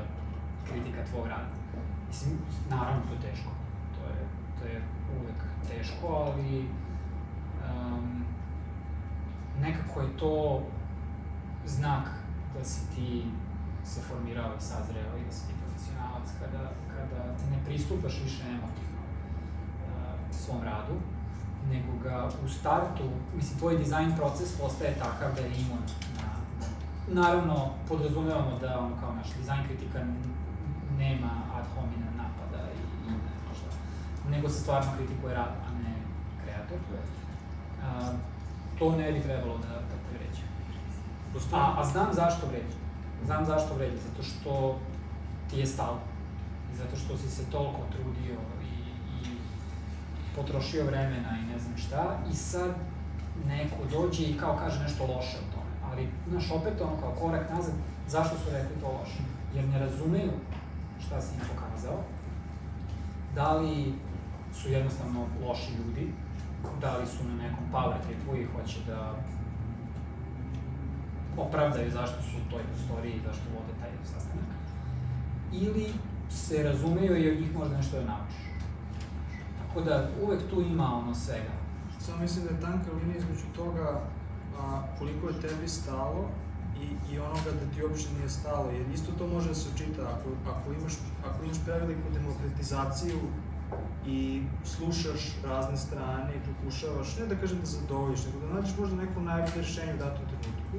kritika 0.68 1.05
tvog 1.11 1.26
rada. 1.26 1.49
Mislim, 2.09 2.39
naravno 2.70 3.03
to 3.09 3.14
je 3.14 3.20
teško. 3.20 3.51
To 3.95 4.07
je, 4.09 4.26
to 4.59 4.66
je 4.66 4.82
uvek 5.20 5.41
teško, 5.68 6.07
ali 6.07 6.68
um, 7.70 8.24
nekako 9.61 10.01
je 10.01 10.16
to 10.16 10.62
znak 11.66 12.05
da 12.59 12.64
si 12.64 12.80
ti 12.95 13.24
se 13.85 14.01
formirao 14.01 14.55
i 14.59 14.61
sazreo 14.61 15.16
i 15.18 15.24
da 15.24 15.32
si 15.32 15.47
ti 15.47 15.55
profesionalac 15.64 16.28
kada, 16.41 16.70
kada 16.97 17.37
ti 17.37 17.45
ne 17.51 17.64
pristupaš 17.64 18.20
više 18.24 18.43
emotivno 18.43 19.03
uh, 19.03 20.37
svom 20.37 20.62
radu, 20.62 20.95
nego 21.70 21.99
ga 22.03 22.28
u 22.45 22.49
startu, 22.49 23.05
mislim, 23.37 23.59
tvoj 23.59 23.78
dizajn 23.78 24.16
proces 24.16 24.59
postaje 24.59 24.95
takav 24.99 25.35
da 25.35 25.41
je 25.41 25.61
imun 25.61 25.82
naravno, 27.09 27.71
podrazumevamo 27.89 28.59
da, 28.61 28.79
ono, 28.79 28.97
kao 29.01 29.15
naš 29.15 29.27
dizajn 29.39 29.65
kritika 29.67 29.99
nema 30.99 31.31
ad 31.55 31.65
hominem 31.75 32.15
napada 32.17 32.65
i, 32.71 33.09
i 33.09 33.11
ne 33.11 33.17
znam 33.19 33.55
šta, 33.55 33.77
nego 34.31 34.49
se 34.49 34.61
stvarno 34.61 34.91
kritikuje 34.97 35.35
rad, 35.35 35.55
a 35.67 35.71
ne 35.83 35.95
kreator. 36.45 36.79
A, 37.83 38.13
to 38.79 38.97
ne 38.97 39.13
bi 39.13 39.23
trebalo 39.23 39.59
da, 39.59 39.69
da 39.69 39.97
vređa. 40.13 40.43
A, 41.53 41.75
a 41.79 41.85
znam 41.85 42.09
zašto 42.13 42.47
vređa. 42.47 42.79
Znam 43.25 43.45
zašto 43.45 43.75
vređa, 43.75 43.97
zato 43.97 44.23
što 44.23 44.79
ti 45.51 45.59
je 45.59 45.67
stalo. 45.67 46.01
I 46.73 46.77
zato 46.77 46.97
što 46.97 47.17
si 47.17 47.29
se 47.29 47.51
toliko 47.51 47.81
trudio 47.93 48.39
i, 48.63 48.75
i 49.21 49.37
potrošio 50.37 50.85
vremena 50.85 51.39
i 51.39 51.53
ne 51.53 51.59
znam 51.59 51.77
šta, 51.77 52.19
i 52.31 52.35
sad 52.35 52.71
neko 53.47 53.77
dođe 53.91 54.23
i 54.23 54.39
kao 54.39 54.57
kaže 54.57 54.83
nešto 54.83 55.07
loše 55.07 55.37
o. 55.39 55.54
Ali, 55.95 56.09
znaš, 56.28 56.51
opet 56.51 56.80
ono 56.80 57.01
kao 57.01 57.12
korak 57.20 57.51
nazad, 57.51 57.74
zašto 58.09 58.36
su 58.38 58.51
rekli 58.53 58.80
to 58.80 58.86
loše? 58.86 59.22
Jer 59.55 59.68
ne 59.68 59.78
razumeju 59.78 60.32
šta 61.07 61.20
si 61.20 61.34
im 61.34 61.40
pokazao, 61.55 61.99
da 63.34 63.53
li 63.53 63.95
su 64.55 64.68
jednostavno 64.68 65.26
loši 65.47 65.72
ljudi, 65.78 66.12
da 66.80 66.97
li 66.97 67.07
su 67.07 67.24
na 67.24 67.34
nekom 67.34 67.64
power 67.72 67.97
tripu 68.07 68.36
i 68.36 68.45
hoće 68.45 68.78
da 68.86 69.14
opravdaju 71.36 71.90
zašto 71.90 72.22
su 72.22 72.36
u 72.36 72.51
toj 72.51 72.62
prostoriji 72.62 73.12
i 73.14 73.24
zašto 73.26 73.42
vode 73.55 73.72
taj 73.80 73.90
sastanak. 74.05 74.51
Ili 75.53 75.86
se 76.30 76.62
razumeju 76.62 77.16
i 77.16 77.30
od 77.30 77.40
njih 77.40 77.57
možda 77.59 77.76
nešto 77.76 77.97
da 77.97 78.05
naučiš. 78.05 78.45
Tako 79.59 79.80
da 79.80 80.11
uvek 80.22 80.40
tu 80.51 80.61
ima 80.61 80.95
ono 80.95 81.14
svega. 81.14 81.55
Samo 82.01 82.18
mislim 82.18 82.45
da 82.45 82.51
je 82.51 82.61
tanka 82.61 82.90
linija 82.92 83.16
između 83.16 83.47
toga 83.57 84.01
a, 84.61 84.83
koliko 84.99 85.29
je 85.29 85.41
tebi 85.41 85.69
stalo 85.69 86.29
i, 86.83 87.15
i 87.15 87.19
onoga 87.19 87.51
da 87.61 87.75
ti 87.75 87.83
uopšte 87.83 88.15
nije 88.19 88.29
stalo, 88.29 88.71
jer 88.71 88.87
isto 88.95 89.13
to 89.19 89.27
može 89.27 89.49
da 89.49 89.55
se 89.55 89.69
očita 89.75 90.03
ako, 90.03 90.29
ako 90.53 90.73
imaš, 90.73 90.93
ako 91.29 91.45
imaš 91.45 91.59
preveliku 91.65 92.11
demokratizaciju 92.13 93.19
i 94.07 94.43
slušaš 94.65 95.37
razne 95.45 95.77
strane 95.77 96.33
i 96.37 96.45
pokušavaš, 96.49 97.19
ne 97.19 97.27
da 97.27 97.37
kažem 97.37 97.59
da 97.61 97.67
zadovoljiš, 97.67 98.27
nego 98.27 98.47
da 98.47 98.55
nađeš 98.55 98.77
možda 98.79 98.97
neko 98.97 99.21
najbolje 99.21 99.57
rešenje 99.57 99.95
u 99.95 99.99
datom 99.99 100.25
trenutku, 100.27 100.77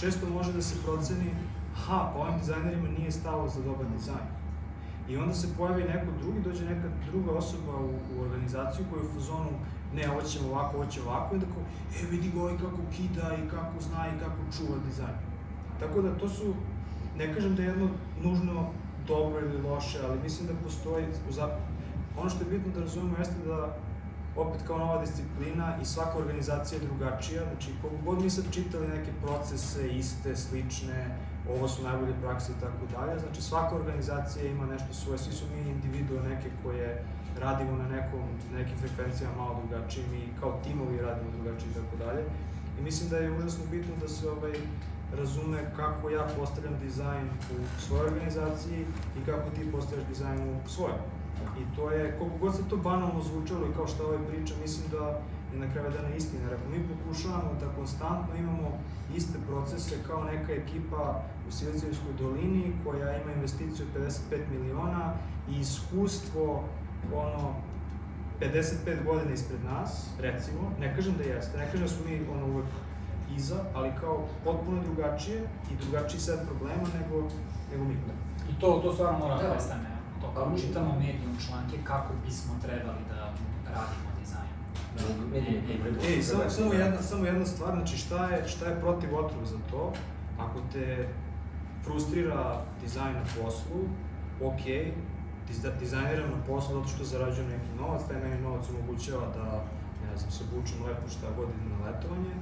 često 0.00 0.30
može 0.30 0.52
da 0.52 0.62
se 0.62 0.82
proceni, 0.84 1.34
aha, 1.76 2.10
pa 2.12 2.20
ovim 2.20 2.38
dizajnerima 2.38 2.88
nije 2.88 3.12
stalo 3.12 3.48
za 3.48 3.62
dobar 3.62 3.86
dizajn. 3.96 4.28
I 5.08 5.16
onda 5.16 5.34
se 5.34 5.56
pojavi 5.56 5.84
neko 5.84 6.12
drugi, 6.20 6.40
dođe 6.40 6.64
neka 6.64 6.88
druga 7.10 7.32
osoba 7.32 7.72
u, 7.76 7.90
u 8.16 8.22
organizaciju 8.22 8.86
koja 8.90 9.02
je 9.02 9.08
u 9.08 9.12
fazonu, 9.14 9.50
ne, 9.94 10.10
ovo 10.10 10.22
ćemo 10.22 10.48
ovako, 10.48 10.76
ovo 10.76 10.86
će 10.86 11.02
ovako, 11.02 11.36
i 11.36 11.40
kao, 11.40 11.62
e, 12.00 12.06
vidi 12.10 12.30
ga 12.30 12.40
ovaj 12.40 12.56
kako 12.56 12.78
kida 12.96 13.36
i 13.44 13.48
kako 13.48 13.80
zna 13.80 14.06
i 14.08 14.20
kako 14.20 14.40
čuva 14.56 14.78
dizajn. 14.86 15.18
Tako 15.80 16.02
da 16.02 16.18
to 16.18 16.28
su, 16.28 16.54
ne 17.18 17.34
kažem 17.34 17.56
da 17.56 17.62
je 17.62 17.68
jedno 17.68 17.88
nužno 18.22 18.70
dobro 19.06 19.40
ili 19.40 19.62
loše, 19.62 19.98
ali 20.04 20.20
mislim 20.22 20.48
da 20.48 20.54
postoji, 20.64 21.04
u 21.04 22.20
ono 22.20 22.30
što 22.30 22.44
je 22.44 22.50
bitno 22.50 22.72
da 22.72 22.80
razumemo 22.80 23.16
jeste 23.18 23.34
da 23.46 23.76
opet 24.36 24.60
kao 24.66 24.78
nova 24.78 25.00
disciplina 25.00 25.76
i 25.82 25.84
svaka 25.84 26.18
organizacija 26.18 26.80
je 26.80 26.86
drugačija, 26.86 27.42
znači 27.44 27.70
koliko 27.82 28.04
god 28.04 28.22
mi 28.22 28.30
sad 28.30 28.44
čitali 28.50 28.88
neke 28.88 29.10
procese, 29.22 29.88
iste, 29.88 30.36
slične, 30.36 31.18
ovo 31.50 31.68
su 31.68 31.82
najbolje 31.82 32.14
prakse 32.22 32.52
i 32.52 32.60
tako 32.60 32.84
dalje, 32.98 33.18
znači 33.18 33.42
svaka 33.42 33.76
organizacija 33.76 34.44
ima 34.44 34.66
nešto 34.66 34.94
svoje, 34.94 35.18
svi 35.18 35.32
su 35.32 35.44
mi 35.54 35.70
individue 35.70 36.22
neke 36.22 36.50
koje 36.62 37.04
radimo 37.40 37.72
na 37.76 37.88
nekom, 37.88 38.24
nekim 38.54 38.76
frekvencijama 38.78 39.36
malo 39.36 39.60
drugačijim 39.60 40.14
i 40.14 40.40
kao 40.40 40.60
timovi 40.64 40.96
radimo 40.98 41.30
drugačije 41.36 41.70
i 41.70 41.74
tako 41.74 41.96
dalje. 42.04 42.22
I 42.78 42.82
mislim 42.82 43.10
da 43.10 43.16
je 43.16 43.36
užasno 43.38 43.64
bitno 43.70 43.94
da 44.00 44.08
se 44.08 44.30
ovaj, 44.30 44.52
razume 45.16 45.58
kako 45.76 46.10
ja 46.10 46.28
postavljam 46.38 46.74
dizajn 46.82 47.26
u 47.54 47.80
svojoj 47.80 48.06
organizaciji 48.06 48.86
i 49.18 49.24
kako 49.26 49.50
ti 49.50 49.72
postavljaš 49.72 50.06
dizajn 50.08 50.38
u 50.42 50.68
svojoj. 50.68 50.98
I 51.60 51.76
to 51.76 51.90
je, 51.90 52.16
koliko 52.18 52.38
god 52.38 52.56
se 52.56 52.68
to 52.68 52.76
banalno 52.76 53.22
zvučalo 53.22 53.66
i 53.66 53.74
kao 53.76 53.86
što 53.86 54.06
ovaj 54.06 54.18
priča, 54.28 54.54
mislim 54.62 54.84
da 54.90 55.06
je 55.52 55.58
na 55.58 55.72
kraju 55.72 55.90
dana 55.90 56.14
istina. 56.16 56.44
Ako 56.46 56.68
mi 56.70 56.88
pokušavamo 56.88 57.52
da 57.60 57.74
konstantno 57.76 58.34
imamo 58.38 58.78
iste 59.16 59.38
procese 59.46 59.96
kao 60.06 60.24
neka 60.24 60.52
ekipa 60.52 61.22
u 61.48 61.52
Silicijevskoj 61.52 62.12
dolini 62.18 62.72
koja 62.84 63.22
ima 63.22 63.32
investiciju 63.32 63.86
55 63.96 64.10
miliona 64.50 65.12
i 65.50 65.60
iskustvo 65.60 66.64
ono 67.14 67.54
55 68.40 68.54
godina 69.04 69.32
ispred 69.32 69.64
nas, 69.64 69.90
recimo, 70.20 70.70
ne 70.80 70.94
kažem 70.96 71.14
da 71.14 71.24
jeste, 71.24 71.58
ne 71.58 71.64
kažem 71.64 71.80
da 71.80 71.88
smo 71.88 72.06
mi 72.06 72.26
ono 72.32 72.46
uvek 72.46 72.66
iza, 73.36 73.56
ali 73.74 73.90
kao 74.00 74.14
potpuno 74.44 74.82
drugačije 74.82 75.40
i 75.72 75.76
drugačiji 75.76 76.20
set 76.20 76.40
problema 76.46 76.82
nego, 77.00 77.28
nego 77.72 77.84
mi. 77.84 77.94
I 78.50 78.60
to, 78.60 78.80
to 78.82 78.92
stvarno 78.92 79.18
mora 79.18 79.36
da 79.36 79.42
Da. 79.42 79.50
prestane. 79.50 79.88
To 80.20 80.30
kao 80.34 80.58
čitamo 80.58 80.92
medijum 80.94 81.36
članke 81.48 81.76
kako 81.84 82.12
bismo 82.26 82.52
trebali 82.62 82.98
da 83.08 83.14
radimo 83.66 84.08
dizajn. 84.20 84.50
Koji 85.66 85.78
predušu 85.80 86.06
Ej, 86.08 86.22
samo, 86.22 86.50
samo, 86.50 86.70
da- 86.70 86.76
jedna, 86.76 87.02
samo 87.02 87.26
jedna 87.26 87.46
stvar, 87.46 87.74
znači 87.74 87.96
šta 87.96 88.26
je, 88.26 88.48
šta 88.48 88.66
je 88.66 88.80
protiv 88.80 89.16
otrov 89.16 89.44
za 89.44 89.58
to? 89.70 89.92
Ako 90.38 90.58
te 90.72 91.08
frustrira 91.84 92.44
dizajn 92.82 93.14
na 93.14 93.22
poslu, 93.36 93.80
ok, 94.42 94.62
dizajniram 95.80 96.30
na 96.30 96.44
poslu 96.46 96.74
zato 96.74 96.88
što 96.88 97.04
zarađujem 97.04 97.48
neki 97.50 97.70
novac, 97.80 98.02
taj 98.08 98.20
meni 98.20 98.42
novac 98.42 98.64
omogućava 98.70 99.26
da, 99.36 99.64
ne 100.06 100.16
znam, 100.16 100.30
se 100.30 100.44
obučem 100.44 100.84
lepo 100.86 101.08
šta 101.08 101.26
god 101.36 101.48
idem 101.48 101.78
na 101.78 101.86
letovanje, 101.86 102.34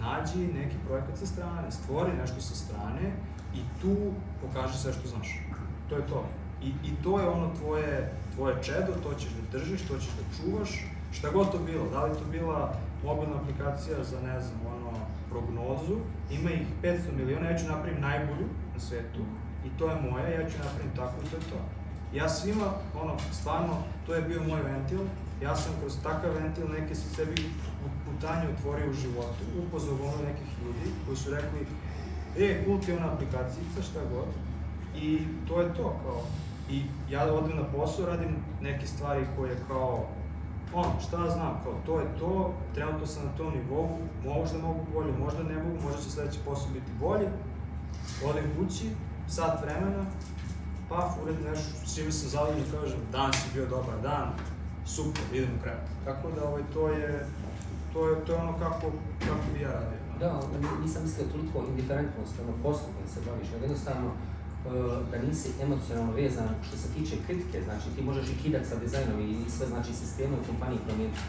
nađi 0.00 0.52
neki 0.60 0.76
projekat 0.86 1.18
sa 1.18 1.26
strane, 1.26 1.70
stvori 1.70 2.12
nešto 2.12 2.40
sa 2.40 2.54
strane 2.54 3.12
i 3.54 3.60
tu 3.80 3.96
pokaži 4.42 4.78
sve 4.78 4.92
što 4.92 5.08
znaš. 5.08 5.28
To 5.88 5.96
je 5.96 6.06
to. 6.06 6.24
I, 6.62 6.68
i 6.68 6.90
to 7.04 7.20
je 7.20 7.28
ono 7.28 7.54
tvoje, 7.54 8.12
tvoje 8.34 8.62
čedo, 8.62 8.92
to 9.02 9.14
ćeš 9.14 9.30
da 9.30 9.58
držiš, 9.58 9.82
to 9.82 9.98
ćeš 9.98 10.10
da 10.18 10.24
čuvaš, 10.36 10.70
šta 11.12 11.30
god 11.30 11.52
to 11.52 11.58
bilo, 11.58 11.90
da 11.90 12.04
li 12.04 12.18
to 12.18 12.24
bila 12.30 12.74
mobilna 13.04 13.36
aplikacija 13.36 14.04
za, 14.04 14.20
ne 14.20 14.40
znam, 14.40 14.60
ono, 14.66 14.92
prognozu, 15.30 15.96
ima 16.30 16.50
ih 16.50 16.66
500 16.82 16.98
miliona, 17.16 17.50
ja 17.50 17.58
ću 17.58 17.66
napravim 17.68 18.00
najbolju 18.00 18.46
na 18.74 18.80
svetu 18.80 19.22
i 19.64 19.78
to 19.78 19.90
je 19.90 20.00
moja, 20.10 20.28
ja 20.28 20.50
ću 20.50 20.56
napravim 20.64 20.92
tako 20.96 21.14
i 21.24 21.30
to 21.30 21.36
je 21.36 21.42
to. 21.42 21.60
Ja 22.14 22.28
svima, 22.28 22.66
ono, 23.02 23.16
stvarno, 23.32 23.76
to 24.06 24.14
je 24.14 24.22
bio 24.22 24.42
moj 24.42 24.62
ventil, 24.62 25.00
ja 25.42 25.56
sam 25.56 25.72
kroz 25.80 25.92
takav 26.02 26.30
ventil 26.34 26.68
neke 26.68 26.94
se 26.94 27.08
sebi 27.14 27.50
putanje 28.06 28.48
otvorio 28.48 28.90
u 28.90 28.92
životu, 28.92 29.42
upoznao 29.66 29.96
gomila 29.96 30.28
nekih 30.28 30.46
ljudi 30.64 30.90
koji 31.06 31.16
su 31.16 31.30
rekli, 31.30 31.66
e, 32.38 32.64
ti 32.84 32.90
je 32.90 32.96
ona 32.96 33.12
aplikacija, 33.12 33.64
šta 33.90 34.00
god, 34.12 34.28
i 34.96 35.18
to 35.48 35.60
je 35.60 35.74
to, 35.74 35.96
kao, 36.04 36.22
i 36.70 36.82
ja 37.10 37.34
odem 37.34 37.56
na 37.56 37.64
posao, 37.64 38.06
radim 38.06 38.36
neke 38.60 38.86
stvari 38.86 39.26
koje 39.36 39.56
kao, 39.68 40.06
ono, 40.74 41.00
šta 41.00 41.30
znam, 41.30 41.60
kao, 41.64 41.72
to 41.86 42.00
je 42.00 42.06
to, 42.18 42.54
trenutno 42.74 43.06
sam 43.06 43.24
na 43.24 43.32
tom 43.36 43.52
nivou, 43.54 43.98
možda 44.24 44.58
mogu 44.58 44.80
bolje, 44.94 45.12
možda 45.12 45.42
ne 45.42 45.54
mogu, 45.54 45.76
možda 45.84 46.02
će 46.02 46.10
sledeći 46.10 46.38
posao 46.44 46.68
biti 46.74 46.90
bolji, 47.00 47.26
odem 48.24 48.44
kući, 48.58 48.90
sat 49.28 49.62
vremena, 49.62 50.04
pa 50.88 51.14
ured 51.22 51.36
nešto, 51.48 51.70
s 51.86 51.94
čime 51.94 52.12
sam 52.12 52.28
zadovoljan, 52.28 52.70
kažem, 52.72 53.00
dan 53.12 53.32
si 53.32 53.46
bio 53.54 53.66
dobar 53.66 53.98
dan, 54.02 54.28
super, 54.86 55.22
idemo 55.32 55.54
u 55.58 55.62
krevet. 55.62 55.86
Tako 56.04 56.30
da, 56.36 56.48
ovaj, 56.48 56.62
to 56.74 56.88
je, 56.88 57.26
to 57.92 58.08
je, 58.08 58.24
to 58.24 58.32
je 58.32 58.38
ono 58.38 58.58
kako, 58.58 58.86
kako 59.28 59.46
bi 59.54 59.60
ja 59.60 59.72
radio. 59.72 60.00
Da, 60.20 60.40
ni- 60.62 60.82
nisam 60.84 61.02
mislio 61.02 61.32
toliko 61.32 61.68
indiferentnost, 61.68 62.34
ono 62.42 62.52
poslu 62.62 62.88
kojim 62.94 63.08
se 63.14 63.20
baviš, 63.26 63.48
nego 63.52 63.64
jednostavno 63.64 64.08
e, 64.10 64.18
da 65.10 65.16
nisi 65.28 65.48
emocionalno 65.62 66.12
vezan 66.12 66.48
što 66.66 66.76
se 66.76 66.88
tiče 66.94 67.16
kritike, 67.26 67.62
znači 67.64 67.86
ti 67.94 68.02
možeš 68.02 68.26
i 68.28 68.38
kidat 68.42 68.64
sa 68.66 68.76
dizajnom 68.76 69.18
i 69.20 69.50
sve 69.50 69.66
znači 69.66 69.92
sisteme 69.94 70.34
u 70.36 70.46
kompaniji 70.48 70.86
promijeniti, 70.86 71.20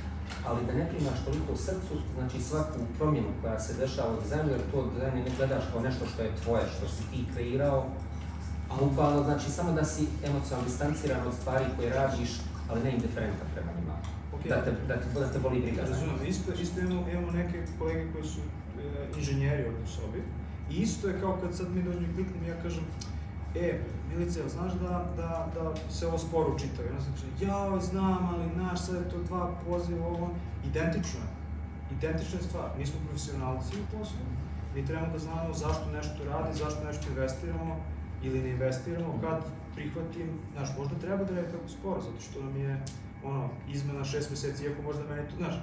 ali 0.48 0.66
da 0.68 0.74
ne 0.74 0.90
primaš 0.90 1.20
toliko 1.26 1.50
u 1.54 1.62
srcu, 1.68 1.94
znači 2.16 2.42
svaku 2.42 2.80
promjenu 2.98 3.28
koja 3.42 3.60
se 3.60 3.74
dešava 3.82 4.14
u 4.14 4.22
dizajnu, 4.24 4.50
jer 4.52 4.62
to 4.72 4.90
dizajn 4.94 5.14
ne 5.16 5.32
gledaš 5.38 5.64
kao 5.72 5.82
nešto 5.82 6.06
što 6.12 6.22
je 6.22 6.36
tvoje, 6.44 6.64
što 6.76 6.88
si 6.88 7.04
ti 7.12 7.26
kreirao, 7.34 7.86
a 8.70 8.76
bukvalno 8.80 9.24
znači 9.24 9.52
samo 9.52 9.72
da 9.72 9.84
si 9.86 10.08
emocionalno 10.24 10.68
distanciran 10.68 11.28
od 11.28 11.34
stvari 11.34 11.66
koje 11.78 11.90
radiš, 11.94 12.30
ali 12.70 12.84
ne 12.84 12.92
indiferentan 12.92 13.48
prema 13.54 13.72
njima. 13.80 13.94
Okej. 14.36 14.50
Da 14.50 14.64
te, 14.64 14.72
da 14.88 14.96
te, 15.02 15.20
da 15.20 15.32
te 15.32 15.40
boli 15.40 15.60
briga. 15.60 15.82
njih. 15.82 15.92
Razumem, 15.92 16.16
isto, 16.28 16.54
isto 16.54 16.80
imamo, 16.80 17.10
imamo 17.10 17.32
neke 17.32 17.64
kolege 17.80 18.12
koji 18.12 18.24
su 18.24 18.40
e, 18.40 19.08
inženjeri 19.18 19.64
u 19.84 19.88
sobi. 19.88 20.24
I 20.72 20.76
isto 20.76 21.08
je 21.08 21.20
kao 21.22 21.38
kad 21.42 21.56
sad 21.56 21.76
mi 21.76 21.84
dođem 21.84 22.04
i 22.04 22.16
kliknem 22.16 22.44
i 22.44 22.48
ja 22.48 22.56
kažem, 22.64 22.84
e, 23.56 23.80
Milice, 24.10 24.40
jel 24.40 24.50
znaš 24.50 24.74
da, 24.74 25.06
da, 25.18 25.48
da 25.56 25.92
se 25.92 26.08
ovo 26.08 26.18
sporo 26.18 26.56
učita? 26.56 26.84
I 26.84 27.02
sam 27.04 27.14
kaže, 27.14 27.46
jao, 27.46 27.80
znam, 27.80 28.30
ali 28.34 28.50
znaš, 28.56 28.80
sad 28.86 28.96
je 28.96 29.10
to 29.10 29.24
dva 29.24 29.52
poziva, 29.68 30.06
ovo, 30.06 30.16
ono." 30.16 30.34
identično 30.66 31.20
je. 31.20 31.32
Identična 31.98 32.40
je 32.40 32.44
stvar. 32.44 32.70
Mi 32.78 32.86
smo 32.86 33.00
profesionalci 33.06 33.74
u 33.80 33.98
poslu, 33.98 34.18
mi 34.76 34.86
trebamo 34.86 35.14
da 35.14 35.20
znamo 35.20 35.54
zašto 35.54 35.86
nešto 35.92 36.24
radi, 36.32 36.58
zašto 36.58 36.84
nešto 36.84 37.10
investiramo 37.10 37.80
ili 38.28 38.40
ne 38.44 38.50
investiramo, 38.50 39.20
kad 39.22 39.40
prihvatim, 39.76 40.30
znaš, 40.54 40.70
možda 40.78 40.96
treba 41.04 41.24
da 41.24 41.36
radi 41.36 41.52
tako 41.52 41.68
sporo, 41.68 42.02
zato 42.02 42.20
što 42.20 42.44
nam 42.44 42.58
je, 42.58 42.82
ono, 43.24 43.50
izmena 43.70 44.04
šest 44.04 44.30
meseci, 44.30 44.64
iako 44.64 44.82
možda 44.82 45.04
meni 45.10 45.30
to, 45.30 45.36
znaš, 45.38 45.56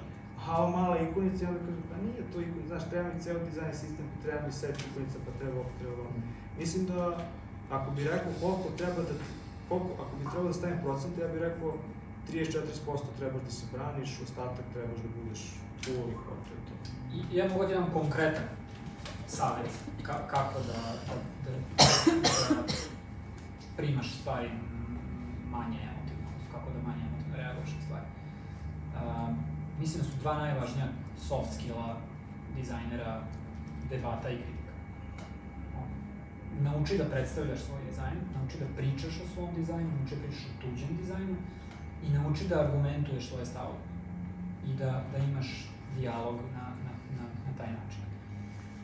ovo 0.59 0.71
mala 0.71 0.97
ikonica, 0.99 1.49
onda 1.49 1.61
kažem, 1.61 1.85
pa 1.91 1.97
nije 2.07 2.23
to 2.33 2.41
ikonica, 2.41 2.69
znaš, 2.69 2.91
treba 2.91 3.09
mi 3.09 3.23
ceo 3.23 3.39
dizajn 3.49 3.75
sistem, 3.75 4.07
pa 4.13 4.17
treba 4.23 4.47
mi 4.47 4.53
set 4.53 4.77
ikonica, 4.91 5.17
pa 5.27 5.31
treba 5.39 5.57
ovo, 5.61 5.71
treba 5.81 5.95
ovo. 6.03 6.13
Mislim 6.59 6.87
da, 6.87 7.01
ako 7.71 7.91
bi 7.91 8.05
rekao 8.05 8.33
koliko 8.41 8.69
treba 8.79 9.01
da, 9.09 9.15
koliko, 9.69 9.91
ako 10.03 10.17
bi 10.17 10.25
trebalo 10.31 10.49
da 10.49 10.59
stavim 10.61 10.79
procent, 10.85 11.19
ja 11.19 11.29
bih 11.29 11.41
rekao 11.49 11.69
30-40% 12.33 13.17
trebaš 13.19 13.43
da 13.45 13.51
se 13.51 13.65
braniš, 13.73 14.21
ostatak 14.27 14.65
trebaš 14.73 14.99
da 15.05 15.09
budeš 15.17 15.41
cool 15.85 16.09
je. 16.09 16.55
I 17.15 17.37
ja 17.37 17.49
mogu 17.49 17.67
da 17.67 17.75
imam 17.75 17.91
konkretan 17.93 18.45
savjet 19.27 19.71
ka, 20.03 20.27
kako 20.29 20.59
da, 20.59 20.73
da, 21.07 21.15
da, 21.45 21.51
da 22.55 22.63
primaš 23.77 24.15
stvari 24.21 24.51
manje 25.51 25.79
emotivno, 25.83 26.29
kako 26.53 26.71
da 26.71 26.89
manje 26.89 27.03
emotivno 27.09 27.37
reaguješ 27.37 27.71
na 27.75 27.83
stvari. 27.85 28.07
Uh, 28.95 29.37
mislim 29.81 30.03
da 30.03 30.09
su 30.09 30.17
dva 30.21 30.39
najvažnija 30.39 30.87
soft 31.29 31.55
skilla 31.55 31.97
dizajnera 32.57 33.23
debata 33.91 34.31
i 34.31 34.37
kritika. 34.37 34.73
Nauči 36.61 36.99
da 36.99 37.05
predstavljaš 37.05 37.61
svoj 37.61 37.83
dizajn, 37.91 38.19
nauči 38.35 38.59
da 38.59 38.67
pričaš 38.77 39.21
o 39.21 39.29
svom 39.35 39.55
dizajnu, 39.55 39.91
nauči 39.99 40.15
da 40.15 40.23
pričaš 40.23 40.45
o 40.47 40.63
tuđem 40.63 40.97
dizajnu 40.97 41.37
i 42.03 42.09
nauči 42.09 42.49
da 42.49 42.61
argumentuješ 42.61 43.29
svoje 43.29 43.47
stavove 43.47 43.79
i 44.67 44.75
da, 44.75 45.05
da 45.13 45.19
imaš 45.19 45.69
dijalog 45.97 46.41
na, 46.55 46.67
na, 46.85 46.93
na, 47.17 47.25
na 47.47 47.59
taj 47.59 47.73
način. 47.73 48.14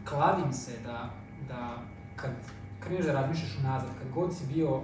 Kladim 0.04 0.52
se 0.52 0.72
da, 0.84 1.10
da 1.48 1.82
kad 2.16 2.30
kreneš 2.80 3.06
da 3.06 3.12
razmišljaš 3.12 3.58
unazad, 3.58 3.90
kad 3.98 4.10
god 4.14 4.36
si 4.36 4.46
bio 4.54 4.80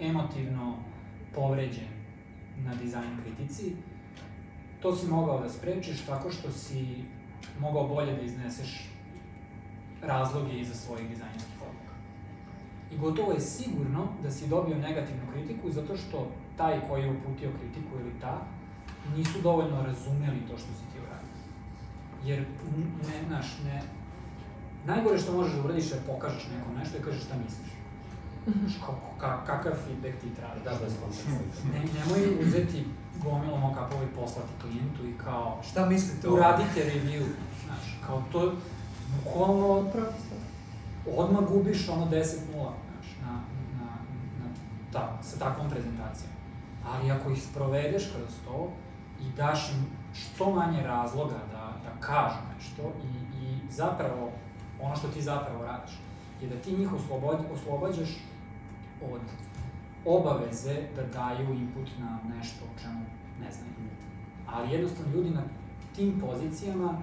emotivno 0.00 0.76
povređen 1.34 1.88
na 2.64 2.74
dizajn 2.74 3.18
kritici, 3.22 3.76
to 4.80 4.96
si 4.96 5.06
mogao 5.06 5.40
da 5.40 5.48
sprečiš 5.48 6.06
tako 6.06 6.30
što 6.30 6.50
si 6.50 7.04
mogao 7.60 7.88
bolje 7.88 8.12
da 8.12 8.22
izneseš 8.22 8.90
razloge 10.02 10.58
iza 10.58 10.74
svojih 10.74 11.08
dizajnskih 11.08 11.54
odluka. 11.60 11.94
I 12.92 12.98
gotovo 12.98 13.32
je 13.32 13.40
sigurno 13.40 14.08
da 14.22 14.30
si 14.30 14.48
dobio 14.48 14.78
negativnu 14.78 15.22
kritiku 15.32 15.70
zato 15.70 15.96
što 15.96 16.30
taj 16.56 16.80
koji 16.88 17.02
je 17.02 17.10
uputio 17.10 17.50
kritiku 17.58 18.00
ili 18.00 18.20
ta 18.20 18.46
nisu 19.16 19.40
dovoljno 19.42 19.82
razumeli 19.82 20.46
to 20.50 20.58
što 20.58 20.72
si 20.72 20.84
ti 20.92 20.98
uradio. 20.98 21.34
Jer, 22.24 22.44
ne, 23.08 23.28
znaš, 23.28 23.58
ne, 23.64 23.82
najgore 24.86 25.18
što 25.18 25.32
možeš 25.32 25.54
da 25.54 25.62
uradiš 25.64 25.90
je 25.90 26.00
pokažeš 26.06 26.44
nekom 26.56 26.74
nešto 26.78 26.98
i 26.98 27.02
kažeš 27.02 27.22
šta 27.24 27.34
misliš. 27.44 27.70
Ka, 29.20 29.44
kakav 29.46 29.72
feedback 29.72 30.20
ti 30.20 30.34
tražiš. 30.36 30.64
Da, 30.64 30.70
bez 30.84 30.94
konteksta. 31.02 31.68
Ne, 31.72 31.80
nemoj 31.98 32.46
uzeti 32.46 32.84
gomilu 33.22 33.58
mokapova 33.58 34.02
i 34.04 34.14
poslati 34.14 34.48
klijentu 34.60 35.06
i 35.06 35.18
kao, 35.24 35.60
Šta 35.70 35.86
mislite 35.86 36.28
o 36.28 36.30
ovome? 36.30 36.46
uradite 36.46 36.80
review, 36.80 37.24
znaš, 37.64 37.98
kao 38.06 38.22
to, 38.32 38.52
bukvalno, 39.16 39.90
odmah 41.16 41.44
gubiš 41.48 41.88
ono 41.88 42.06
10-0, 42.06 42.14
znaš, 42.52 43.06
na, 43.22 43.32
na, 43.78 43.90
na, 44.40 44.46
ta, 44.92 45.18
sa 45.22 45.38
takvom 45.38 45.70
prezentacijom. 45.70 46.32
Ali 46.86 47.10
ako 47.10 47.30
ih 47.30 47.42
sprovedeš 47.42 48.10
kroz 48.16 48.34
to 48.44 48.72
i 49.20 49.36
daš 49.36 49.70
im 49.72 49.86
što 50.14 50.50
manje 50.50 50.82
razloga 50.82 51.38
da, 51.52 51.72
da 51.84 52.00
kažu 52.00 52.38
nešto 52.54 52.82
i, 52.82 53.44
i 53.44 53.58
zapravo, 53.70 54.32
ono 54.84 54.96
što 54.96 55.08
ti 55.08 55.22
zapravo 55.22 55.64
radiš, 55.64 55.92
je 56.40 56.48
da 56.48 56.56
ti 56.56 56.76
njih 56.76 56.88
oslobađaš 57.52 58.08
od 59.12 59.20
obaveze 60.04 60.74
da 60.96 61.02
daju 61.02 61.54
input 61.54 61.88
na 61.98 62.18
nešto 62.36 62.64
o 62.64 62.78
čemu 62.82 63.04
ne 63.40 63.52
znaju. 63.52 63.74
Ali 64.46 64.72
jednostavno 64.72 65.12
ljudi 65.12 65.30
na 65.30 65.42
tim 65.96 66.20
pozicijama, 66.20 67.02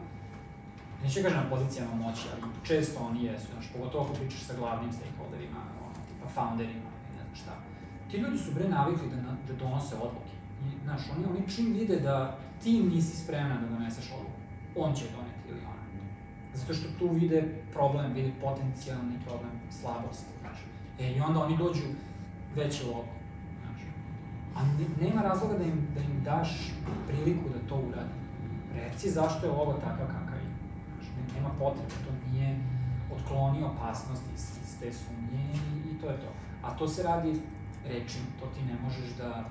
neću 1.03 1.19
da 1.19 1.23
kažem 1.23 1.43
na 1.43 1.49
pozicijama 1.49 1.95
moći, 1.95 2.27
ali 2.32 2.41
često 2.63 2.99
oni 3.03 3.23
jesu, 3.23 3.47
znaš, 3.53 3.67
pogotovo 3.73 4.03
ako 4.03 4.13
pričaš 4.13 4.41
sa 4.41 4.53
glavnim 4.57 4.91
stakeholderima, 4.91 5.59
ono, 5.86 5.93
tipa 6.07 6.27
founderima 6.36 6.89
ili 6.97 7.17
ne 7.17 7.23
znam 7.23 7.36
šta. 7.36 7.53
Ti 8.11 8.17
ljudi 8.17 8.38
su 8.38 8.51
bre 8.53 8.69
navikli 8.69 9.09
da, 9.09 9.15
na, 9.15 9.36
da 9.47 9.53
donose 9.53 9.95
odluke. 9.95 10.36
I, 10.65 10.84
znaš, 10.84 11.01
oni, 11.15 11.25
oni 11.25 11.49
čim 11.55 11.73
vide 11.73 11.99
da 11.99 12.38
ti 12.63 12.84
nisi 12.84 13.17
spremna 13.17 13.61
da 13.61 13.67
doneseš 13.67 14.11
odluku, 14.11 14.39
on 14.75 14.93
će 14.95 15.05
doneti. 15.15 15.30
Zato 16.54 16.74
što 16.74 16.88
tu 16.99 17.14
vide 17.14 17.64
problem, 17.74 18.14
vide 18.14 18.32
potencijalni 18.41 19.20
problem, 19.26 19.52
slabost, 19.70 20.26
znaš. 20.41 20.58
E, 20.99 21.12
i 21.12 21.22
onda 21.22 21.43
oni 21.43 21.58
dođu 21.58 21.84
veći 22.56 22.86
logo, 22.86 23.14
znaš. 23.62 23.82
A 24.56 24.64
ne, 24.64 25.08
nema 25.08 25.22
razloga 25.22 25.58
da 25.58 25.64
im, 25.64 25.88
da 25.95 26.02
im 26.02 26.24
daš 26.24 26.72
priliku 27.08 27.49
da 27.49 27.70
to 27.70 27.76
uradi. 27.76 28.18
Reci 28.76 29.10
zašto 29.10 29.45
je 29.45 29.52
logo 29.52 29.74
takav 29.74 30.08
kakav 30.08 30.38
je. 30.38 30.49
Znaš, 30.93 31.08
ne, 31.18 31.34
nema 31.36 31.49
potrebe, 31.60 31.89
to 32.06 32.32
nije 32.32 32.60
otkloni 33.16 33.64
opasnost 33.64 34.24
iz, 34.36 34.43
iz 34.64 34.80
te 34.80 34.93
sumnje 34.93 35.45
i, 35.54 35.89
i 35.91 36.02
to 36.02 36.08
je 36.08 36.18
to. 36.18 36.32
A 36.64 36.78
to 36.78 36.88
se 36.88 37.04
radi 37.04 37.41
rečima, 37.86 38.26
to 38.39 38.45
ti 38.45 38.62
ne 38.66 38.76
možeš 38.84 39.18
da... 39.18 39.45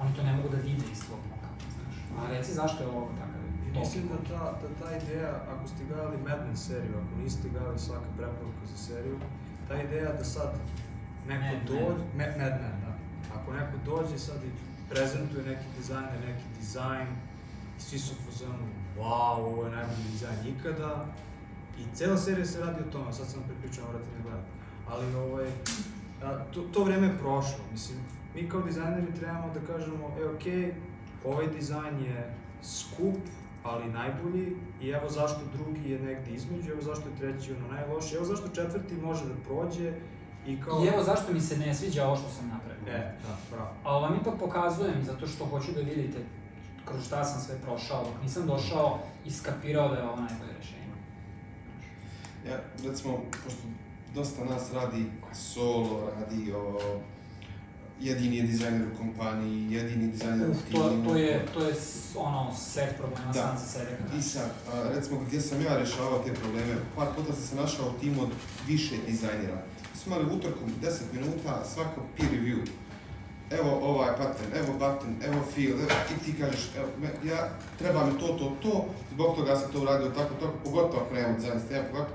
Oni 0.00 0.14
to 0.14 0.22
ne 0.22 0.36
mogu 0.36 0.48
da 0.48 0.56
vide 0.56 0.84
iz 0.92 1.04
tvog 1.06 1.18
mokapa, 1.30 1.64
znaš. 1.76 1.94
A 2.18 2.30
reci 2.32 2.52
zašto 2.52 2.82
je 2.82 2.86
logo 2.86 3.12
takav. 3.18 3.39
I 3.74 3.78
mislim 3.78 4.08
da 4.08 4.16
ta, 4.28 4.44
da 4.62 4.68
ta 4.80 4.96
ideja, 4.96 5.42
ako 5.52 5.68
ste 5.68 5.84
gledali 5.84 6.16
Mad 6.16 6.46
Men 6.46 6.56
seriju, 6.56 6.94
ako 6.98 7.22
niste 7.22 7.48
gledali 7.48 7.78
svaka 7.78 8.06
preporuka 8.16 8.66
za 8.66 8.76
seriju, 8.76 9.18
ta 9.68 9.82
ideja 9.82 10.12
da 10.12 10.24
sad 10.24 10.54
neko 11.28 11.56
Mad 11.56 11.66
dođe, 11.66 12.04
Mad, 12.16 12.32
Mad 12.38 12.54
Men, 12.62 12.76
da. 12.84 12.92
Ako 13.36 13.52
neko 13.52 13.76
dođe 13.84 14.18
sad 14.18 14.36
i 14.44 14.50
prezentuje 14.90 15.44
neki 15.44 15.66
dizajner, 15.78 16.20
neki 16.26 16.44
dizajn, 16.58 17.08
i 17.78 17.80
svi 17.80 17.98
su 17.98 18.14
u 18.14 18.30
fazonu, 18.30 18.66
wow, 18.98 19.36
ovo 19.36 19.64
je 19.64 19.70
najbolji 19.70 20.10
dizajn 20.12 20.38
ikada, 20.46 21.06
i 21.78 21.96
cela 21.96 22.16
serija 22.16 22.46
se 22.46 22.60
radi 22.60 22.80
o 22.88 22.92
tome, 22.92 23.12
sad 23.12 23.26
sam 23.26 23.42
prepričao, 23.42 23.86
morate 23.86 24.08
ne 24.16 24.22
gledati. 24.22 24.50
Ali 24.88 25.14
ovaj, 25.14 25.48
a, 26.22 26.44
to, 26.52 26.60
to 26.60 26.84
vreme 26.84 27.06
je 27.06 27.18
prošlo, 27.18 27.64
mislim, 27.72 27.98
mi 28.34 28.48
kao 28.48 28.62
dizajneri 28.62 29.14
trebamo 29.14 29.54
da 29.54 29.74
kažemo, 29.74 30.16
e, 30.20 30.24
okej, 30.28 30.74
ovaj 31.24 31.46
dizajn 31.46 32.00
je 32.04 32.34
skup, 32.62 33.16
ali 33.62 33.92
najbolji 33.92 34.56
i 34.80 34.88
evo 34.88 35.08
zašto 35.08 35.40
drugi 35.56 35.90
je 35.90 35.98
negde 35.98 36.30
između, 36.30 36.70
evo 36.70 36.82
zašto 36.82 37.08
je 37.08 37.16
treći 37.16 37.54
ono 37.54 37.68
najlošiji, 37.68 38.16
evo 38.16 38.24
zašto 38.24 38.48
četvrti 38.48 38.94
može 38.94 39.24
da 39.24 39.34
prođe 39.46 39.92
i 40.46 40.60
kao... 40.60 40.84
I 40.84 40.86
evo 40.86 41.02
zašto 41.02 41.32
mi 41.32 41.40
se 41.40 41.58
ne 41.58 41.74
sviđa 41.74 42.06
ovo 42.06 42.16
što 42.16 42.28
sam 42.28 42.48
napravio. 42.48 42.94
E, 42.94 43.12
da, 43.22 43.36
bravo. 43.50 43.70
Ali 43.84 44.02
vam 44.02 44.18
ipak 44.20 44.34
pokazujem 44.38 45.02
zato 45.02 45.26
što 45.26 45.44
hoću 45.44 45.72
da 45.72 45.80
vidite 45.80 46.18
kroz 46.84 47.06
šta 47.06 47.24
sam 47.24 47.40
sve 47.40 47.58
prošao, 47.62 48.04
dok 48.04 48.22
nisam 48.22 48.46
došao 48.46 48.98
i 49.24 49.30
skapirao 49.30 49.88
da 49.88 49.94
je 49.94 50.04
ovo 50.04 50.16
najbolje 50.16 50.52
rešenje. 50.58 50.80
Ja, 52.48 52.58
recimo, 52.88 53.18
pošto 53.44 53.62
dosta 54.14 54.44
nas 54.44 54.72
radi 54.72 55.06
solo, 55.32 56.10
radi 56.20 56.52
o 56.52 56.78
jedini 58.00 58.36
je 58.36 58.42
dizajner 58.42 58.82
u 58.94 58.98
kompaniji, 58.98 59.72
jedini 59.72 60.08
dizajner 60.08 60.50
u 60.50 60.54
timu. 60.70 60.82
to, 61.04 61.10
to 61.10 61.16
je, 61.16 61.46
to 61.54 61.60
je 61.60 61.74
ono, 62.16 62.54
set 62.56 62.96
problema 62.98 63.32
Da. 63.32 63.40
sam 63.40 63.58
za 63.58 63.66
sebe. 63.66 63.90
kad 63.98 64.18
I 64.18 64.22
sad, 64.22 64.50
a, 64.72 64.88
recimo 64.94 65.20
gdje 65.20 65.40
sam 65.40 65.62
ja 65.62 65.76
rješavao 65.76 66.18
te 66.18 66.32
probleme, 66.34 66.74
par 66.96 67.08
puta 67.16 67.32
sam 67.32 67.42
se 67.42 67.56
našao 67.56 67.86
u 67.88 68.00
timu 68.00 68.22
od 68.22 68.28
više 68.66 68.94
dizajnera. 69.06 69.62
Smo 69.94 70.16
imali 70.16 70.36
utorkom 70.36 70.68
10 70.82 70.90
minuta 71.12 71.64
svako 71.74 72.00
peer 72.16 72.30
review. 72.32 72.66
Evo 73.50 73.78
ovaj 73.82 74.16
pattern, 74.16 74.50
evo 74.54 74.72
button, 74.72 75.14
evo 75.24 75.44
feel, 75.54 75.72
evo, 75.72 75.90
i 76.12 76.24
ti 76.24 76.38
kažeš, 76.40 76.70
evo, 76.78 76.86
me- 77.00 77.30
ja, 77.30 77.48
treba 77.78 78.06
mi 78.06 78.18
to, 78.18 78.26
to, 78.26 78.56
to, 78.62 78.84
zbog 79.12 79.36
toga 79.36 79.56
sam 79.56 79.72
to 79.72 79.80
uradio 79.80 80.08
tako, 80.08 80.34
tako, 80.34 80.52
pogotovo 80.64 81.02
ako 81.02 81.14
nemamo 81.14 81.34
dizajn 81.34 81.60
ja 81.60 81.82
pogotovo. 81.92 82.06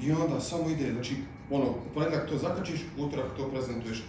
I 0.00 0.12
onda 0.12 0.40
samo 0.40 0.68
ide, 0.70 0.92
znači, 0.92 1.16
ono, 1.50 1.66
u 1.94 2.28
to 2.28 2.38
zakačiš, 2.38 2.80
utorak 2.98 3.26
to 3.36 3.48
prezentuješ. 3.48 4.02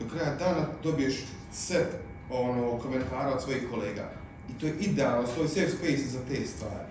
Do 0.00 0.08
kraja 0.08 0.34
dana 0.34 0.66
dobiješ 0.82 1.14
set 1.52 1.88
ono, 2.30 2.78
komentara 2.78 3.30
od 3.30 3.42
svojih 3.42 3.68
kolega. 3.70 4.10
I 4.50 4.58
to 4.60 4.66
je 4.66 4.74
idealno, 4.74 5.28
to 5.28 5.42
je 5.42 5.48
safe 5.48 5.70
space 5.70 6.06
za 6.06 6.18
te 6.20 6.46
stvari. 6.46 6.84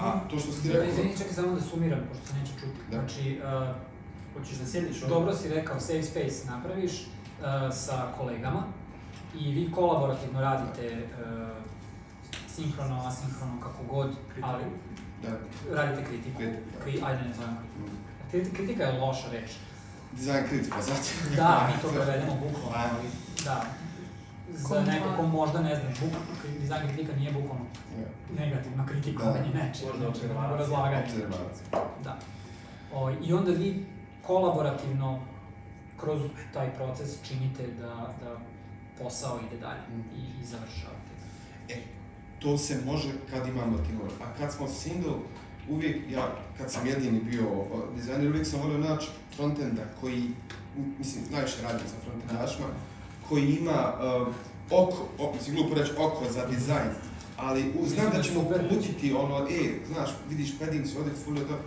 A 0.00 0.20
to 0.20 0.38
što 0.38 0.52
si 0.52 0.62
ti 0.62 0.68
Da, 0.68 0.74
rekao... 0.74 0.88
izvini, 0.88 1.16
čekaj 1.18 1.32
samo 1.32 1.52
da 1.52 1.60
sumiram, 1.60 2.00
pošto 2.08 2.26
se 2.26 2.34
neće 2.34 2.52
čuti. 2.52 2.80
Da. 2.90 2.96
Znači, 2.96 3.40
uh, 3.40 3.74
Hoćeš 4.34 4.54
da 4.54 4.66
sjediš 4.66 4.90
ovdje? 4.92 5.08
dobro 5.08 5.34
si 5.34 5.48
rekao, 5.50 5.80
safe 5.80 6.02
space 6.02 6.46
napraviš 6.46 6.92
uh, 6.92 7.46
sa 7.74 8.12
kolegama 8.18 8.62
i 9.34 9.52
vi 9.52 9.70
kolaborativno 9.72 10.40
radite 10.40 11.04
uh, 11.04 11.48
sinhrono, 12.48 13.02
asinhrono, 13.06 13.60
kako 13.60 13.82
god, 13.84 14.10
ali 14.42 14.64
Da, 15.22 15.28
radite 15.72 16.04
kritiku. 16.04 16.38
Kritiku, 16.38 16.62
da. 16.72 16.84
Kri, 16.84 17.00
ajde 17.04 17.22
ne 17.22 17.34
zovemo 17.34 17.56
kritiku. 17.58 17.96
Kriti- 18.32 18.56
Kritika 18.56 18.82
je 18.82 19.00
loša 19.00 19.30
reč. 19.32 19.50
Dizajn 20.16 20.48
kritika, 20.48 20.82
zato. 20.82 21.36
Da, 21.36 21.70
mi 21.76 21.82
to 21.82 21.88
prevedemo 21.88 22.32
bukvalno, 22.34 22.70
ali 22.74 23.08
da. 23.44 23.64
Za 24.48 24.80
neko 24.80 25.16
ko 25.16 25.22
možda 25.22 25.60
ne 25.60 25.76
zna, 25.76 25.88
buk, 26.00 26.12
dizajn 26.60 26.88
kritika 26.88 27.16
nije 27.16 27.32
bukvalno 27.32 27.64
negativna 28.38 28.86
kritika, 28.86 29.24
Da. 29.24 29.32
meni 29.32 29.54
neče. 29.54 29.86
Možda 29.86 30.08
observacija. 30.08 30.56
razlaganje. 30.56 31.06
Da. 32.04 32.18
O, 32.94 33.10
I 33.22 33.32
onda 33.32 33.50
vi 33.50 33.86
kolaborativno 34.26 35.20
kroz 36.00 36.22
taj 36.52 36.74
proces 36.74 37.22
činite 37.28 37.66
da, 37.66 38.14
da 38.24 38.36
posao 39.02 39.38
ide 39.46 39.60
dalje 39.60 39.80
i, 40.16 40.40
i 40.40 40.44
završavate. 40.44 41.12
E, 41.68 41.76
to 42.38 42.58
se 42.58 42.80
može 42.86 43.08
kad 43.30 43.46
imamo 43.46 43.78
timove. 43.78 44.10
A 44.24 44.38
kad 44.38 44.52
smo 44.52 44.68
single, 44.68 45.12
uvijek, 45.68 45.96
ja, 46.10 46.32
kad 46.58 46.72
sam 46.72 46.86
jedini 46.86 47.20
bio 47.20 47.44
dizajner, 47.96 48.30
uvijek 48.30 48.46
sam 48.46 48.60
volio 48.60 48.78
naći 48.78 49.06
frontenda 49.36 49.82
koji, 50.00 50.22
mislim, 50.98 51.24
najviše 51.30 51.62
radim 51.62 51.86
sa 51.88 51.94
frontendašima, 52.04 52.66
koji 53.28 53.56
ima 53.56 53.92
uh, 53.94 54.34
oko, 54.70 55.06
o, 55.18 55.34
mislim, 55.34 55.56
glupo 55.56 55.74
reći 55.74 55.92
oko 55.98 56.24
za 56.30 56.46
dizajn, 56.46 56.90
ali 57.36 57.72
u, 57.80 57.86
znam 57.86 58.10
da 58.10 58.16
da 58.16 58.22
ćemo 58.22 58.40
uputiti 58.40 59.12
ono, 59.12 59.46
e, 59.50 59.72
znaš, 59.92 60.10
vidiš 60.30 60.58
padding 60.58 60.86
se 60.86 60.98
ovdje 60.98 61.12
fulio 61.24 61.44
to, 61.44 61.58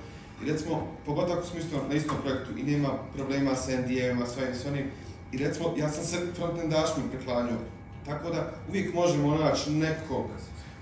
i 0.44 0.52
recimo, 0.52 0.88
pogotovo 1.06 1.34
ako 1.34 1.48
smo 1.48 1.60
isto 1.60 1.88
na 1.90 1.96
istom 1.96 2.16
projektu 2.24 2.58
i 2.58 2.64
nema 2.64 2.90
problema 3.16 3.56
sa 3.56 3.72
NDA-ima, 3.72 4.26
s 4.26 4.38
ovim, 4.38 4.56
s 4.56 4.66
onim, 4.66 4.86
i 5.32 5.38
recimo, 5.38 5.74
ja 5.78 5.90
sam 5.90 6.04
se 6.04 6.18
frontendašima 6.36 7.06
preklanjao, 7.12 7.58
tako 8.06 8.30
da 8.30 8.52
uvijek 8.70 8.94
možemo 8.94 9.36
naći 9.36 9.72
nekog 9.72 10.26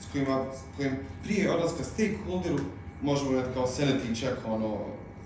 s 0.01 0.11
kojima, 0.11 0.45
kojim 0.77 0.97
prije 1.23 1.51
odlaska 1.51 1.83
stakeholderu 1.83 2.59
možemo 3.01 3.31
imati 3.31 3.53
kao 3.53 3.67
sanity 3.67 4.19
check, 4.19 4.37
ono, 4.47 4.77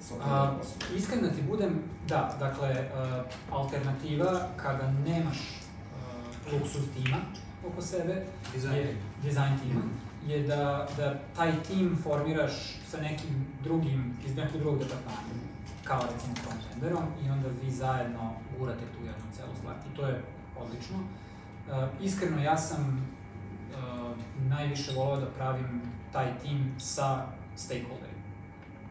sa 0.01 0.15
A, 0.23 0.55
iskren 0.95 1.21
da 1.21 1.29
ti 1.29 1.41
budem, 1.41 1.83
da, 2.07 2.35
dakle, 2.39 2.69
uh, 2.69 3.25
alternativa 3.57 4.47
kada 4.57 4.91
nemaš 4.91 5.37
uh, 5.37 6.53
luksuz 6.53 6.83
tima 6.93 7.17
oko 7.67 7.81
sebe, 7.81 8.25
Dizajn. 8.53 8.75
je, 8.75 8.97
dizajn 9.23 9.59
tima, 9.59 9.81
je 10.27 10.43
da, 10.43 10.87
da 10.97 11.19
taj 11.35 11.63
tim 11.63 11.97
formiraš 12.03 12.51
sa 12.89 13.01
nekim 13.01 13.47
drugim, 13.63 14.17
iz 14.25 14.35
nekog 14.35 14.61
drugog 14.61 14.79
departmana, 14.79 15.41
kao 15.83 16.01
recimo 16.13 16.35
frontenderom, 16.35 17.03
i 17.25 17.29
onda 17.29 17.49
vi 17.61 17.71
zajedno 17.71 18.33
gurate 18.59 18.85
tu 18.93 19.05
jednu 19.05 19.23
celu 19.35 19.55
stvar. 19.59 19.75
I 19.93 19.95
to 19.95 20.07
je 20.07 20.23
odlično. 20.59 20.97
Uh, 20.97 22.05
iskreno, 22.05 22.43
ja 22.43 22.57
sam 22.57 23.07
uh, 23.71 24.17
najviše 24.49 24.93
volao 24.95 25.19
da 25.19 25.25
pravim 25.25 25.81
taj 26.13 26.39
tim 26.39 26.75
sa 26.79 27.25
stakeholderima. 27.55 28.21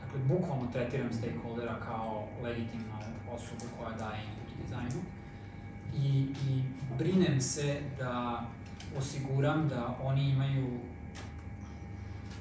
Dakle, 0.02 0.20
bukvalno 0.28 0.66
tretiram 0.72 1.12
stakeholdera 1.12 1.80
kao 1.80 2.28
legitimnu 2.42 2.86
osobu 3.32 3.64
koja 3.78 3.96
daje 3.96 4.24
input 4.24 4.62
dizajnu 4.62 5.00
i, 5.94 6.34
i 6.48 6.62
brinem 6.98 7.40
se 7.40 7.80
da 7.98 8.42
osiguram 8.98 9.68
da 9.68 9.96
oni 10.02 10.30
imaju 10.30 10.80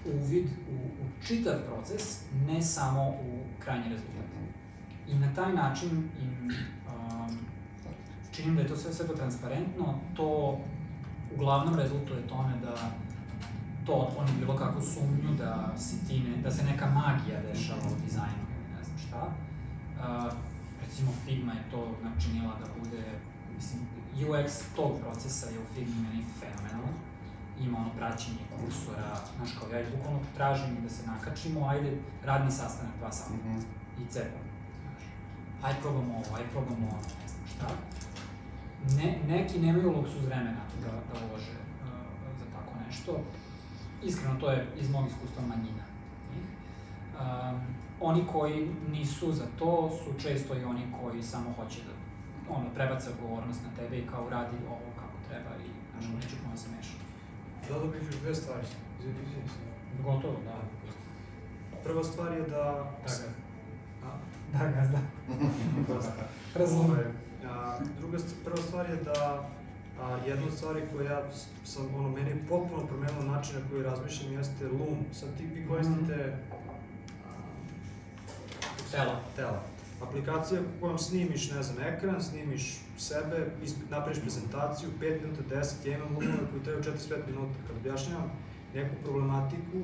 uvid 0.05 0.45
u, 0.45 0.75
u 0.75 1.25
čitav 1.27 1.53
proces, 1.67 2.23
ne 2.47 2.61
samo 2.61 3.09
u 3.09 3.39
krajnji 3.59 3.89
rezultat. 3.89 4.19
I 5.07 5.15
na 5.15 5.33
taj 5.33 5.53
način 5.53 5.89
im 6.21 6.49
um, 6.87 7.37
činim 8.31 8.55
da 8.55 8.61
je 8.61 8.67
to 8.67 8.77
sve 8.77 8.93
sve 8.93 9.15
transparentno, 9.15 9.99
to 10.15 10.59
uglavnom 11.35 11.75
rezultuje 11.75 12.27
tome 12.27 12.53
da 12.61 12.91
to 13.85 13.93
otkloni 13.93 14.31
bilo 14.39 14.55
kakvu 14.55 14.81
sumnju 14.81 15.35
da 15.37 15.73
si 15.77 16.07
ti 16.07 16.19
ne, 16.19 16.37
da 16.37 16.51
se 16.51 16.63
neka 16.63 16.85
magija 16.85 17.41
dešava 17.41 17.81
u 17.91 18.01
dizajnu 18.05 18.43
ili 18.55 18.77
ne 18.77 18.83
znam 18.83 18.97
šta. 19.07 19.21
Uh, 19.27 20.33
recimo 20.81 21.11
Figma 21.25 21.53
je 21.53 21.69
to 21.71 21.95
načinila 22.03 22.53
da 22.59 22.79
bude, 22.79 23.03
mislim, 23.55 23.81
UX 24.15 24.63
tog 24.75 24.99
procesa 25.01 25.45
je 25.49 25.59
u 25.59 25.73
Figmi 25.75 25.95
meni 26.01 26.25
fenomenalan. 26.39 26.93
Ima 27.59 27.77
ono 27.77 27.89
praćenje 27.89 28.37
kursora, 28.51 29.11
znaš 29.37 29.49
kao 29.59 29.69
ja 29.69 29.85
bukvalno 29.95 30.19
tražim 30.35 30.77
da 30.83 30.89
se 30.89 31.07
nakačimo, 31.07 31.67
ajde 31.67 31.97
radni 32.25 32.51
sastanak 32.51 32.93
dva 32.99 33.11
sata 33.11 33.33
Mhm. 33.33 33.59
i 34.01 34.11
cepam. 34.11 34.45
Aj 35.63 35.73
probamo 35.81 36.13
ovo, 36.15 36.35
aj 36.37 36.43
probamo 36.51 36.87
ono, 36.87 37.01
ne 37.21 37.27
znam 37.27 37.45
šta. 37.55 37.67
Ne, 38.97 39.19
neki 39.27 39.59
nemaju 39.59 39.91
luksuz 39.97 40.25
vremena 40.25 40.61
da, 40.81 40.87
da 40.91 41.25
ulože 41.25 41.51
uh, 41.51 41.89
za 42.39 42.45
tako 42.55 42.71
nešto. 42.87 43.11
Iskreno, 44.03 44.39
to 44.39 44.51
je 44.51 44.67
iz 44.79 44.89
mog 44.89 45.07
iskustva 45.07 45.43
manjina. 45.47 45.83
Um, 47.19 47.59
oni 48.01 48.27
koji 48.31 48.71
nisu 48.91 49.31
za 49.31 49.45
to 49.59 49.89
su 50.03 50.21
često 50.21 50.57
i 50.57 50.63
oni 50.63 50.81
koji 51.01 51.23
samo 51.23 51.53
hoće 51.53 51.79
da 51.83 51.99
ono, 52.55 52.69
prebace 52.75 53.09
odgovornost 53.09 53.59
na 53.63 53.83
tebe 53.83 53.97
i 53.97 54.07
kao 54.07 54.29
radi 54.29 54.57
ovo 54.67 54.89
kako 54.95 55.17
treba 55.27 55.49
i 55.65 55.69
znaš, 55.91 56.11
mm. 56.11 56.15
neću 56.15 56.35
puno 56.43 56.57
se 56.57 56.67
meša. 56.77 56.93
Dodao 57.69 57.87
bih 57.87 58.01
još 58.05 58.15
dve 58.15 58.35
stvari. 58.35 58.67
Izvini, 58.99 59.19
izvini 59.27 59.47
se. 59.47 59.55
Gotovo, 60.03 60.35
da. 60.45 60.57
Prva 61.83 62.03
stvar 62.03 62.33
je 62.33 62.41
da... 62.41 62.91
Da, 63.03 63.07
gazda. 63.07 63.27
A? 64.05 64.17
Da, 64.53 64.71
gazda. 64.71 64.99
Razumem. 66.59 67.11
A, 67.49 67.79
druga, 67.99 68.17
prva 68.43 68.57
stvar 68.57 68.89
je 68.89 68.95
da 68.95 69.49
a, 70.01 70.17
jedna 70.27 70.45
od 70.45 70.53
stvari 70.53 70.81
koja 70.93 71.23
sam, 71.65 71.95
ono, 71.95 72.09
meni 72.09 72.29
je 72.29 72.45
potpuno 72.49 72.87
promenilo 72.87 73.23
način 73.23 73.55
na 73.55 73.69
koji 73.69 73.83
razmišljam 73.83 74.33
jeste 74.33 74.67
Loom. 74.67 75.05
Sad 75.13 75.37
ti 75.37 75.45
vi 75.45 75.67
koristite 75.67 76.37
a, 77.25 77.39
Tela. 78.91 79.19
tela. 79.35 79.63
Aplikacija 80.01 80.61
kojom 80.79 80.97
snimiš, 80.97 81.51
ne 81.51 81.63
znam, 81.63 81.83
ekran, 81.83 82.23
snimiš 82.23 82.81
sebe, 82.97 83.47
napraviš 83.89 84.21
prezentaciju, 84.21 84.89
5 85.01 85.21
minuta, 85.21 85.41
10, 85.55 85.87
ja 85.87 85.97
imam 85.97 86.13
Loomove 86.13 86.49
koji 86.51 86.63
trebaju 86.63 86.83
45 86.83 87.27
minuta. 87.27 87.59
Kad 87.67 87.77
objašnjavam 87.77 88.31
neku 88.73 88.95
problematiku, 89.03 89.79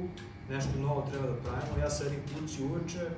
nešto 0.49 0.79
novo 0.79 1.07
treba 1.11 1.27
da 1.27 1.35
pravimo, 1.35 1.77
ja 1.81 1.89
sedim 1.89 2.19
kući 2.33 2.63
uveče, 2.63 3.09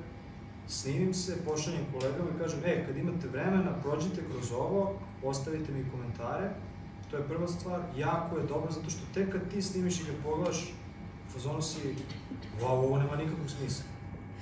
snimim 0.68 1.14
se, 1.14 1.44
pošaljem 1.44 1.84
kolegama 1.92 2.30
i 2.34 2.38
kažem, 2.38 2.60
e, 2.64 2.86
kad 2.86 2.96
imate 2.96 3.28
vremena, 3.28 3.72
prođite 3.82 4.22
kroz 4.30 4.52
ovo, 4.52 4.98
ostavite 5.24 5.72
mi 5.72 5.90
komentare, 5.90 6.50
to 7.10 7.16
je 7.16 7.28
prva 7.28 7.48
stvar, 7.48 7.80
jako 7.96 8.36
je 8.36 8.46
dobro 8.46 8.70
zato 8.72 8.90
što 8.90 9.00
tek 9.14 9.32
kad 9.32 9.50
ti 9.50 9.62
snimiš 9.62 10.00
i 10.00 10.04
kad 10.04 10.14
pogledaš, 10.24 10.72
u 11.28 11.30
fazonu 11.32 11.62
si, 11.62 11.94
wow, 12.60 12.68
ovo 12.68 12.98
nema 12.98 13.16
nikakvog 13.16 13.50
smisla. 13.50 13.84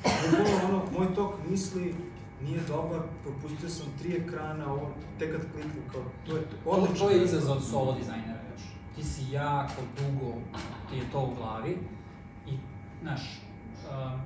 Bukvalno 0.04 0.68
ono, 0.68 0.98
moj 0.98 1.14
tok 1.14 1.34
misli 1.50 1.94
nije 2.42 2.60
dobar, 2.68 3.00
propustio 3.22 3.68
sam 3.68 3.86
tri 3.98 4.16
ekrana, 4.16 4.72
ovo, 4.72 4.90
tek 5.18 5.32
kad 5.32 5.52
kliknem, 5.52 5.84
kao, 5.92 6.02
to 6.26 6.36
je 6.36 6.42
To, 6.42 6.70
odlično. 6.70 7.06
to 7.06 7.10
je 7.10 7.24
izazov 7.24 7.60
solo 7.60 7.92
dizajnera 7.92 8.40
još. 8.52 8.62
Ti 8.94 9.04
si 9.04 9.30
jako 9.32 9.82
dugo, 9.98 10.34
ti 10.90 10.96
je 10.96 11.10
to 11.12 11.20
u 11.20 11.34
glavi 11.34 11.78
i, 12.46 12.58
znaš, 13.02 13.20
um, 13.90 14.20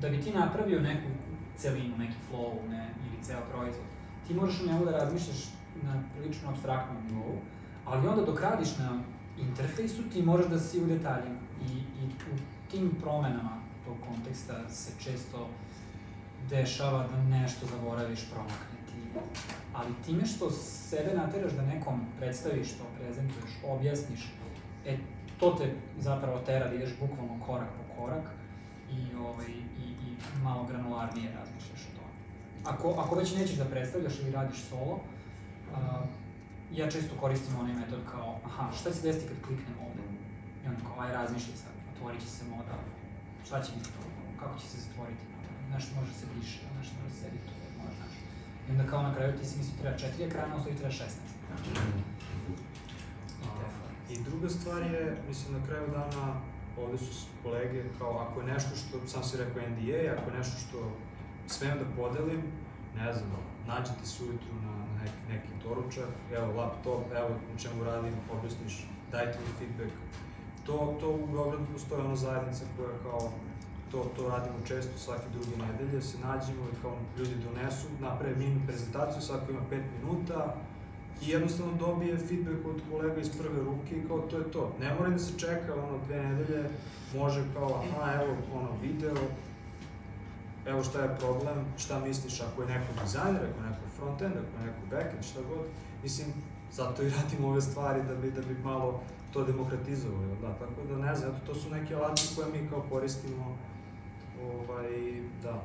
da 0.00 0.08
bi 0.08 0.20
ti 0.20 0.30
napravio 0.32 0.80
neku 0.80 1.08
celinu, 1.56 1.96
neki 1.98 2.16
flow, 2.30 2.68
ne, 2.68 2.94
ili 3.00 3.22
ceo 3.22 3.40
proizvod, 3.52 3.86
ti 4.26 4.34
moraš 4.34 4.60
o 4.60 4.66
njemu 4.66 4.84
da 4.84 4.90
razmišljaš 4.90 5.44
na 5.82 6.02
prilično 6.14 6.48
abstraktnom 6.50 6.96
nivou, 7.06 7.38
ali 7.86 8.08
onda 8.08 8.22
dok 8.22 8.40
radiš 8.40 8.78
na 8.78 9.02
interfejsu, 9.38 10.02
ti 10.12 10.22
moraš 10.22 10.46
da 10.46 10.58
si 10.58 10.80
u 10.80 10.86
detaljima 10.86 11.40
i, 11.62 11.72
i 11.72 12.06
u 12.06 12.36
tim 12.70 12.90
promenama 13.00 13.56
tog 13.84 13.96
konteksta 14.08 14.68
se 14.68 14.92
često 15.04 15.48
dešava 16.50 17.06
da 17.12 17.22
nešto 17.22 17.66
zaboraviš, 17.66 18.30
promakne 18.30 18.78
ti. 18.86 19.20
Ali 19.74 19.94
time 20.04 20.26
što 20.26 20.50
sebe 20.50 21.14
nateraš 21.14 21.52
da 21.52 21.62
nekom 21.62 22.00
predstaviš 22.18 22.68
to, 22.68 22.84
prezentuješ, 22.98 23.50
objasniš, 23.64 24.32
e, 24.86 24.96
to 25.40 25.50
te 25.50 25.74
zapravo 25.98 26.38
tera 26.38 26.68
da 26.68 26.74
ideš 26.74 26.90
bukvalno 27.00 27.44
korak 27.46 27.68
po 27.68 28.00
korak 28.00 28.24
i, 28.90 29.14
ovaj, 29.14 29.46
i, 29.78 29.88
i 30.06 30.16
malo 30.42 30.64
granularnije 30.64 31.32
razmišljaš 31.34 31.80
o 31.80 31.96
tome. 31.96 32.14
Ako, 32.64 33.00
ako 33.00 33.14
već 33.14 33.34
nećeš 33.34 33.56
da 33.56 33.64
predstavljaš 33.64 34.20
ili 34.20 34.30
radiš 34.30 34.62
solo, 34.62 35.00
a, 35.74 36.02
ja 36.76 36.90
često 36.90 37.20
koristim 37.20 37.60
onaj 37.60 37.74
metod 37.74 38.02
kao, 38.12 38.40
aha, 38.48 38.72
šta 38.78 38.90
će 38.90 38.96
se 38.96 39.06
desiti 39.06 39.28
kad 39.28 39.38
kliknem 39.46 39.76
ovde? 39.86 40.02
I 40.64 40.68
onda 40.68 40.80
kao, 40.86 40.96
aj 41.04 41.12
razmišljaj 41.12 41.56
sad, 41.56 41.74
otvorit 41.92 42.20
će 42.20 42.30
se 42.36 42.44
moda, 42.44 42.76
šta 43.46 43.62
će 43.62 43.72
biti 43.76 43.90
to, 43.94 44.02
kako 44.40 44.58
će 44.58 44.66
se 44.66 44.78
zatvoriti, 44.80 45.24
nešto 45.74 46.00
može 46.00 46.12
se 46.14 46.26
briše, 46.32 46.60
nešto 46.78 46.94
može 47.02 47.14
se 47.14 47.26
edituje, 47.30 47.66
može, 47.82 47.96
znaš. 47.96 48.14
I 48.68 48.70
onda 48.72 48.84
kao 48.90 49.02
na 49.02 49.14
kraju 49.14 49.38
ti 49.38 49.44
si 49.46 49.58
misli 49.58 49.78
treba 49.80 49.96
četiri 49.96 50.24
ekrana, 50.24 50.60
stvari 50.60 50.76
treba 50.78 50.92
16 50.92 51.02
ekrana. 51.36 51.62
I. 54.10 54.12
I 54.12 54.22
druga 54.22 54.48
stvar 54.48 54.82
je, 54.82 55.22
mislim, 55.28 55.60
na 55.60 55.66
kraju 55.66 55.86
dana, 55.88 56.40
ovde 56.78 56.98
su 56.98 57.26
kolege, 57.42 57.84
kao 57.98 58.18
ako 58.18 58.40
je 58.40 58.46
nešto 58.46 58.76
što, 58.76 59.06
sam 59.06 59.22
si 59.24 59.36
rekao 59.36 59.62
NDA, 59.70 60.00
ako 60.16 60.30
je 60.30 60.38
nešto 60.38 60.56
što 60.64 60.78
smem 61.46 61.78
da 61.78 61.84
podelim, 61.96 62.42
ne 62.96 63.12
znam, 63.12 63.30
nađete 63.66 64.06
se 64.06 64.22
ujutru 64.22 64.54
na, 64.66 64.74
neki, 65.00 65.20
neki 65.32 65.52
doručak, 65.64 66.12
evo 66.36 66.60
laptop, 66.60 67.02
evo 67.16 67.28
na 67.28 67.58
čemu 67.58 67.84
radim, 67.84 68.14
objasniš, 68.32 68.86
dajte 69.12 69.38
mi 69.38 69.58
feedback. 69.58 69.92
To, 70.66 70.96
to 71.00 71.10
u 71.10 71.26
Beogradu 71.32 71.64
postoje 71.72 72.02
ona 72.02 72.16
zajednica 72.16 72.64
koja 72.76 72.98
kao 73.02 73.32
to, 73.90 74.10
to 74.16 74.28
radimo 74.28 74.56
često, 74.66 74.98
svake 74.98 75.28
druge 75.32 75.56
nedelje, 75.62 76.02
se 76.02 76.18
nađemo 76.18 76.64
i 76.72 76.82
kao 76.82 76.96
ljudi 77.18 77.34
donesu, 77.34 77.86
naprave 78.00 78.36
mini 78.36 78.66
prezentaciju, 78.66 79.22
svako 79.22 79.50
ima 79.50 79.60
5 79.70 79.82
minuta, 79.98 80.54
i 81.22 81.30
jednostavno 81.30 81.72
dobije 81.72 82.18
feedback 82.18 82.66
od 82.66 82.80
kolega 82.90 83.20
iz 83.20 83.30
prve 83.38 83.58
ruke 83.64 83.96
i 83.96 84.08
kao 84.08 84.18
to 84.18 84.38
je 84.38 84.50
to. 84.50 84.72
Ne 84.80 84.94
mora 84.94 85.10
da 85.10 85.18
se 85.18 85.38
čeka 85.38 85.74
ono 85.74 85.98
dve 86.06 86.22
nedelje, 86.22 86.68
može 87.14 87.44
kao 87.54 87.82
aha 87.84 88.22
evo 88.22 88.36
ono 88.54 88.68
video, 88.82 89.14
evo 90.66 90.84
šta 90.84 91.02
je 91.02 91.16
problem, 91.18 91.64
šta 91.78 92.00
misliš 92.00 92.40
ako 92.40 92.62
je 92.62 92.68
neko 92.68 92.92
dizajner, 93.02 93.42
ako 93.44 93.58
je 93.60 93.70
neko 93.70 93.86
frontend, 93.96 94.32
ako 94.32 94.52
je 94.58 94.66
neko 94.66 94.82
backend, 94.90 95.24
šta 95.24 95.40
god. 95.48 95.66
Mislim, 96.02 96.28
zato 96.72 97.02
i 97.02 97.10
radimo 97.10 97.48
ove 97.48 97.60
stvari 97.60 98.02
da 98.08 98.14
bi, 98.14 98.30
da 98.30 98.42
bi 98.42 98.54
malo 98.64 99.02
to 99.32 99.44
demokratizovali, 99.44 100.36
da, 100.42 100.54
tako 100.54 100.80
da 100.90 100.96
ne 100.96 101.16
znam, 101.16 101.30
eto, 101.30 101.40
to 101.46 101.54
su 101.54 101.70
neke 101.70 101.94
alati 101.94 102.32
koje 102.36 102.52
mi 102.52 102.68
kao 102.68 102.86
koristimo, 102.90 103.56
ovaj, 104.42 104.90
da. 105.42 105.64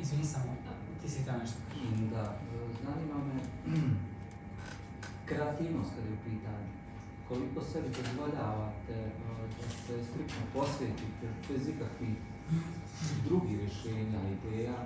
Izvini 0.00 0.24
samo, 0.24 0.56
ti 1.02 1.08
si 1.10 1.20
htio 1.22 1.32
nešto. 1.32 1.58
Da, 2.12 2.38
zanima 2.84 3.18
me 3.26 3.40
kreativnost 5.28 5.90
kada 5.90 6.08
je 6.08 6.14
u 6.14 6.24
pitanju. 6.24 6.68
Koliko 7.28 7.60
sebi 7.60 7.88
dozvoljavate 7.88 8.96
uh, 8.96 9.50
da 9.58 9.68
se 9.68 10.04
striktno 10.04 10.42
posvetite 10.54 11.26
bez 11.48 11.68
ikakvih 11.68 12.16
drugih 13.26 13.58
rješenja, 13.58 14.20
ideja, 14.36 14.78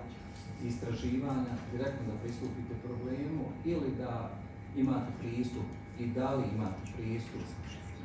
istraživanja, 0.65 1.55
direktno 1.73 2.07
da 2.07 2.19
pristupite 2.23 2.75
problemu 2.85 3.45
ili 3.65 3.91
da 3.99 4.31
imate 4.77 5.13
pristup 5.21 5.69
i 5.99 6.07
da 6.07 6.35
li 6.35 6.45
imate 6.55 6.83
pristup 6.97 7.43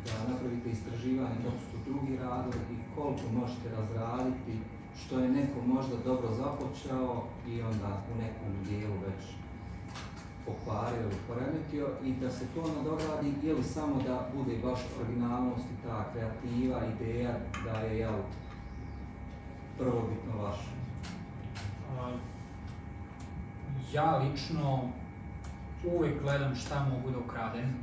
da 0.05 0.31
napravite 0.31 0.69
istraživanje 0.69 1.35
kako 1.45 1.61
su 1.71 1.77
drugi 1.91 2.17
radili 2.17 2.63
i 2.71 2.77
koliko 2.95 3.25
možete 3.39 3.67
razraditi 3.77 4.53
što 4.99 5.19
je 5.19 5.29
neko 5.29 5.59
možda 5.65 5.95
dobro 6.05 6.29
započeo 6.33 7.23
i 7.47 7.61
onda 7.61 8.03
u 8.11 8.21
nekom 8.21 8.51
dijelu 8.67 8.95
već 9.07 9.23
pokvario 10.45 11.01
ili 11.01 11.25
poremetio 11.27 11.87
i 12.05 12.11
da 12.21 12.29
se 12.31 12.45
to 12.55 12.61
nadogradi 12.75 13.33
ili 13.43 13.63
samo 13.63 13.95
da 14.07 14.29
bude 14.35 14.57
baš 14.63 14.79
originalnost 15.01 15.65
i 15.65 15.87
ta 15.87 16.11
kreativa, 16.13 16.81
ideja 16.93 17.33
da 17.65 17.79
je 17.79 17.99
jel, 17.99 18.19
prvobitno 19.78 20.43
vaša. 20.43 20.71
A, 21.99 22.11
ja 23.93 24.17
lično 24.17 24.89
uvek 25.86 26.21
gledam 26.21 26.55
šta 26.55 26.86
mogu 26.89 27.11
da 27.11 27.17
ukradem 27.17 27.75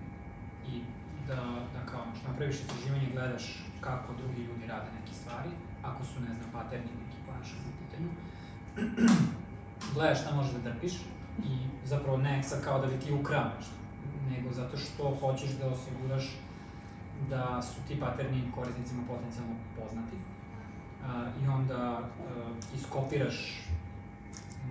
i 0.69 0.81
da, 1.29 1.35
da 1.75 1.87
kao 1.91 2.05
napraviš 2.29 2.57
istraživanje 2.57 3.09
gledaš 3.13 3.65
kako 3.81 4.13
drugi 4.13 4.43
ljudi 4.43 4.67
rade 4.67 4.91
neke 5.01 5.13
stvari, 5.15 5.51
ako 5.83 6.05
su, 6.05 6.21
ne 6.21 6.35
znam, 6.35 6.51
paterni 6.53 6.87
neki 6.87 7.19
ponašanje 7.27 7.63
u 7.69 7.77
pitanju. 7.85 8.11
gledaš 9.95 10.21
šta 10.21 10.35
možeš 10.35 10.53
da 10.53 10.71
drpiš 10.71 10.93
i 11.45 11.59
zapravo 11.85 12.17
ne 12.17 12.43
sad 12.43 12.65
kao 12.65 12.81
da 12.81 12.87
bi 12.87 12.99
ti 12.99 13.13
ukrao 13.13 13.45
nešto, 13.57 13.75
nego 14.31 14.53
zato 14.53 14.77
što 14.77 15.17
hoćeš 15.21 15.51
da 15.51 15.67
osiguraš 15.67 16.37
da 17.31 17.63
su 17.63 17.81
ti 17.89 18.01
paterni 18.01 18.53
korisnicima 18.55 19.03
potencijalno 19.09 19.55
poznati 19.81 20.17
i 21.45 21.49
onda 21.49 22.01
uh, 22.01 22.75
iskopiraš 22.75 23.65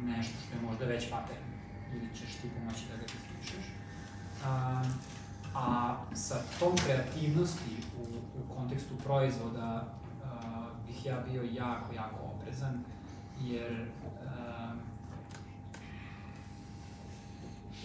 nešto 0.06 0.34
što 0.46 0.56
je 0.56 0.62
možda 0.62 0.86
već 0.86 1.10
pattern 1.10 1.44
ili 1.94 2.16
ćeš 2.16 2.36
ti 2.36 2.50
pomoći 2.50 2.86
da 2.92 2.96
ga 2.96 3.02
definišeš. 3.02 3.66
A, 4.46 4.84
a 5.56 5.96
sa 6.14 6.36
tom 6.60 6.76
kreativnosti 6.86 7.78
u, 8.00 8.04
u 8.40 8.56
kontekstu 8.56 8.96
proizvoda 9.04 9.86
a, 10.24 10.70
bih 10.88 11.06
ja 11.06 11.24
bio 11.32 11.44
jako, 11.44 11.94
jako 11.94 12.16
oprezan, 12.36 12.84
jer 13.42 13.88
a, 14.26 14.74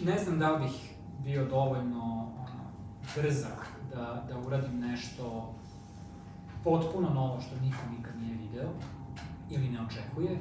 ne 0.04 0.18
znam 0.18 0.38
da 0.38 0.50
li 0.50 0.64
bih 0.64 0.92
bio 1.24 1.44
dovoljno 1.44 2.32
ono, 2.38 2.70
brzak 3.16 3.66
da, 3.94 4.24
da 4.28 4.38
uradim 4.38 4.80
nešto 4.80 5.54
potpuno 6.68 7.08
novo 7.14 7.40
što 7.40 7.60
niko 7.60 7.82
nikad 7.96 8.12
nije 8.20 8.36
video 8.36 8.68
ili 9.50 9.68
ne 9.68 9.80
očekuje 9.86 10.40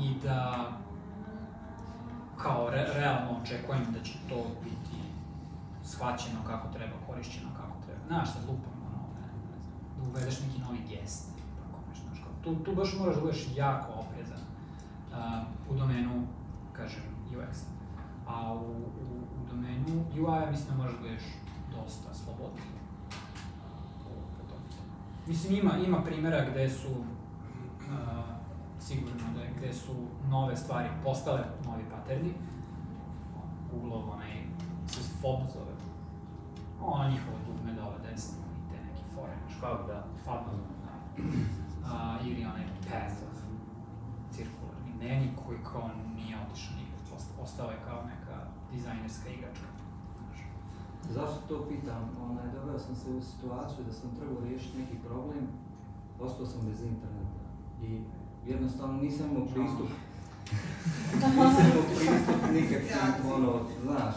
i 0.00 0.14
da 0.22 0.68
kao 2.36 2.70
re, 2.70 2.86
realno 2.94 3.40
očekujem 3.42 3.84
da 3.92 4.02
će 4.02 4.12
to 4.28 4.44
biti 4.64 4.98
shvaćeno 5.84 6.40
kako 6.46 6.68
treba, 6.68 6.92
korišćeno 7.06 7.50
kako 7.56 7.76
treba. 7.86 8.00
Znaš, 8.06 8.32
sad 8.32 8.42
lupam, 8.42 8.76
ono, 8.86 9.02
ne, 9.20 9.26
ne 9.52 9.60
znam, 9.60 9.76
da 9.96 10.10
uvedeš 10.10 10.40
neki 10.40 10.60
novi 10.60 10.78
gest, 10.88 11.28
tako 11.56 11.78
nešto, 11.88 12.06
znaš, 12.06 12.18
kao, 12.24 12.32
tu, 12.44 12.64
tu 12.64 12.74
baš 12.74 12.94
moraš 12.98 13.14
da 13.14 13.20
budeš 13.20 13.46
jako 13.56 13.92
oprezan 13.92 14.42
uh, 14.42 15.74
u 15.74 15.78
domenu, 15.78 16.26
kažem, 16.72 17.02
UX-a. 17.30 17.74
A 18.26 18.54
u, 18.54 18.56
u, 18.56 19.16
u 19.36 19.48
domenu 19.50 20.04
UI-a 20.18 20.50
mislim 20.50 20.68
da 20.68 20.82
možeš 20.82 20.96
da 20.96 21.02
budeš 21.02 21.22
dosta 21.76 22.14
slobodniji. 22.14 22.83
Mislim, 25.26 25.54
ima, 25.54 25.72
ima 25.86 26.02
primjera 26.02 26.50
gde 26.50 26.68
su 26.70 26.88
uh, 26.88 27.04
sigurno 28.78 29.32
da 29.34 29.40
je, 29.40 29.50
gde 29.58 29.72
su 29.72 29.92
nove 30.28 30.56
stvari 30.56 30.88
postale 31.04 31.44
novi 31.66 31.82
paterni. 31.90 32.32
Google-ov 33.70 34.10
onaj 34.10 34.32
se 34.86 35.00
FOB 35.20 35.40
zove. 35.52 35.74
Ono 36.82 37.08
njihovo 37.10 37.36
dugme 37.46 37.72
dole 37.72 37.96
desno 38.10 38.38
i 38.56 38.70
te 38.70 38.84
neki 38.84 39.02
fore. 39.14 39.32
Fab, 39.60 39.86
da. 39.86 40.04
FAB, 40.24 40.44
da. 40.84 40.92
A, 41.94 42.18
ili 42.24 42.44
onaj 42.44 42.64
Path 42.90 43.18
of 43.28 43.38
cirkularni 44.30 44.92
meni 44.98 45.32
koji 45.46 45.58
kao 45.72 45.90
nije 46.16 46.36
otišao 46.46 46.76
nigde. 46.76 46.94
Ost- 47.16 47.42
Ostao 47.42 47.70
je 47.70 47.76
kao 47.88 48.02
neka 48.04 48.36
dizajnerska 48.72 49.28
igračka. 49.28 49.66
Zašto 51.10 51.38
to 51.48 51.66
pitam? 51.68 52.10
Onaj, 52.30 52.46
doveo 52.54 52.78
sam 52.78 52.94
se 52.96 53.10
u 53.10 53.22
situaciju 53.22 53.84
da 53.86 53.92
sam 53.92 54.10
trebao 54.16 54.44
riješiti 54.44 54.78
neki 54.78 54.96
problem, 55.06 55.48
ostao 56.20 56.46
sam 56.46 56.60
bez 56.66 56.82
interneta 56.82 57.44
i 57.82 58.00
jednostavno 58.50 59.02
nisam 59.02 59.30
imao 59.30 59.44
pristup. 59.44 59.88
nisam 61.36 61.64
imao 61.72 61.84
pristup 61.88 62.50
nikakvim, 62.52 63.32
ono, 63.34 63.60
znaš, 63.82 64.14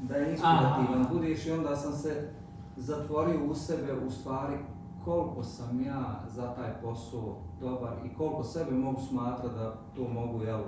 da 0.00 0.16
je 0.16 0.30
inspirativan 0.30 1.00
Aha. 1.00 1.08
budeš 1.12 1.46
i 1.46 1.50
onda 1.50 1.76
sam 1.76 1.92
se 1.92 2.30
zatvorio 2.76 3.44
u 3.44 3.54
sebe 3.54 3.92
u 4.06 4.10
stvari 4.10 4.56
koliko 5.04 5.42
sam 5.42 5.80
ja 5.80 6.22
za 6.28 6.54
taj 6.54 6.80
posao 6.82 7.36
dobar 7.60 7.92
i 8.04 8.14
koliko 8.14 8.44
sebe 8.44 8.70
mogu 8.70 9.00
smatrati 9.08 9.54
da 9.54 9.74
to 9.96 10.08
mogu 10.08 10.42
jel, 10.42 10.62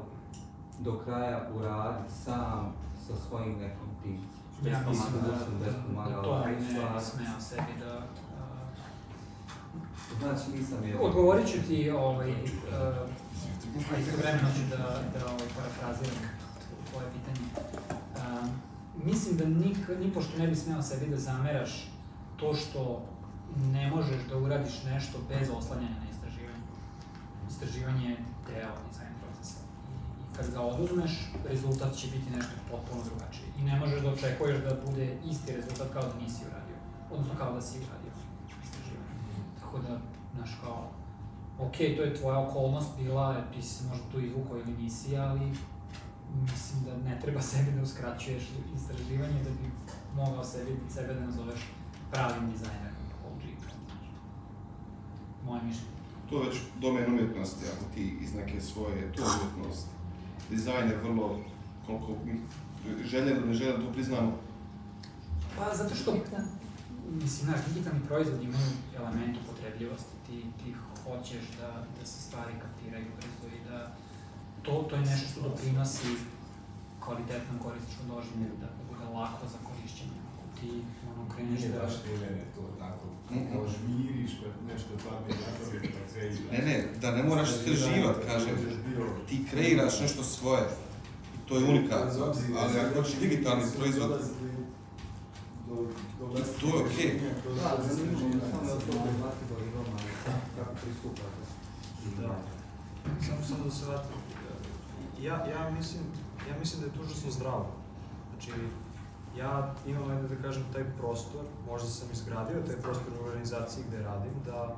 do 0.78 0.98
kraja 1.04 1.50
uraditi 1.56 2.12
sam 2.12 2.72
sa 3.06 3.16
svojim 3.16 3.52
nekim 3.52 3.88
tim. 4.02 4.20
Ja 4.64 4.80
mislim 4.88 5.12
da, 5.12 5.32
bez 5.64 5.74
da, 5.74 5.78
da 5.78 5.82
pomagala, 5.86 6.22
to 6.22 6.48
ne 6.48 6.70
stvarno. 6.70 7.00
smeo 7.00 7.40
sebi 7.40 7.72
da... 7.80 7.92
a, 7.94 8.02
Znači 10.20 10.50
nisam 10.58 10.84
je. 10.84 10.98
Odgovorit 10.98 11.48
ću 11.48 11.58
ti, 11.68 11.90
ovaj, 11.90 12.30
uh, 12.30 12.36
a 13.92 13.98
istovremeno 13.98 14.48
ću 14.56 14.62
da, 14.70 14.76
da 15.14 15.26
ovaj, 15.26 15.48
parafraziram 15.56 16.16
tvoje 16.90 17.06
pitanje. 17.12 17.46
Um, 18.16 18.50
mislim 19.04 19.36
da 19.36 19.44
nik, 19.44 19.78
nipošto 20.00 20.38
ne 20.38 20.48
bi 20.48 20.56
smeo 20.56 20.82
sebi 20.82 21.06
da 21.06 21.16
zameraš 21.16 21.90
to 22.36 22.54
što 22.54 23.02
ne 23.56 23.90
možeš 23.90 24.20
da 24.30 24.36
uradiš 24.36 24.82
nešto 24.84 25.18
bez 25.28 25.50
oslanjanja 25.58 25.96
na 26.04 26.10
istraživanje. 26.10 26.64
istraživanje 27.50 28.08
je 28.10 28.16
deo 28.46 28.70
dizajn 28.90 29.07
procesa. 29.07 29.07
I, 29.07 29.07
I 29.07 29.07
kad 30.38 30.50
ga 30.54 30.60
oduzmeš, 30.60 31.12
rezultat 31.48 31.94
će 31.94 32.06
biti 32.06 32.30
nešto 32.36 32.54
potpuno 32.70 33.00
drugačije. 33.04 33.48
I 33.58 33.62
ne 33.62 33.80
možeš 33.80 34.00
da 34.02 34.10
očekuješ 34.10 34.58
da 34.58 34.72
bude 34.86 35.16
isti 35.30 35.52
rezultat 35.52 35.88
kao 35.92 36.02
da 36.02 36.20
nisi 36.22 36.40
uradio. 36.48 36.78
Odnosno 37.10 37.34
kao 37.38 37.52
da 37.52 37.60
si 37.60 37.78
uradio 37.78 38.12
istraživanje. 38.64 39.38
Tako 39.60 39.78
da, 39.78 40.00
znaš, 40.34 40.50
kao, 40.62 40.90
ok, 41.66 41.76
to 41.76 42.02
je 42.02 42.14
tvoja 42.14 42.38
okolnost 42.38 42.90
bila, 42.98 43.42
ti 43.52 43.62
si 43.62 43.74
se 43.74 43.84
možda 43.88 44.04
tu 44.12 44.20
izvukao 44.20 44.58
ili 44.58 44.82
nisi, 44.82 45.16
ali 45.16 45.46
mislim 46.42 46.84
da 46.86 47.10
ne 47.10 47.20
treba 47.20 47.42
sebi 47.42 47.70
da 47.72 47.82
uskraćuješ 47.82 48.44
istraživanje 48.76 49.44
da 49.44 49.50
bi 49.50 49.66
mogao 50.16 50.44
sebi, 50.44 50.76
sebe 50.94 51.14
da 51.14 51.20
nazoveš 51.20 51.60
pravim 52.12 52.50
dizajnerom 52.52 53.04
OG. 53.28 53.42
Moje 55.46 55.62
mišljenje. 55.62 55.98
To 56.30 56.42
je 56.42 56.48
već 56.48 56.58
domen 56.80 57.12
umjetnosti, 57.12 57.64
ako 57.76 57.84
ti 57.94 58.18
iz 58.20 58.34
neke 58.34 58.60
svoje, 58.60 59.12
to 59.12 59.22
je 59.22 59.28
umjetnost. 59.42 59.97
Dizajn 60.50 60.90
je 60.90 60.96
vrlo, 60.96 61.40
koliko 61.86 62.12
mi 62.24 62.40
željeli, 63.04 63.46
ne 63.46 63.54
željeli, 63.54 63.84
to 63.84 63.92
priznamo, 63.92 64.38
Pa 65.58 65.76
zato 65.76 65.94
što, 65.94 66.14
mislim, 67.08 67.44
znaš, 67.48 67.60
digitalni 67.68 68.00
proizvodi 68.08 68.44
imaju 68.44 68.70
element 68.98 69.36
upotrebljivosti, 69.42 70.14
ti, 70.26 70.36
ti 70.58 70.74
hoćeš 71.04 71.44
da, 71.60 71.86
da 72.00 72.06
se 72.06 72.22
stvari 72.22 72.52
kapiraju 72.64 73.06
brzo 73.16 73.54
i 73.56 73.60
da 73.70 73.96
to, 74.62 74.72
to 74.88 74.94
je 74.94 75.00
nešto 75.00 75.26
što 75.30 75.48
doprinosi 75.48 76.08
kvalitetnom 77.04 77.58
korisničkom 77.64 78.06
doživlju, 78.08 78.54
da 78.60 78.68
bude 78.90 79.04
lako 79.04 79.46
za 79.52 79.58
korišćenje. 79.68 80.27
Ti 80.60 80.70
ono, 81.10 81.30
kreneš 81.34 81.60
Nije 81.60 81.72
da... 81.72 81.78
baš 81.82 81.94
Helene 82.04 82.44
to 82.54 82.62
tako, 82.78 83.04
kao 83.52 83.66
žmiriš 83.74 84.32
pa 84.40 84.72
nešto 84.72 84.90
padne 85.04 85.34
napravi 85.44 85.92
pa 85.94 86.12
kreiraš. 86.12 86.38
ne, 86.52 86.58
ne, 86.58 86.84
da 87.00 87.10
ne 87.16 87.22
moraš 87.22 87.48
istraživat, 87.50 88.16
kažem, 88.26 88.56
ti 89.28 89.44
kreiraš 89.50 90.00
nešto 90.00 90.22
svoje, 90.22 90.62
i 91.34 91.48
to 91.48 91.58
je 91.58 91.64
unikatno, 91.64 92.24
ali 92.58 92.80
ako 92.80 92.94
hoćeš 92.94 93.14
digitalni 93.20 93.64
proizvod, 93.78 94.20
to 96.60 96.66
je 96.66 96.84
okej. 96.84 97.20
Da, 97.56 97.82
zanimljivo 97.88 98.28
je 98.28 98.50
samo 98.50 98.66
da 98.66 98.74
to 98.74 98.92
prihvatljivo 99.04 99.56
i 99.66 99.76
vama, 99.76 99.98
kako 100.56 100.74
pristupate. 100.82 101.42
Da. 102.20 102.36
Samo, 103.26 103.40
samo 103.48 103.64
da 103.64 103.70
se 103.70 103.86
vratim. 103.86 104.16
Ja, 105.20 105.34
ja, 105.46 105.70
mislim, 105.78 106.02
ja 106.48 106.58
mislim 106.58 106.80
da 106.80 106.86
je 106.86 106.92
to 106.92 107.00
užasno 107.02 107.30
zdravo. 107.30 107.66
Znači, 108.30 108.50
ja 109.36 109.74
imam, 109.86 110.10
ajde 110.10 110.28
da 110.28 110.42
kažem, 110.42 110.64
taj 110.72 110.84
prostor, 110.98 111.44
možda 111.66 111.88
sam 111.88 112.08
izgradio 112.12 112.62
taj 112.66 112.76
prostor 112.76 113.12
u 113.20 113.24
organizaciji 113.24 113.84
gde 113.88 114.02
radim, 114.02 114.32
da 114.46 114.76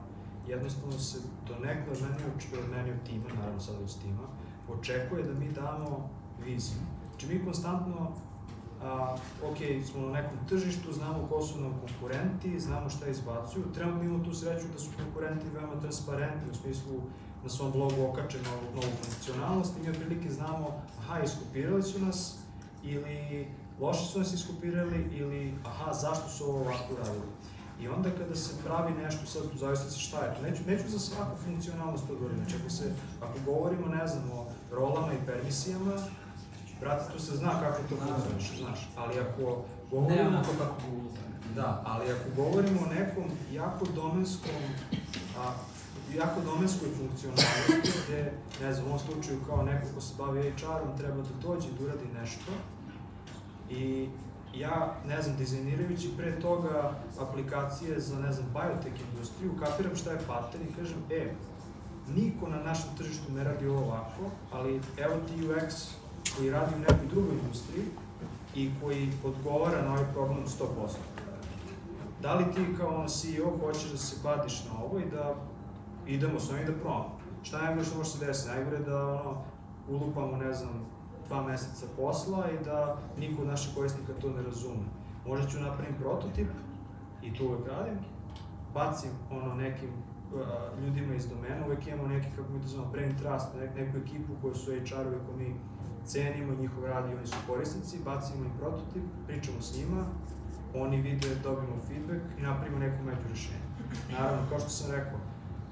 jednostavno 0.48 0.98
se 0.98 1.18
do 1.48 1.54
nekada 1.64 1.90
od 1.90 2.02
mene, 2.02 2.16
oč- 2.36 2.58
od 2.64 2.70
mene 2.70 2.92
od 2.92 3.06
tima, 3.06 3.24
naravno 3.38 3.60
sad 3.60 3.74
od 3.74 4.00
tima, 4.02 4.26
očekuje 4.68 5.22
da 5.22 5.34
mi 5.34 5.52
damo 5.52 6.10
viziju. 6.44 6.80
Znači, 7.10 7.26
mi 7.26 7.44
konstantno 7.44 8.12
a, 8.82 9.16
ok, 9.50 9.86
smo 9.90 10.06
na 10.06 10.12
nekom 10.12 10.38
tržištu, 10.48 10.92
znamo 10.92 11.26
ko 11.28 11.42
su 11.42 11.60
nam 11.60 11.74
konkurenti, 11.80 12.60
znamo 12.60 12.90
šta 12.90 13.06
izbacuju. 13.06 13.72
Trenutno 13.74 14.02
imamo 14.02 14.24
tu 14.24 14.34
sreću 14.34 14.66
da 14.72 14.78
su 14.78 14.90
konkurenti 15.04 15.46
veoma 15.54 15.80
transparentni 15.80 16.50
u 16.50 16.54
smislu 16.54 17.00
na 17.42 17.48
svom 17.48 17.72
blogu 17.72 18.04
okače 18.04 18.38
novu, 18.38 18.74
novu 18.74 18.92
funkcionalnost 19.02 19.76
i 19.78 19.82
mi 19.82 19.90
otprilike 19.90 20.30
znamo, 20.30 20.82
aha, 20.98 21.20
iskopirali 21.20 21.82
su 21.82 21.98
nas 22.00 22.38
ili 22.82 23.48
loše 23.80 24.06
su 24.06 24.18
nas 24.18 24.32
iskopirali 24.32 25.08
ili 25.12 25.54
aha, 25.64 25.92
zašto 25.92 26.28
su 26.28 26.44
ovo 26.44 26.60
ovako 26.60 26.94
radili. 26.98 27.30
I 27.80 27.88
onda 27.88 28.10
kada 28.18 28.34
se 28.34 28.62
pravi 28.64 28.92
nešto, 28.92 29.26
sad 29.26 29.42
u 29.54 29.58
zavisnosti 29.58 30.00
šta 30.00 30.18
je 30.24 30.34
to, 30.34 30.42
neću, 30.42 30.62
neću 30.66 30.88
za 30.88 30.98
svaku 30.98 31.36
funkcionalnost 31.44 32.06
to 32.06 32.14
govorim, 32.14 32.36
znači 32.36 32.56
ako, 32.60 32.70
se, 32.70 32.92
ako 33.20 33.38
govorimo, 33.44 33.86
ne 33.86 34.06
znam, 34.06 34.30
o 34.30 34.46
rolama 34.70 35.12
i 35.12 35.26
permisijama, 35.26 35.92
brate, 36.80 37.12
tu 37.12 37.18
se 37.20 37.36
zna 37.36 37.60
kako 37.60 37.82
to 37.88 37.96
funkcioniše, 37.96 38.62
znaš, 38.62 38.88
ali 38.96 39.14
ako 39.20 39.40
Ne 39.40 39.56
govorimo... 39.90 40.28
onako 40.28 40.52
kako 40.58 40.74
Google. 40.90 41.10
Da, 41.54 41.82
ali 41.86 42.12
ako 42.12 42.26
govorimo 42.36 42.80
o 42.80 42.94
nekom 42.94 43.24
jako 43.52 43.84
domenskom, 43.94 44.60
a, 45.38 45.52
jako 46.16 46.40
domenskoj 46.40 46.88
funkcionalnosti, 46.98 47.92
gde, 48.06 48.32
ne 48.60 48.74
znam, 48.74 48.86
u 48.86 48.88
ovom 48.88 48.98
slučaju 48.98 49.40
kao 49.46 49.62
neko 49.62 49.86
ko 49.94 50.00
se 50.00 50.14
bavi 50.18 50.52
HR-om 50.58 50.98
treba 50.98 51.16
da 51.16 51.34
dođe 51.42 51.68
da 51.78 51.84
uradi 51.84 52.06
nešto 52.20 52.52
i 53.70 54.08
ja, 54.54 54.94
ne 55.06 55.22
znam, 55.22 55.36
dizajnirajući 55.36 56.10
pre 56.16 56.40
toga 56.40 56.92
aplikacije 57.20 58.00
za, 58.00 58.18
ne 58.18 58.32
znam, 58.32 58.46
biotek 58.52 59.00
industriju, 59.10 59.52
kapiram 59.60 59.96
šta 59.96 60.10
je 60.10 60.20
pattern 60.26 60.64
i 60.64 60.74
kažem, 60.74 60.98
e, 61.10 61.34
niko 62.14 62.48
na 62.48 62.62
našem 62.62 62.90
tržištu 62.98 63.32
ne 63.32 63.44
radi 63.44 63.66
ovo 63.66 63.80
ovako, 63.80 64.30
ali 64.52 64.80
evo 64.96 65.14
ti 65.28 65.46
UX 65.46 65.90
koji 66.36 66.50
radi 66.50 66.74
u 66.74 66.78
nekoj 66.78 67.06
drugoj 67.10 67.34
industriji 67.34 67.84
i 68.54 68.70
koji 68.82 69.12
odgovara 69.24 69.82
na 69.82 69.92
ovaj 69.92 70.12
problem 70.12 70.44
100%. 70.46 70.66
Da 72.22 72.34
li 72.34 72.44
ti 72.54 72.76
kao 72.78 72.88
ono 72.88 73.08
CEO 73.08 73.58
hoćeš 73.60 73.90
da 73.90 73.98
se 73.98 74.16
badiš 74.22 74.64
na 74.64 74.84
ovo 74.84 74.98
i 74.98 75.10
da 75.10 75.34
idemo 76.06 76.40
s 76.40 76.50
ovim 76.50 76.66
da 76.66 76.72
probamo? 76.72 77.18
Šta 77.42 77.58
je 77.58 77.64
najgore 77.64 77.86
što 77.86 77.98
može 77.98 78.10
se 78.10 78.26
desiti? 78.26 78.48
Najgore 78.48 78.78
da 78.78 79.06
ono, 79.06 79.42
ulupamo, 79.88 80.36
ne 80.36 80.54
znam, 80.54 80.86
dva 81.30 81.42
meseca 81.42 81.86
posla 81.96 82.50
i 82.50 82.64
da 82.64 82.96
niko 83.18 83.42
od 83.42 83.48
naših 83.48 83.74
korisnika 83.74 84.12
to 84.20 84.30
ne 84.30 84.42
razume. 84.42 84.84
Možda 85.26 85.48
ću 85.48 85.60
napravim 85.60 85.94
prototip, 85.98 86.48
i 87.22 87.34
to 87.34 87.44
uvek 87.44 87.68
radim, 87.68 87.98
bacim 88.74 89.10
ono 89.30 89.54
nekim 89.54 89.90
uh, 89.90 90.84
ljudima 90.84 91.14
iz 91.14 91.28
domena, 91.28 91.66
uvek 91.66 91.86
imamo 91.86 92.08
neki, 92.08 92.26
kako 92.36 92.52
mi 92.52 92.62
to 92.62 92.68
zovemo, 92.68 92.92
brain 92.92 93.14
trust, 93.18 93.48
nek, 93.60 93.74
neku 93.76 93.98
ekipu 93.98 94.32
koju 94.42 94.54
su 94.54 94.70
HR-ovi 94.70 95.18
ko 95.26 95.36
mi 95.36 95.54
cenimo 96.04 96.54
njihov 96.60 96.84
rad 96.84 97.10
i 97.10 97.14
oni 97.14 97.26
su 97.26 97.36
korisnici, 97.46 98.04
bacimo 98.04 98.44
im 98.44 98.50
prototip, 98.58 99.02
pričamo 99.26 99.60
s 99.60 99.78
njima, 99.78 100.04
oni 100.74 101.00
vide, 101.00 101.28
dobijemo 101.42 101.76
feedback 101.88 102.38
i 102.38 102.42
napravimo 102.42 102.78
neko 102.78 103.02
među 103.02 103.28
rešenje. 103.28 103.70
Naravno, 104.12 104.42
kao 104.48 104.60
što 104.60 104.68
sam 104.68 104.90
rekao, 104.90 105.18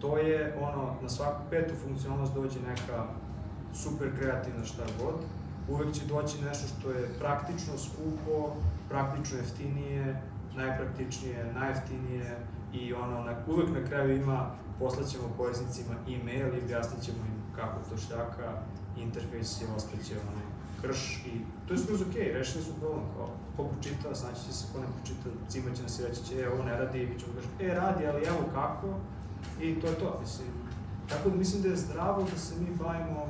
to 0.00 0.18
je 0.18 0.56
ono, 0.60 0.94
na 1.02 1.08
svaku 1.08 1.42
petu 1.50 1.74
funkcionalnost 1.84 2.34
dođe 2.34 2.60
neka 2.60 3.06
super 3.74 4.08
kreativna 4.18 4.64
šta 4.64 4.82
god, 5.02 5.14
uvek 5.68 5.94
će 5.94 6.06
doći 6.06 6.42
nešto 6.44 6.66
što 6.68 6.90
je 6.90 7.08
praktično, 7.18 7.72
skupo, 7.78 8.56
praktično 8.88 9.38
jeftinije, 9.38 10.22
najpraktičnije, 10.56 11.52
najjeftinije 11.54 12.38
i 12.72 12.94
ono, 12.94 13.22
na, 13.22 13.32
uvek 13.46 13.68
na 13.68 13.88
kraju 13.88 14.16
ima, 14.16 14.50
poslaćemo 14.78 15.34
korisnicima 15.36 15.94
e-mail 16.08 16.54
i 16.54 16.62
objasnit 16.64 17.02
ćemo 17.02 17.18
im 17.18 17.56
kako 17.56 17.90
to 17.90 17.96
štaka, 17.96 18.62
interfejs 18.96 19.60
je 19.60 19.66
ostaće 19.76 20.14
onaj 20.32 20.48
krš 20.82 21.22
i 21.26 21.40
to 21.66 21.74
je 21.74 21.78
skroz 21.78 22.02
okej, 22.02 22.22
okay, 22.22 22.34
rešili 22.34 22.64
su 22.64 22.72
problem, 22.80 23.04
kao 23.16 23.28
ko 23.56 23.64
pročita, 23.64 24.14
znaći 24.14 24.46
će 24.46 24.52
se, 24.52 24.66
ko 24.72 24.80
ne 24.80 24.86
pročita, 24.96 25.28
cima 25.48 25.74
će 25.74 25.82
nas 25.82 25.98
i 25.98 26.02
reći 26.02 26.24
će, 26.24 26.40
e, 26.40 26.48
ovo 26.48 26.62
ne 26.62 26.78
radi, 26.78 27.06
mi 27.06 27.20
ćemo 27.20 27.32
kažem, 27.34 27.50
e, 27.60 27.74
radi, 27.74 28.06
ali 28.06 28.26
evo 28.26 28.38
kako, 28.54 28.86
i 29.60 29.80
to 29.80 29.86
je 29.86 29.94
to, 29.94 30.18
mislim. 30.20 30.48
Tako 31.08 31.30
da 31.30 31.36
mislim 31.36 31.62
da 31.62 31.68
je 31.68 31.76
zdravo 31.76 32.22
da 32.22 32.38
se 32.38 32.54
mi 32.60 32.76
bavimo 32.76 33.26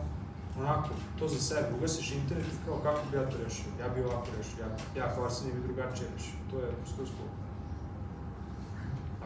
onako, 0.78 0.94
to 1.18 1.28
za 1.28 1.40
sebe, 1.40 1.68
ugasiš 1.78 2.12
internet 2.12 2.46
i 2.46 2.64
kao 2.66 2.78
kako 2.86 3.00
bi 3.10 3.16
ja 3.16 3.30
to 3.30 3.36
rešio, 3.44 3.70
ja 3.80 3.88
bi 3.88 4.04
ovako 4.04 4.28
rešio, 4.36 4.58
ja, 4.64 4.70
ja 5.00 5.14
kao 5.14 5.24
Arsenij 5.24 5.54
bi 5.54 5.66
drugačije 5.66 6.08
rešio, 6.14 6.38
to 6.50 6.56
je 6.58 6.68
skroz 6.90 7.08
cool. 7.16 7.30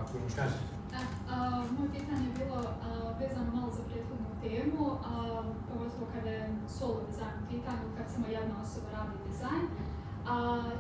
Ako 0.01 0.19
imaš 0.19 0.35
Kaži. 0.35 0.59
E, 0.99 1.03
a, 1.31 1.37
moje 1.77 1.91
pitanje 1.97 2.25
je 2.29 2.35
bilo 2.41 2.61
a, 2.65 2.73
vezano 3.21 3.51
malo 3.57 3.71
za 3.79 3.83
prethodnu 3.89 4.31
temu, 4.43 4.85
a, 4.91 5.43
pogotovo 5.69 6.07
kada 6.15 6.31
je 6.31 6.45
solo 6.79 6.99
dizajn 7.09 7.37
u 7.43 7.47
pitanju, 7.53 7.87
kad 7.97 8.07
samo 8.15 8.27
jedna 8.27 8.55
osoba 8.65 8.89
radi 8.97 9.17
dizajn. 9.29 9.67
A, 10.33 10.35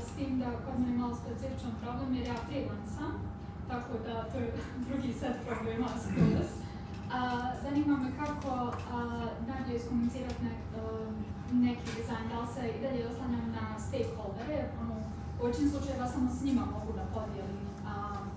s 0.07 0.09
tim 0.16 0.39
da 0.43 0.49
kod 0.64 0.75
mene 0.81 0.93
je 0.93 0.99
malo 0.99 1.14
specifičan 1.23 1.73
problem 1.83 2.14
jer 2.16 2.27
ja 2.27 2.39
freelancam, 2.47 3.12
tako 3.70 3.93
da 4.07 4.14
to 4.31 4.37
je 4.39 4.49
drugi 4.87 5.12
set 5.20 5.37
problema 5.49 5.89
skroz. 6.05 6.62
Zanima 7.63 7.97
me 7.97 8.11
kako 8.21 8.73
dalje 9.51 9.77
iskomunicirati 9.77 10.45
ne, 10.45 10.51
a, 10.77 11.11
neki 11.53 11.87
dizajn, 11.97 12.29
da 12.31 12.41
li 12.41 12.47
se 12.55 12.63
i 12.69 12.83
dalje 12.83 13.09
oslanjam 13.09 13.47
na 13.59 13.79
stakeholdere, 13.79 14.59
ono, 14.81 14.95
u 15.41 15.47
većini 15.47 15.71
slučajeva 15.71 16.07
samo 16.07 16.31
s 16.31 16.45
njima 16.45 16.65
mogu 16.77 16.93
da 16.93 17.05
podijelim 17.15 17.63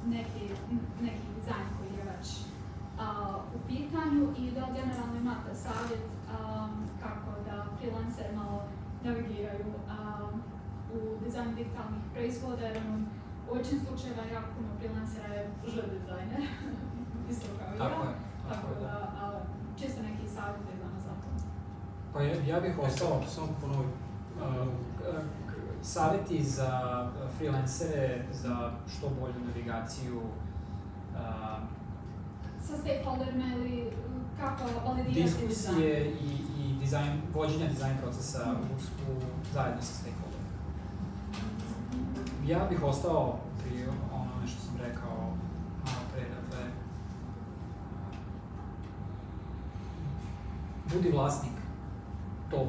neki, 0.07 0.43
neki 1.01 1.27
dizajn 1.35 1.67
koji 1.77 1.91
je 1.97 2.03
već 2.11 2.27
u 3.55 3.59
pitanju 3.67 4.23
i 4.37 4.51
da 4.51 4.63
generalno 4.77 5.15
imate 5.21 5.55
savjet 5.55 6.05
kako 7.03 7.31
da 7.45 7.65
freelancer 7.77 8.35
malo 8.35 8.63
navigiraju 9.03 9.73
u 10.93 11.23
dizajnu 11.23 11.55
digitalnih 11.55 12.01
proizvoda, 12.13 12.65
jer 12.65 12.77
ono, 12.77 13.05
u 13.51 13.55
većini 13.55 13.81
slučajeva 13.87 14.23
jako 14.33 14.47
puno 14.55 14.69
freelancera 14.79 15.33
je 15.33 15.49
ž 15.67 15.81
dizajner, 15.93 16.41
isto 17.31 17.47
kao 17.59 17.75
i 17.75 17.77
ja. 17.77 18.34
Tako 18.49 18.67
da, 18.81 18.87
a, 19.15 19.31
čisto 19.77 20.01
neki 20.01 20.27
savjet 20.27 20.61
vezano 20.67 20.99
za 20.99 21.09
to. 21.11 21.27
Pa 22.13 22.21
ja, 22.21 22.35
ja 22.47 22.61
bih 22.61 22.79
ostao, 22.79 23.21
Samo 23.25 23.47
ponovi. 23.61 23.85
uh, 23.85 24.67
k- 24.97 25.03
k- 25.47 25.55
savjeti 25.83 26.43
za 26.43 26.71
freelancere 27.37 28.05
za 28.33 28.55
što 28.87 29.09
bolju 29.11 29.45
navigaciju 29.47 30.17
uh, 30.17 31.19
Sa 32.61 32.77
stakeholderima 32.77 33.45
ili 33.55 33.91
kako 34.39 34.63
validirati 34.85 35.21
dizajn. 35.21 35.47
diskusije 35.47 36.11
i, 36.11 36.29
i 36.57 36.79
dizajn, 36.79 37.21
vođenja 37.33 37.67
dizajn 37.67 37.97
procesa 37.97 38.39
u, 38.51 38.73
u, 39.11 39.15
zajedno 39.53 39.81
sa 39.81 39.93
stakeholderima. 39.93 40.45
Ja 42.47 42.67
bih 42.69 42.83
ostao 42.83 43.39
pri 43.59 43.85
onome 44.13 44.47
što 44.47 44.61
sam 44.61 44.77
rekao 44.79 45.17
malo 45.85 46.01
pre, 46.13 46.21
dakle, 46.21 46.65
budi 50.93 51.11
vlasnik 51.11 51.53
tog 52.51 52.67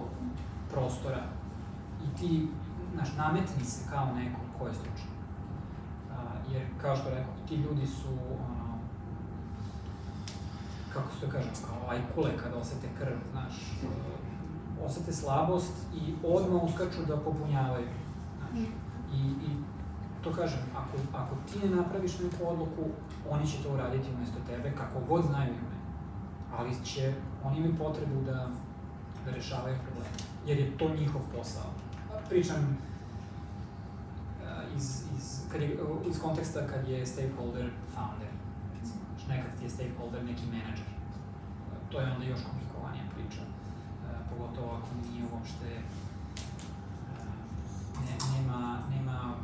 prostora 0.72 1.22
i 2.04 2.16
ti, 2.18 2.48
znaš, 2.94 3.08
nametni 3.16 3.64
se 3.64 3.90
kao 3.90 4.14
neko 4.14 4.40
ko 4.58 4.66
je 4.66 4.74
stručan. 4.74 5.16
Jer, 6.52 6.62
kao 6.82 6.96
što 6.96 7.10
rekao, 7.10 7.32
ti 7.48 7.54
ljudi 7.54 7.86
su, 7.86 8.08
ono, 8.48 8.78
kako 10.92 11.14
se 11.14 11.20
to 11.20 11.32
kaže, 11.32 11.48
kao 11.66 11.90
ajkule 11.90 12.36
kad 12.36 12.52
osete 12.54 12.88
krv, 12.98 13.16
znaš, 13.32 13.52
osete 14.84 15.12
slabost 15.12 15.72
i 15.94 16.14
odmah 16.24 16.62
uskaču 16.64 17.04
da 17.08 17.16
popunjavaju, 17.16 17.88
znaš. 18.38 18.60
I, 19.14 19.20
i 19.20 19.48
to 20.24 20.32
kažem, 20.32 20.60
ako, 20.76 21.18
ako 21.18 21.34
ti 21.52 21.68
ne 21.68 21.76
napraviš 21.76 22.18
neku 22.18 22.48
odluku, 22.48 22.82
oni 23.30 23.46
će 23.46 23.62
to 23.62 23.74
uraditi 23.74 24.08
umesto 24.16 24.38
tebe, 24.46 24.72
kako 24.78 25.00
god 25.08 25.24
znaju 25.24 25.54
ime. 25.54 25.75
Ali 26.58 26.84
će, 26.84 27.14
oni 27.44 27.58
imaju 27.58 27.78
potrebu 27.78 28.22
da, 28.22 28.50
da 29.24 29.30
rešavaju 29.30 29.76
probleme, 29.84 30.16
jer 30.46 30.58
je 30.58 30.78
to 30.78 30.94
njihov 30.94 31.20
posao. 31.36 31.70
Pričam 32.28 32.78
uh, 34.42 34.76
iz, 34.76 35.02
iz, 35.16 35.40
kad 35.52 35.62
je, 35.62 35.78
iz 36.10 36.20
konteksta 36.20 36.66
kad 36.66 36.88
je 36.88 37.06
stakeholder 37.06 37.70
founder, 37.94 38.32
recimo, 38.78 39.00
nekad 39.28 39.58
ti 39.58 39.64
je 39.64 39.70
stakeholder 39.70 40.24
neki 40.24 40.46
menadžer. 40.46 40.86
To 41.90 42.00
je 42.00 42.12
onda 42.12 42.24
još 42.24 42.40
komplikovanija 42.42 43.04
priča, 43.14 43.42
uh, 43.42 43.48
pogotovo 44.30 44.74
ako 44.76 44.88
nije 45.10 45.24
uopšte 45.32 45.66
uh, 45.66 46.06
ne, 48.06 48.14
nema, 48.34 48.78
nema 48.90 49.34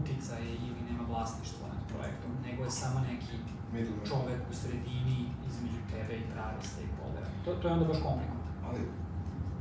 uticaje 0.00 0.54
ili 0.54 0.82
nema 0.90 1.02
vlasništvo 1.08 1.68
nad 1.68 1.82
projektom, 1.92 2.30
nego 2.46 2.64
je 2.64 2.70
samo 2.70 3.00
neki 3.00 3.36
Middleman. 3.72 4.06
čovek 4.10 4.40
u 4.50 4.54
sredini 4.54 5.20
između 5.48 5.80
tebe 5.92 6.14
i 6.18 6.30
pravi 6.32 6.60
stakeholdera. 6.72 7.28
To, 7.44 7.54
to 7.54 7.68
je 7.68 7.74
onda 7.74 7.84
baš 7.84 8.00
komplikovano. 8.06 8.52
Ali, 8.66 8.80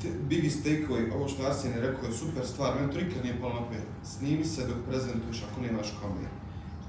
te 0.01 0.07
biggest 0.29 0.65
takeaway, 0.65 1.13
ovo 1.15 1.27
što 1.27 1.45
Arsen 1.45 1.71
je 1.71 1.81
rekao 1.81 2.05
je 2.05 2.11
super 2.11 2.45
stvar, 2.45 2.75
meni 2.75 2.93
to 2.93 2.99
nikad 2.99 3.23
nije 3.23 3.41
palo 3.41 3.53
na 3.53 3.65
pamet. 3.65 3.87
Snimi 4.03 4.45
se 4.45 4.67
dok 4.67 4.77
prezentuješ 4.89 5.43
ako 5.43 5.61
nemaš 5.61 5.87
kameru. 6.01 6.35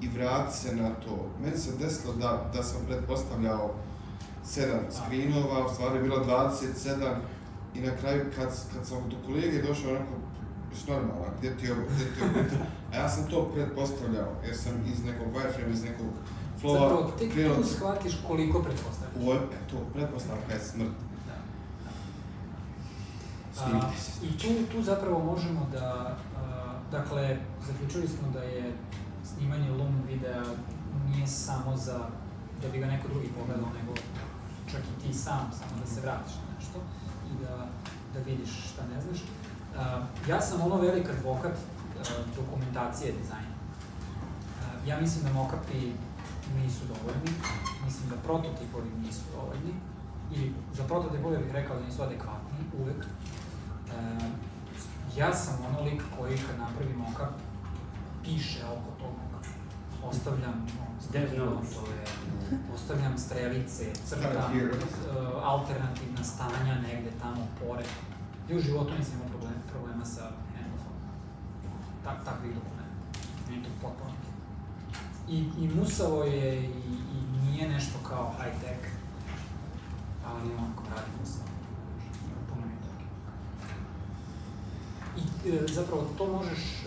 I 0.00 0.08
vrati 0.08 0.56
se 0.56 0.76
na 0.76 0.90
to. 0.90 1.30
Meni 1.42 1.56
se 1.56 1.78
desilo 1.78 2.12
da, 2.14 2.50
da 2.54 2.62
sam 2.62 2.86
pretpostavljao 2.86 3.74
sedam 4.44 4.80
screenova, 4.90 5.66
u 5.66 5.74
stvari 5.74 5.96
je 5.96 6.02
bilo 6.02 6.24
27 6.24 7.16
i 7.74 7.80
na 7.80 7.96
kraju 7.96 8.24
kad, 8.36 8.48
kad 8.74 8.86
sam 8.86 8.98
do 9.10 9.16
kolege 9.26 9.62
došao 9.62 9.90
onako, 9.90 10.14
jesi 10.70 10.90
normalan, 10.90 11.32
gdje 11.38 11.56
ti 11.56 11.66
je 11.66 11.72
ovo, 11.72 11.82
gdje 11.94 12.04
ti 12.04 12.20
je 12.20 12.24
ovo? 12.24 12.64
A 12.92 12.96
ja 12.96 13.08
sam 13.08 13.30
to 13.30 13.50
pretpostavljao, 13.54 14.32
jer 14.44 14.56
sam 14.56 14.72
iz 14.92 15.04
nekog 15.04 15.26
wireframe, 15.34 15.72
iz 15.72 15.84
nekog 15.84 16.06
flowa 16.62 16.78
Zapravo, 16.80 17.12
tek 17.18 17.32
krenuo- 17.32 17.56
tu 17.56 17.64
shvatiš 17.64 18.12
koliko 18.26 18.62
pretpostavljaš. 18.62 19.22
Ovo 19.22 19.32
je, 19.32 19.38
e, 19.38 19.68
to, 19.70 19.76
pretpostavka 19.94 20.52
je 20.52 20.60
smrt. 20.60 20.88
Da. 21.26 21.34
A, 23.62 23.68
Snimite 23.68 24.00
se. 24.00 24.26
I 24.26 24.38
tu, 24.38 24.72
tu 24.72 24.82
zapravo 24.82 25.24
možemo 25.24 25.66
da, 25.72 26.16
a, 26.36 26.72
dakle, 26.90 27.36
zaključili 27.66 28.08
smo 28.08 28.28
da 28.32 28.42
je 28.42 28.72
snimanje 29.24 29.70
Loom 29.70 30.02
videa 30.08 30.42
nije 31.10 31.26
samo 31.26 31.76
za 31.76 31.98
da 32.62 32.68
bi 32.68 32.78
ga 32.78 32.86
neko 32.86 33.08
drugi 33.08 33.28
pogledao, 33.38 33.68
nego 33.80 33.94
čak 34.70 34.80
i 34.80 35.02
ti 35.02 35.14
sam, 35.14 35.50
samo 35.58 35.80
da 35.80 35.86
se 35.86 36.00
vratiš 36.00 36.34
na 36.34 36.54
nešto 36.58 36.78
i 37.30 37.44
da, 37.44 37.66
da 38.14 38.24
vidiš 38.26 38.50
šta 38.72 38.82
ne 38.94 39.00
znaš. 39.00 39.18
A, 39.78 40.02
ja 40.28 40.40
sam 40.40 40.60
ono 40.60 40.76
velik 40.76 41.08
advokat 41.10 41.52
a, 41.52 42.02
dokumentacije 42.36 43.12
dizajna. 43.12 43.54
A, 44.62 44.88
ja 44.88 45.00
mislim 45.00 45.24
da 45.24 45.32
mokapi 45.32 45.92
nisu 46.62 46.84
dovoljni, 46.92 47.32
mislim 47.84 48.10
da 48.10 48.16
prototipovi 48.16 48.90
nisu 49.04 49.24
dovoljni, 49.36 49.74
ili 50.34 50.54
za 50.72 50.84
prototipove 50.84 51.38
bih 51.38 51.52
rekao 51.52 51.76
da 51.76 51.84
nisu 51.86 52.02
adekvatni 52.02 52.58
uvek. 52.80 53.04
E, 53.04 53.08
ja 55.16 55.34
sam 55.34 55.64
ono 55.68 55.80
lik 55.84 56.02
koji 56.18 56.36
kad 56.36 56.58
napravi 56.58 56.94
mockup 56.94 57.34
piše 58.24 58.64
oko 58.64 58.90
tog 59.00 59.12
mockupa. 59.32 60.08
Ostavljam 60.08 60.66
stepove, 61.00 61.46
ostavljam 62.74 63.18
strelice, 63.18 63.92
crtam 64.04 64.52
uh, 64.52 64.68
alternativna 65.42 66.24
stanja 66.24 66.74
negde 66.74 67.10
tamo 67.22 67.46
pored. 67.60 67.86
I 68.48 68.56
u 68.56 68.60
životu 68.60 68.94
nisam 68.98 69.14
imao 69.14 69.28
problem, 69.28 69.52
problema 69.72 70.04
sa 70.04 70.22
handoffom. 70.54 70.92
Tak, 72.04 72.24
takvih 72.24 72.54
dokumenta. 72.54 72.96
Meni 73.46 73.58
je 73.58 73.64
to 73.64 73.70
potpuno. 73.82 74.11
I, 75.28 75.38
I 75.58 75.68
musavo 75.78 76.24
je 76.24 76.62
i, 76.62 76.66
i 77.14 77.50
nije 77.50 77.68
nešto 77.68 77.98
kao 78.08 78.34
high 78.38 78.60
tech, 78.60 78.92
ali 80.26 80.54
onako 80.54 80.82
radi 80.90 81.10
ok. 82.42 82.56
I 85.16 85.48
e, 85.48 85.66
zapravo 85.72 86.02
to 86.18 86.32
možeš, 86.32 86.82
e, 86.82 86.86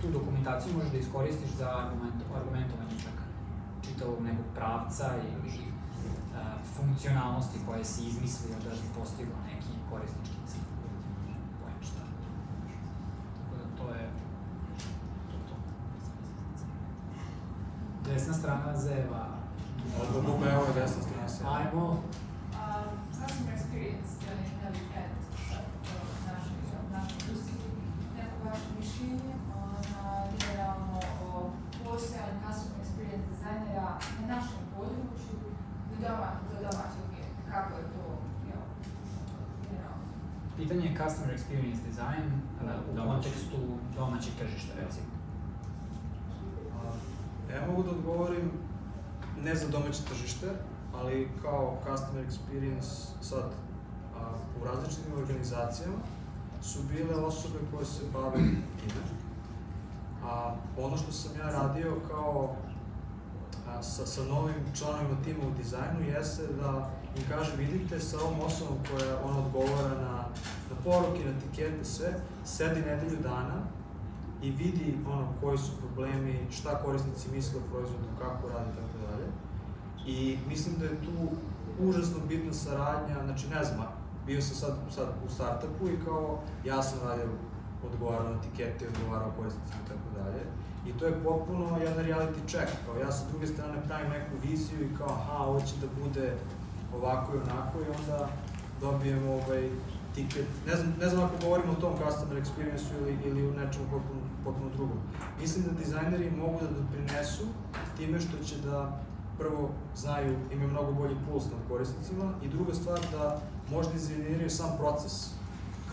tu 0.00 0.10
dokumentaciju 0.10 0.74
možeš 0.74 0.90
da 0.90 0.98
iskoristiš 0.98 1.50
za 1.50 1.68
argument, 1.78 2.14
argumentovanje 2.36 2.96
čak 3.02 3.16
čitavog 3.86 4.22
nekog 4.22 4.44
pravca 4.54 5.14
ili 5.28 5.54
e, 5.58 5.68
funkcionalnosti 6.76 7.58
koje 7.66 7.84
si 7.84 8.06
izmislio 8.06 8.56
da 8.64 8.70
bi 8.70 8.88
postigao 9.00 9.40
neki 9.46 9.72
korisnički 9.90 10.38
cilj. 10.46 10.68
Pojem 11.60 11.82
šta. 11.82 12.02
Tako 13.36 13.54
da 13.60 13.66
to 13.78 13.94
je 13.94 14.10
to. 15.30 15.36
je 15.36 15.42
to. 15.48 15.56
Desna 18.08 18.34
strana 18.34 18.76
zeva. 18.76 19.26
Od 20.00 20.24
Bube, 20.24 20.46
evo 20.52 20.64
je 20.68 20.72
desna 20.80 21.02
strana 21.02 21.28
se. 21.28 21.44
Ajmo. 21.56 22.02
Customer 23.12 23.54
experience, 23.58 24.12
da 24.24 24.30
li 24.36 24.44
da 24.62 24.68
li 24.74 24.80
kad 24.94 25.08
našoj 26.92 27.18
industriji, 27.20 27.72
neko 28.16 28.36
vaše 28.44 28.68
mišljenje 28.78 29.34
na 29.94 30.04
generalno 30.34 31.00
o 31.28 31.50
postojanju 31.84 32.38
customer 32.46 32.78
experience 32.84 33.26
dizajnera 33.32 33.90
na 34.20 34.26
našem 34.34 34.62
području 34.76 35.36
do 36.00 36.56
domaćeg 36.60 37.08
kako 37.52 37.72
je 37.78 37.84
to? 37.94 38.04
Pitanje 40.56 40.84
je 40.86 40.96
customer 41.04 41.38
experience 41.38 41.80
design 41.88 42.24
Da, 42.94 43.02
u 43.04 43.10
kontekstu 43.10 43.56
domaćeg 43.96 44.32
tržišta, 44.38 44.72
recimo. 44.82 45.17
A, 47.48 47.52
Ja 47.52 47.66
mogu 47.66 47.82
da 47.82 47.90
odgovorim 47.90 48.50
ne 49.42 49.54
za 49.54 49.68
domaće 49.68 50.02
tržište, 50.04 50.46
ali 50.94 51.28
kao 51.42 51.76
customer 51.86 52.24
experience 52.26 53.08
sad 53.20 53.50
a, 54.16 54.30
u 54.60 54.64
različitim 54.64 55.12
organizacijama 55.18 55.96
su 56.62 56.78
bile 56.82 57.14
osobe 57.14 57.58
koje 57.72 57.86
se 57.86 58.02
bave 58.12 58.38
time. 58.80 59.02
A 60.24 60.54
ono 60.78 60.96
što 60.96 61.12
sam 61.12 61.36
ja 61.36 61.50
radio 61.50 61.96
kao 62.10 62.56
a, 63.68 63.82
sa, 63.82 64.06
sa 64.06 64.24
novim 64.24 64.54
članovima 64.74 65.22
tima 65.24 65.44
u 65.46 65.62
dizajnu 65.62 66.00
jeste 66.00 66.42
da 66.60 66.90
im 67.16 67.22
kažem 67.28 67.56
vidite 67.58 68.00
sa 68.00 68.16
ovom 68.20 68.40
osobom 68.40 68.76
koja 68.90 69.18
ona 69.24 69.38
odgovara 69.38 69.94
na, 70.00 70.14
na 70.70 70.76
poruke, 70.84 71.24
na 71.24 71.30
etikete, 71.30 71.84
sve, 71.84 72.20
sedi 72.44 72.80
nedelju 72.80 73.16
dana 73.22 73.77
i 74.42 74.50
vidi 74.50 74.98
ono 75.06 75.28
koji 75.40 75.58
su 75.58 75.72
problemi, 75.76 76.46
šta 76.50 76.82
korisnici 76.84 77.30
misle 77.34 77.58
o 77.58 77.70
proizvodu, 77.70 78.08
kako 78.18 78.48
radi 78.48 78.70
i 78.70 78.76
tako 78.80 78.96
dalje. 79.06 79.26
I 80.06 80.38
mislim 80.48 80.74
da 80.78 80.84
je 80.84 81.02
tu 81.04 81.14
užasno 81.80 82.18
bitna 82.28 82.52
saradnja, 82.52 83.16
znači 83.24 83.48
ne 83.48 83.64
znam, 83.64 83.86
bio 84.26 84.42
sam 84.42 84.56
sad, 84.56 84.74
sad 84.94 85.08
u 85.26 85.28
startupu 85.30 85.88
i 85.88 86.04
kao 86.04 86.38
ja 86.64 86.82
sam 86.82 86.98
radio, 87.08 87.26
odgovarao 87.86 88.30
na 88.30 88.38
etikete, 88.38 88.88
odgovarao 88.88 89.32
korisnicima 89.38 89.80
i 89.84 89.88
tako 89.88 90.08
dalje. 90.22 90.42
I 90.86 90.98
to 90.98 91.06
je 91.06 91.22
potpuno 91.24 91.78
jedan 91.78 92.04
reality 92.04 92.40
check, 92.46 92.72
kao 92.86 92.96
ja 92.96 93.12
sa 93.12 93.24
druge 93.30 93.46
strane 93.46 93.82
pravim 93.86 94.10
neku 94.10 94.34
viziju 94.42 94.80
i 94.84 94.96
kao 94.98 95.08
aha, 95.08 95.44
ovo 95.44 95.60
će 95.60 95.74
da 95.80 95.86
bude 96.02 96.36
ovako 96.96 97.34
i 97.34 97.38
onako 97.38 97.78
i 97.78 97.90
onda 97.98 98.28
dobijemo 98.80 99.32
ovaj 99.32 99.70
tiket, 100.14 100.46
ne 100.66 100.76
znam, 100.76 100.94
ne 101.00 101.08
znam 101.08 101.24
ako 101.24 101.36
govorimo 101.42 101.72
o 101.72 101.80
tom 101.80 101.94
customer 102.02 102.42
experience 102.42 102.84
ili, 103.00 103.18
ili 103.24 103.48
u 103.48 103.52
nečemu 103.52 103.84
potpuno, 103.90 104.20
potpuno 104.44 104.70
drugom. 104.76 104.98
Mislim 105.40 105.64
da 105.64 105.80
dizajneri 105.84 106.30
mogu 106.30 106.58
da 106.60 106.80
doprinesu 106.80 107.44
time 107.96 108.20
što 108.20 108.44
će 108.44 108.56
da 108.64 109.00
prvo 109.38 109.70
znaju, 109.96 110.36
imaju 110.52 110.70
mnogo 110.70 110.92
bolji 110.92 111.16
puls 111.28 111.44
nad 111.44 111.68
korisnicima 111.68 112.32
i 112.42 112.48
druga 112.48 112.74
stvar 112.74 113.00
da 113.12 113.40
možda 113.70 113.94
izveniraju 113.94 114.50
sam 114.50 114.76
proces 114.78 115.30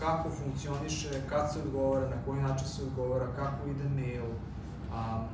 kako 0.00 0.30
funkcioniše, 0.30 1.22
kad 1.28 1.52
se 1.52 1.58
odgovara, 1.58 2.08
na 2.08 2.16
koji 2.24 2.42
način 2.42 2.68
se 2.68 2.82
odgovara, 2.82 3.26
kako 3.36 3.68
ide 3.68 3.88
mail, 3.88 4.24
a, 4.94 5.24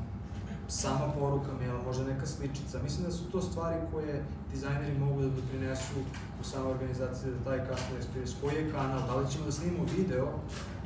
sama 0.69 1.13
poruka 1.19 1.49
maila, 1.61 1.83
možda 1.87 2.05
neka 2.05 2.27
sličica. 2.27 2.83
Mislim 2.83 3.05
da 3.07 3.13
su 3.13 3.31
to 3.31 3.43
stvari 3.43 3.77
koje 3.93 4.25
dizajneri 4.53 4.99
mogu 4.99 5.21
da 5.21 5.29
doprinesu 5.29 5.95
u 6.41 6.45
samoj 6.45 6.71
organizaciji 6.73 7.33
da 7.33 7.51
taj 7.51 7.59
customer 7.59 8.03
experience, 8.03 8.35
koji 8.41 8.55
je 8.55 8.73
kanal, 8.73 9.01
da 9.07 9.15
li 9.17 9.31
ćemo 9.31 9.45
da 9.45 9.53
snimamo 9.53 9.85
video 9.97 10.29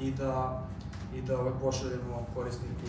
i 0.00 0.10
da 0.10 0.65
i 1.16 1.22
da 1.22 1.40
ovaj, 1.40 1.52
pošaljemo 1.62 2.26
korisniku 2.34 2.86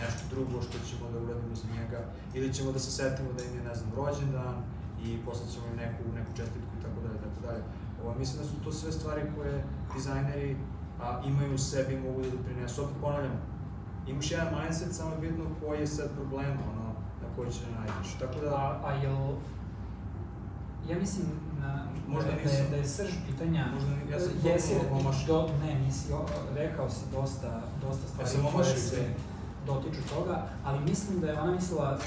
nešto 0.00 0.22
drugo 0.30 0.62
što 0.62 0.76
ćemo 0.88 1.10
da 1.12 1.18
uradimo 1.18 1.54
za 1.54 1.68
njega, 1.76 2.00
ili 2.34 2.54
ćemo 2.54 2.72
da 2.72 2.78
se 2.78 2.90
setimo 2.90 3.28
da 3.32 3.44
im 3.44 3.54
je, 3.58 3.62
ne 3.68 3.74
znam, 3.74 3.90
rođendan 3.96 4.54
i 5.04 5.18
poslaćemo 5.24 5.66
im 5.66 5.76
neku, 5.76 6.02
neku 6.14 6.30
čestitku 6.36 6.72
i 6.78 6.82
tako 6.82 6.98
dalje, 7.04 7.18
tako 7.26 7.40
dalje. 7.46 7.62
Ovo, 8.02 8.14
mislim 8.18 8.42
da 8.42 8.48
su 8.48 8.64
to 8.64 8.72
sve 8.72 8.92
stvari 8.92 9.22
koje 9.36 9.64
dizajneri 9.94 10.56
a, 11.00 11.22
imaju 11.26 11.54
u 11.54 11.58
sebi 11.58 11.94
i 11.94 12.00
mogu 12.00 12.22
da 12.22 12.30
doprinesu. 12.30 12.82
Opet 12.82 12.96
ponavljam, 13.00 13.36
imaš 14.06 14.30
jedan 14.30 14.54
mindset, 14.60 14.94
samo 14.94 15.10
je 15.10 15.20
bitno 15.20 15.44
koji 15.60 15.80
je 15.80 15.86
sad 15.86 16.08
problem, 16.16 16.52
ono, 16.72 16.86
na 17.22 17.28
koji 17.36 17.50
će 17.52 17.60
da 17.64 17.78
najdeš. 17.78 18.14
Tako 18.18 18.40
da... 18.40 18.56
A, 18.56 18.80
a 18.84 18.92
jel, 18.92 19.16
ja 20.88 20.98
mislim 20.98 21.26
na, 21.66 21.86
Možda 22.08 22.30
da, 22.30 22.36
da, 22.36 22.40
je, 22.40 22.46
nisam. 22.46 22.66
da 22.70 22.76
je 22.76 22.84
srž 22.86 23.12
pitanja, 23.26 23.66
Možda 23.74 23.90
ni- 23.90 24.12
ja 24.12 24.18
sam 24.20 24.32
jesi, 24.44 24.74
do, 25.26 25.48
ne, 25.62 25.74
nisi, 25.74 26.12
o, 26.12 26.20
rekao 26.54 26.90
si 26.90 27.00
dosta, 27.12 27.50
dosta 27.82 28.08
stvari 28.08 28.28
sam 28.30 28.40
koje 28.52 28.64
se 28.64 28.80
sve? 28.80 29.04
dotiču 29.66 30.02
toga, 30.14 30.36
ali 30.64 30.80
mislim 30.80 31.20
da 31.20 31.26
je 31.26 31.40
ona 31.40 31.52
mislila 31.52 31.98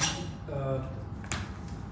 uh, 0.47 0.81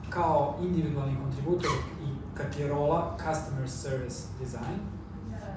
kao 0.10 0.56
individualni 0.62 1.18
kontributor 1.18 1.72
i 2.04 2.08
kad 2.34 2.56
je 2.60 2.68
rola 2.68 3.18
customer 3.18 3.70
service 3.72 4.18
design, 4.40 4.78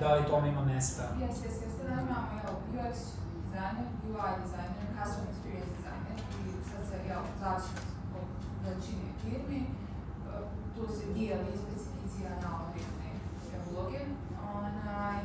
da 0.00 0.14
li 0.14 0.26
tome 0.26 0.48
ima 0.48 0.64
mesta? 0.64 1.02
Jes, 1.20 1.36
jes, 1.36 1.54
jes. 1.62 1.72
Sada 1.78 1.92
imamo 1.92 2.28
jel, 2.42 2.54
UX 2.76 2.96
dizajner, 3.44 3.86
UI 4.08 4.30
dizajner, 4.44 4.84
customer 4.98 5.28
experience 5.32 5.70
dizajner 5.76 6.16
i 6.38 6.50
sad 6.70 6.82
se, 6.88 7.08
jel, 7.08 7.22
zavisno 7.40 7.80
od 8.18 8.26
veličine 8.64 9.06
firmi, 9.22 9.60
eh, 9.60 10.40
tu 10.76 10.82
se 10.94 11.04
dijeli 11.14 11.46
i 11.74 11.78
specificija 12.20 12.30
na 12.42 12.50
određene 12.64 13.10
uloge. 13.70 14.00
Onaj, 14.54 15.22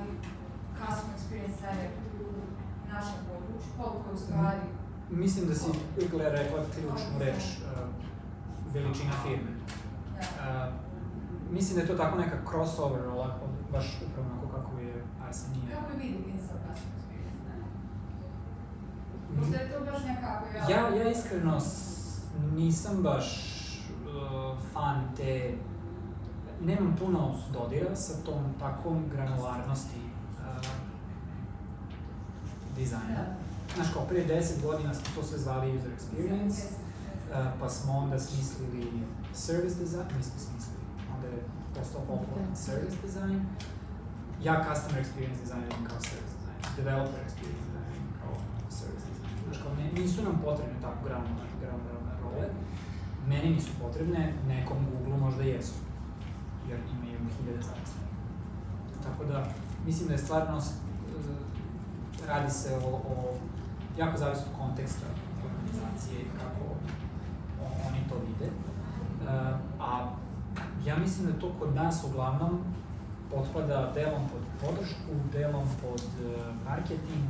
customer 0.80 1.16
experience 1.18 1.56
dizajner 1.56 1.92
u 2.20 2.94
našem 2.94 3.20
području, 3.30 3.72
koliko 3.78 4.10
je 4.10 4.14
u 4.14 4.18
stvari 4.18 4.60
Mislim 5.10 5.48
da 5.48 5.56
si 5.56 5.70
Igle 5.98 6.30
rekla 6.30 6.64
ključnu 6.74 7.20
reč, 7.20 7.44
uh, 7.44 7.88
veličina 8.74 9.12
firme. 9.24 9.52
Uh, 10.20 10.74
mislim 11.52 11.76
da 11.76 11.82
je 11.82 11.88
to 11.88 11.96
tako 11.96 12.18
neka 12.18 12.38
crossover 12.50 13.02
rola, 13.04 13.40
baš 13.72 14.02
upravo 14.08 14.30
onako 14.30 14.48
kako 14.48 14.80
je 14.80 15.04
Arsenije. 15.28 15.76
Kako 15.76 15.92
je 15.92 15.98
vidi 15.98 16.18
Vincent 16.26 16.60
customer 16.68 16.96
experience 16.98 17.36
dizajner? 17.40 17.70
Možda 19.38 19.58
je 19.58 19.72
to 19.72 19.86
baš 19.86 20.04
nekako, 20.06 20.46
jel? 20.54 20.70
Ja, 20.70 21.04
ja 21.04 21.12
iskreno 21.12 21.60
nisam 22.56 23.04
baš 23.04 23.26
uh, 24.06 24.58
fan 24.74 25.02
te, 25.18 25.58
nemam 26.62 26.96
puno 27.00 27.36
dodira 27.54 27.96
sa 27.96 28.14
tom 28.26 28.44
takvom 28.60 29.10
granularnosti 29.12 30.00
uh, 30.00 30.68
dizajna. 32.76 33.24
Znaš, 33.76 33.88
kao 33.94 34.06
prije 34.06 34.28
10 34.28 34.62
godina 34.62 34.94
smo 34.94 35.06
to 35.16 35.24
sve 35.24 35.38
zvali 35.38 35.78
user 35.78 35.92
experience, 35.92 36.60
uh, 36.62 37.46
pa 37.60 37.70
smo 37.70 37.94
onda 37.94 38.20
smislili 38.20 38.92
service 39.34 39.76
design, 39.80 40.08
nismo 40.18 40.40
smislili, 40.40 40.84
onda 41.16 41.28
je 41.28 41.44
postao 41.78 42.02
popularan 42.02 42.56
service 42.56 42.96
design. 43.06 43.40
Ja 44.44 44.66
customer 44.70 45.04
experience 45.06 45.40
design 45.44 45.64
imam 45.72 45.86
kao 45.90 46.00
service 46.00 46.34
design, 46.38 46.76
developer 46.78 47.22
experience 47.28 47.66
design 47.68 47.92
imam 48.00 48.14
kao 48.22 48.36
service 48.70 49.06
design. 49.12 49.34
Znaš, 49.46 49.58
kao 49.64 49.72
ne, 49.80 50.02
nisu 50.02 50.24
nam 50.24 50.42
potrebne 50.46 50.78
tako 50.82 51.00
granularne, 51.08 51.56
granularne 51.62 52.14
role. 52.24 52.48
Meni 53.28 53.50
nisu 53.56 53.72
potrebne, 53.82 54.34
nekom 54.48 54.78
Google 54.92 55.18
možda 55.18 55.44
jesu, 55.44 55.74
jer 56.70 56.80
imaju 56.80 57.30
hiljade 57.38 57.62
zaposlenih. 57.62 58.16
Tako 59.04 59.26
da, 59.26 59.48
mislim 59.86 60.08
da 60.08 60.14
je 60.14 60.18
stvarno, 60.20 60.58
e, 60.58 62.28
radi 62.28 62.52
se 62.52 62.76
o, 62.76 62.90
o 62.90 63.34
jako 63.98 64.18
zavisi 64.18 64.42
od 64.52 64.60
konteksta 64.60 65.06
organizacije 65.46 66.22
i 66.22 66.38
kako 66.40 66.66
oni 67.88 68.10
to 68.10 68.16
vide. 68.28 68.46
E, 68.46 68.54
a 69.80 70.10
ja 70.86 70.98
mislim 70.98 71.28
da 71.28 71.40
to 71.40 71.56
kod 71.60 71.76
nas 71.76 72.04
uglavnom 72.04 72.60
potpada 73.32 73.92
delom 73.94 74.22
pod 74.32 74.42
podršku, 74.62 75.12
delom 75.34 75.68
pod 75.82 76.02
e, 76.02 76.54
marketing, 76.70 77.26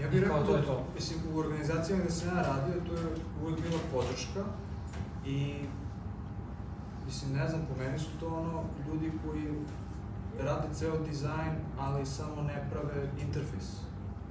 Ja 0.00 0.08
bih 0.08 0.20
rekao 0.20 0.44
to 0.44 0.52
da, 0.52 0.58
je 0.58 0.64
to. 0.64 0.84
mislim, 0.94 1.18
u 1.34 1.38
organizacijama 1.38 2.02
gde 2.02 2.12
sam 2.12 2.28
ja 2.28 2.42
radio, 2.42 2.74
to 2.86 2.92
je 2.92 3.06
uvek 3.42 3.60
bila 3.62 3.78
podrška 3.92 4.44
i 5.26 5.54
mislim, 7.06 7.32
ne 7.32 7.48
znam, 7.48 7.60
po 7.68 7.82
meni 7.82 7.98
su 7.98 8.10
to 8.20 8.26
ono 8.26 8.62
ljudi 8.86 9.12
koji 9.24 9.44
rade 10.40 10.68
ceo 10.74 10.98
dizajn, 10.98 11.54
ali 11.78 12.06
samo 12.06 12.42
ne 12.42 12.68
prave 12.70 13.08
interfejs. 13.22 13.68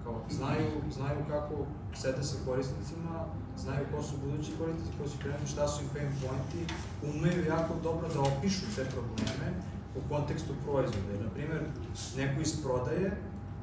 Kao, 0.04 0.22
znaju, 0.30 0.70
znaju 0.92 1.20
kako 1.30 1.56
sede 1.96 2.24
sa 2.24 2.38
korisnicima, 2.46 3.26
znaju 3.58 3.86
ko 3.92 4.04
su 4.04 4.16
budući 4.18 4.52
korisnici, 4.60 4.98
ko 5.02 5.08
su 5.10 5.18
trenutni, 5.18 5.48
šta 5.48 5.68
su 5.68 5.84
im 5.84 5.90
pain 5.94 6.12
pointi, 6.22 6.74
umeju 7.04 7.46
jako 7.46 7.74
dobro 7.84 8.08
da 8.14 8.20
opišu 8.22 8.66
te 8.76 8.84
probleme 8.86 9.48
u 9.96 10.10
kontekstu 10.10 10.54
proizvoda. 10.66 11.24
Na 11.24 11.30
primer, 11.30 11.62
neko 12.18 12.42
iz 12.42 12.62
prodaje 12.64 13.12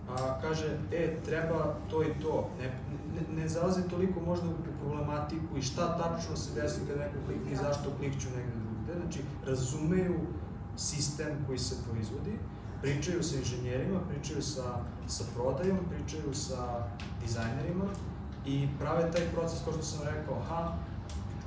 a, 0.09 0.41
kaže, 0.43 0.79
e, 0.93 1.17
treba 1.25 1.75
to 1.91 2.03
i 2.03 2.13
to. 2.23 2.51
Ne, 2.59 2.67
ne, 3.15 3.43
ne 3.43 3.49
zalazi 3.49 3.83
toliko 3.91 4.21
možda 4.21 4.47
u 4.49 4.55
problematiku 4.81 5.57
i 5.59 5.63
šta 5.63 5.99
tačno 5.99 6.37
se 6.37 6.61
desi 6.61 6.81
kad 6.89 6.99
neko 6.99 7.19
klikne 7.27 7.53
i 7.53 7.57
zašto 7.57 7.91
klikću 7.99 8.29
negde. 8.37 8.68
Znači, 9.09 9.23
razumeju 9.47 10.21
sistem 10.77 11.45
koji 11.47 11.59
se 11.59 11.77
proizvodi, 11.91 12.39
pričaju 12.83 13.23
sa 13.23 13.37
inženjerima, 13.37 14.01
pričaju 14.09 14.43
sa, 14.43 14.85
sa 15.07 15.25
prodajom, 15.35 15.79
pričaju 15.91 16.35
sa 16.35 16.87
dizajnerima 17.23 17.85
i 18.47 18.69
prave 18.79 19.11
taj 19.13 19.25
proces, 19.35 19.65
kao 19.65 19.73
što 19.73 19.83
sam 19.83 20.01
rekao, 20.05 20.37
aha, 20.41 20.77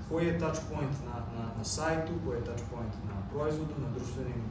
koji 0.09 0.25
je 0.25 0.39
touch 0.39 0.59
point 0.69 0.95
na, 1.05 1.15
na, 1.35 1.45
na 1.57 1.63
sajtu, 1.63 2.13
koji 2.25 2.37
je 2.37 2.45
touch 2.45 2.63
point 2.71 2.93
na 3.09 3.17
proizvodu, 3.33 3.73
na 3.81 3.89
društvenim 3.89 4.41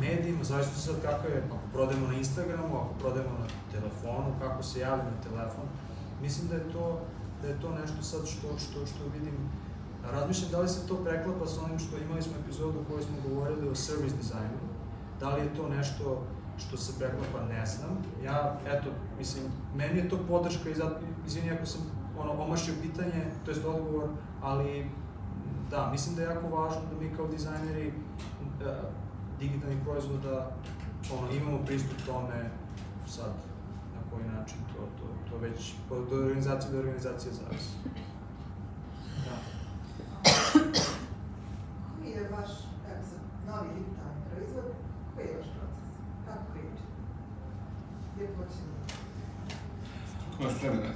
medijima, 0.00 0.44
zavisno 0.44 0.76
sad 0.76 1.02
kakav 1.02 1.30
je, 1.30 1.42
ako 1.46 1.56
prodajemo 1.72 2.06
na 2.06 2.14
Instagramu, 2.14 2.76
ako 2.76 2.94
prodajemo 3.00 3.38
na 3.38 3.46
telefonu, 3.72 4.34
kako 4.40 4.62
se 4.62 4.80
javlja 4.80 5.04
na 5.04 5.20
telefon. 5.22 5.66
Mislim 6.22 6.48
da 6.48 6.54
je 6.54 6.72
to, 6.72 7.00
da 7.42 7.48
je 7.48 7.60
to 7.60 7.70
nešto 7.80 8.02
sad 8.02 8.26
što, 8.26 8.58
što, 8.58 8.86
što 8.86 9.04
vidim. 9.14 9.34
Razmišljam 10.12 10.50
da 10.50 10.60
li 10.60 10.68
se 10.68 10.86
to 10.88 10.96
preklapa 11.04 11.46
sa 11.46 11.64
onim 11.64 11.78
što 11.78 11.96
imali 11.96 12.22
smo 12.22 12.32
epizodu 12.44 12.80
u 12.80 12.84
kojoj 12.90 13.02
smo 13.02 13.16
govorili 13.28 13.68
o 13.68 13.74
service 13.74 14.16
dizajnu. 14.16 14.58
Da 15.20 15.34
li 15.34 15.42
je 15.42 15.54
to 15.54 15.68
nešto 15.68 16.22
što 16.58 16.76
se 16.76 16.98
preklapa, 16.98 17.46
ne 17.48 17.66
znam. 17.66 17.90
Ja, 18.24 18.58
eto, 18.66 18.90
mislim, 19.18 19.44
meni 19.74 19.98
je 19.98 20.08
to 20.08 20.18
podrška 20.28 20.70
i 20.70 20.74
zato, 20.74 20.96
izvini 21.26 21.50
ako 21.50 21.66
sam 21.66 21.80
ono, 22.18 22.32
omašio 22.32 22.74
pitanje, 22.82 23.26
to 23.44 23.50
jest 23.50 23.64
odgovor, 23.64 24.08
ali 24.42 24.90
da, 25.70 25.90
mislim 25.90 26.16
da 26.16 26.22
je 26.22 26.28
jako 26.28 26.48
važno 26.48 26.80
da 26.80 27.00
mi 27.00 27.16
kao 27.16 27.26
dizajneri 27.26 27.92
da, 28.58 28.90
digitalnih 29.38 29.78
proizvoda 29.84 30.56
ono, 31.18 31.30
imamo 31.30 31.58
pristup 31.66 31.98
tome 32.06 32.50
sad 33.08 33.32
na 33.94 34.10
koji 34.10 34.24
način 34.24 34.58
to, 34.72 34.80
to, 34.98 35.30
to 35.30 35.38
već 35.38 35.74
od 35.90 36.12
organizacije 36.12 36.72
do 36.72 36.78
organizacije 36.78 37.32
zavisi. 37.32 37.74
Da. 39.24 39.59
Koji 40.52 42.10
je 42.10 42.28
vaš, 42.32 42.50
evo 42.90 43.02
sad, 43.10 43.20
novi 43.46 43.68
digitalni 43.74 44.20
proizvod, 44.30 44.64
koji 45.14 45.26
je 45.26 45.36
vaš 45.36 45.46
proces? 45.56 45.88
Kako 46.26 46.44
kreće? 46.52 46.84
Gdje 48.14 48.26
počinje? 48.26 48.74
Kako 50.30 50.42
imaš 50.42 50.62
vremena? 50.62 50.92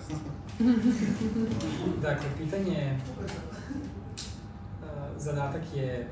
Dakle, 2.02 2.26
pitanje 2.38 2.72
je, 2.72 3.00
Ubrzo. 3.12 3.34
e, 3.34 5.18
zadatak 5.18 5.62
je 5.74 6.08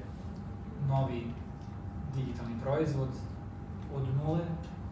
novi 0.89 1.27
digitalni 2.15 2.55
proizvod 2.63 3.09
od 3.95 4.03
nule, 4.17 4.41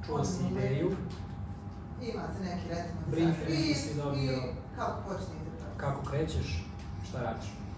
čuo 0.06 0.16
Od 0.16 0.26
si 0.26 0.42
ideju, 0.50 0.90
Ima 2.02 2.22
se 2.36 2.44
neki 2.44 2.68
recimo 2.68 3.00
Brief, 3.10 3.26
neki 3.26 3.44
brief 3.44 3.76
si 3.76 3.94
dobio. 3.96 4.32
i 4.32 4.40
kako 4.76 5.02
počinjete 5.08 5.50
kako 5.76 6.02
krećeš, 6.10 6.64
šta 7.08 7.22
radiš. 7.22 7.44
Malo 7.44 7.54
plaćam, 7.54 7.68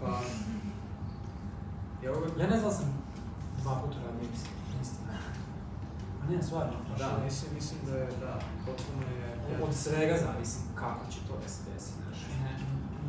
Pa, 0.00 0.20
ja 2.04 2.12
uvek... 2.12 2.30
Ja 2.40 2.46
ne 2.46 2.58
znam 2.58 2.70
da 2.70 2.76
sam 2.76 2.88
dva 3.62 3.74
puta 3.80 3.96
radio 4.06 4.28
isti, 4.34 4.50
isti. 4.82 5.00
A 6.22 6.30
ne, 6.30 6.42
stvarno, 6.42 6.72
Da, 6.98 7.18
mislim, 7.24 7.54
mislim 7.54 7.80
da 7.86 7.96
je, 7.96 8.06
da, 8.20 8.40
potpuno 8.66 9.02
je... 9.02 9.62
Od 9.62 9.74
svega 9.74 10.16
zavisi 10.26 10.58
kako 10.74 11.10
će 11.12 11.18
to 11.28 11.34
da 11.42 11.48
se 11.48 11.60
desi, 11.70 11.92
znaš. 12.02 12.18
Ne, 12.42 12.52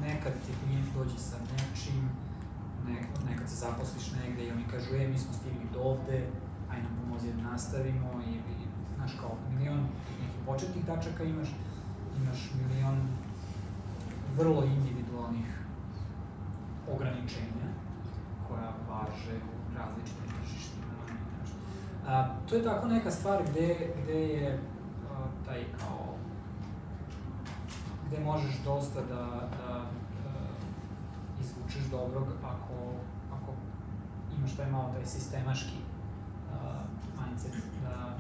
nekad 0.08 0.34
ti 0.34 0.52
klijent 0.64 0.88
dođe 0.96 1.18
sa 1.18 1.38
nečim, 1.52 2.10
ne, 2.88 2.98
nekad 3.30 3.50
se 3.50 3.56
zaposliš 3.56 4.12
negde 4.12 4.44
i 4.44 4.52
oni 4.52 4.66
kažu, 4.72 4.96
e, 4.96 5.08
mi 5.08 5.18
smo 5.18 5.34
stigli 5.34 5.68
do 5.74 5.80
ovde, 5.80 6.28
aj 6.72 6.82
nam 6.82 6.94
pomozi 7.02 7.34
da 7.34 7.52
nastavimo 7.52 8.10
i, 8.28 8.32
i 8.32 8.56
znaš, 8.96 9.12
kao 9.22 9.32
milion 9.50 9.82
nekih 10.22 10.42
početnih 10.46 10.86
tačaka 10.86 11.24
imaš, 11.24 11.50
imaš 12.22 12.40
milion 12.60 12.98
vrlo 14.38 14.64
individualnih 14.64 15.07
individualnih 15.18 15.66
ograničenja 16.94 17.68
koja 18.48 18.74
važe 18.90 19.36
u 19.36 19.78
različitim 19.78 20.24
tržištima. 20.42 20.86
A, 22.08 22.28
to 22.50 22.56
je 22.56 22.64
tako 22.64 22.88
neka 22.88 23.12
stvar 23.12 23.44
gde, 23.50 23.94
gde 24.04 24.22
je 24.22 24.60
a, 25.12 25.26
taj 25.46 25.64
kao 25.80 26.16
gde 28.08 28.20
možeš 28.20 28.64
dosta 28.66 29.02
da, 29.02 29.50
da, 29.58 29.86
da 30.24 30.34
izvučeš 31.42 31.84
dobrog 31.92 32.28
ako, 32.44 32.94
ako 33.34 33.54
imaš 34.38 34.56
taj 34.56 34.72
malo 34.72 34.94
taj 34.94 35.06
sistemaški 35.06 35.78
uh, 35.78 36.60
mindset 37.20 37.54
da 37.84 38.18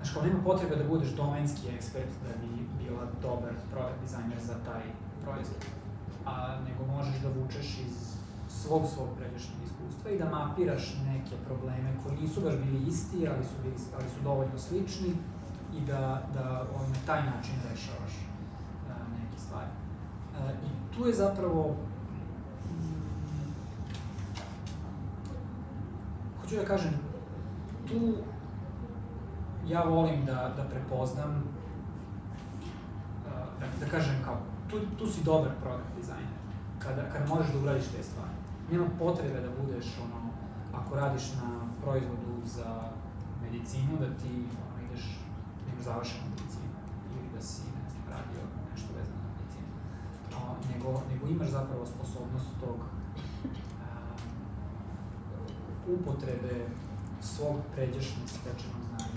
Znaš, 0.00 0.12
kao 0.14 0.22
nema 0.22 0.42
potrebe 0.44 0.76
da 0.76 0.84
budeš 0.88 1.10
domenski 1.10 1.68
ekspert 1.68 2.12
da 2.26 2.32
bi 2.40 2.50
bila 2.84 3.04
dobar 3.22 3.54
product 3.70 4.00
designer 4.02 4.40
za 4.40 4.54
taj 4.54 4.82
proizvod, 5.24 5.64
a 6.26 6.60
nego 6.68 6.86
možeš 6.96 7.16
da 7.22 7.28
vučeš 7.28 7.78
iz 7.86 7.94
svog 8.48 8.82
svog 8.94 9.08
pređašnjeg 9.18 9.58
iskustva 9.64 10.10
i 10.10 10.18
da 10.18 10.30
mapiraš 10.30 10.96
neke 11.04 11.36
probleme 11.46 11.90
koji 12.02 12.20
nisu 12.20 12.40
baš 12.40 12.54
bili 12.54 12.86
isti, 12.88 13.28
ali 13.28 13.44
su, 13.44 13.54
bili, 13.62 13.74
ali 13.96 14.08
su 14.08 14.24
dovoljno 14.24 14.58
slični 14.58 15.12
i 15.76 15.80
da, 15.86 16.22
da 16.34 16.66
on, 16.80 16.90
na 16.90 16.98
taj 17.06 17.22
način 17.22 17.54
rešavaš 17.70 18.12
neke 19.20 19.38
stvari. 19.38 19.70
A, 20.38 20.50
I 20.52 20.96
tu 20.96 21.06
je 21.06 21.14
zapravo 21.14 21.76
mm, 22.70 23.52
hoću 26.40 26.56
da 26.56 26.64
kažem, 26.64 26.94
tu 27.88 28.14
ja 29.68 29.82
volim 29.82 30.24
da, 30.24 30.52
da 30.56 30.64
prepoznam, 30.64 31.44
da, 33.24 33.46
da 33.80 33.90
kažem 33.90 34.14
kao, 34.24 34.36
tu, 34.70 34.76
tu 34.98 35.06
si 35.06 35.24
dobar 35.24 35.50
product 35.62 35.96
designer, 35.96 36.38
kada, 36.78 37.02
kada 37.12 37.26
možeš 37.26 37.52
da 37.52 37.58
uradiš 37.58 37.86
te 37.86 38.02
stvari. 38.02 38.36
Nema 38.70 38.86
potrebe 38.98 39.40
da 39.40 39.50
budeš, 39.60 39.86
ono, 40.04 40.20
ako 40.74 40.94
radiš 40.94 41.32
na 41.34 41.50
proizvodu 41.82 42.32
za 42.44 42.90
medicinu, 43.42 43.92
da 44.00 44.06
ti 44.20 44.32
ono, 44.64 44.76
ideš, 44.86 45.04
imaš 45.72 45.84
završenu 45.84 46.24
medicinu, 46.30 46.70
ili 47.14 47.28
da 47.34 47.40
si, 47.42 47.62
ne 47.62 47.90
znam, 47.90 48.04
radio 48.16 48.42
nešto 48.72 48.88
vezano 48.96 49.18
na 49.24 49.30
medicinu. 49.36 49.68
No, 50.32 50.40
nego, 50.72 51.02
nego 51.10 51.26
imaš 51.26 51.48
zapravo 51.48 51.86
sposobnost 51.86 52.48
tog 52.60 52.78
a, 53.84 53.88
upotrebe 55.94 56.66
svog 57.20 57.56
pređašnjeg 57.74 58.28
stečenog 58.28 58.82
znanja 58.88 59.09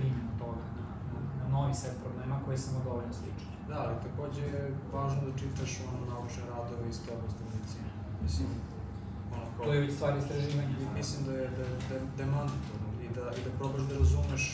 i 0.00 0.10
primjenu 0.10 0.32
toga 0.42 0.64
na, 0.78 0.86
na, 1.12 1.20
na 1.40 1.46
novi 1.54 1.74
set 1.74 1.96
problema 2.04 2.36
koji 2.44 2.58
samo 2.58 2.78
dovoljno 2.84 3.12
sličan. 3.20 3.50
Da, 3.68 3.76
ali 3.84 4.02
takođe 4.06 4.42
je 4.54 4.62
važno 4.94 5.20
da 5.26 5.38
čitaš 5.42 5.70
ono 5.88 6.00
naučne 6.12 6.42
radove 6.54 6.84
iz 6.88 6.98
te 7.02 7.08
oblasti 7.16 7.42
medicine. 7.50 7.90
Mislim, 8.24 8.48
ono 9.34 9.46
kao... 9.54 9.64
To 9.64 9.72
je 9.72 9.80
već 9.80 9.92
stvar 9.94 10.12
istraživanja. 10.16 10.76
I 10.84 10.86
mislim 10.98 11.20
da 11.26 11.32
je, 11.40 11.46
da, 11.58 11.64
da, 11.88 11.96
da 12.16 12.22
je 12.22 12.30
mandatorno 12.36 12.88
i 13.06 13.08
da, 13.16 13.24
i 13.38 13.40
da 13.46 13.50
probaš 13.58 13.82
da 13.90 13.94
razumeš 14.02 14.44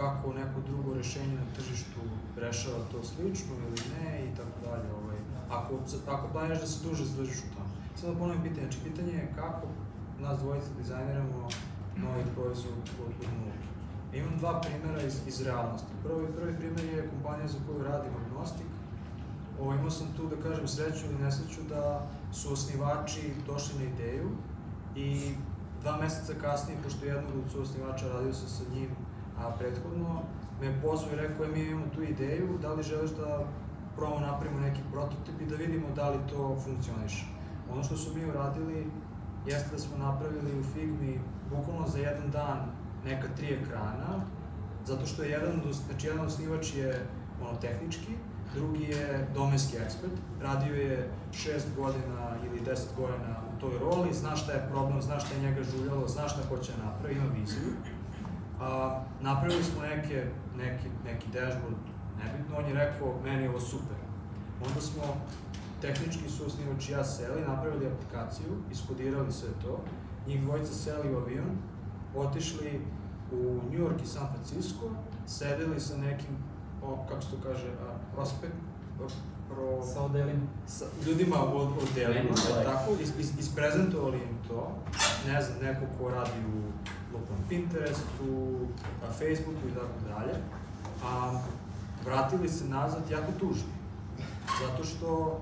kako 0.00 0.32
neko 0.32 0.58
drugo 0.68 0.94
rešenje 0.94 1.36
na 1.36 1.46
tržištu 1.56 2.00
rešava 2.36 2.80
to 2.92 3.04
slično 3.04 3.52
ili 3.66 3.80
ne 3.94 4.10
i 4.28 4.30
tako 4.38 4.56
dalje. 4.66 4.88
Ovaj. 5.00 5.16
Ako, 5.50 5.72
ako 6.14 6.28
planiraš 6.32 6.60
da 6.60 6.66
se 6.66 6.88
duže 6.88 7.04
zadržiš 7.04 7.38
u 7.38 7.54
tome. 7.54 7.70
Sada 7.96 8.12
da 8.12 8.18
ponovim 8.18 8.42
pitanje, 8.42 8.66
znači 8.66 8.78
pitanje 8.84 9.12
je 9.12 9.32
kako 9.36 9.66
nas 10.20 10.38
dvojica 10.38 10.66
dizajniramo 10.78 11.48
novi 11.96 12.24
proizvod 12.34 12.74
od, 12.78 13.06
od 13.06 13.12
nula. 13.38 13.56
Imam 14.12 14.38
dva 14.38 14.60
primera 14.60 15.02
iz, 15.02 15.20
iz 15.26 15.42
realnosti. 15.42 15.92
Prvi, 16.04 16.26
prvi 16.36 16.56
primer 16.56 16.84
je 16.84 17.08
kompanija 17.10 17.48
za 17.48 17.58
koju 17.66 17.84
radim 17.84 18.12
agnostik. 18.26 18.66
Ovo, 19.60 19.74
imao 19.74 19.90
sam 19.90 20.06
tu, 20.16 20.28
da 20.28 20.36
kažem, 20.36 20.68
sreću 20.68 21.06
ili 21.06 21.24
nesreću 21.24 21.60
da 21.68 22.06
su 22.32 22.52
osnivači 22.52 23.34
došli 23.46 23.78
na 23.78 23.84
ideju 23.84 24.30
i 24.96 25.34
dva 25.82 25.96
meseca 25.96 26.32
kasnije, 26.40 26.78
pošto 26.84 27.06
jednog 27.06 27.32
od 27.44 27.52
su 27.52 27.62
osnivača 27.62 28.08
radio 28.08 28.32
sam 28.32 28.48
sa 28.48 28.64
njim 28.74 28.90
a 29.38 29.50
prethodno, 29.58 30.22
me 30.60 30.82
pozvao 30.82 31.12
i 31.12 31.16
rekao 31.16 31.44
je 31.44 31.52
mi 31.52 31.64
imamo 31.64 31.86
tu 31.94 32.02
ideju, 32.02 32.58
da 32.62 32.72
li 32.72 32.82
želiš 32.82 33.10
da 33.10 33.44
probamo 33.96 34.20
napravimo 34.20 34.60
neki 34.60 34.80
prototip 34.92 35.40
i 35.40 35.46
da 35.46 35.56
vidimo 35.56 35.86
da 35.94 36.10
li 36.10 36.18
to 36.30 36.56
funkcioniše. 36.64 37.26
Ono 37.72 37.82
što 37.82 37.96
su 37.96 38.14
mi 38.14 38.24
uradili 38.30 38.90
jeste 39.46 39.70
da 39.72 39.78
smo 39.78 39.98
napravili 39.98 40.60
u 40.60 40.64
Figmi 40.64 41.20
bukvalno 41.50 41.88
za 41.88 41.98
jedan 41.98 42.30
dan 42.30 42.58
neka 43.06 43.28
tri 43.36 43.54
ekrana, 43.54 44.20
zato 44.84 45.06
što 45.06 45.22
je 45.22 45.30
jedan, 45.30 45.62
znači 45.86 46.06
jedan 46.06 46.26
osnivač 46.26 46.74
je 46.74 47.06
ono 47.42 47.58
tehnički, 47.58 48.12
drugi 48.54 48.84
je 48.84 49.28
domenski 49.34 49.76
ekspert, 49.76 50.12
radio 50.42 50.74
je 50.74 51.10
šest 51.32 51.66
godina 51.76 52.36
ili 52.46 52.60
deset 52.60 52.96
godina 52.96 53.36
u 53.56 53.60
toj 53.60 53.78
roli, 53.78 54.14
zna 54.14 54.36
šta 54.36 54.52
je 54.52 54.68
problem, 54.70 55.02
zna 55.02 55.20
šta 55.20 55.34
je 55.34 55.40
njega 55.40 55.62
žuljalo, 55.62 56.08
zna 56.08 56.28
šta 56.28 56.40
hoće 56.48 56.72
napravi, 56.84 57.14
ima 57.14 57.24
viziju. 57.40 57.72
A, 58.60 59.00
napravili 59.20 59.62
smo 59.62 59.82
neke, 59.82 60.26
neki, 60.56 60.88
neki 61.04 61.26
dashboard, 61.32 61.76
nebitno, 62.18 62.56
on 62.58 62.64
je 62.64 62.74
rekao, 62.74 63.20
meni 63.24 63.42
je 63.42 63.50
ovo 63.50 63.60
super. 63.60 63.96
Onda 64.66 64.80
smo 64.80 65.02
tehnički 65.80 66.28
su 66.30 66.46
osnivač 66.46 66.88
i 66.88 66.92
ja 66.92 67.04
seli, 67.04 67.42
napravili 67.48 67.86
aplikaciju, 67.86 68.52
iskodirali 68.72 69.32
sve 69.32 69.48
to, 69.62 69.80
njih 70.26 70.42
dvojica 70.42 70.74
seli 70.74 71.14
u 71.14 71.18
avion, 71.18 71.56
otišli 72.16 72.80
u 73.32 73.60
New 73.70 73.80
York 73.80 74.02
i 74.02 74.06
San 74.06 74.26
Francisco, 74.34 74.90
sedeli 75.26 75.80
sa 75.80 75.96
nekim, 75.96 76.36
o, 76.82 77.06
kako 77.08 77.22
se 77.22 77.30
to 77.30 77.36
kaže, 77.42 77.68
a, 77.68 78.14
prospekt, 78.14 78.54
pro... 79.48 79.82
Sa 79.94 80.02
odelima. 80.02 80.46
Sa 80.66 80.84
ljudima 81.06 81.36
od 81.54 81.68
odelima, 81.90 82.34
da, 82.48 82.64
tako, 82.64 82.92
is, 83.02 83.10
is, 83.18 83.38
isprezentovali 83.38 84.16
im 84.16 84.48
to, 84.48 84.72
ne 85.26 85.42
znam, 85.42 85.58
neko 85.62 85.86
ko 85.98 86.10
radi 86.10 86.40
u 86.54 86.58
lupom 87.12 87.36
Pinterestu, 87.48 88.56
a, 89.08 89.12
Facebooku 89.12 89.68
i 89.68 89.74
tako 89.74 90.08
dalje, 90.08 90.34
a 91.04 91.40
vratili 92.04 92.48
se 92.48 92.64
nazad 92.64 93.10
jako 93.10 93.32
tužni. 93.38 93.76
Zato 94.60 94.84
što 94.84 95.40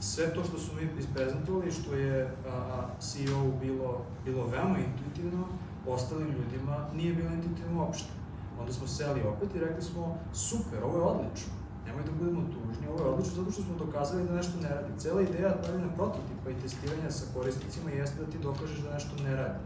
sve 0.00 0.34
to 0.34 0.44
što 0.44 0.58
su 0.58 0.70
mi 0.74 1.00
isprezentovali, 1.00 1.72
što 1.72 1.94
je 1.94 2.36
a, 2.48 2.86
CEO 3.00 3.42
bilo, 3.60 4.04
bilo 4.24 4.46
veoma 4.46 4.78
intuitivno, 4.78 5.44
ostalim 5.92 6.28
ljudima 6.28 6.76
nije 6.94 7.14
bilo 7.14 7.30
intuitivno 7.30 7.84
uopšte. 7.84 8.12
Onda 8.60 8.72
smo 8.72 8.86
seli 8.86 9.22
opet 9.22 9.54
i 9.54 9.60
rekli 9.60 9.82
smo, 9.82 10.18
super, 10.32 10.84
ovo 10.84 10.96
je 10.98 11.04
odlično, 11.04 11.52
nemoj 11.86 12.02
da 12.04 12.12
budemo 12.12 12.40
tužni, 12.54 12.88
ovo 12.88 13.00
je 13.00 13.10
odlično 13.10 13.34
zato 13.34 13.50
što 13.52 13.62
smo 13.62 13.74
dokazali 13.84 14.26
da 14.26 14.34
nešto 14.34 14.60
ne 14.62 14.68
radi. 14.68 15.00
Cela 15.00 15.20
ideja 15.22 15.58
pravljena 15.62 15.92
prototipa 15.96 16.50
i 16.50 16.60
testiranja 16.62 17.10
sa 17.10 17.24
korisnicima 17.34 17.90
jeste 17.90 18.24
da 18.24 18.30
ti 18.30 18.38
dokažeš 18.38 18.78
da 18.78 18.94
nešto 18.94 19.22
ne 19.22 19.36
radi. 19.36 19.58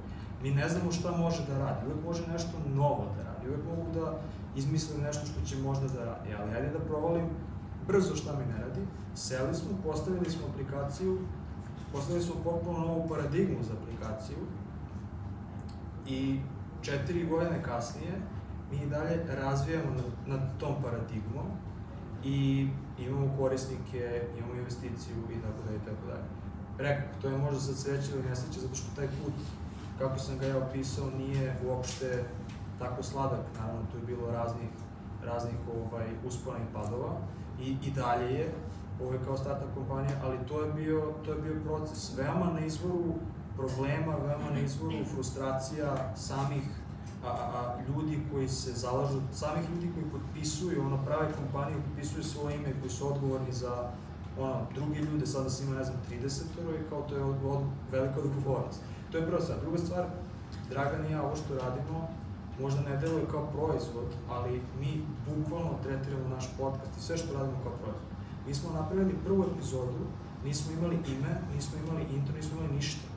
Mi 0.42 0.50
ne 0.50 0.68
znamo 0.68 0.92
šta 0.92 1.16
može 1.16 1.42
da 1.48 1.58
radi, 1.58 1.86
uvek 1.86 2.04
može 2.04 2.26
nešto 2.26 2.56
novo 2.74 3.04
da 3.16 3.22
radi, 3.22 3.48
uvek 3.48 3.64
mogu 3.70 3.86
da 3.94 4.18
izmislim 4.56 5.02
nešto 5.02 5.26
što 5.26 5.46
će 5.46 5.56
možda 5.56 5.88
da 5.88 6.04
radi, 6.04 6.34
ali 6.40 6.54
ajde 6.54 6.70
da 6.70 6.84
provalim 6.84 7.26
brzo 7.86 8.16
šta 8.16 8.32
mi 8.38 8.46
ne 8.52 8.58
radi, 8.64 8.80
seli 9.14 9.54
smo, 9.54 9.70
postavili 9.84 10.30
smo 10.30 10.42
aplikaciju, 10.52 11.18
postavili 11.92 12.24
smo 12.24 12.34
potpuno 12.44 12.78
novu 12.78 13.08
paradigmu 13.08 13.62
za 13.62 13.72
aplikaciju 13.72 14.36
i 16.06 16.40
četiri 16.82 17.26
godine 17.26 17.62
kasnije 17.62 18.12
mi 18.70 18.86
dalje 18.86 19.24
razvijamo 19.28 19.90
nad, 19.90 20.04
nad 20.26 20.58
tom 20.58 20.74
paradigmom 20.82 21.46
i 22.24 22.68
imamo 22.98 23.36
korisnike, 23.38 24.22
imamo 24.38 24.54
investiciju 24.54 25.16
i 25.30 25.42
tako 25.42 25.62
dalje 25.66 25.76
i 25.76 25.86
tako 25.86 26.06
dalje. 26.06 26.24
Rekao, 26.78 27.20
to 27.22 27.28
je 27.28 27.38
možda 27.38 27.60
sad 27.60 27.76
sreće 27.76 28.12
ili 28.12 28.28
nesreće, 28.28 28.60
zato 28.60 28.74
što 28.74 28.96
taj 28.96 29.06
put, 29.06 29.34
kako 29.98 30.18
sam 30.18 30.38
ga 30.38 30.46
ja 30.46 30.58
opisao, 30.58 31.10
nije 31.18 31.56
uopšte 31.66 32.24
tako 32.78 33.02
sladak, 33.02 33.40
naravno 33.58 33.82
tu 33.92 33.98
je 33.98 34.04
bilo 34.04 34.30
raznih, 34.30 34.68
raznih 35.24 35.54
ovaj, 35.76 36.06
uspona 36.26 36.58
i 36.58 36.72
padova. 36.74 37.16
I, 37.60 37.76
i 37.82 37.90
dalje 37.90 38.34
je, 38.34 38.54
ovo 39.02 39.12
je 39.12 39.24
kao 39.24 39.36
startup 39.36 39.74
kompanija, 39.74 40.16
ali 40.24 40.38
to 40.48 40.62
je 40.62 40.72
bio, 40.72 41.12
to 41.24 41.32
je 41.32 41.42
bio 41.42 41.54
proces. 41.64 42.18
Veoma 42.18 42.50
na 42.52 42.60
izvoru 42.60 43.14
problema, 43.56 44.16
veoma 44.16 44.50
na 44.50 44.60
izvoru 44.60 45.04
frustracija 45.14 46.14
samih 46.16 46.64
a, 47.24 47.28
a, 47.28 47.76
ljudi 47.88 48.20
koji 48.32 48.48
se 48.48 48.72
zalažu, 48.72 49.20
samih 49.32 49.70
ljudi 49.70 49.92
koji 49.94 50.04
potpisuju, 50.10 50.86
ono, 50.86 51.04
prave 51.04 51.32
kompanije, 51.32 51.82
potpisuju 51.82 52.24
svoje 52.24 52.56
ime, 52.56 52.72
koji 52.80 52.90
su 52.90 53.08
odgovorni 53.08 53.52
za 53.52 53.90
ono, 54.38 54.54
drugi 54.74 54.98
ljude, 54.98 55.26
sada 55.26 55.50
se 55.50 55.64
ima, 55.64 55.76
ne 55.76 55.84
znam, 55.84 55.96
30 56.10 56.42
i 56.80 56.88
kao 56.88 57.02
to 57.02 57.14
je 57.16 57.24
od, 57.24 57.36
od, 57.44 57.62
velika 57.92 58.20
odgovornost. 58.20 58.80
To 59.12 59.18
je 59.18 59.26
prva 59.26 59.40
stvar. 59.40 59.60
Druga 59.60 59.78
stvar, 59.78 60.06
Dragan 60.70 61.06
i 61.06 61.12
ja, 61.12 61.22
ovo 61.22 61.36
što 61.36 61.54
radimo, 61.54 62.08
možda 62.60 62.80
ne 62.80 62.96
deluje 62.96 63.26
kao 63.30 63.46
proizvod, 63.46 64.10
ali 64.30 64.62
mi 64.80 65.04
bukvalno 65.26 65.78
tretiramo 65.82 66.28
naš 66.28 66.48
podcast 66.58 66.92
i 66.98 67.02
sve 67.02 67.16
što 67.16 67.34
radimo 67.34 67.58
kao 67.62 67.72
proizvod. 67.72 68.12
Mi 68.46 68.54
smo 68.54 68.72
napravili 68.72 69.22
prvu 69.24 69.44
epizodu, 69.52 70.02
nismo 70.44 70.72
imali 70.72 70.94
ime, 70.94 71.40
nismo 71.54 71.78
imali 71.84 72.02
intro, 72.14 72.36
nismo 72.36 72.58
imali 72.58 72.74
ništa. 72.74 73.11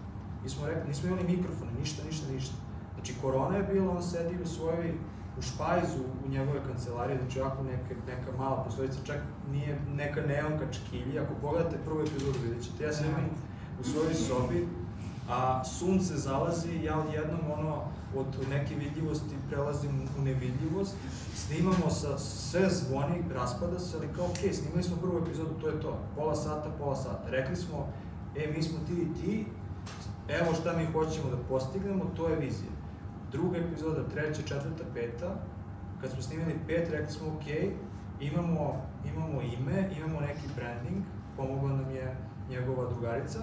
Mi 0.46 0.50
smo 0.50 0.68
rekli, 0.68 0.88
nismo 0.88 1.08
imali 1.08 1.24
mikrofone, 1.24 1.72
ništa, 1.80 2.04
ništa, 2.04 2.32
ništa. 2.32 2.56
Znači, 2.94 3.14
korona 3.22 3.58
je 3.58 3.64
bila, 3.64 3.92
on 3.92 4.04
sedi 4.04 4.42
u 4.44 4.48
svojoj 4.48 4.94
u 5.38 5.42
Špajzu, 5.42 6.04
u 6.26 6.30
njegove 6.30 6.60
kancelarije, 6.64 7.20
znači 7.20 7.42
ovako 7.42 7.64
neka, 7.64 7.96
neka 8.08 8.38
mala 8.38 8.64
prostorica, 8.64 9.00
čak 9.04 9.18
nije 9.52 9.80
neka 9.96 10.22
neonka 10.22 10.66
čkilja, 10.72 11.24
ako 11.24 11.34
pogledate 11.42 11.78
prvu 11.86 12.02
epizodu 12.02 12.40
vidjet 12.44 12.64
ćete, 12.64 12.84
ja 12.84 12.94
sam 12.94 13.06
imam 13.06 13.30
u 13.82 13.84
svojoj 13.84 14.14
sobi, 14.14 14.68
a 15.30 15.64
sunce 15.64 16.18
zalazi, 16.18 16.84
ja 16.84 17.00
odjednom 17.00 17.40
ono, 17.58 17.84
od 18.16 18.50
neke 18.50 18.76
vidljivosti 18.76 19.36
prelazim 19.50 19.92
u 20.20 20.22
nevidljivost, 20.22 20.96
snimamo 21.36 21.90
sa, 21.90 22.18
sve 22.18 22.70
zvoni, 22.70 23.24
raspada 23.34 23.80
se, 23.80 23.98
ali 23.98 24.08
kao, 24.16 24.28
okay, 24.28 24.54
snimali 24.54 24.84
smo 24.84 24.96
prvu 24.98 25.18
epizodu, 25.18 25.54
to 25.62 25.68
je 25.68 25.82
to, 25.82 26.00
pola 26.16 26.36
sata, 26.36 26.70
pola 26.80 26.96
sata. 26.96 27.30
Rekli 27.30 27.56
smo, 27.56 27.88
e, 28.36 28.54
mi 28.56 28.64
smo 28.64 28.78
ti 28.88 28.94
i 28.94 29.22
ti, 29.22 29.46
evo 30.30 30.54
šta 30.54 30.78
mi 30.78 30.86
hoćemo 30.86 31.30
da 31.30 31.38
postignemo, 31.50 32.06
to 32.16 32.30
je 32.30 32.36
vizija. 32.36 32.72
Druga 33.32 33.58
epizoda, 33.58 34.08
treća, 34.08 34.42
četvrta, 34.42 34.84
peta, 34.94 35.36
kad 36.02 36.12
smo 36.12 36.22
snimili 36.22 36.60
pet, 36.68 36.90
rekli 36.92 37.12
smo, 37.12 37.28
ok, 37.28 37.48
imamo, 38.20 38.82
imamo 39.14 39.42
ime, 39.42 39.90
imamo 39.98 40.20
neki 40.20 40.48
branding, 40.56 41.04
pomogla 41.38 41.70
nam 41.70 41.92
je 41.92 42.16
njegova 42.50 42.90
drugarica, 42.90 43.40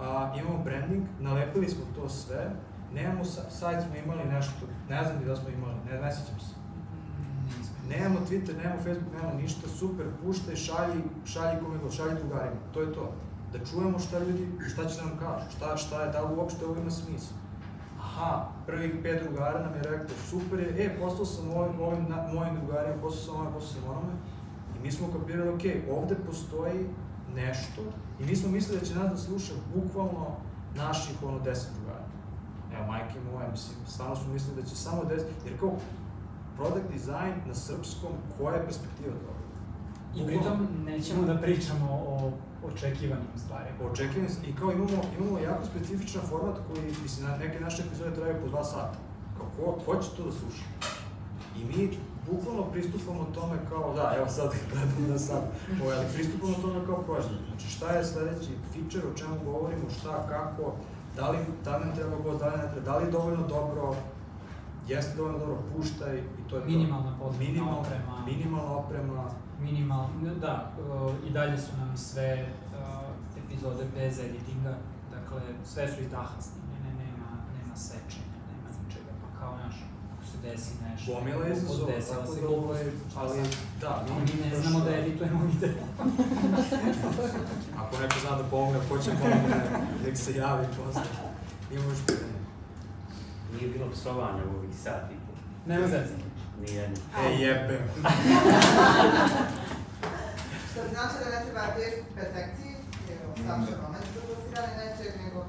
a, 0.00 0.34
imamo 0.40 0.64
branding, 0.64 1.02
nalepili 1.20 1.68
smo 1.68 1.84
to 1.94 2.08
sve, 2.08 2.50
nemamo, 2.94 3.24
sajt 3.24 3.82
smo 3.82 3.96
imali 4.04 4.24
nešto, 4.24 4.66
ne 4.88 5.04
znam 5.04 5.24
da 5.24 5.36
smo 5.36 5.48
imali, 5.48 5.74
ne, 5.90 6.00
ne 6.00 6.12
sjećam 6.14 6.40
se. 6.40 6.54
Nemamo 7.88 8.18
Twitter, 8.30 8.56
nemamo 8.56 8.82
Facebook, 8.82 9.12
nemamo 9.12 9.34
ništa, 9.40 9.68
super, 9.68 10.06
puštaj, 10.24 10.56
šalji, 10.56 11.02
šalji 11.24 11.60
kome 11.62 11.78
god, 11.78 11.92
šalji 11.92 12.14
drugarima, 12.14 12.60
to 12.74 12.80
je 12.80 12.92
to. 12.92 13.12
Da 13.54 13.64
čujemo 13.64 13.98
šta 13.98 14.18
ljudi, 14.18 14.48
šta 14.72 14.88
će 14.88 15.02
nam 15.02 15.18
kažu, 15.18 15.50
šta, 15.56 15.76
šta 15.76 16.02
je, 16.02 16.12
da 16.12 16.20
li 16.20 16.36
uopšte 16.36 16.64
ovo 16.64 16.76
ima 16.76 16.90
smisla. 16.90 17.36
Aha, 17.98 18.48
prvih 18.66 18.92
pet 19.02 19.22
drugara 19.22 19.62
nam 19.62 19.74
je 19.74 19.82
rekao, 19.82 20.16
super 20.30 20.60
je, 20.60 20.86
e, 20.86 20.98
postao 21.00 21.26
sam 21.26 21.50
ovim, 21.50 21.80
ovim 21.80 22.06
na, 22.08 22.28
mojim 22.34 22.54
drugarima, 22.54 23.02
postao 23.02 23.24
sam 23.24 23.40
ovim, 23.40 23.52
postao 23.52 23.80
sam 23.80 23.90
onome. 23.90 24.12
I 24.76 24.82
mi 24.82 24.92
smo 24.92 25.12
kapirali, 25.12 25.48
ok, 25.48 25.62
ovde 25.98 26.14
postoji 26.26 26.86
nešto 27.34 27.82
i 28.20 28.24
mi 28.24 28.36
smo 28.36 28.50
mislili 28.50 28.80
da 28.80 28.86
će 28.86 28.94
nas 28.94 29.10
da 29.10 29.16
sluša 29.16 29.52
bukvalno 29.74 30.26
naših, 30.76 31.22
ono, 31.22 31.38
deset 31.38 31.70
drugara. 31.74 32.04
Evo, 32.74 32.86
majke 32.86 33.18
moje, 33.32 33.48
mislim, 33.50 33.76
stvarno 33.86 34.16
smo 34.16 34.32
mislili 34.32 34.62
da 34.62 34.68
će 34.68 34.76
samo 34.76 35.04
deset, 35.04 35.32
jer 35.44 35.60
kao, 35.60 35.72
product 36.56 36.92
design 36.92 37.34
na 37.46 37.54
srpskom, 37.54 38.10
koja 38.38 38.54
je 38.54 38.64
perspektiva 38.64 39.12
toga? 39.12 39.44
I 40.16 40.26
pritom 40.26 40.68
nećemo 40.84 41.22
da 41.26 41.40
pričamo 41.40 42.04
o 42.06 42.32
očekivanim 42.72 43.26
stvarima. 43.36 43.90
Očekivanim 43.90 44.30
i 44.48 44.56
kao 44.56 44.72
imamo, 44.72 45.02
imamo 45.18 45.38
jako 45.38 45.64
specifičan 45.64 46.22
format 46.30 46.56
koji, 46.66 46.86
mislim, 47.02 47.26
na 47.26 47.36
neke 47.36 47.60
naše 47.60 47.82
epizode 47.82 48.14
traju 48.14 48.36
po 48.42 48.48
dva 48.48 48.64
sata. 48.64 48.98
Kao, 49.36 49.46
ko, 49.56 49.78
ko 49.86 50.02
će 50.02 50.08
to 50.16 50.24
da 50.24 50.32
sluša? 50.32 50.64
I 51.58 51.64
mi 51.64 51.98
bukvalno 52.30 52.62
pristupamo 52.72 53.26
tome 53.34 53.56
kao, 53.68 53.94
da, 53.94 54.14
evo 54.16 54.28
sad 54.28 54.48
gledamo 54.72 55.08
na 55.12 55.18
sad, 55.18 55.42
o, 55.84 55.90
ali 55.96 56.06
pristupamo 56.14 56.54
tome 56.62 56.86
kao 56.86 57.02
prođenje. 57.02 57.40
Znači, 57.48 57.66
šta 57.70 57.92
je 57.92 58.04
sledeći 58.04 58.50
feature, 58.72 59.08
o 59.08 59.18
čemu 59.18 59.36
govorimo, 59.44 59.90
šta, 59.98 60.26
kako, 60.28 60.72
da 61.16 61.30
li, 61.30 61.38
da 61.64 61.76
li 61.76 61.84
nam 61.84 61.96
treba 61.96 62.16
gost, 62.24 62.40
da 62.40 62.46
li 62.46 62.56
ne 62.56 62.70
treba, 62.70 62.86
da 62.86 62.96
li 62.96 63.04
je 63.04 63.10
dovoljno 63.10 63.46
dobro, 63.48 63.94
jeste 64.88 65.16
dovoljno 65.16 65.38
dobro, 65.38 65.58
puštaj 65.76 66.18
i 66.18 66.48
to 66.50 66.56
je 66.56 66.64
minimalna 66.64 67.18
to. 67.18 67.34
Minimalna 67.38 67.78
oprema. 67.78 68.24
Minimalna 68.26 68.72
oprema. 68.76 69.30
Minimal, 69.60 70.06
da, 70.40 70.72
i 71.26 71.30
dalje 71.30 71.58
su 71.58 71.76
nam 71.78 71.96
sve 71.96 72.46
uh, 72.72 73.44
epizode 73.44 73.84
bez 73.94 74.18
editinga, 74.18 74.74
dakle, 75.10 75.40
sve 75.64 75.88
su 75.88 76.00
iz 76.00 76.10
daha 76.10 76.40
snimljene, 76.40 77.04
nema, 77.04 77.28
nema 77.58 77.76
sečenja, 77.76 78.38
nema 78.50 78.68
ničega, 78.84 79.12
pa 79.22 79.40
kao 79.40 79.56
naš, 79.56 79.74
ako 80.14 80.26
se 80.26 80.38
desi 80.42 80.74
nešto, 80.84 81.14
Gomila 81.14 81.46
je 81.46 81.52
izazova, 81.52 81.92
desila 81.92 82.26
se 82.26 82.40
da 82.40 82.48
ovaj, 82.48 82.84
ali, 83.16 83.40
da, 83.80 84.04
mi 84.08 84.50
ne 84.50 84.60
znamo 84.60 84.80
da 84.84 84.96
editujemo 84.96 85.40
video. 85.52 85.84
ako 87.80 87.98
neko 88.02 88.14
zna 88.20 88.36
da 88.36 88.44
pomogne, 88.50 88.78
ko 88.88 88.98
će 88.98 89.10
pomogne, 89.10 89.56
nek 90.04 90.16
se 90.16 90.36
javi 90.36 90.66
posle. 90.76 91.02
Imamo 91.70 91.90
još 91.90 91.98
pitanje. 92.06 92.33
Nije 93.54 93.72
bilo 93.72 93.90
psovanja 93.90 94.42
u 94.44 94.56
ovih 94.58 94.74
sati. 94.84 95.14
Nema 95.66 95.86
zezanja. 95.86 96.24
Nijedno. 96.60 96.96
E, 97.18 97.32
jebe. 97.32 97.80
Što 100.70 100.80
znači 100.92 101.14
da 101.24 101.26
ne 101.30 101.44
treba 101.44 101.66
težiti 101.76 102.14
perfekciji, 102.14 102.74
jer 103.08 103.18
Saša 103.36 103.82
moment 103.82 104.06
dosirane 104.14 104.72
nečeg, 104.76 105.12
nego 105.24 105.46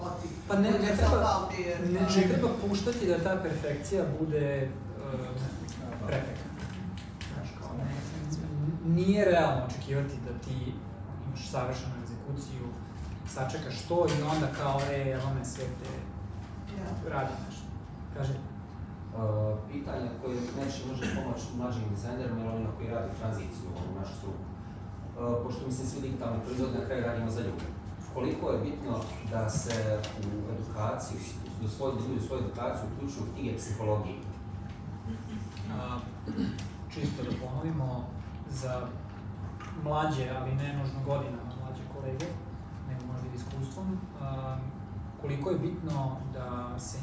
oti. 0.00 0.28
Pa 0.48 0.54
ne, 0.54 0.70
ne 0.70 0.96
treba, 0.96 1.48
ne, 1.92 2.00
ne 2.00 2.28
treba 2.28 2.48
puštati 2.68 3.06
da 3.06 3.18
ta 3.18 3.42
perfekcija 3.42 4.04
bude 4.20 4.68
uh, 4.68 5.20
prepreka. 6.06 6.48
Znaš, 7.34 7.48
kao 7.60 7.70
ne, 7.78 7.84
nije 8.84 9.24
realno 9.24 9.66
očekivati 9.66 10.14
da 10.26 10.38
ti 10.44 10.72
imaš 11.26 11.50
savršenu 11.50 11.92
egzekuciju, 12.02 12.66
sačekaš 13.34 13.82
to 13.88 14.06
i 14.18 14.22
onda 14.22 14.46
kao, 14.62 14.80
e, 14.90 15.10
evo 15.10 15.34
me 15.38 15.44
sve 15.44 15.64
te 15.64 16.09
radi 17.08 17.34
nešto. 17.46 17.66
Kaže. 18.16 18.34
Uh, 19.10 19.58
pitanja 19.72 20.10
koje 20.22 20.34
neće 20.34 20.78
može 20.88 21.14
pomoći 21.14 21.46
mlađim 21.56 21.82
dizajnerima 21.90 22.40
ili 22.40 22.48
onima 22.48 22.70
koji 22.76 22.88
rade 22.90 23.08
tranziciju 23.20 23.68
u 23.90 23.98
našu 24.00 24.14
struku. 24.18 24.44
Uh, 24.46 25.42
pošto 25.42 25.66
mi 25.66 25.72
se 25.72 25.86
svi 25.86 26.00
digitalni 26.00 26.40
proizvodi 26.44 26.78
na 26.78 26.84
kraju 26.86 27.06
radimo 27.06 27.30
za 27.30 27.40
ljude. 27.40 27.66
Koliko 28.14 28.50
je 28.50 28.58
bitno 28.58 29.00
da 29.30 29.50
se 29.50 30.00
u 30.20 30.52
edukaciju, 30.52 31.18
da 31.62 31.68
svoj, 31.68 31.92
ljudi 31.92 32.20
u 32.20 32.26
svoju 32.26 32.40
edukaciju 32.44 32.88
uključuju 32.88 33.32
knjige 33.32 33.56
psihologije? 33.56 34.18
Uh, 34.18 36.02
čisto 36.92 37.22
da 37.22 37.30
ponovimo, 37.46 38.04
za 38.50 38.86
mlađe, 39.84 40.30
ali 40.40 40.54
ne 40.54 40.78
nužno 40.78 41.00
godinama 41.06 41.52
mlađe 41.60 41.82
kolege, 41.94 42.26
nego 42.88 43.12
možda 43.12 43.28
i 43.28 43.34
iskustvom, 43.36 43.92
uh, 43.92 44.58
koliko 45.20 45.50
je 45.50 45.58
bitno 45.58 46.16
da 46.32 46.78
se 46.78 46.98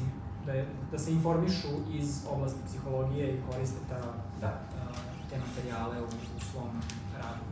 da, 0.46 0.52
je, 0.52 0.66
da 0.90 0.98
se 0.98 1.12
informišu 1.12 1.68
iz 1.90 2.26
oblasti 2.30 2.60
psihologije 2.66 3.34
i 3.34 3.42
koriste 3.50 3.80
ta, 3.88 4.00
da. 4.40 4.60
te 5.30 5.38
materijale 5.38 6.02
u, 6.02 6.06
u 6.06 6.40
svom 6.40 6.70
radu. 7.18 7.44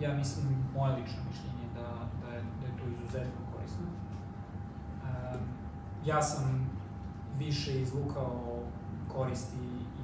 Ja 0.00 0.14
mislim, 0.14 0.46
moje 0.74 0.92
lično 0.92 1.22
mišljenje 1.28 1.66
da, 1.74 2.08
da, 2.22 2.34
je, 2.34 2.42
da 2.60 2.66
je 2.66 2.76
to 2.76 2.88
izuzetno 2.88 3.40
korisno. 3.54 3.86
Ja 6.06 6.22
sam 6.22 6.70
više 7.38 7.82
izvukao 7.82 8.62
koristi 9.12 9.58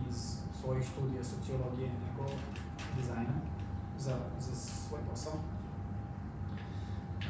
iz 0.09 0.37
svojih 0.61 0.89
studija 0.89 1.25
sociologije 1.25 1.89
nego 1.89 2.31
dizajna 2.97 3.41
za, 3.99 4.17
za 4.39 4.55
svoj 4.55 5.01
posao. 5.11 5.33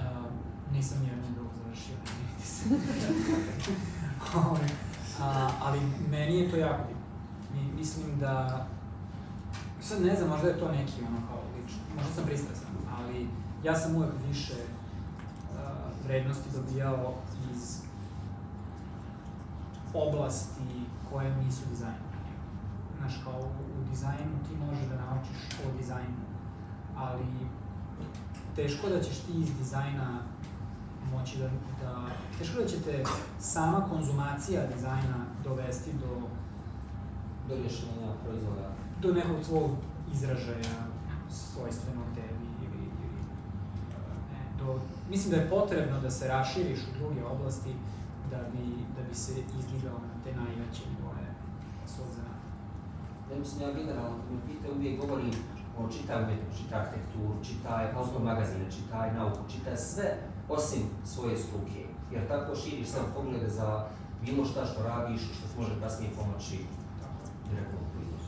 Um, 0.01 0.46
nisam 0.77 0.99
jedan 1.03 1.35
drug 1.35 1.49
završio, 1.63 1.97
ne 2.71 2.79
a, 5.21 5.51
ali 5.63 5.81
meni 6.11 6.39
je 6.39 6.51
to 6.51 6.57
jako 6.57 6.83
bitno. 6.89 7.07
Mi, 7.55 7.73
mislim 7.73 8.19
da, 8.19 8.67
sad 9.81 10.03
ne 10.03 10.17
znam, 10.17 10.29
možda 10.29 10.49
je 10.49 10.59
to 10.59 10.73
neki 10.73 11.03
ono 11.09 11.27
kao 11.29 11.41
lično, 11.57 11.83
možda 11.97 12.13
sam 12.13 12.25
pristrasan, 12.25 12.69
ali 12.99 13.29
ja 13.65 13.77
sam 13.77 13.97
uvek 13.97 14.11
više 14.29 14.55
uh, 14.55 15.59
vrednosti 16.07 16.51
dobijao 16.55 17.15
iz 17.55 17.81
oblasti 19.95 20.87
koje 21.11 21.37
nisu 21.37 21.63
dizajn. 21.71 22.07
Znaš, 22.99 23.13
kao 23.25 23.41
u 23.41 23.91
dizajnu 23.91 24.37
ti 24.49 24.57
možeš 24.67 24.85
da 24.89 24.97
naučiš 24.97 25.37
o 25.67 25.79
dizajnu, 25.79 26.23
ali 26.97 27.25
teško 28.57 28.89
da 28.89 29.03
ćeš 29.03 29.19
ti 29.19 29.33
iz 29.41 29.59
dizajna 29.59 30.21
moći 31.13 31.39
da, 31.39 31.49
da 31.83 32.07
teško 32.39 32.61
da 32.63 32.69
ćete 32.69 33.05
sama 33.41 33.87
konzumacija 33.91 34.67
dizajna 34.67 35.27
dovesti 35.45 35.93
do 35.93 36.27
do 37.49 37.55
rješenja 37.55 38.11
proizvoda 38.25 38.69
do 39.03 39.13
nekog 39.13 39.45
svog 39.45 39.71
izražaja 40.13 40.79
svojstvenog 41.31 42.05
tebi 42.15 42.47
ili, 42.65 42.83
ili 43.05 43.23
ne, 44.33 44.65
do, 44.65 44.81
mislim 45.11 45.31
da 45.31 45.37
je 45.37 45.51
potrebno 45.51 46.01
da 46.01 46.11
se 46.11 46.29
raširiš 46.29 46.81
u 46.81 46.99
druge 46.99 47.25
oblasti 47.25 47.73
da 48.31 48.37
bi, 48.53 48.65
da 48.97 49.09
bi 49.09 49.15
se 49.15 49.33
izdigao 49.59 49.99
na 49.99 50.15
te 50.25 50.31
najveće 50.37 50.83
nivoje 50.91 51.29
svog 51.87 52.09
zanata. 52.17 52.49
Ja 53.31 53.39
mislim, 53.39 53.63
ja 53.63 53.75
generalno, 53.75 54.17
kad 54.19 54.33
me 54.33 54.41
pita, 54.47 54.73
uvijek 54.77 55.01
govorim 55.01 55.33
o 55.79 55.89
čitaj 55.89 56.37
čitaj 56.59 56.81
arhitekturu, 56.81 57.45
čitaj 57.45 57.93
automagazine, 57.93 58.71
čitaj 58.71 59.15
nauku, 59.15 59.39
čitaj 59.49 59.77
sve 59.77 60.19
osim 60.49 60.83
svoje 61.05 61.37
struke. 61.37 61.87
Jer 62.13 62.29
tako 62.29 62.57
širiš 62.57 62.89
sam 62.89 63.05
poglede 63.15 63.49
za 63.49 63.87
bilo 64.23 64.45
šta 64.45 64.65
što 64.67 64.83
radiš 64.83 65.21
što 65.21 65.49
se 65.49 65.61
može 65.61 65.81
kasnije 65.81 66.11
pomoći 66.17 66.59
direktno 67.51 67.79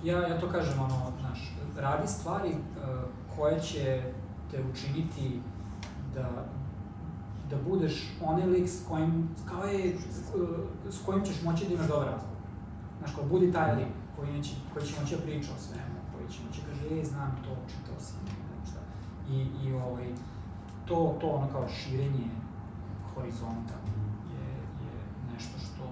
Ja, 0.05 0.29
ja 0.29 0.41
to 0.41 0.49
kažem, 0.49 0.81
ono, 0.81 1.13
znaš, 1.21 1.53
radi 1.77 2.09
stvari 2.09 2.49
uh, 2.49 2.57
koje 3.37 3.61
će 3.61 4.03
te 4.51 4.63
učiniti 4.73 5.41
da, 6.15 6.45
da 7.51 7.57
budeš 7.69 8.17
onaj 8.23 8.47
lik 8.47 8.69
s 8.69 8.89
kojim, 8.89 9.29
kao 9.49 9.65
je, 9.65 9.97
uh, 10.35 10.49
s 10.91 11.05
kojim 11.07 11.25
ćeš 11.25 11.43
moći 11.43 11.67
da 11.67 11.75
imaš 11.75 11.87
dobar 11.87 12.07
razgovor. 12.07 12.37
znaš, 12.99 13.15
kao 13.15 13.25
budi 13.25 13.53
taj 13.53 13.77
lik 13.77 13.93
koji, 14.17 14.33
neće, 14.33 14.51
koji 14.75 14.87
će 14.87 15.01
moći 15.01 15.17
da 15.17 15.23
priča 15.23 15.51
o 15.57 15.61
svemu, 15.61 15.99
koji 16.13 16.29
će 16.29 16.39
moći 16.47 16.61
kaže, 16.67 17.01
e, 17.01 17.05
znam 17.05 17.37
to, 17.45 17.57
čitao 17.71 18.01
sam, 18.01 18.17
ne 18.25 18.33
znam 18.47 18.67
šta. 18.71 18.81
I, 19.33 19.67
i 19.67 19.73
ovaj, 19.73 20.09
to, 20.89 21.17
to 21.21 21.27
ono 21.27 21.49
kao 21.53 21.69
širenje 21.69 22.29
horizonta 23.15 23.75
je, 24.33 24.45
je 24.85 24.95
nešto 25.33 25.59
što 25.59 25.85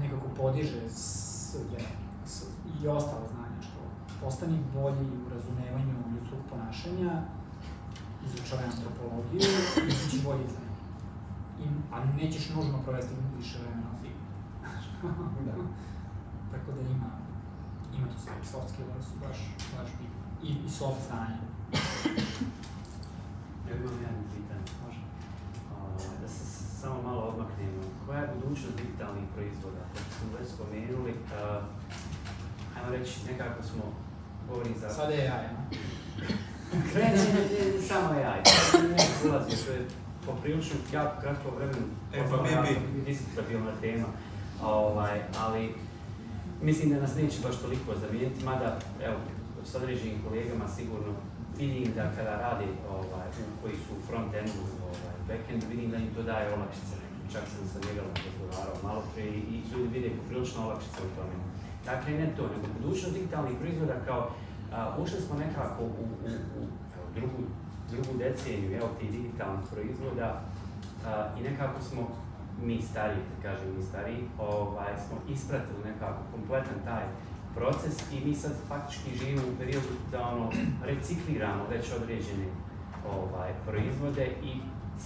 nekako 0.00 0.28
podiže 0.36 0.90
sve, 0.90 1.60
i 2.82 2.88
ostalo 2.88 3.26
znanje, 3.32 3.62
što 3.62 3.78
postani 4.24 4.58
bolji 4.74 5.08
u 5.26 5.28
razumevanju 5.34 5.94
ljudskog 6.12 6.38
ponašanja, 6.50 7.22
izučavaj 8.26 8.64
antropologiju 8.64 9.50
i 9.76 9.86
biće 9.86 10.24
bolji 10.24 10.46
za 10.48 10.60
nje. 10.60 10.76
I, 11.64 11.68
a 11.92 12.04
nećeš 12.04 12.48
nužno 12.48 12.78
provesti 12.84 13.14
više 13.38 13.58
vremena 13.58 13.88
u 13.94 13.98
filmu. 14.00 14.26
da. 15.46 15.52
Tako 16.52 16.72
da 16.72 16.80
ima, 16.80 17.10
ima 17.96 18.06
to 18.06 18.18
sve, 18.18 18.32
soft 18.44 18.68
skillove 18.72 19.02
su 19.02 19.14
baš, 19.20 19.38
baš 19.78 19.90
bitni. 19.90 20.48
I, 20.48 20.66
i 20.66 20.70
soft 20.70 21.00
znanje. 21.08 21.36
Ja 23.68 23.74
imam 23.76 23.98
jedno 24.06 24.22
pitanje. 24.34 24.66
Može. 24.84 25.02
Uh, 25.72 26.20
da 26.22 26.28
se 26.28 26.44
samo 26.80 27.02
malo 27.02 27.20
odmaknemo. 27.20 27.82
Koja 28.06 28.20
je 28.20 28.30
budućnost 28.34 28.76
digitalnih 28.76 29.24
proizvoda? 29.34 29.82
Kako 29.94 30.10
smo 30.16 30.38
već 30.38 30.48
spomenuli, 30.54 31.10
uh, 31.10 31.62
ajmo 32.76 32.90
reći, 32.96 33.26
nekako 33.30 33.62
smo 33.62 33.82
govorim 34.48 34.74
za... 34.80 34.88
Sada 34.90 35.12
je 35.12 35.32
AI, 35.36 35.46
no? 35.54 35.62
ne, 36.94 37.00
ne, 37.14 37.72
ne, 37.74 37.82
samo 37.88 38.08
AI. 38.08 38.40
Ne 38.88 39.30
ulazi, 39.30 39.64
to 39.66 39.72
je 39.72 39.86
poprilično 40.26 40.76
jako 40.92 41.20
kratko 41.20 41.50
vremenu. 41.50 41.86
E, 42.14 42.24
pa 42.30 42.36
mi 42.42 42.48
bi. 42.48 43.02
Diskutabilna 43.10 43.72
tema. 43.80 44.06
Ovaj, 44.62 45.20
ali 45.38 45.74
mislim 46.62 46.90
da 46.90 47.00
nas 47.00 47.16
neće 47.16 47.40
baš 47.42 47.56
toliko 47.56 47.94
zamijeniti, 48.00 48.44
mada, 48.44 48.78
evo, 49.02 49.16
s 49.64 49.74
određenim 49.74 50.22
kolegama 50.28 50.68
sigurno 50.68 51.12
vidim 51.58 51.92
da 51.94 52.12
kada 52.16 52.36
rade, 52.36 52.64
ovaj, 52.90 53.15
koji 53.62 53.74
su 53.82 53.90
u 53.98 54.02
front-endu, 54.06 54.62
ovaj, 54.88 55.16
back-endu, 55.28 55.66
vidim 55.70 55.90
da 55.90 55.96
im 55.96 56.14
to 56.14 56.22
daje 56.22 56.54
olakšice. 56.54 56.96
Čak 57.32 57.44
sam 57.52 57.68
sa 57.72 57.78
Miguelom 57.78 58.14
razgovarao 58.26 58.76
malo 58.82 59.02
pre 59.14 59.24
i, 59.24 59.40
i 59.54 59.62
ljudi 59.72 59.88
vide 59.94 60.10
poprilično 60.18 60.64
olakšice 60.66 60.98
u 61.08 61.10
tome. 61.16 61.36
Dakle, 61.84 62.12
ne 62.12 62.26
to, 62.36 62.42
nego 62.42 62.66
budućnost 62.76 63.14
digitalnih 63.14 63.54
proizvoda 63.60 63.96
kao 64.06 64.30
a, 64.72 64.96
ušli 65.02 65.20
smo 65.20 65.34
nekako 65.38 65.82
u, 65.82 65.86
u, 65.86 66.32
u 66.58 66.62
evo, 66.96 67.06
drugu, 67.14 67.40
drugu 67.90 68.18
deceniju 68.18 68.76
evo, 68.76 68.88
tih 69.00 69.10
digitalnih 69.10 69.64
proizvoda 69.72 70.28
a, 71.06 71.28
i 71.38 71.42
nekako 71.42 71.80
smo 71.82 72.02
mi 72.62 72.82
stariji, 72.82 73.22
da 73.30 73.48
kažem 73.48 73.76
mi 73.76 73.82
stariji, 73.82 74.24
ovaj, 74.38 74.92
smo 75.06 75.16
ispratili 75.34 75.80
nekako 75.84 76.20
kompletan 76.32 76.78
taj 76.84 77.04
proces 77.54 77.94
i 78.12 78.24
mi 78.24 78.34
sad 78.34 78.52
faktički 78.68 79.18
živimo 79.18 79.42
u 79.42 79.58
periodu 79.58 79.92
da 80.12 80.28
ono, 80.28 80.52
recikliramo 80.84 81.64
već 81.70 81.92
određene 81.92 82.46
ovaj, 83.10 83.50
proizvode 83.66 84.26
i 84.42 84.52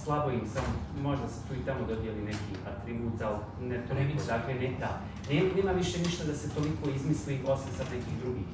slabo 0.05 0.31
im 0.31 0.47
samo, 0.55 0.72
možda 1.02 1.28
se 1.28 1.48
tu 1.48 1.55
i 1.55 1.64
tamo 1.66 1.86
dodijeli 1.86 2.22
neki 2.22 2.52
atribut, 2.70 3.22
ali 3.22 3.39
ne 3.68 3.86
toliko, 3.89 4.22
dakle 4.27 4.55
ne 4.55 4.70
ta. 4.81 5.01
Nema, 5.31 5.48
nema 5.56 5.72
više 5.72 5.98
ništa 5.98 6.24
da 6.24 6.35
se 6.35 6.55
toliko 6.55 6.89
izmisli 6.97 7.40
osim 7.47 7.72
sad 7.77 7.86
nekih 7.97 8.14
drugih 8.22 8.47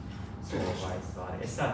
ovaj, 0.54 0.98
stvari. 1.10 1.36
E 1.44 1.46
sad, 1.46 1.72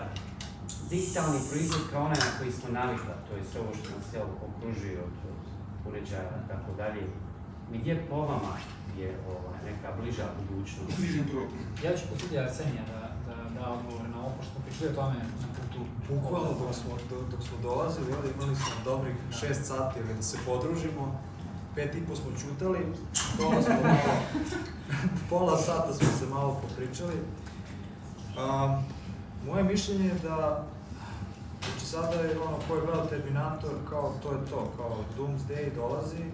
digitalni 0.90 1.40
proizvod 1.50 1.82
kao 1.90 2.02
onaj 2.04 2.20
na 2.26 2.38
koji 2.38 2.52
smo 2.52 2.68
navikli, 2.70 3.14
to 3.28 3.36
je 3.36 3.44
sve 3.44 3.60
ovo 3.60 3.72
što 3.74 3.88
nas 3.96 4.08
jel, 4.14 4.26
okružuje 4.46 4.98
od, 5.06 5.14
od 5.30 5.40
uređaja 5.88 6.32
i 6.44 6.48
tako 6.48 6.70
dalje, 6.80 7.02
gdje 7.74 8.06
po 8.10 8.16
vama 8.16 8.54
je 9.00 9.08
ovaj, 9.32 9.58
neka 9.68 9.88
bliža 9.98 10.26
budućnost? 10.38 10.98
Ja 11.84 11.90
ću 11.96 12.02
pustiti 12.10 12.38
Arsenija 12.38 12.84
da, 12.92 13.00
da, 13.26 13.34
da 13.54 13.72
odgovore 13.76 14.08
na 14.08 14.18
ovo, 14.20 14.32
pošto 14.36 14.52
smo 14.52 14.64
pričali 14.64 14.90
o 14.90 14.94
tome 14.94 15.14
na. 15.14 15.51
Bukvalno 16.08 16.48
dok 16.48 16.74
smo, 16.74 17.18
dok 17.30 17.42
smo 17.42 17.58
dolazili, 17.62 18.12
ovdje 18.12 18.32
imali 18.32 18.56
smo 18.56 18.74
dobrih 18.84 19.14
šest 19.40 19.66
sati 19.66 20.00
ili 20.00 20.14
da 20.14 20.22
se 20.22 20.38
podružimo, 20.46 21.20
pet 21.74 21.94
i 21.94 22.06
po 22.06 22.16
smo 22.16 22.30
čutali, 22.40 22.78
pola 23.38 23.62
smo 23.62 23.74
malo, 23.74 24.16
pola 25.30 25.58
sata 25.58 25.94
smo 25.94 26.08
se 26.18 26.26
malo 26.26 26.60
popričali. 26.62 27.14
Um, 28.36 28.84
moje 29.46 29.64
mišljenje 29.64 30.04
je 30.04 30.18
da 30.22 30.64
Znači 31.66 31.86
sada 31.86 32.14
je 32.14 32.40
ono 32.40 32.56
ko 32.68 32.74
je 32.74 32.86
gledao 32.86 33.06
Terminator, 33.06 33.70
kao 33.90 34.14
to 34.22 34.32
je 34.32 34.38
to, 34.50 34.72
kao 34.76 34.96
Doomsday 35.18 35.74
dolazi 35.74 36.24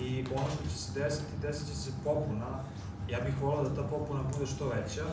i 0.00 0.24
ono 0.36 0.46
što 0.54 0.64
će 0.70 0.78
se 0.78 1.00
desiti, 1.00 1.32
desit 1.42 1.68
će 1.68 1.74
se 1.74 1.90
popuna. 2.04 2.62
Ja 3.08 3.20
bih 3.20 3.34
volao 3.42 3.64
da 3.64 3.74
ta 3.74 3.82
popuna 3.82 4.22
bude 4.32 4.46
što 4.46 4.68
veća 4.68 5.04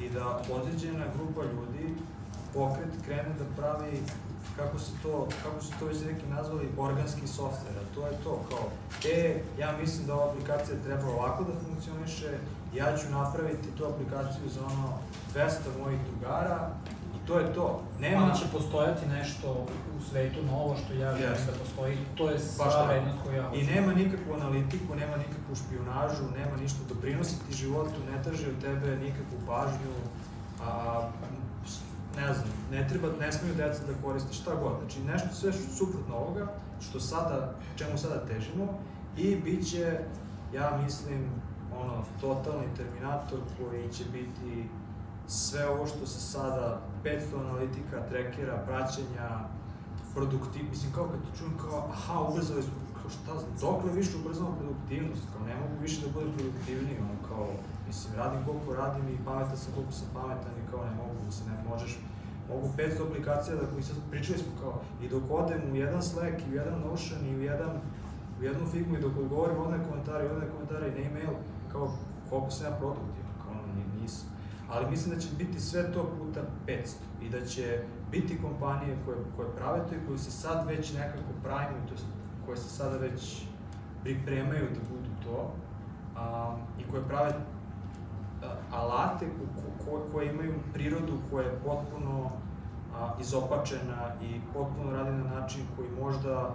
i 0.00 0.08
da 0.10 0.42
određena 0.52 1.04
grupa 1.16 1.42
ljudi, 1.42 1.94
pokret, 2.54 2.92
krene 3.04 3.32
da 3.38 3.44
pravi 3.56 4.02
kako 4.56 4.78
se 4.78 4.92
to, 5.02 5.28
kako 5.42 5.60
su 5.64 5.72
to 5.78 5.86
već 5.86 5.98
neki 6.00 6.26
nazvali, 6.26 6.68
organski 6.78 7.26
softver, 7.26 7.74
a 7.82 7.94
to 7.94 8.06
je 8.06 8.12
to, 8.24 8.44
kao, 8.50 8.64
e, 9.12 9.42
ja 9.58 9.76
mislim 9.80 10.06
da 10.06 10.14
ova 10.14 10.30
aplikacija 10.30 10.76
treba 10.84 11.08
ovako 11.08 11.44
da 11.44 11.52
funkcioniše, 11.64 12.38
ja 12.74 12.96
ću 12.96 13.10
napraviti 13.10 13.76
tu 13.78 13.84
aplikaciju 13.84 14.48
za 14.48 14.60
ono 14.66 14.88
200 15.34 15.50
mojih 15.82 16.00
drugara 16.10 16.70
to 17.26 17.38
je 17.38 17.54
to. 17.54 17.82
Nema... 18.00 18.22
Ali 18.22 18.38
će 18.38 18.44
postojati 18.52 19.06
nešto 19.06 19.66
u 19.98 20.02
svetu 20.10 20.42
novo 20.42 20.76
što 20.84 20.94
ja 20.94 21.16
želim 21.16 21.34
yes. 21.34 21.46
da 21.46 21.52
postoji, 21.58 21.96
to 22.14 22.30
je 22.30 22.38
sva 22.38 22.86
vrednost 22.86 23.18
koju 23.24 23.36
ja 23.36 23.48
hoću. 23.48 23.60
I 23.60 23.66
nema 23.66 23.92
nikakvu 23.92 24.34
analitiku, 24.34 24.94
nema 24.94 25.16
nikakvu 25.16 25.54
špionažu, 25.54 26.24
nema 26.38 26.56
ništa 26.62 26.78
doprinosi 26.88 27.36
ti 27.46 27.56
životu, 27.56 27.98
ne 28.10 28.22
traži 28.22 28.46
od 28.46 28.60
tebe 28.60 28.96
nikakvu 28.96 29.38
pažnju, 29.46 29.94
a, 30.62 31.00
ne 32.16 32.34
znam, 32.34 32.48
ne 32.70 32.88
treba, 32.88 33.08
ne 33.20 33.32
smiju 33.32 33.54
deca 33.54 33.82
da 33.86 34.02
koriste 34.02 34.34
šta 34.34 34.54
god. 34.54 34.72
Znači 34.80 35.00
nešto 35.00 35.28
sve 35.34 35.52
suprotno 35.52 36.16
ovoga, 36.16 36.46
što 36.80 37.00
sada, 37.00 37.54
čemu 37.76 37.98
sada 37.98 38.26
težimo, 38.26 38.78
i 39.16 39.36
bit 39.36 39.70
će, 39.70 39.98
ja 40.54 40.80
mislim, 40.84 41.30
ono, 41.80 42.04
totalni 42.20 42.66
terminator 42.76 43.38
koji 43.58 43.92
će 43.92 44.04
biti 44.04 44.68
sve 45.26 45.68
ovo 45.68 45.86
što 45.86 46.06
se 46.06 46.20
sada 46.20 46.80
500 47.04 47.18
analitika, 47.40 48.06
trekera, 48.08 48.62
praćenja, 48.66 49.28
produktiv, 50.14 50.64
mislim 50.70 50.92
kao 50.92 51.04
kad 51.04 51.38
čujem 51.38 51.58
kao, 51.58 51.88
aha, 51.92 52.20
ubrzali 52.20 52.62
smo, 52.62 52.72
kao 53.02 53.10
šta, 53.10 53.32
dokle 53.60 53.92
više 53.92 54.16
ubrzamo 54.16 54.56
produktivnost, 54.60 55.22
kao 55.32 55.46
ne 55.46 55.54
mogu 55.54 55.82
više 55.82 56.00
da 56.00 56.12
budem 56.12 56.32
produktivniji, 56.32 56.98
ono 56.98 57.28
kao, 57.28 57.48
mislim, 57.92 58.14
radim 58.16 58.40
koliko 58.46 58.74
radim 58.74 59.08
i 59.08 59.24
pametan 59.24 59.56
sam 59.56 59.72
koliko 59.74 59.92
sam 59.92 60.08
pametan 60.14 60.54
i 60.60 60.70
kao 60.70 60.84
ne 60.84 60.94
mogu, 61.00 61.14
mislim, 61.26 61.46
ne 61.54 61.56
možeš, 61.70 61.92
mogu 62.48 62.66
500 62.76 63.06
aplikacija 63.08 63.56
da 63.56 63.70
koji 63.72 63.82
sad 63.82 63.96
pričali 64.10 64.38
smo 64.38 64.52
kao, 64.60 64.74
i 65.02 65.08
dok 65.08 65.22
odem 65.30 65.60
u 65.72 65.76
jedan 65.76 66.02
Slack 66.02 66.36
i 66.42 66.50
u 66.50 66.54
jedan 66.60 66.76
Notion 66.86 67.20
i 67.26 67.36
u 67.36 67.42
jedan, 67.42 67.72
u 68.40 68.42
jednu 68.48 68.66
Figma 68.72 68.98
i 68.98 69.00
dok 69.00 69.12
govorim 69.34 69.58
odne 69.58 69.78
komentare 69.88 70.24
i 70.24 70.32
odne 70.34 70.46
komentare 70.52 70.88
i 70.88 70.94
na 70.96 71.00
email, 71.08 71.34
kao, 71.72 71.92
koliko 72.30 72.50
sam 72.50 72.66
ja 72.66 72.78
produktivan, 72.80 73.34
kao, 73.42 73.52
ono, 73.52 73.72
nisam. 74.00 74.28
Ali 74.70 74.90
mislim 74.90 75.14
da 75.14 75.20
će 75.20 75.28
biti 75.38 75.60
sve 75.60 75.92
to 75.92 76.02
puta 76.18 76.40
500 76.66 76.86
i 77.22 77.28
da 77.28 77.46
će 77.46 77.84
biti 78.10 78.42
kompanije 78.42 78.96
koje, 79.04 79.16
koje 79.36 79.48
prave 79.56 79.80
to 79.88 79.94
i 79.94 80.06
koje 80.06 80.18
se 80.18 80.30
sad 80.30 80.66
već 80.66 80.92
nekako 80.92 81.32
pravimo, 81.42 81.86
to 81.88 81.94
koje 82.46 82.56
se 82.56 82.68
sada 82.68 82.96
već 82.96 83.46
pripremaju 84.02 84.66
da 84.74 84.80
budu 84.90 85.10
to 85.24 85.54
a, 86.16 86.56
i 86.80 86.90
koje 86.90 87.08
prave 87.08 87.32
alate 88.72 89.26
ko, 89.26 89.84
ko, 89.84 90.02
koje 90.12 90.32
imaju 90.32 90.54
prirodu 90.72 91.12
koja 91.30 91.46
je 91.46 91.60
potpuno 91.64 92.30
a, 92.94 93.14
izopačena 93.20 94.14
i 94.22 94.40
potpuno 94.54 94.90
radi 94.90 95.10
na 95.10 95.24
način 95.24 95.60
koji 95.76 95.88
možda 96.04 96.54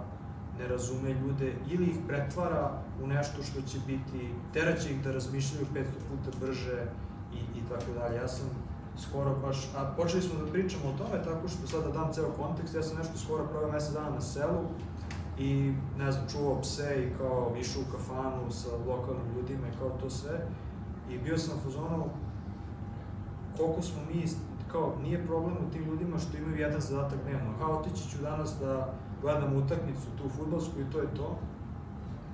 ne 0.58 0.68
razume 0.68 1.12
ljude 1.12 1.54
ili 1.70 1.86
ih 1.86 1.96
pretvara 2.08 2.70
u 3.02 3.06
nešto 3.06 3.42
što 3.42 3.62
će 3.62 3.78
biti, 3.86 4.34
teraće 4.52 4.90
ih 4.90 5.04
da 5.04 5.12
razmišljaju 5.12 5.66
500 5.74 5.84
puta 5.84 6.36
brže, 6.40 6.86
i, 7.32 7.58
i 7.58 7.62
tako 7.68 8.00
dalje. 8.00 8.16
Ja 8.16 8.28
sam 8.28 8.46
skoro 8.96 9.34
baš, 9.34 9.70
a 9.76 9.92
počeli 9.96 10.22
smo 10.22 10.44
da 10.44 10.52
pričamo 10.52 10.84
o 10.88 10.98
tome 10.98 11.24
tako 11.24 11.48
što 11.48 11.66
sada 11.66 11.90
dam 11.90 12.12
ceo 12.12 12.30
kontekst, 12.36 12.74
ja 12.74 12.82
sam 12.82 12.98
nešto 12.98 13.18
skoro 13.18 13.44
proveo 13.44 13.72
mesec 13.72 13.92
dana 13.92 14.10
na 14.10 14.20
selu 14.20 14.64
i 15.38 15.72
ne 15.98 16.12
znam, 16.12 16.28
čuvao 16.28 16.60
pse 16.60 17.04
i 17.06 17.18
kao 17.18 17.52
išao 17.60 17.82
u 17.82 17.92
kafanu 17.92 18.50
sa 18.50 18.68
lokalnim 18.86 19.26
ljudima 19.36 19.68
i 19.68 19.78
kao 19.78 19.90
to 19.90 20.10
sve 20.10 20.46
i 21.10 21.18
bio 21.18 21.38
sam 21.38 21.58
u 21.58 21.60
fazonu 21.60 22.04
koliko 23.56 23.82
smo 23.82 24.00
mi, 24.12 24.24
kao 24.72 24.94
nije 25.02 25.26
problem 25.26 25.56
u 25.56 25.70
tim 25.72 25.84
ljudima 25.84 26.18
što 26.18 26.36
imaju 26.36 26.56
jedan 26.56 26.80
zadatak 26.80 27.18
dnevno, 27.22 27.58
kao 27.58 27.70
otići 27.70 28.10
ću 28.10 28.22
danas 28.22 28.56
da 28.60 28.94
gledam 29.22 29.56
utakmicu 29.56 30.06
tu 30.18 30.28
futbolsku 30.28 30.80
i 30.80 30.90
to 30.92 30.98
je 30.98 31.14
to, 31.14 31.38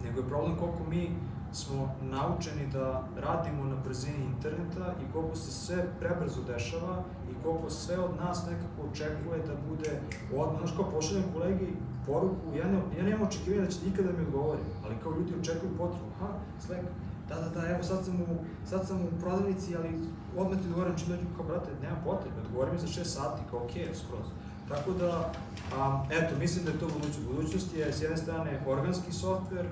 nego 0.04 0.20
je 0.20 0.28
problem 0.28 0.56
koliko 0.56 0.90
mi 0.90 1.10
smo 1.52 1.94
naučeni 2.02 2.66
da 2.72 3.08
radimo 3.16 3.64
na 3.64 3.76
brzini 3.84 4.24
interneta 4.24 4.94
i 5.02 5.12
koliko 5.12 5.36
se 5.36 5.50
sve 5.50 5.86
prebrzo 6.00 6.42
dešava 6.46 7.02
i 7.30 7.42
koliko 7.42 7.70
sve 7.70 7.98
od 7.98 8.16
nas 8.16 8.46
nekako 8.46 8.90
očekuje 8.90 9.38
da 9.46 9.54
bude 9.68 10.00
odmah. 10.36 10.58
Znaš, 10.58 10.76
kao 10.76 10.90
pošaljem 10.90 11.24
kolegi 11.32 11.68
poruku, 12.06 12.56
ja, 12.56 12.64
ne, 12.64 12.78
ja 12.98 13.04
nemam 13.04 13.26
očekivanja 13.26 13.64
da 13.64 13.70
će 13.70 13.78
ikada 13.86 14.12
da 14.12 14.18
mi 14.18 14.24
odgovori, 14.26 14.60
ali 14.84 14.94
kao 15.02 15.12
ljudi 15.12 15.32
očekuju 15.40 15.78
potrebu, 15.78 16.10
ha, 16.20 16.28
Slack, 16.60 16.82
Da, 17.28 17.34
da, 17.34 17.48
da, 17.48 17.68
evo 17.68 17.82
sad 17.82 18.04
sam 18.04 18.20
u, 18.20 18.26
sad 18.66 18.86
sam 18.86 19.00
u 19.00 19.20
prodavnici, 19.20 19.76
ali 19.76 20.00
odmah 20.36 20.58
ti 20.58 20.66
odgovorim 20.68 20.98
čim 20.98 21.08
dođu, 21.08 21.22
kao, 21.36 21.46
brate, 21.46 21.70
nema 21.82 21.96
potrebe, 22.04 22.40
odgovori 22.44 22.72
mi 22.72 22.78
za 22.78 22.86
6 22.86 23.04
sati, 23.04 23.42
kao, 23.50 23.64
okej, 23.64 23.82
okay, 23.82 23.94
skroz. 23.94 24.26
Tako 24.68 24.92
da, 24.92 25.32
a, 25.76 26.04
eto, 26.10 26.38
mislim 26.38 26.64
da 26.64 26.70
je 26.70 26.78
to 26.78 26.86
budućnost. 26.86 27.28
Budućnost 27.30 27.74
je, 27.76 27.92
s 27.92 28.02
jedne 28.02 28.16
strane, 28.16 28.60
organski 28.66 29.12
softver, 29.12 29.66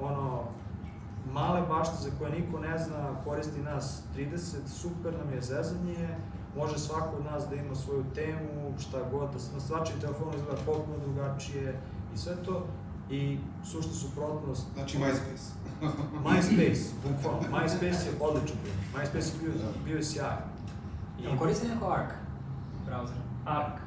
ono, 0.00 0.42
male 1.32 1.62
bašte 1.68 1.96
za 2.00 2.10
koje 2.18 2.30
niko 2.30 2.58
ne 2.58 2.78
zna, 2.78 3.14
koristi 3.24 3.60
nas 3.60 4.02
30, 4.16 4.56
super 4.66 5.12
nam 5.18 5.32
je 5.34 5.40
zezanje, 5.40 6.08
može 6.56 6.78
svako 6.78 7.16
od 7.16 7.24
nas 7.24 7.48
da 7.48 7.56
ima 7.56 7.74
svoju 7.74 8.04
temu, 8.14 8.78
šta 8.78 8.98
god, 9.12 9.30
da 9.30 9.38
na 9.54 9.60
svačiji 9.60 10.00
telefonu 10.00 10.32
izgleda 10.36 10.60
potpuno 10.66 10.98
drugačije 10.98 11.80
i 12.14 12.18
sve 12.18 12.36
to. 12.44 12.66
I 13.10 13.38
sušta 13.64 13.92
suprotnost... 13.92 14.66
Znači 14.74 14.98
MySpace. 14.98 15.50
MySpace, 16.24 16.90
bukvalno. 17.02 17.58
MySpace 17.58 18.06
je 18.06 18.12
odličan 18.20 18.56
bio. 18.64 18.72
MySpace 18.94 19.34
je 19.34 19.40
bio, 19.42 19.52
bio 19.84 19.96
je 19.96 20.04
sjajan. 20.04 20.38
I... 21.18 21.22
Jel 21.22 21.38
koristi 21.38 21.68
neko 21.68 21.92
Arc 21.92 22.10
browser? 22.86 23.20
Arc? 23.46 23.80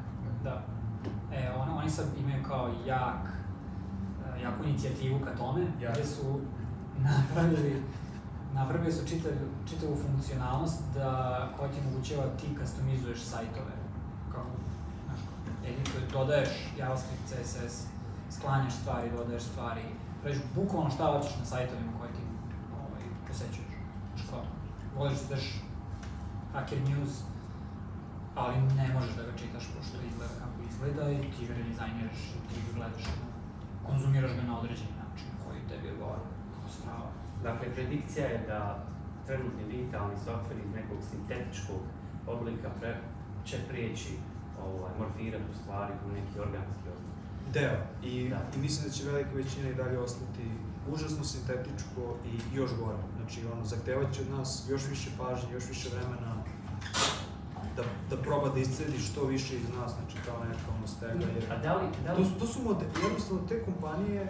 Da. 0.44 0.66
E, 1.34 1.52
on, 1.60 1.70
oni 1.70 1.90
sad 1.90 2.06
imaju 2.20 2.44
kao 2.44 2.74
jak, 2.86 3.34
jaku 4.44 4.64
inicijativu 4.64 5.20
ka 5.20 5.36
tome, 5.36 5.62
ja. 5.82 5.92
gde 5.92 6.06
su 6.06 6.40
napravili 7.00 7.84
napravili 8.54 8.92
su 8.92 9.08
čitav, 9.08 9.32
čitavu 9.70 9.96
funkcionalnost 9.96 10.82
da 10.96 11.50
koja 11.58 11.72
ti 11.72 11.80
omogućava 11.80 12.24
ti 12.42 12.48
customizuješ 12.62 13.20
sajtove. 13.20 13.76
Kako, 14.32 14.48
znaš, 15.06 15.20
edituje, 15.68 16.08
dodaješ 16.12 16.50
JavaScript, 16.80 17.24
CSS, 17.26 17.88
sklanjaš 18.36 18.74
stvari, 18.82 19.12
dodaješ 19.18 19.44
stvari, 19.44 19.86
praviš 20.22 20.40
bukvalno 20.56 20.90
šta 20.90 21.04
hoćeš 21.14 21.36
na 21.40 21.46
sajtovima 21.46 21.92
koje 22.00 22.12
ti 22.18 22.24
ovaj, 22.82 23.04
posećuješ. 23.28 23.74
Kao, 24.30 24.44
voliš 24.98 25.20
da 25.22 25.36
daš 25.36 25.46
Hacker 26.54 26.82
News, 26.90 27.14
ali 28.36 28.56
ne 28.80 28.88
možeš 28.94 29.14
da 29.16 29.24
ga 29.24 29.34
čitaš 29.42 29.66
pošto 29.74 29.96
izgleda 30.10 30.36
kako 30.42 30.58
izgleda 30.70 31.04
i 31.12 31.32
ti 31.34 31.48
ga 31.48 31.54
redizajniraš 31.54 32.22
i 32.36 32.40
ti 32.48 32.56
ga 32.66 32.72
gledaš, 32.78 33.06
konzumiraš 33.88 34.34
ga 34.38 34.44
na 34.48 34.60
određeni 34.60 34.96
način 35.04 35.30
koji 35.44 35.68
tebi 35.70 35.94
odgovara 35.94 36.26
kao 36.54 36.70
strava. 36.78 37.10
Dakle, 37.44 37.74
predikcija 37.76 38.26
je 38.28 38.46
da 38.48 38.60
trenutni 39.28 39.64
digitalni 39.72 40.16
softver 40.26 40.58
iz 40.60 40.72
nekog 40.76 41.00
sintetičkog 41.10 41.82
oblika 42.28 42.70
pre, 42.80 42.98
će 43.46 43.58
prijeći 43.70 44.14
ovaj, 44.66 44.92
morfirati 45.00 45.52
u 45.52 45.58
stvari 45.62 45.94
u 46.06 46.12
neki 46.18 46.40
organski. 46.40 46.93
Deo. 47.54 47.78
I, 48.04 48.30
da. 48.30 48.42
I 48.56 48.58
mislim 48.60 48.88
da 48.88 48.94
će 48.94 49.12
velika 49.12 49.30
većina 49.36 49.70
i 49.70 49.76
dalje 49.76 50.00
ostati 50.00 50.46
užasno 50.94 51.24
sintetičko 51.24 52.16
i 52.26 52.58
još 52.58 52.72
gore. 52.80 52.98
Znači, 53.18 53.42
ono, 53.54 53.66
zahtevat 53.66 54.14
će 54.14 54.22
od 54.22 54.30
nas 54.30 54.66
još 54.70 54.82
više 54.90 55.10
pažnje, 55.18 55.54
još 55.54 55.68
više 55.70 55.90
vremena 55.90 56.44
da, 57.76 57.84
da 58.10 58.22
proba 58.22 58.50
da 58.50 58.60
iscedi 58.60 59.00
što 59.00 59.26
više 59.26 59.56
iz 59.56 59.70
nas, 59.80 59.92
znači 59.92 60.18
kao 60.26 60.44
neka 60.44 60.68
ono 60.78 60.88
stega. 60.88 61.26
Jer... 61.36 61.44
A 61.52 61.58
da 61.58 61.76
li, 61.76 61.88
da 62.06 62.14
li... 62.14 62.24
To, 62.24 62.40
to 62.40 62.48
su 62.48 62.64
modeli, 62.64 62.92
jednostavno 63.04 63.48
te 63.50 63.64
kompanije 63.66 64.28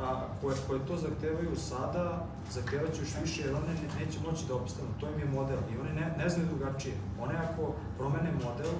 a, 0.00 0.26
koje, 0.40 0.56
koje 0.68 0.86
to 0.86 0.96
zahtevaju 0.96 1.56
sada, 1.56 2.26
zahtevat 2.50 2.94
će 2.94 3.00
još 3.02 3.14
više 3.22 3.42
jer 3.42 3.54
one 3.54 3.74
ne, 3.74 4.04
neće 4.04 4.18
moći 4.26 4.46
da 4.48 4.54
opstanu, 4.54 4.88
to 5.00 5.08
im 5.10 5.18
je 5.18 5.24
model 5.24 5.58
i 5.72 5.78
oni 5.78 5.92
ne, 5.92 6.14
ne 6.18 6.28
znaju 6.28 6.48
drugačije. 6.48 6.94
One 7.20 7.34
ako 7.36 7.74
promene 7.98 8.32
model, 8.32 8.72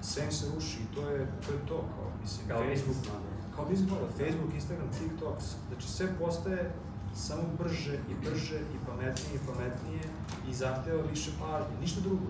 sve 0.00 0.24
im 0.24 0.32
se 0.32 0.46
ruši 0.54 0.78
i 0.82 0.94
to 0.94 1.00
je 1.10 1.26
to, 1.46 1.52
je 1.52 1.60
to 1.68 1.76
kao, 1.94 2.06
mislim, 2.22 2.48
kao 2.48 2.62
Facebook, 2.68 2.96
kao 3.56 3.64
model, 3.64 4.10
Facebook, 4.20 4.54
Instagram, 4.54 4.88
TikTok, 4.98 5.36
znači 5.68 5.88
sve 5.88 6.06
postaje 6.18 6.72
samo 7.14 7.42
brže 7.58 7.94
i 8.10 8.14
brže 8.24 8.58
i 8.74 8.76
pametnije 8.86 9.34
i 9.34 9.46
pametnije 9.46 10.04
i 10.48 10.54
zahteva 10.54 11.02
više 11.02 11.30
pažnje, 11.40 11.74
ništa 11.80 12.00
drugo, 12.00 12.26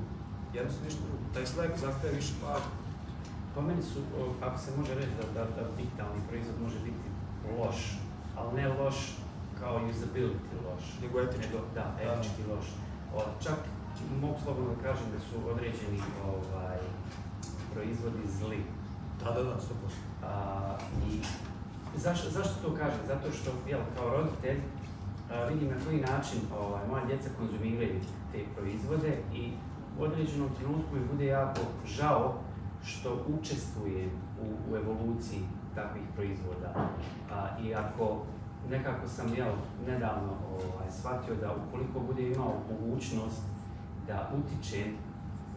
jednostavno 0.55 0.87
ništa 0.89 1.03
drugo. 1.07 1.25
Taj 1.35 1.47
Slack 1.47 1.79
zahteva 1.79 2.13
više 2.15 2.35
pažnje. 2.43 2.75
Po 3.55 3.61
meni 3.63 3.83
su, 3.83 3.99
ako 4.43 4.59
se 4.59 4.71
može 4.79 4.95
reći 4.95 5.13
da, 5.21 5.27
da, 5.37 5.45
da 5.57 5.63
digitalni 5.77 6.21
proizvod 6.29 6.63
može 6.63 6.79
biti 6.79 7.07
loš, 7.59 7.99
ali 8.37 8.57
ne 8.57 8.69
loš 8.69 8.97
kao 9.61 9.81
usability 9.91 10.57
loš. 10.67 10.85
Nego 11.03 11.21
etički. 11.21 11.53
Nego, 11.53 11.65
da, 11.75 11.87
etički 12.03 12.43
loš. 12.51 12.67
O, 13.17 13.21
čak 13.45 13.59
mogu 14.21 14.39
slobodno 14.45 14.75
da 14.75 14.83
kažem 14.83 15.07
da 15.15 15.19
su 15.27 15.35
određeni 15.53 16.01
ovaj, 16.33 16.79
proizvodi 17.75 18.25
zli. 18.39 18.65
Da, 19.25 19.31
da, 19.31 19.43
da, 19.43 19.51
100%. 19.51 19.61
A, 20.25 20.77
I 21.09 21.21
zašto, 21.99 22.31
zašto 22.31 22.55
to 22.69 22.77
kažem? 22.77 23.01
Zato 23.07 23.33
što, 23.33 23.51
jel, 23.69 23.81
kao 23.97 24.11
roditelj, 24.11 24.59
a, 25.31 25.45
vidim 25.45 25.69
na 25.69 25.77
koji 25.85 26.01
način 26.01 26.41
ovaj, 26.61 26.89
moja 26.89 27.05
djeca 27.05 27.29
konzumiraju 27.39 28.01
te 28.33 28.45
proizvode 28.57 29.19
i 29.35 29.53
u 29.99 30.03
određenom 30.03 30.49
trenutku 30.59 30.95
mi 30.95 31.13
bude 31.13 31.27
jako 31.27 31.61
žao 31.87 32.35
što 32.85 33.25
učestvujem 33.39 34.11
u, 34.43 34.73
u 34.73 34.77
evoluciji 34.77 35.41
takvih 35.75 36.03
proizvoda. 36.15 36.89
A, 37.33 37.59
I 37.63 37.75
ako 37.75 38.23
nekako 38.71 39.09
sam 39.09 39.35
jel, 39.35 39.53
nedavno 39.87 40.33
ovaj, 40.51 40.91
shvatio 40.91 41.35
da 41.35 41.55
ukoliko 41.57 42.01
bude 42.01 42.23
imao 42.23 42.55
mogućnost 42.71 43.43
da 44.07 44.31
utičem 44.39 44.97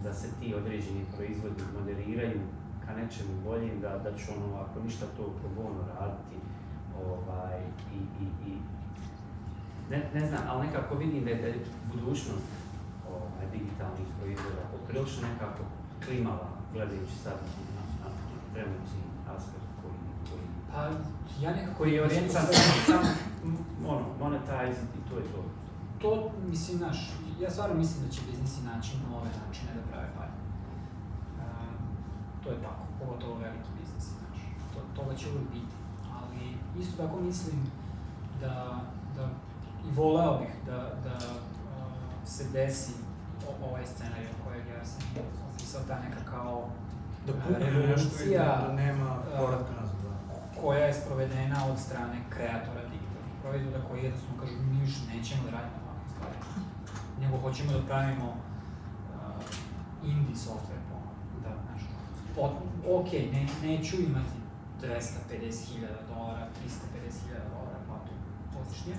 da 0.03 0.13
se 0.13 0.27
ti 0.39 0.55
određeni 0.55 1.05
proizvodi 1.15 1.63
moderiraju 1.79 2.39
ka 2.85 2.93
nečemu 2.93 3.33
boljem, 3.43 3.79
da, 3.81 3.97
da 3.97 4.17
ću 4.17 4.25
ono, 4.37 4.55
ako 4.55 4.79
ništa 4.79 5.05
to 5.17 5.23
pro 5.23 5.49
bono 5.55 5.81
raditi. 5.99 6.35
Ovaj, 7.05 7.59
i, 7.93 7.99
i, 8.23 8.25
i, 8.49 8.53
ne, 9.89 10.09
ne 10.13 10.27
znam, 10.27 10.41
ali 10.49 10.67
nekako 10.67 10.95
vidim 10.95 11.23
da 11.23 11.29
je, 11.29 11.41
da 11.41 11.59
budućnost 11.93 12.49
ovaj, 13.09 13.45
digitalnih 13.51 14.07
proizvoda 14.19 14.63
poprilično 14.71 15.27
nekako 15.27 15.63
klimava, 16.05 16.49
gledajući 16.73 17.15
sad 17.23 17.37
na, 17.75 17.83
na 18.01 18.09
trenutni 18.53 19.01
aspekt 19.35 19.69
koji, 19.81 19.99
koji, 20.29 20.45
pa, 20.71 20.81
ja 21.45 21.55
nekako 21.55 21.77
koji 21.77 21.93
je 21.93 22.03
orijentiran 22.03 22.45
samo 22.85 23.07
ono, 23.87 24.05
monetize 24.19 24.81
i 24.97 25.09
to 25.09 25.17
je 25.17 25.23
to. 25.23 25.43
To, 26.01 26.31
mislim, 26.49 26.79
naš, 26.79 27.11
ja 27.43 27.49
stvarno 27.49 27.75
mislim 27.75 28.05
da 28.05 28.11
će 28.13 28.21
biznisi 28.31 28.61
naći 28.63 28.91
nove 29.11 29.29
načine 29.41 29.71
da 29.75 29.91
prave 29.91 30.09
pare. 30.17 30.35
Uh, 31.37 31.73
to 32.43 32.49
je 32.49 32.61
tako, 32.61 32.83
pogotovo 32.99 33.33
veliki 33.35 33.69
biznisi, 33.79 34.11
znaš. 34.19 34.39
To, 34.73 35.01
toga 35.01 35.15
će 35.15 35.29
uvijek 35.29 35.49
biti. 35.51 35.75
Ali 36.17 36.57
isto 36.81 37.03
tako 37.03 37.19
mislim 37.19 37.57
da, 38.41 38.81
da 39.15 39.29
i 39.87 39.91
voleo 39.91 40.37
bih 40.39 40.53
da, 40.65 40.77
da 41.03 41.15
uh, 41.15 41.43
se 42.25 42.43
desi 42.53 42.93
o, 43.47 43.67
ovaj 43.67 43.85
scenarij 43.85 44.27
kojeg 44.43 44.67
ja 44.67 44.85
sam 44.85 45.01
opisao, 45.53 45.81
ta 45.87 45.99
neka 45.99 46.31
kao 46.31 46.69
da 47.27 47.57
revolucija 47.57 48.43
da, 48.43 48.67
da 48.67 48.73
nema 48.73 49.17
povratka 49.37 49.71
nazad. 49.81 49.95
Da. 50.03 50.61
koja 50.61 50.85
je 50.85 50.93
sprovedena 50.93 51.65
od 51.71 51.79
strane 51.79 52.17
kreatora 52.29 52.81
digitalnih 52.91 53.33
proizvoda 53.41 53.79
koji 53.89 54.03
jednostavno 54.03 54.41
kažu 54.41 54.53
mi 54.71 54.81
više 54.81 55.01
nećemo 55.13 55.43
da 55.43 55.51
radimo 55.51 55.82
nego 57.19 57.37
hoćemo 57.37 57.71
da 57.71 57.85
pravimo 57.87 58.27
uh, 58.29 60.09
indie 60.09 60.35
software 60.35 60.83
po 60.89 60.97
da, 61.43 61.49
znaš, 61.63 61.81
pot, 62.35 62.51
ok, 62.89 63.11
ne, 63.13 63.47
neću 63.63 63.95
imati 64.01 64.37
250.000 64.81 65.87
dolara, 66.09 66.47
350.000 66.65 67.49
dolara 67.53 67.79
platu 67.87 68.11
godišnje, 68.53 68.95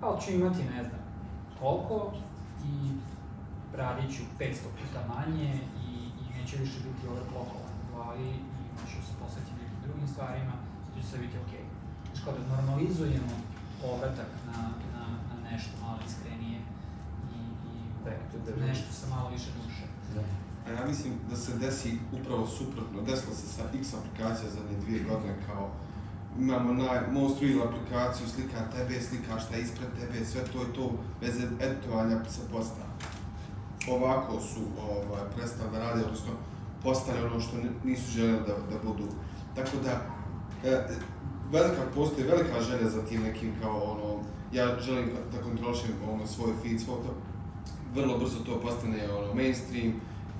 ali 0.00 0.20
ću 0.20 0.30
imati, 0.30 0.62
ne 0.76 0.82
znam, 0.84 1.02
koliko 1.60 2.12
i 2.64 2.90
radit 3.76 4.16
ću 4.16 4.22
500 4.38 4.54
puta 4.78 5.00
manje 5.14 5.50
i, 5.88 5.94
i 6.22 6.24
neće 6.36 6.56
više 6.56 6.78
biti 6.88 7.08
overclockovan 7.08 7.74
u 7.82 7.94
glavi 7.94 8.30
i 8.60 8.90
ću 8.90 8.98
se 9.06 9.12
posvetiti 9.20 9.60
nekim 9.60 9.78
drugim 9.86 10.08
stvarima, 10.08 10.54
će 10.94 11.06
sve 11.08 11.18
biti 11.18 11.36
ok. 11.44 11.52
Znači 12.04 12.20
kao 12.24 12.32
da 12.38 12.56
normalizujemo 12.56 13.34
povratak 13.82 14.30
na, 14.48 14.58
na, 14.94 15.04
na 15.30 15.50
nešto 15.50 15.72
malo 15.84 15.98
iskrenije 16.06 16.41
the 18.04 18.66
nešto 18.66 18.92
sa 18.92 19.06
malo 19.14 19.30
više 19.30 19.50
duše. 19.62 19.84
Da. 20.14 20.20
A 20.66 20.80
ja 20.80 20.86
mislim 20.86 21.14
da 21.30 21.36
se 21.36 21.58
desi 21.58 21.98
upravo 22.12 22.46
suprotno. 22.46 23.02
Desilo 23.02 23.34
se 23.34 23.46
sa 23.46 23.62
X 23.74 23.94
aplikacija 23.94 24.50
zadnje 24.50 24.76
dvije 24.84 25.04
godine 25.04 25.36
kao 25.46 25.70
imamo 26.38 26.72
naj, 26.72 27.00
most 27.12 27.42
real 27.42 27.68
aplikaciju, 27.68 28.28
slika 28.28 28.70
tebe, 28.76 29.00
slika 29.00 29.38
šta 29.38 29.56
je 29.56 29.62
ispred 29.62 29.88
tebe, 30.00 30.24
sve 30.24 30.44
to 30.44 30.58
je 30.58 30.72
to 30.72 30.92
bez 31.20 31.34
editovanja 31.60 32.24
se 32.24 32.40
posta. 32.52 32.82
Ovako 33.88 34.40
su 34.40 34.60
ovaj, 34.88 35.30
prestali 35.36 35.70
da 35.72 35.78
rade, 35.78 36.04
odnosno 36.04 36.32
postali 36.82 37.24
ono 37.24 37.40
što 37.40 37.56
nisu 37.84 38.10
željeli 38.10 38.40
da, 38.46 38.54
da 38.76 38.82
budu. 38.84 39.08
Tako 39.54 39.76
da, 39.84 40.00
e, 40.68 40.88
velika, 41.50 41.82
postoji 41.94 42.26
velika 42.26 42.60
želja 42.60 42.90
za 42.90 43.02
tim 43.02 43.22
nekim 43.22 43.52
kao 43.62 43.80
ono, 43.80 44.22
ja 44.52 44.80
želim 44.80 45.10
da 45.32 45.42
kontrolišem 45.42 45.90
ono, 46.12 46.26
svoj 46.26 46.52
feed, 46.62 46.80
svoj 46.80 46.96
to, 46.96 47.14
vrlo 47.94 48.18
brzo 48.18 48.38
to 48.46 48.60
postane 48.60 49.12
ono, 49.12 49.34
mainstream 49.34 49.92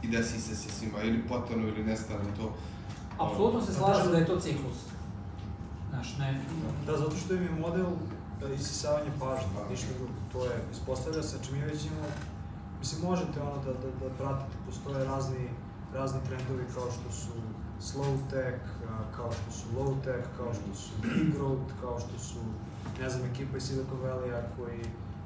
i 0.02 0.08
desi 0.08 0.40
se 0.40 0.56
sa 0.56 0.70
svima, 0.70 1.02
ili 1.02 1.28
potonu 1.28 1.68
ili 1.68 1.84
nestane 1.84 2.24
to. 2.36 2.54
Apsolutno 3.18 3.60
se 3.62 3.72
slažem 3.72 4.12
da 4.12 4.18
je 4.18 4.26
to 4.26 4.40
ciklus. 4.40 4.78
Znaš, 5.90 6.18
ne... 6.18 6.40
Da, 6.86 6.96
zato 6.96 7.16
što 7.16 7.34
im 7.34 7.42
je 7.42 7.50
model 7.50 7.86
e, 7.86 8.54
isisavanje 8.54 9.10
pažnje, 9.20 9.70
ništa 9.70 9.88
drugo. 9.98 10.12
To 10.32 10.44
je, 10.44 10.64
ispostavlja 10.72 11.22
se, 11.22 11.36
znači 11.36 11.52
mi 11.52 11.60
već 11.60 11.84
imamo, 11.84 12.08
mislim, 12.78 13.02
možete 13.10 13.42
ono 13.42 13.56
da, 13.64 13.72
da, 13.72 13.88
da 14.00 14.14
pratite, 14.18 14.56
postoje 14.66 15.04
razni, 15.04 15.48
razni 15.94 16.20
trendovi 16.28 16.64
kao 16.74 16.88
što 16.90 17.12
su 17.12 17.32
slow 17.80 18.16
tech, 18.30 18.60
kao 19.16 19.30
što 19.32 19.50
su 19.58 19.64
low 19.76 20.04
tech, 20.04 20.26
kao 20.36 20.54
što 20.54 20.74
su 20.74 20.90
degrowth, 21.02 21.70
kao 21.80 22.00
što 22.00 22.18
su, 22.18 22.38
ne 23.00 23.10
znam, 23.10 23.30
ekipa 23.30 23.56
iz 23.56 23.62
Silicon 23.62 23.98
Valley-a 24.04 24.42
koji 24.56 24.80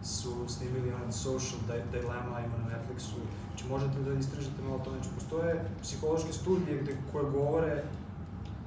su 0.07 0.49
snimili 0.49 0.93
onaj 0.95 1.13
social 1.13 1.61
di- 1.69 1.91
dilemma, 1.93 2.41
ima 2.41 2.57
na 2.59 2.67
Netflixu, 2.73 3.19
znači 3.49 3.65
možete 3.69 3.99
da 4.03 4.13
istražite 4.13 4.63
malo 4.63 4.79
to, 4.85 4.91
znači 4.91 5.09
postoje 5.15 5.65
psihološke 5.83 6.33
studije 6.33 6.83
gde, 6.83 6.97
koje 7.13 7.31
govore 7.31 7.83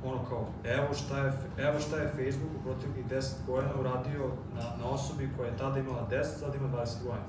ono 0.06 0.26
kao, 0.30 0.48
evo 0.64 0.94
šta 0.94 1.20
je, 1.26 1.34
evo 1.57 1.80
šta 1.80 1.95
je 1.98 2.07
Facebook 2.07 2.53
u 2.60 2.64
proteklih 2.64 3.06
10 3.06 3.32
godina 3.48 3.74
uradio 3.80 4.24
na, 4.56 4.64
na 4.84 4.90
osobi 4.90 5.30
koja 5.38 5.48
je 5.49 5.57
tada 5.57 5.80
imala 5.80 6.07
10, 6.11 6.24
sada 6.40 6.56
ima 6.57 6.68
20 6.68 7.03
godina. 7.03 7.26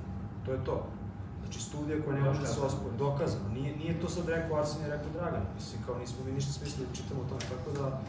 To 0.47 0.53
je 0.53 0.65
to. 0.65 0.87
Znači 1.43 1.61
studija 1.61 2.03
koja 2.05 2.17
ne 2.17 2.25
može 2.25 2.41
da 2.41 2.47
se 2.47 2.61
ospori, 2.61 2.97
dokazano. 2.99 3.49
Nije, 3.49 3.77
nije 3.77 4.01
to 4.01 4.09
sad 4.09 4.29
rekao 4.29 4.59
Arsen, 4.59 4.83
je 4.83 4.89
rekao 4.91 5.11
Dragan. 5.13 5.43
Mislim, 5.55 5.83
kao 5.87 5.99
nismo 5.99 6.25
mi 6.25 6.33
ništa 6.33 6.53
smislili 6.53 6.89
čitamo 6.95 7.21
o 7.21 7.29
tome, 7.29 7.41
tako 7.41 7.71
da, 7.79 8.01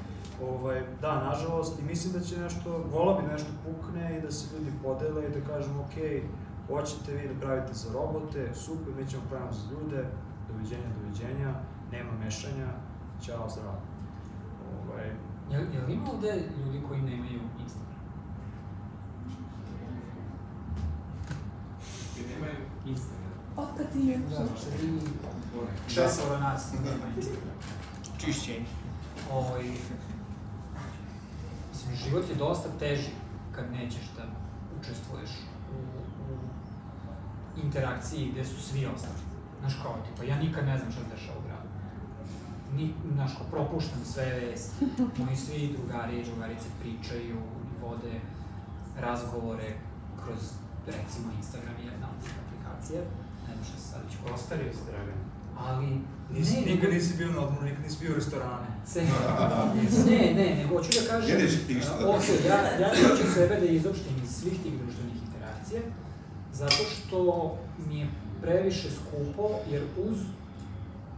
ovaj, 0.49 0.83
da, 1.01 1.23
nažalost, 1.23 1.79
i 1.79 1.83
mislim 1.83 2.13
da 2.13 2.19
će 2.19 2.39
nešto, 2.39 2.85
vola 2.91 3.21
bi 3.21 3.27
nešto 3.27 3.51
pukne 3.65 4.17
i 4.17 4.21
da 4.21 4.31
se 4.31 4.55
ljudi 4.57 4.71
podele 4.83 5.25
i 5.25 5.31
da 5.39 5.53
kažemo, 5.53 5.81
ok, 5.81 5.95
hoćete 6.67 7.13
vi 7.13 7.27
da 7.27 7.39
pravite 7.41 7.73
za 7.73 7.93
robote, 7.93 8.51
super, 8.53 8.93
mi 8.97 9.09
ćemo 9.09 9.23
pravimo 9.29 9.51
za 9.51 9.71
ljude, 9.71 10.05
doviđenja, 10.51 10.89
doviđenja, 11.01 11.53
nema 11.91 12.11
mešanja, 12.23 12.67
ćao, 13.25 13.49
zdravo. 13.49 13.77
Ovaj, 14.83 15.11
Jel, 15.51 15.61
jel 15.73 15.89
ima 15.89 16.11
ovde 16.11 16.43
ljudi 16.65 16.81
koji 16.87 17.01
nemaju 17.01 17.39
Instagram? 17.63 18.01
Ti 22.15 22.21
nemaju 22.33 22.55
Instagram. 22.85 23.31
Otkad 23.57 23.91
ti 23.93 23.99
je? 23.99 24.17
Da, 24.17 24.45
tri 24.77 24.89
časova 25.95 26.39
nas 26.39 26.73
nema 26.73 27.15
Instagram. 27.17 27.55
Čišćenje. 28.17 28.65
Ovaj, 29.31 29.63
mislim, 31.91 32.09
život 32.09 32.29
je 32.29 32.35
dosta 32.35 32.69
teži 32.79 33.11
kad 33.55 33.71
nećeš 33.71 34.05
da 34.17 34.23
učestvuješ 34.79 35.29
u, 35.71 35.77
u 36.25 36.37
interakciji 37.63 38.31
gde 38.31 38.45
su 38.45 38.61
svi 38.61 38.85
ostali. 38.85 39.19
Znaš 39.59 39.73
kao, 39.83 39.97
tipa, 40.05 40.23
ja 40.23 40.39
nikad 40.39 40.65
ne 40.65 40.77
znam 40.77 40.91
šta 40.91 41.01
se 41.01 41.09
dešava 41.15 41.39
u 41.39 41.47
gradu. 41.47 41.69
Ni, 42.75 42.93
znaš, 43.13 43.31
kao, 43.37 43.47
propuštam 43.51 44.05
sve 44.05 44.25
vesti. 44.25 44.85
Moji 45.23 45.35
svi 45.35 45.75
drugari 45.77 46.19
i 46.19 46.25
drugarice 46.25 46.67
pričaju 46.81 47.37
i 47.71 47.81
vode 47.81 48.19
razgovore 48.99 49.69
kroz, 50.23 50.53
recimo, 50.85 51.31
Instagram 51.37 51.75
je 51.79 51.85
jedna 51.85 52.07
od 52.07 52.23
aplikacija. 52.43 53.01
Ne 53.47 53.53
znam 53.53 53.65
šta 53.65 53.77
se 53.77 53.87
sad 53.87 54.01
već 54.05 54.15
koristi. 54.15 54.33
Ostario 54.33 54.73
se, 54.73 54.91
Dragan. 54.91 55.30
Ali, 55.59 55.87
Nisi, 56.29 56.55
ne, 56.55 56.65
nikad 56.65 56.89
nisi 56.91 57.17
bio 57.17 57.27
na 57.27 57.39
odmoru, 57.39 57.65
nikad 57.65 57.83
nisi 57.83 57.97
bio 57.99 58.11
u 58.11 58.15
restorane. 58.15 58.67
Ce- 58.85 59.03
ne, 60.05 60.33
ne, 60.35 60.55
nego 60.55 60.77
hoću 60.77 60.89
da 60.91 61.07
kažem, 61.09 61.29
Jedeš 61.29 61.51
ti 61.67 61.75
ništa. 61.75 61.91
a, 61.93 62.09
ok, 62.09 62.23
ja, 62.47 62.55
ja 62.79 62.91
neću 62.91 63.33
sebe 63.33 63.55
da 63.55 63.65
izopštim 63.65 64.13
iz 64.23 64.29
svih 64.31 64.53
tih 64.53 64.73
društvenih 64.73 65.15
interakcija, 65.25 65.81
zato 66.53 66.75
što 66.93 67.17
mi 67.79 67.99
je 67.99 68.07
previše 68.41 68.87
skupo, 68.91 69.49
jer 69.71 69.83
uz 69.99 70.17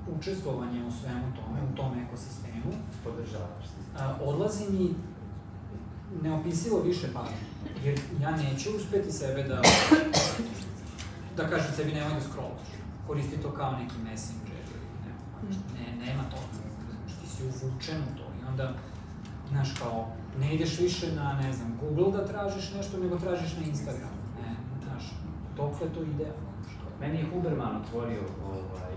učestvovanje 0.10 0.86
u 0.86 0.92
svemu 0.92 1.24
tome, 1.36 1.60
u 1.64 1.78
tom 1.78 1.92
ekosistemu, 2.00 2.72
Podržavaš 3.04 3.66
se. 3.66 4.00
a, 4.00 4.16
odlazi 4.22 4.64
mi 4.70 4.90
neopisivo 6.24 6.80
više 6.82 7.08
pažnje, 7.14 7.38
jer 7.84 8.00
ja 8.22 8.32
neću 8.32 8.70
uspeti 8.78 9.12
sebe 9.12 9.44
da, 9.44 9.62
da 11.38 11.50
kažem 11.50 11.72
sebi 11.76 11.92
nemoj 11.92 12.14
da 12.14 12.22
scrollaš, 12.22 12.68
koristi 13.08 13.38
to 13.38 13.52
kao 13.52 13.72
neki 13.72 13.96
messenger 14.04 14.60
ili 14.66 14.88
ne, 15.04 15.12
ne, 15.76 16.06
nema 16.06 16.24
znači 16.90 17.20
ti 17.22 17.28
si 17.30 17.44
uvučen 17.46 18.02
u 18.04 18.18
to 18.18 18.24
i 18.24 18.50
onda, 18.50 18.74
znaš 19.50 19.70
kao, 19.80 20.08
ne 20.40 20.56
ideš 20.56 20.80
više 20.80 21.16
na, 21.16 21.34
ne 21.34 21.54
znam, 21.54 21.78
Google 21.82 22.12
da 22.12 22.28
tražiš 22.28 22.74
nešto, 22.74 22.98
nego 22.98 23.16
tražiš 23.18 23.58
na 23.58 23.64
Instagram, 23.66 24.14
ne, 24.42 24.56
znaš, 24.84 25.04
dokle 25.58 25.90
to 25.90 26.02
ide, 26.04 26.28
Meni 27.00 27.18
je 27.20 27.30
Huberman 27.32 27.76
otvorio 27.78 28.24
ovaj, 28.46 28.94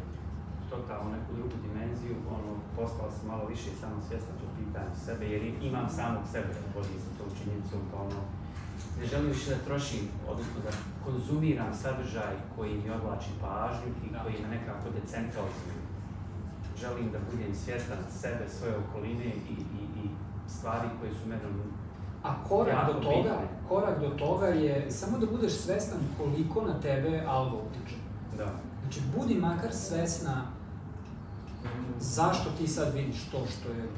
totalno 0.71 1.11
neku 1.11 1.31
drugu 1.35 1.57
dimenziju, 1.63 2.15
ono, 2.29 2.51
postao 2.77 3.11
sam 3.11 3.29
malo 3.29 3.45
više 3.47 3.71
samosvjestan 3.81 4.35
po 4.41 4.47
pitanju 4.59 4.95
sebe, 5.07 5.25
jer 5.27 5.43
i- 5.43 5.57
imam 5.63 5.89
samog 5.91 6.23
sebe, 6.33 6.47
vodim 6.75 6.99
sa 7.05 7.11
tom 7.19 7.31
činjenicom, 7.39 7.81
pa 7.91 7.97
ono, 7.99 8.21
ne 9.01 9.07
želim 9.07 9.29
više 9.29 9.51
da 9.51 9.65
trošim, 9.65 10.09
odnosno 10.29 10.59
da 10.65 10.71
konzumiram 11.05 11.75
sadržaj 11.83 12.35
koji 12.57 12.75
mi 12.75 12.91
odlači 12.91 13.31
pažnju 13.41 13.89
i 14.05 14.09
koji 14.23 14.35
me 14.43 14.49
nekako 14.49 14.91
decentralizuje. 15.01 15.77
Želim 16.81 17.11
da 17.13 17.19
budem 17.31 17.55
svjestan 17.55 17.99
sebe, 18.21 18.49
svoje 18.49 18.75
okoline 18.77 19.25
i, 19.25 19.57
i, 19.81 20.03
i 20.03 20.09
stvari 20.49 20.89
koje 21.01 21.13
su 21.13 21.29
mene 21.29 21.43
A 22.23 22.45
korak 22.49 22.87
do 22.87 22.93
toga, 22.93 23.15
bitno. 23.41 23.69
korak 23.69 24.01
do 24.01 24.09
toga 24.09 24.47
je 24.47 24.91
samo 24.91 25.19
da 25.19 25.27
budeš 25.27 25.53
svestan 25.53 25.99
koliko 26.19 26.63
na 26.63 26.81
tebe 26.81 27.25
algo 27.27 27.57
utiče. 27.57 27.97
Da. 28.37 28.53
Znači, 28.83 29.01
budi 29.17 29.35
makar 29.35 29.73
svesna 29.73 30.43
zašto 32.01 32.51
ti 32.59 32.67
sad 32.69 32.95
vidiš 32.95 33.25
to 33.31 33.39
što 33.47 33.69
je 33.69 33.89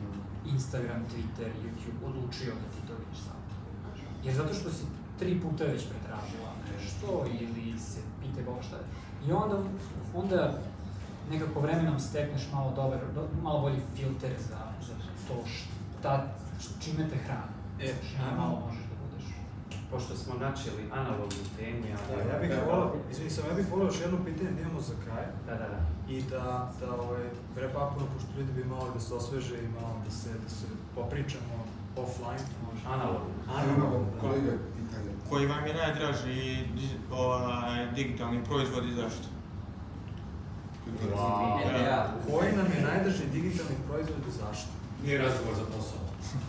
Instagram, 0.46 1.06
Twitter, 1.10 1.50
YouTube 1.64 2.06
odlučio 2.06 2.52
da 2.54 2.70
ti. 2.72 2.77
Jer 4.28 4.36
zato 4.36 4.54
što 4.54 4.70
si 4.70 4.84
tri 5.18 5.40
puta 5.40 5.64
već 5.64 5.82
pretražila 5.90 6.50
nešto 6.72 7.24
ili 7.40 7.78
se 7.78 8.00
pite 8.20 8.42
Boga 8.42 8.62
šta 8.62 8.76
je. 8.76 8.82
I 9.28 9.32
onda, 9.32 9.56
onda 10.14 10.58
nekako 11.30 11.60
vremenom 11.60 12.00
stekneš 12.00 12.48
malo 12.52 12.72
dobar, 12.76 12.98
do, 13.14 13.28
malo 13.42 13.60
bolji 13.60 13.80
filter 13.96 14.32
za, 14.48 14.58
za 14.86 14.94
to 15.28 15.34
šta, 15.46 16.26
čime 16.80 17.08
te 17.10 17.16
hrani. 17.16 17.54
E, 17.80 17.94
Šta 18.08 18.36
malo 18.36 18.62
možeš 18.66 18.84
da 18.90 18.94
budeš. 19.02 19.26
Pošto 19.90 20.16
smo 20.16 20.34
načeli 20.34 20.82
analognu 20.92 21.44
temu, 21.56 21.86
ja, 21.86 21.96
Da, 22.08 22.32
ja 22.32 22.38
bih 22.40 22.50
volao, 22.66 22.94
izvini 23.10 23.30
sam, 23.30 23.44
ja 23.50 23.54
bih 23.54 23.70
volao 23.70 23.86
još 23.86 24.00
jedno 24.00 24.18
pitanje 24.24 24.50
da 24.50 24.60
imamo 24.60 24.80
za 24.80 24.94
kraj. 25.04 25.24
Da, 25.46 25.54
da, 25.54 25.68
da. 25.74 25.80
I 26.14 26.22
da, 26.22 26.72
da 26.80 27.00
ovaj, 27.02 27.24
wrap 27.56 27.74
upno, 27.86 28.06
pošto 28.14 28.28
ljudi 28.38 28.52
bi 28.52 28.64
malo 28.64 28.90
da 28.94 29.00
se 29.00 29.14
osveže 29.14 29.56
i 29.58 29.68
malo 29.80 29.94
da 30.04 30.10
se, 30.10 30.30
da 30.44 30.48
se 30.48 30.66
popričamo 30.94 31.54
offline. 32.02 32.44
Može. 32.64 32.86
Analogno. 32.86 33.34
Analogno. 33.60 34.06
Kolega, 34.20 34.52
pitanje. 34.76 35.10
Koji 35.28 35.46
vam 35.46 35.66
je 35.66 35.74
najdraži 35.74 36.66
ovaj, 37.12 37.86
digitalni 37.94 38.44
proizvod 38.44 38.84
i 38.86 38.92
zašto? 38.92 39.28
Wow. 41.14 41.58
NDA. 41.70 42.14
Koji 42.30 42.52
nam 42.56 42.66
je 42.66 42.80
najdrži 42.88 43.24
digitalni 43.32 43.76
proizvod 43.88 44.22
i 44.28 44.30
zašto? 44.30 44.70
Nije 45.04 45.18
razgovor 45.18 45.54
za 45.54 45.64
posao. 45.76 45.98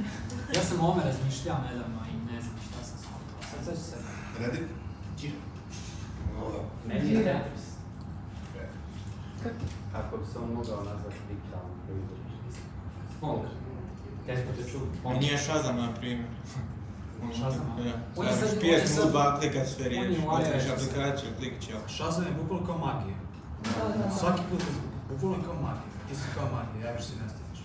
Ja 0.55 0.61
sam 0.61 0.79
o 0.79 0.83
ovome 0.83 1.03
razmišljao 1.03 1.57
nedavno 1.69 1.99
i 2.11 2.33
ne 2.33 2.41
znam 2.41 2.55
šta 2.67 2.83
sam 2.83 2.97
shvatila. 2.97 3.41
Sad 3.51 3.65
sad 3.65 3.75
ću 3.75 3.83
se... 3.83 3.97
Reddit? 4.39 4.69
Meni 6.87 7.11
je 7.11 7.23
Tetris. 7.23 7.65
Kako 9.91 10.17
bi 10.17 10.25
se 10.25 10.39
on 10.39 10.49
mogao 10.53 10.83
nazvati 10.83 11.17
digitalnim 11.29 11.77
proizvodom? 11.85 12.25
Mogu. 13.21 13.45
Teško 14.29 14.49
te 14.57 14.63
čuti. 14.71 14.95
On 15.03 15.15
nije 15.17 15.37
Shazam, 15.37 15.75
na 15.77 15.93
primjer. 15.93 16.29
Shazam? 17.39 17.65
Da. 17.77 17.93
On 18.17 18.25
je 18.27 18.33
sad- 18.33 18.53
je 18.53 18.59
pjesmu, 18.59 18.95
sad- 18.95 19.11
dva 19.11 19.39
klika 19.39 19.65
sve 19.65 19.85
je 19.85 19.99
u 19.99 20.29
Otvoriš 20.29 20.63
iOS-u. 20.65 20.73
aplikaciju, 20.75 21.29
klik 21.37 21.55
će. 21.63 21.71
Shazam 21.97 22.23
je 22.25 22.33
bukvalno 22.39 22.65
kao 22.65 22.77
magija. 22.77 23.17
Da, 23.75 23.83
da. 23.97 24.05
Svaki 24.19 24.41
put 24.49 24.61
je 24.61 24.71
bukvalno 25.09 25.37
kao 25.45 25.57
magija. 25.67 25.91
Ti 26.07 26.15
si 26.15 26.27
kao 26.35 26.47
magija, 26.57 26.81
javiš 26.87 27.03
se 27.05 27.13
i 27.15 27.21
nestaviš. 27.23 27.59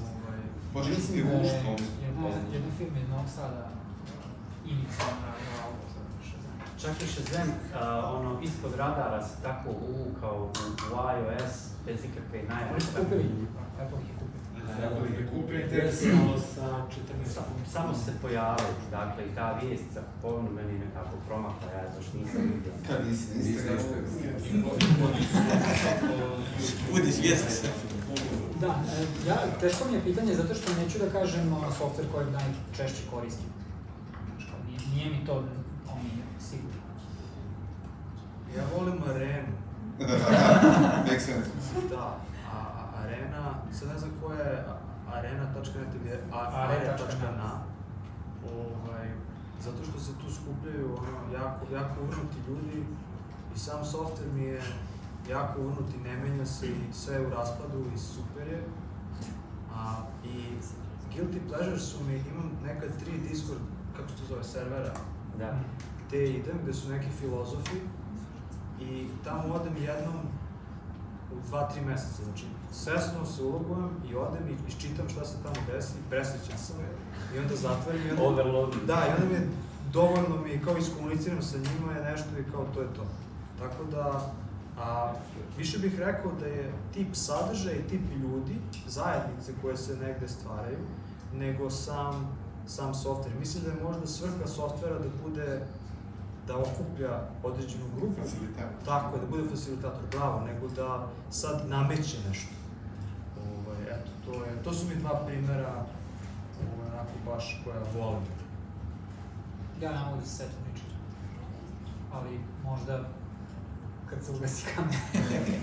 Ovaj, 0.00 0.40
Možeš 0.74 0.96
Mislim 0.96 1.12
ti 1.16 1.22
da 1.22 1.28
je 1.30 1.36
jedna, 2.06 2.28
jedna 2.54 2.70
firma 2.78 2.98
iz 2.98 3.08
Novog 3.08 3.28
Sada 3.36 3.62
za 5.94 6.02
Shazam. 6.28 6.56
Čak 6.82 6.94
i 7.04 7.06
Shazam, 7.12 7.48
uh, 7.48 7.54
ono, 8.16 8.30
ispod 8.42 8.72
radara 8.82 9.20
se 9.28 9.34
tako 9.42 9.68
uvukao 9.88 10.36
u, 10.44 10.48
u 10.48 10.96
iOS 11.16 11.54
bez 11.86 11.98
ikakve 12.04 12.38
najave. 12.48 12.70
Oni 12.72 12.80
su 12.80 12.90
kupili, 12.98 13.24
Apple 13.82 13.98
ih 14.02 14.08
je 14.10 14.14
kupio. 14.20 14.39
Apple 14.80 15.08
ih 15.08 15.18
je 15.18 15.26
kupio 15.28 15.60
interesno 15.60 16.20
sa 16.54 16.66
14 17.24 17.34
Sa- 17.34 17.44
Samo 17.72 17.94
se 17.94 18.12
pojavili, 18.22 18.68
dakle, 18.90 19.24
i 19.24 19.34
ta 19.34 19.58
vijest 19.62 19.84
za 19.94 20.00
kupovinu 20.02 20.50
meni 20.50 20.78
nekako 20.78 21.16
promakla, 21.26 21.68
ja 21.72 21.82
baš 21.96 22.06
nisam 22.14 22.42
vidio. 22.44 22.72
Kad 22.88 23.06
nisi 23.06 23.26
na 23.28 23.34
Instagramu? 23.36 24.70
Budi 26.92 27.12
svjesni 27.12 27.50
se. 27.50 27.68
Da, 28.60 28.66
e, 28.66 29.28
ja, 29.28 29.36
teško 29.60 29.84
mi 29.84 29.94
je 29.94 30.04
pitanje 30.04 30.34
zato 30.34 30.54
što 30.54 30.74
neću 30.74 30.98
da 30.98 31.10
kažem 31.10 31.52
ono, 31.52 31.66
software 31.70 32.12
kojeg 32.14 32.28
najčešće 32.30 33.02
koristim. 33.10 33.46
Nije, 34.68 34.80
nije 34.94 35.10
mi 35.10 35.26
to 35.26 35.32
omiljeno, 35.88 36.30
sigurno. 36.40 36.80
Ja 38.56 38.62
volim 38.76 39.02
arenu. 39.06 39.52
Makes 41.08 41.24
sense. 41.24 41.50
Da, 41.90 42.18
arena, 43.40 43.72
sad 43.72 43.88
ne 43.88 43.98
znam 43.98 44.10
koja 44.22 44.40
je 44.40 44.64
arena.net 45.12 45.94
ili 45.94 46.10
Arena.na. 46.32 47.50
Ovaj, 48.54 49.08
zato 49.64 49.84
što 49.84 50.00
se 50.00 50.12
tu 50.12 50.34
skupljaju 50.34 50.96
ono, 50.98 51.32
jako, 51.34 51.74
jako 51.74 52.00
urnuti 52.00 52.36
ljudi 52.48 52.84
i 53.54 53.58
sam 53.58 53.84
software 53.84 54.32
mi 54.34 54.42
je 54.42 54.62
jako 55.30 55.60
urnuti, 55.60 55.98
ne 55.98 56.16
menja 56.16 56.46
se 56.46 56.66
i 56.66 56.92
sve 56.92 57.14
je 57.14 57.26
u 57.26 57.30
raspadu 57.30 57.84
i 57.94 57.98
super 57.98 58.48
je. 58.48 58.64
A, 59.74 59.96
I 60.24 60.44
guilty 61.14 61.48
pleasure 61.48 61.78
su 61.78 62.04
mi, 62.04 62.14
imam 62.14 62.50
neka 62.64 62.86
tri 62.98 63.12
Discord, 63.28 63.60
kako 63.96 64.08
se 64.08 64.16
to 64.16 64.24
zove, 64.28 64.44
servera, 64.44 64.92
Da. 65.38 65.58
gde 66.08 66.30
idem, 66.30 66.58
gde 66.62 66.72
su 66.74 66.88
neki 66.88 67.10
filozofi 67.10 67.76
i 68.80 69.08
tamo 69.24 69.54
odem 69.54 69.76
jednom 69.76 70.14
u 71.32 71.48
dva, 71.48 71.68
tri 71.68 71.80
meseca, 71.80 72.24
znači 72.24 72.46
svesno 72.72 73.26
se 73.26 73.42
ulogujem 73.42 73.90
i 74.10 74.14
odem 74.14 74.48
i 74.48 74.68
iščitam 74.68 75.08
šta 75.08 75.24
se 75.24 75.36
tamo 75.42 75.66
desi, 75.72 75.94
presrećan 76.10 76.58
sam 76.58 76.76
i 77.34 77.38
onda 77.38 77.56
zatvorim 77.56 78.06
i 78.06 78.10
onda... 78.10 78.22
Overload. 78.22 78.74
Da, 78.86 79.06
i 79.06 79.10
onda 79.10 79.26
mi 79.26 79.34
je 79.34 79.48
dovoljno 79.92 80.36
mi 80.44 80.62
kao 80.64 80.76
iskomuniciram 80.76 81.42
sa 81.42 81.58
njima 81.58 81.92
je 81.92 82.10
nešto 82.12 82.28
i 82.38 82.50
kao 82.52 82.64
to 82.74 82.80
je 82.80 82.88
to. 82.96 83.06
Tako 83.58 83.84
da, 83.84 84.32
a, 84.78 85.12
više 85.58 85.78
bih 85.78 85.98
rekao 85.98 86.32
da 86.40 86.46
je 86.46 86.72
tip 86.94 87.08
sadržaja 87.12 87.76
i 87.76 87.88
tip 87.88 88.02
ljudi, 88.22 88.56
zajednice 88.88 89.52
koje 89.62 89.76
se 89.76 89.96
negde 89.96 90.28
stvaraju, 90.28 90.78
nego 91.34 91.70
sam, 91.70 92.38
sam 92.66 92.94
software. 92.94 93.38
Mislim 93.38 93.64
da 93.64 93.70
je 93.70 93.82
možda 93.82 94.06
svrha 94.06 94.46
softvera 94.46 94.98
da 94.98 95.28
bude 95.28 95.66
da 96.46 96.58
okuplja 96.58 97.20
određenu 97.42 97.84
grupu. 97.96 98.14
Facilitator. 98.22 98.84
Tako 98.84 99.16
je, 99.16 99.20
da 99.20 99.26
bude 99.26 99.48
facilitator, 99.50 100.02
bravo, 100.10 100.40
nego 100.40 100.68
da 100.68 101.08
sad 101.30 101.68
nameće 101.68 102.16
nešto. 102.28 102.59
To, 104.32 104.44
je, 104.44 104.62
to 104.64 104.72
su 104.72 104.86
mi 104.88 104.94
dva 104.94 105.22
primera 105.26 105.84
ovaj, 106.60 106.88
onako 106.92 107.12
baš 107.26 107.60
koja 107.64 107.78
volim. 107.96 108.22
Ja 109.82 109.92
ne 109.92 110.04
mogu 110.04 110.16
da 110.20 110.26
se 110.26 110.36
setim 110.36 110.58
ničega. 110.72 110.94
Ali 112.12 112.40
možda 112.64 113.00
kad 114.10 114.24
se 114.24 114.32
ugasi 114.32 114.66
kamera. 114.74 114.98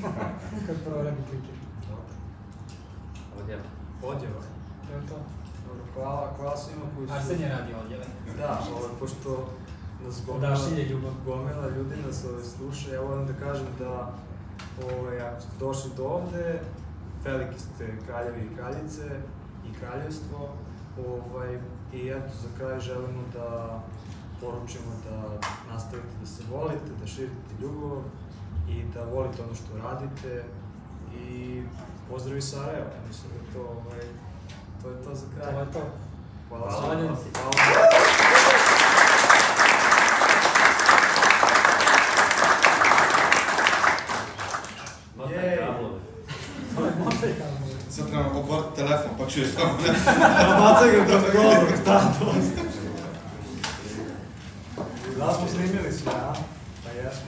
kad 0.67 0.75
proradi 0.85 1.21
kliker. 1.29 1.55
Dobro. 1.89 2.13
Odjeva. 3.43 3.61
Odjeva. 4.03 4.41
Je 4.91 4.97
li 4.97 5.07
to? 5.07 5.15
Dobro, 5.67 5.83
hvala, 5.93 6.33
hvala 6.37 6.57
svima 6.57 6.85
koji 6.95 7.07
su... 7.07 7.13
Arsen 7.13 7.41
je 7.41 7.49
radi 7.49 7.73
odjeve. 7.85 8.05
Da, 8.37 8.61
ovaj, 8.71 8.99
pošto 8.99 9.49
nas 10.05 10.21
gomila, 10.25 10.47
Odašilje 10.47 10.83
ljubav. 10.89 11.11
gomila 11.25 11.67
ljudi 11.67 11.95
nas 12.07 12.25
ovaj, 12.25 12.43
sluša, 12.43 12.93
ja 12.93 13.01
volim 13.01 13.27
da 13.27 13.33
kažem 13.33 13.67
da 13.79 14.13
ovaj, 14.93 15.19
ako 15.21 15.41
ste 15.41 15.51
došli 15.59 15.91
do 15.97 16.03
ovde, 16.03 16.61
veliki 17.27 17.59
ste 17.59 17.97
kraljevi 18.05 18.41
i 18.45 18.55
kraljice 18.55 19.05
i 19.69 19.79
kraljevstvo, 19.79 20.49
ovaj, 21.07 21.59
i 21.93 22.09
eto, 22.09 22.33
za 22.41 22.49
kraj 22.57 22.79
želimo 22.79 23.21
da 23.33 23.79
poručimo 24.41 24.91
da 25.09 25.39
nastavite 25.73 26.13
da 26.21 26.27
se 26.27 26.43
volite, 26.51 26.91
da 27.01 27.07
širite 27.07 27.53
ljubav 27.61 27.97
i 28.69 28.83
da 28.93 29.03
volite 29.03 29.43
ono 29.43 29.55
što 29.55 29.77
radite 29.77 30.43
i 31.15 31.63
pozdravi 32.09 32.41
Sarajevo, 32.41 32.89
ja 32.95 33.07
mislim 33.07 33.31
da 33.33 33.53
to, 33.53 33.61
ovaj, 33.61 34.01
to 34.81 34.89
je 34.89 35.03
to 35.03 35.15
za 35.15 35.25
kraj. 35.35 35.53
To 35.53 35.59
je 35.59 35.71
to. 35.71 35.83
Hvala, 36.49 36.71
Hvala. 36.71 36.95
Hvala. 36.95 37.15
Hvala. 37.33 38.66
na 48.17 48.39
obrt 48.39 48.75
telefon, 48.75 49.11
pa 49.17 49.25
čuješ 49.29 49.55
tam, 49.55 49.77
ne? 49.83 49.93
Bacaj 50.59 50.89
ga 50.91 51.03
tam 51.05 51.23
dobro, 51.33 51.77
tam 51.85 52.03
dosti. 52.19 52.61
Zdaj 55.15 55.33
smo 55.37 55.47
snimili 55.47 55.91
smo, 55.93 56.11
ja? 56.11 56.33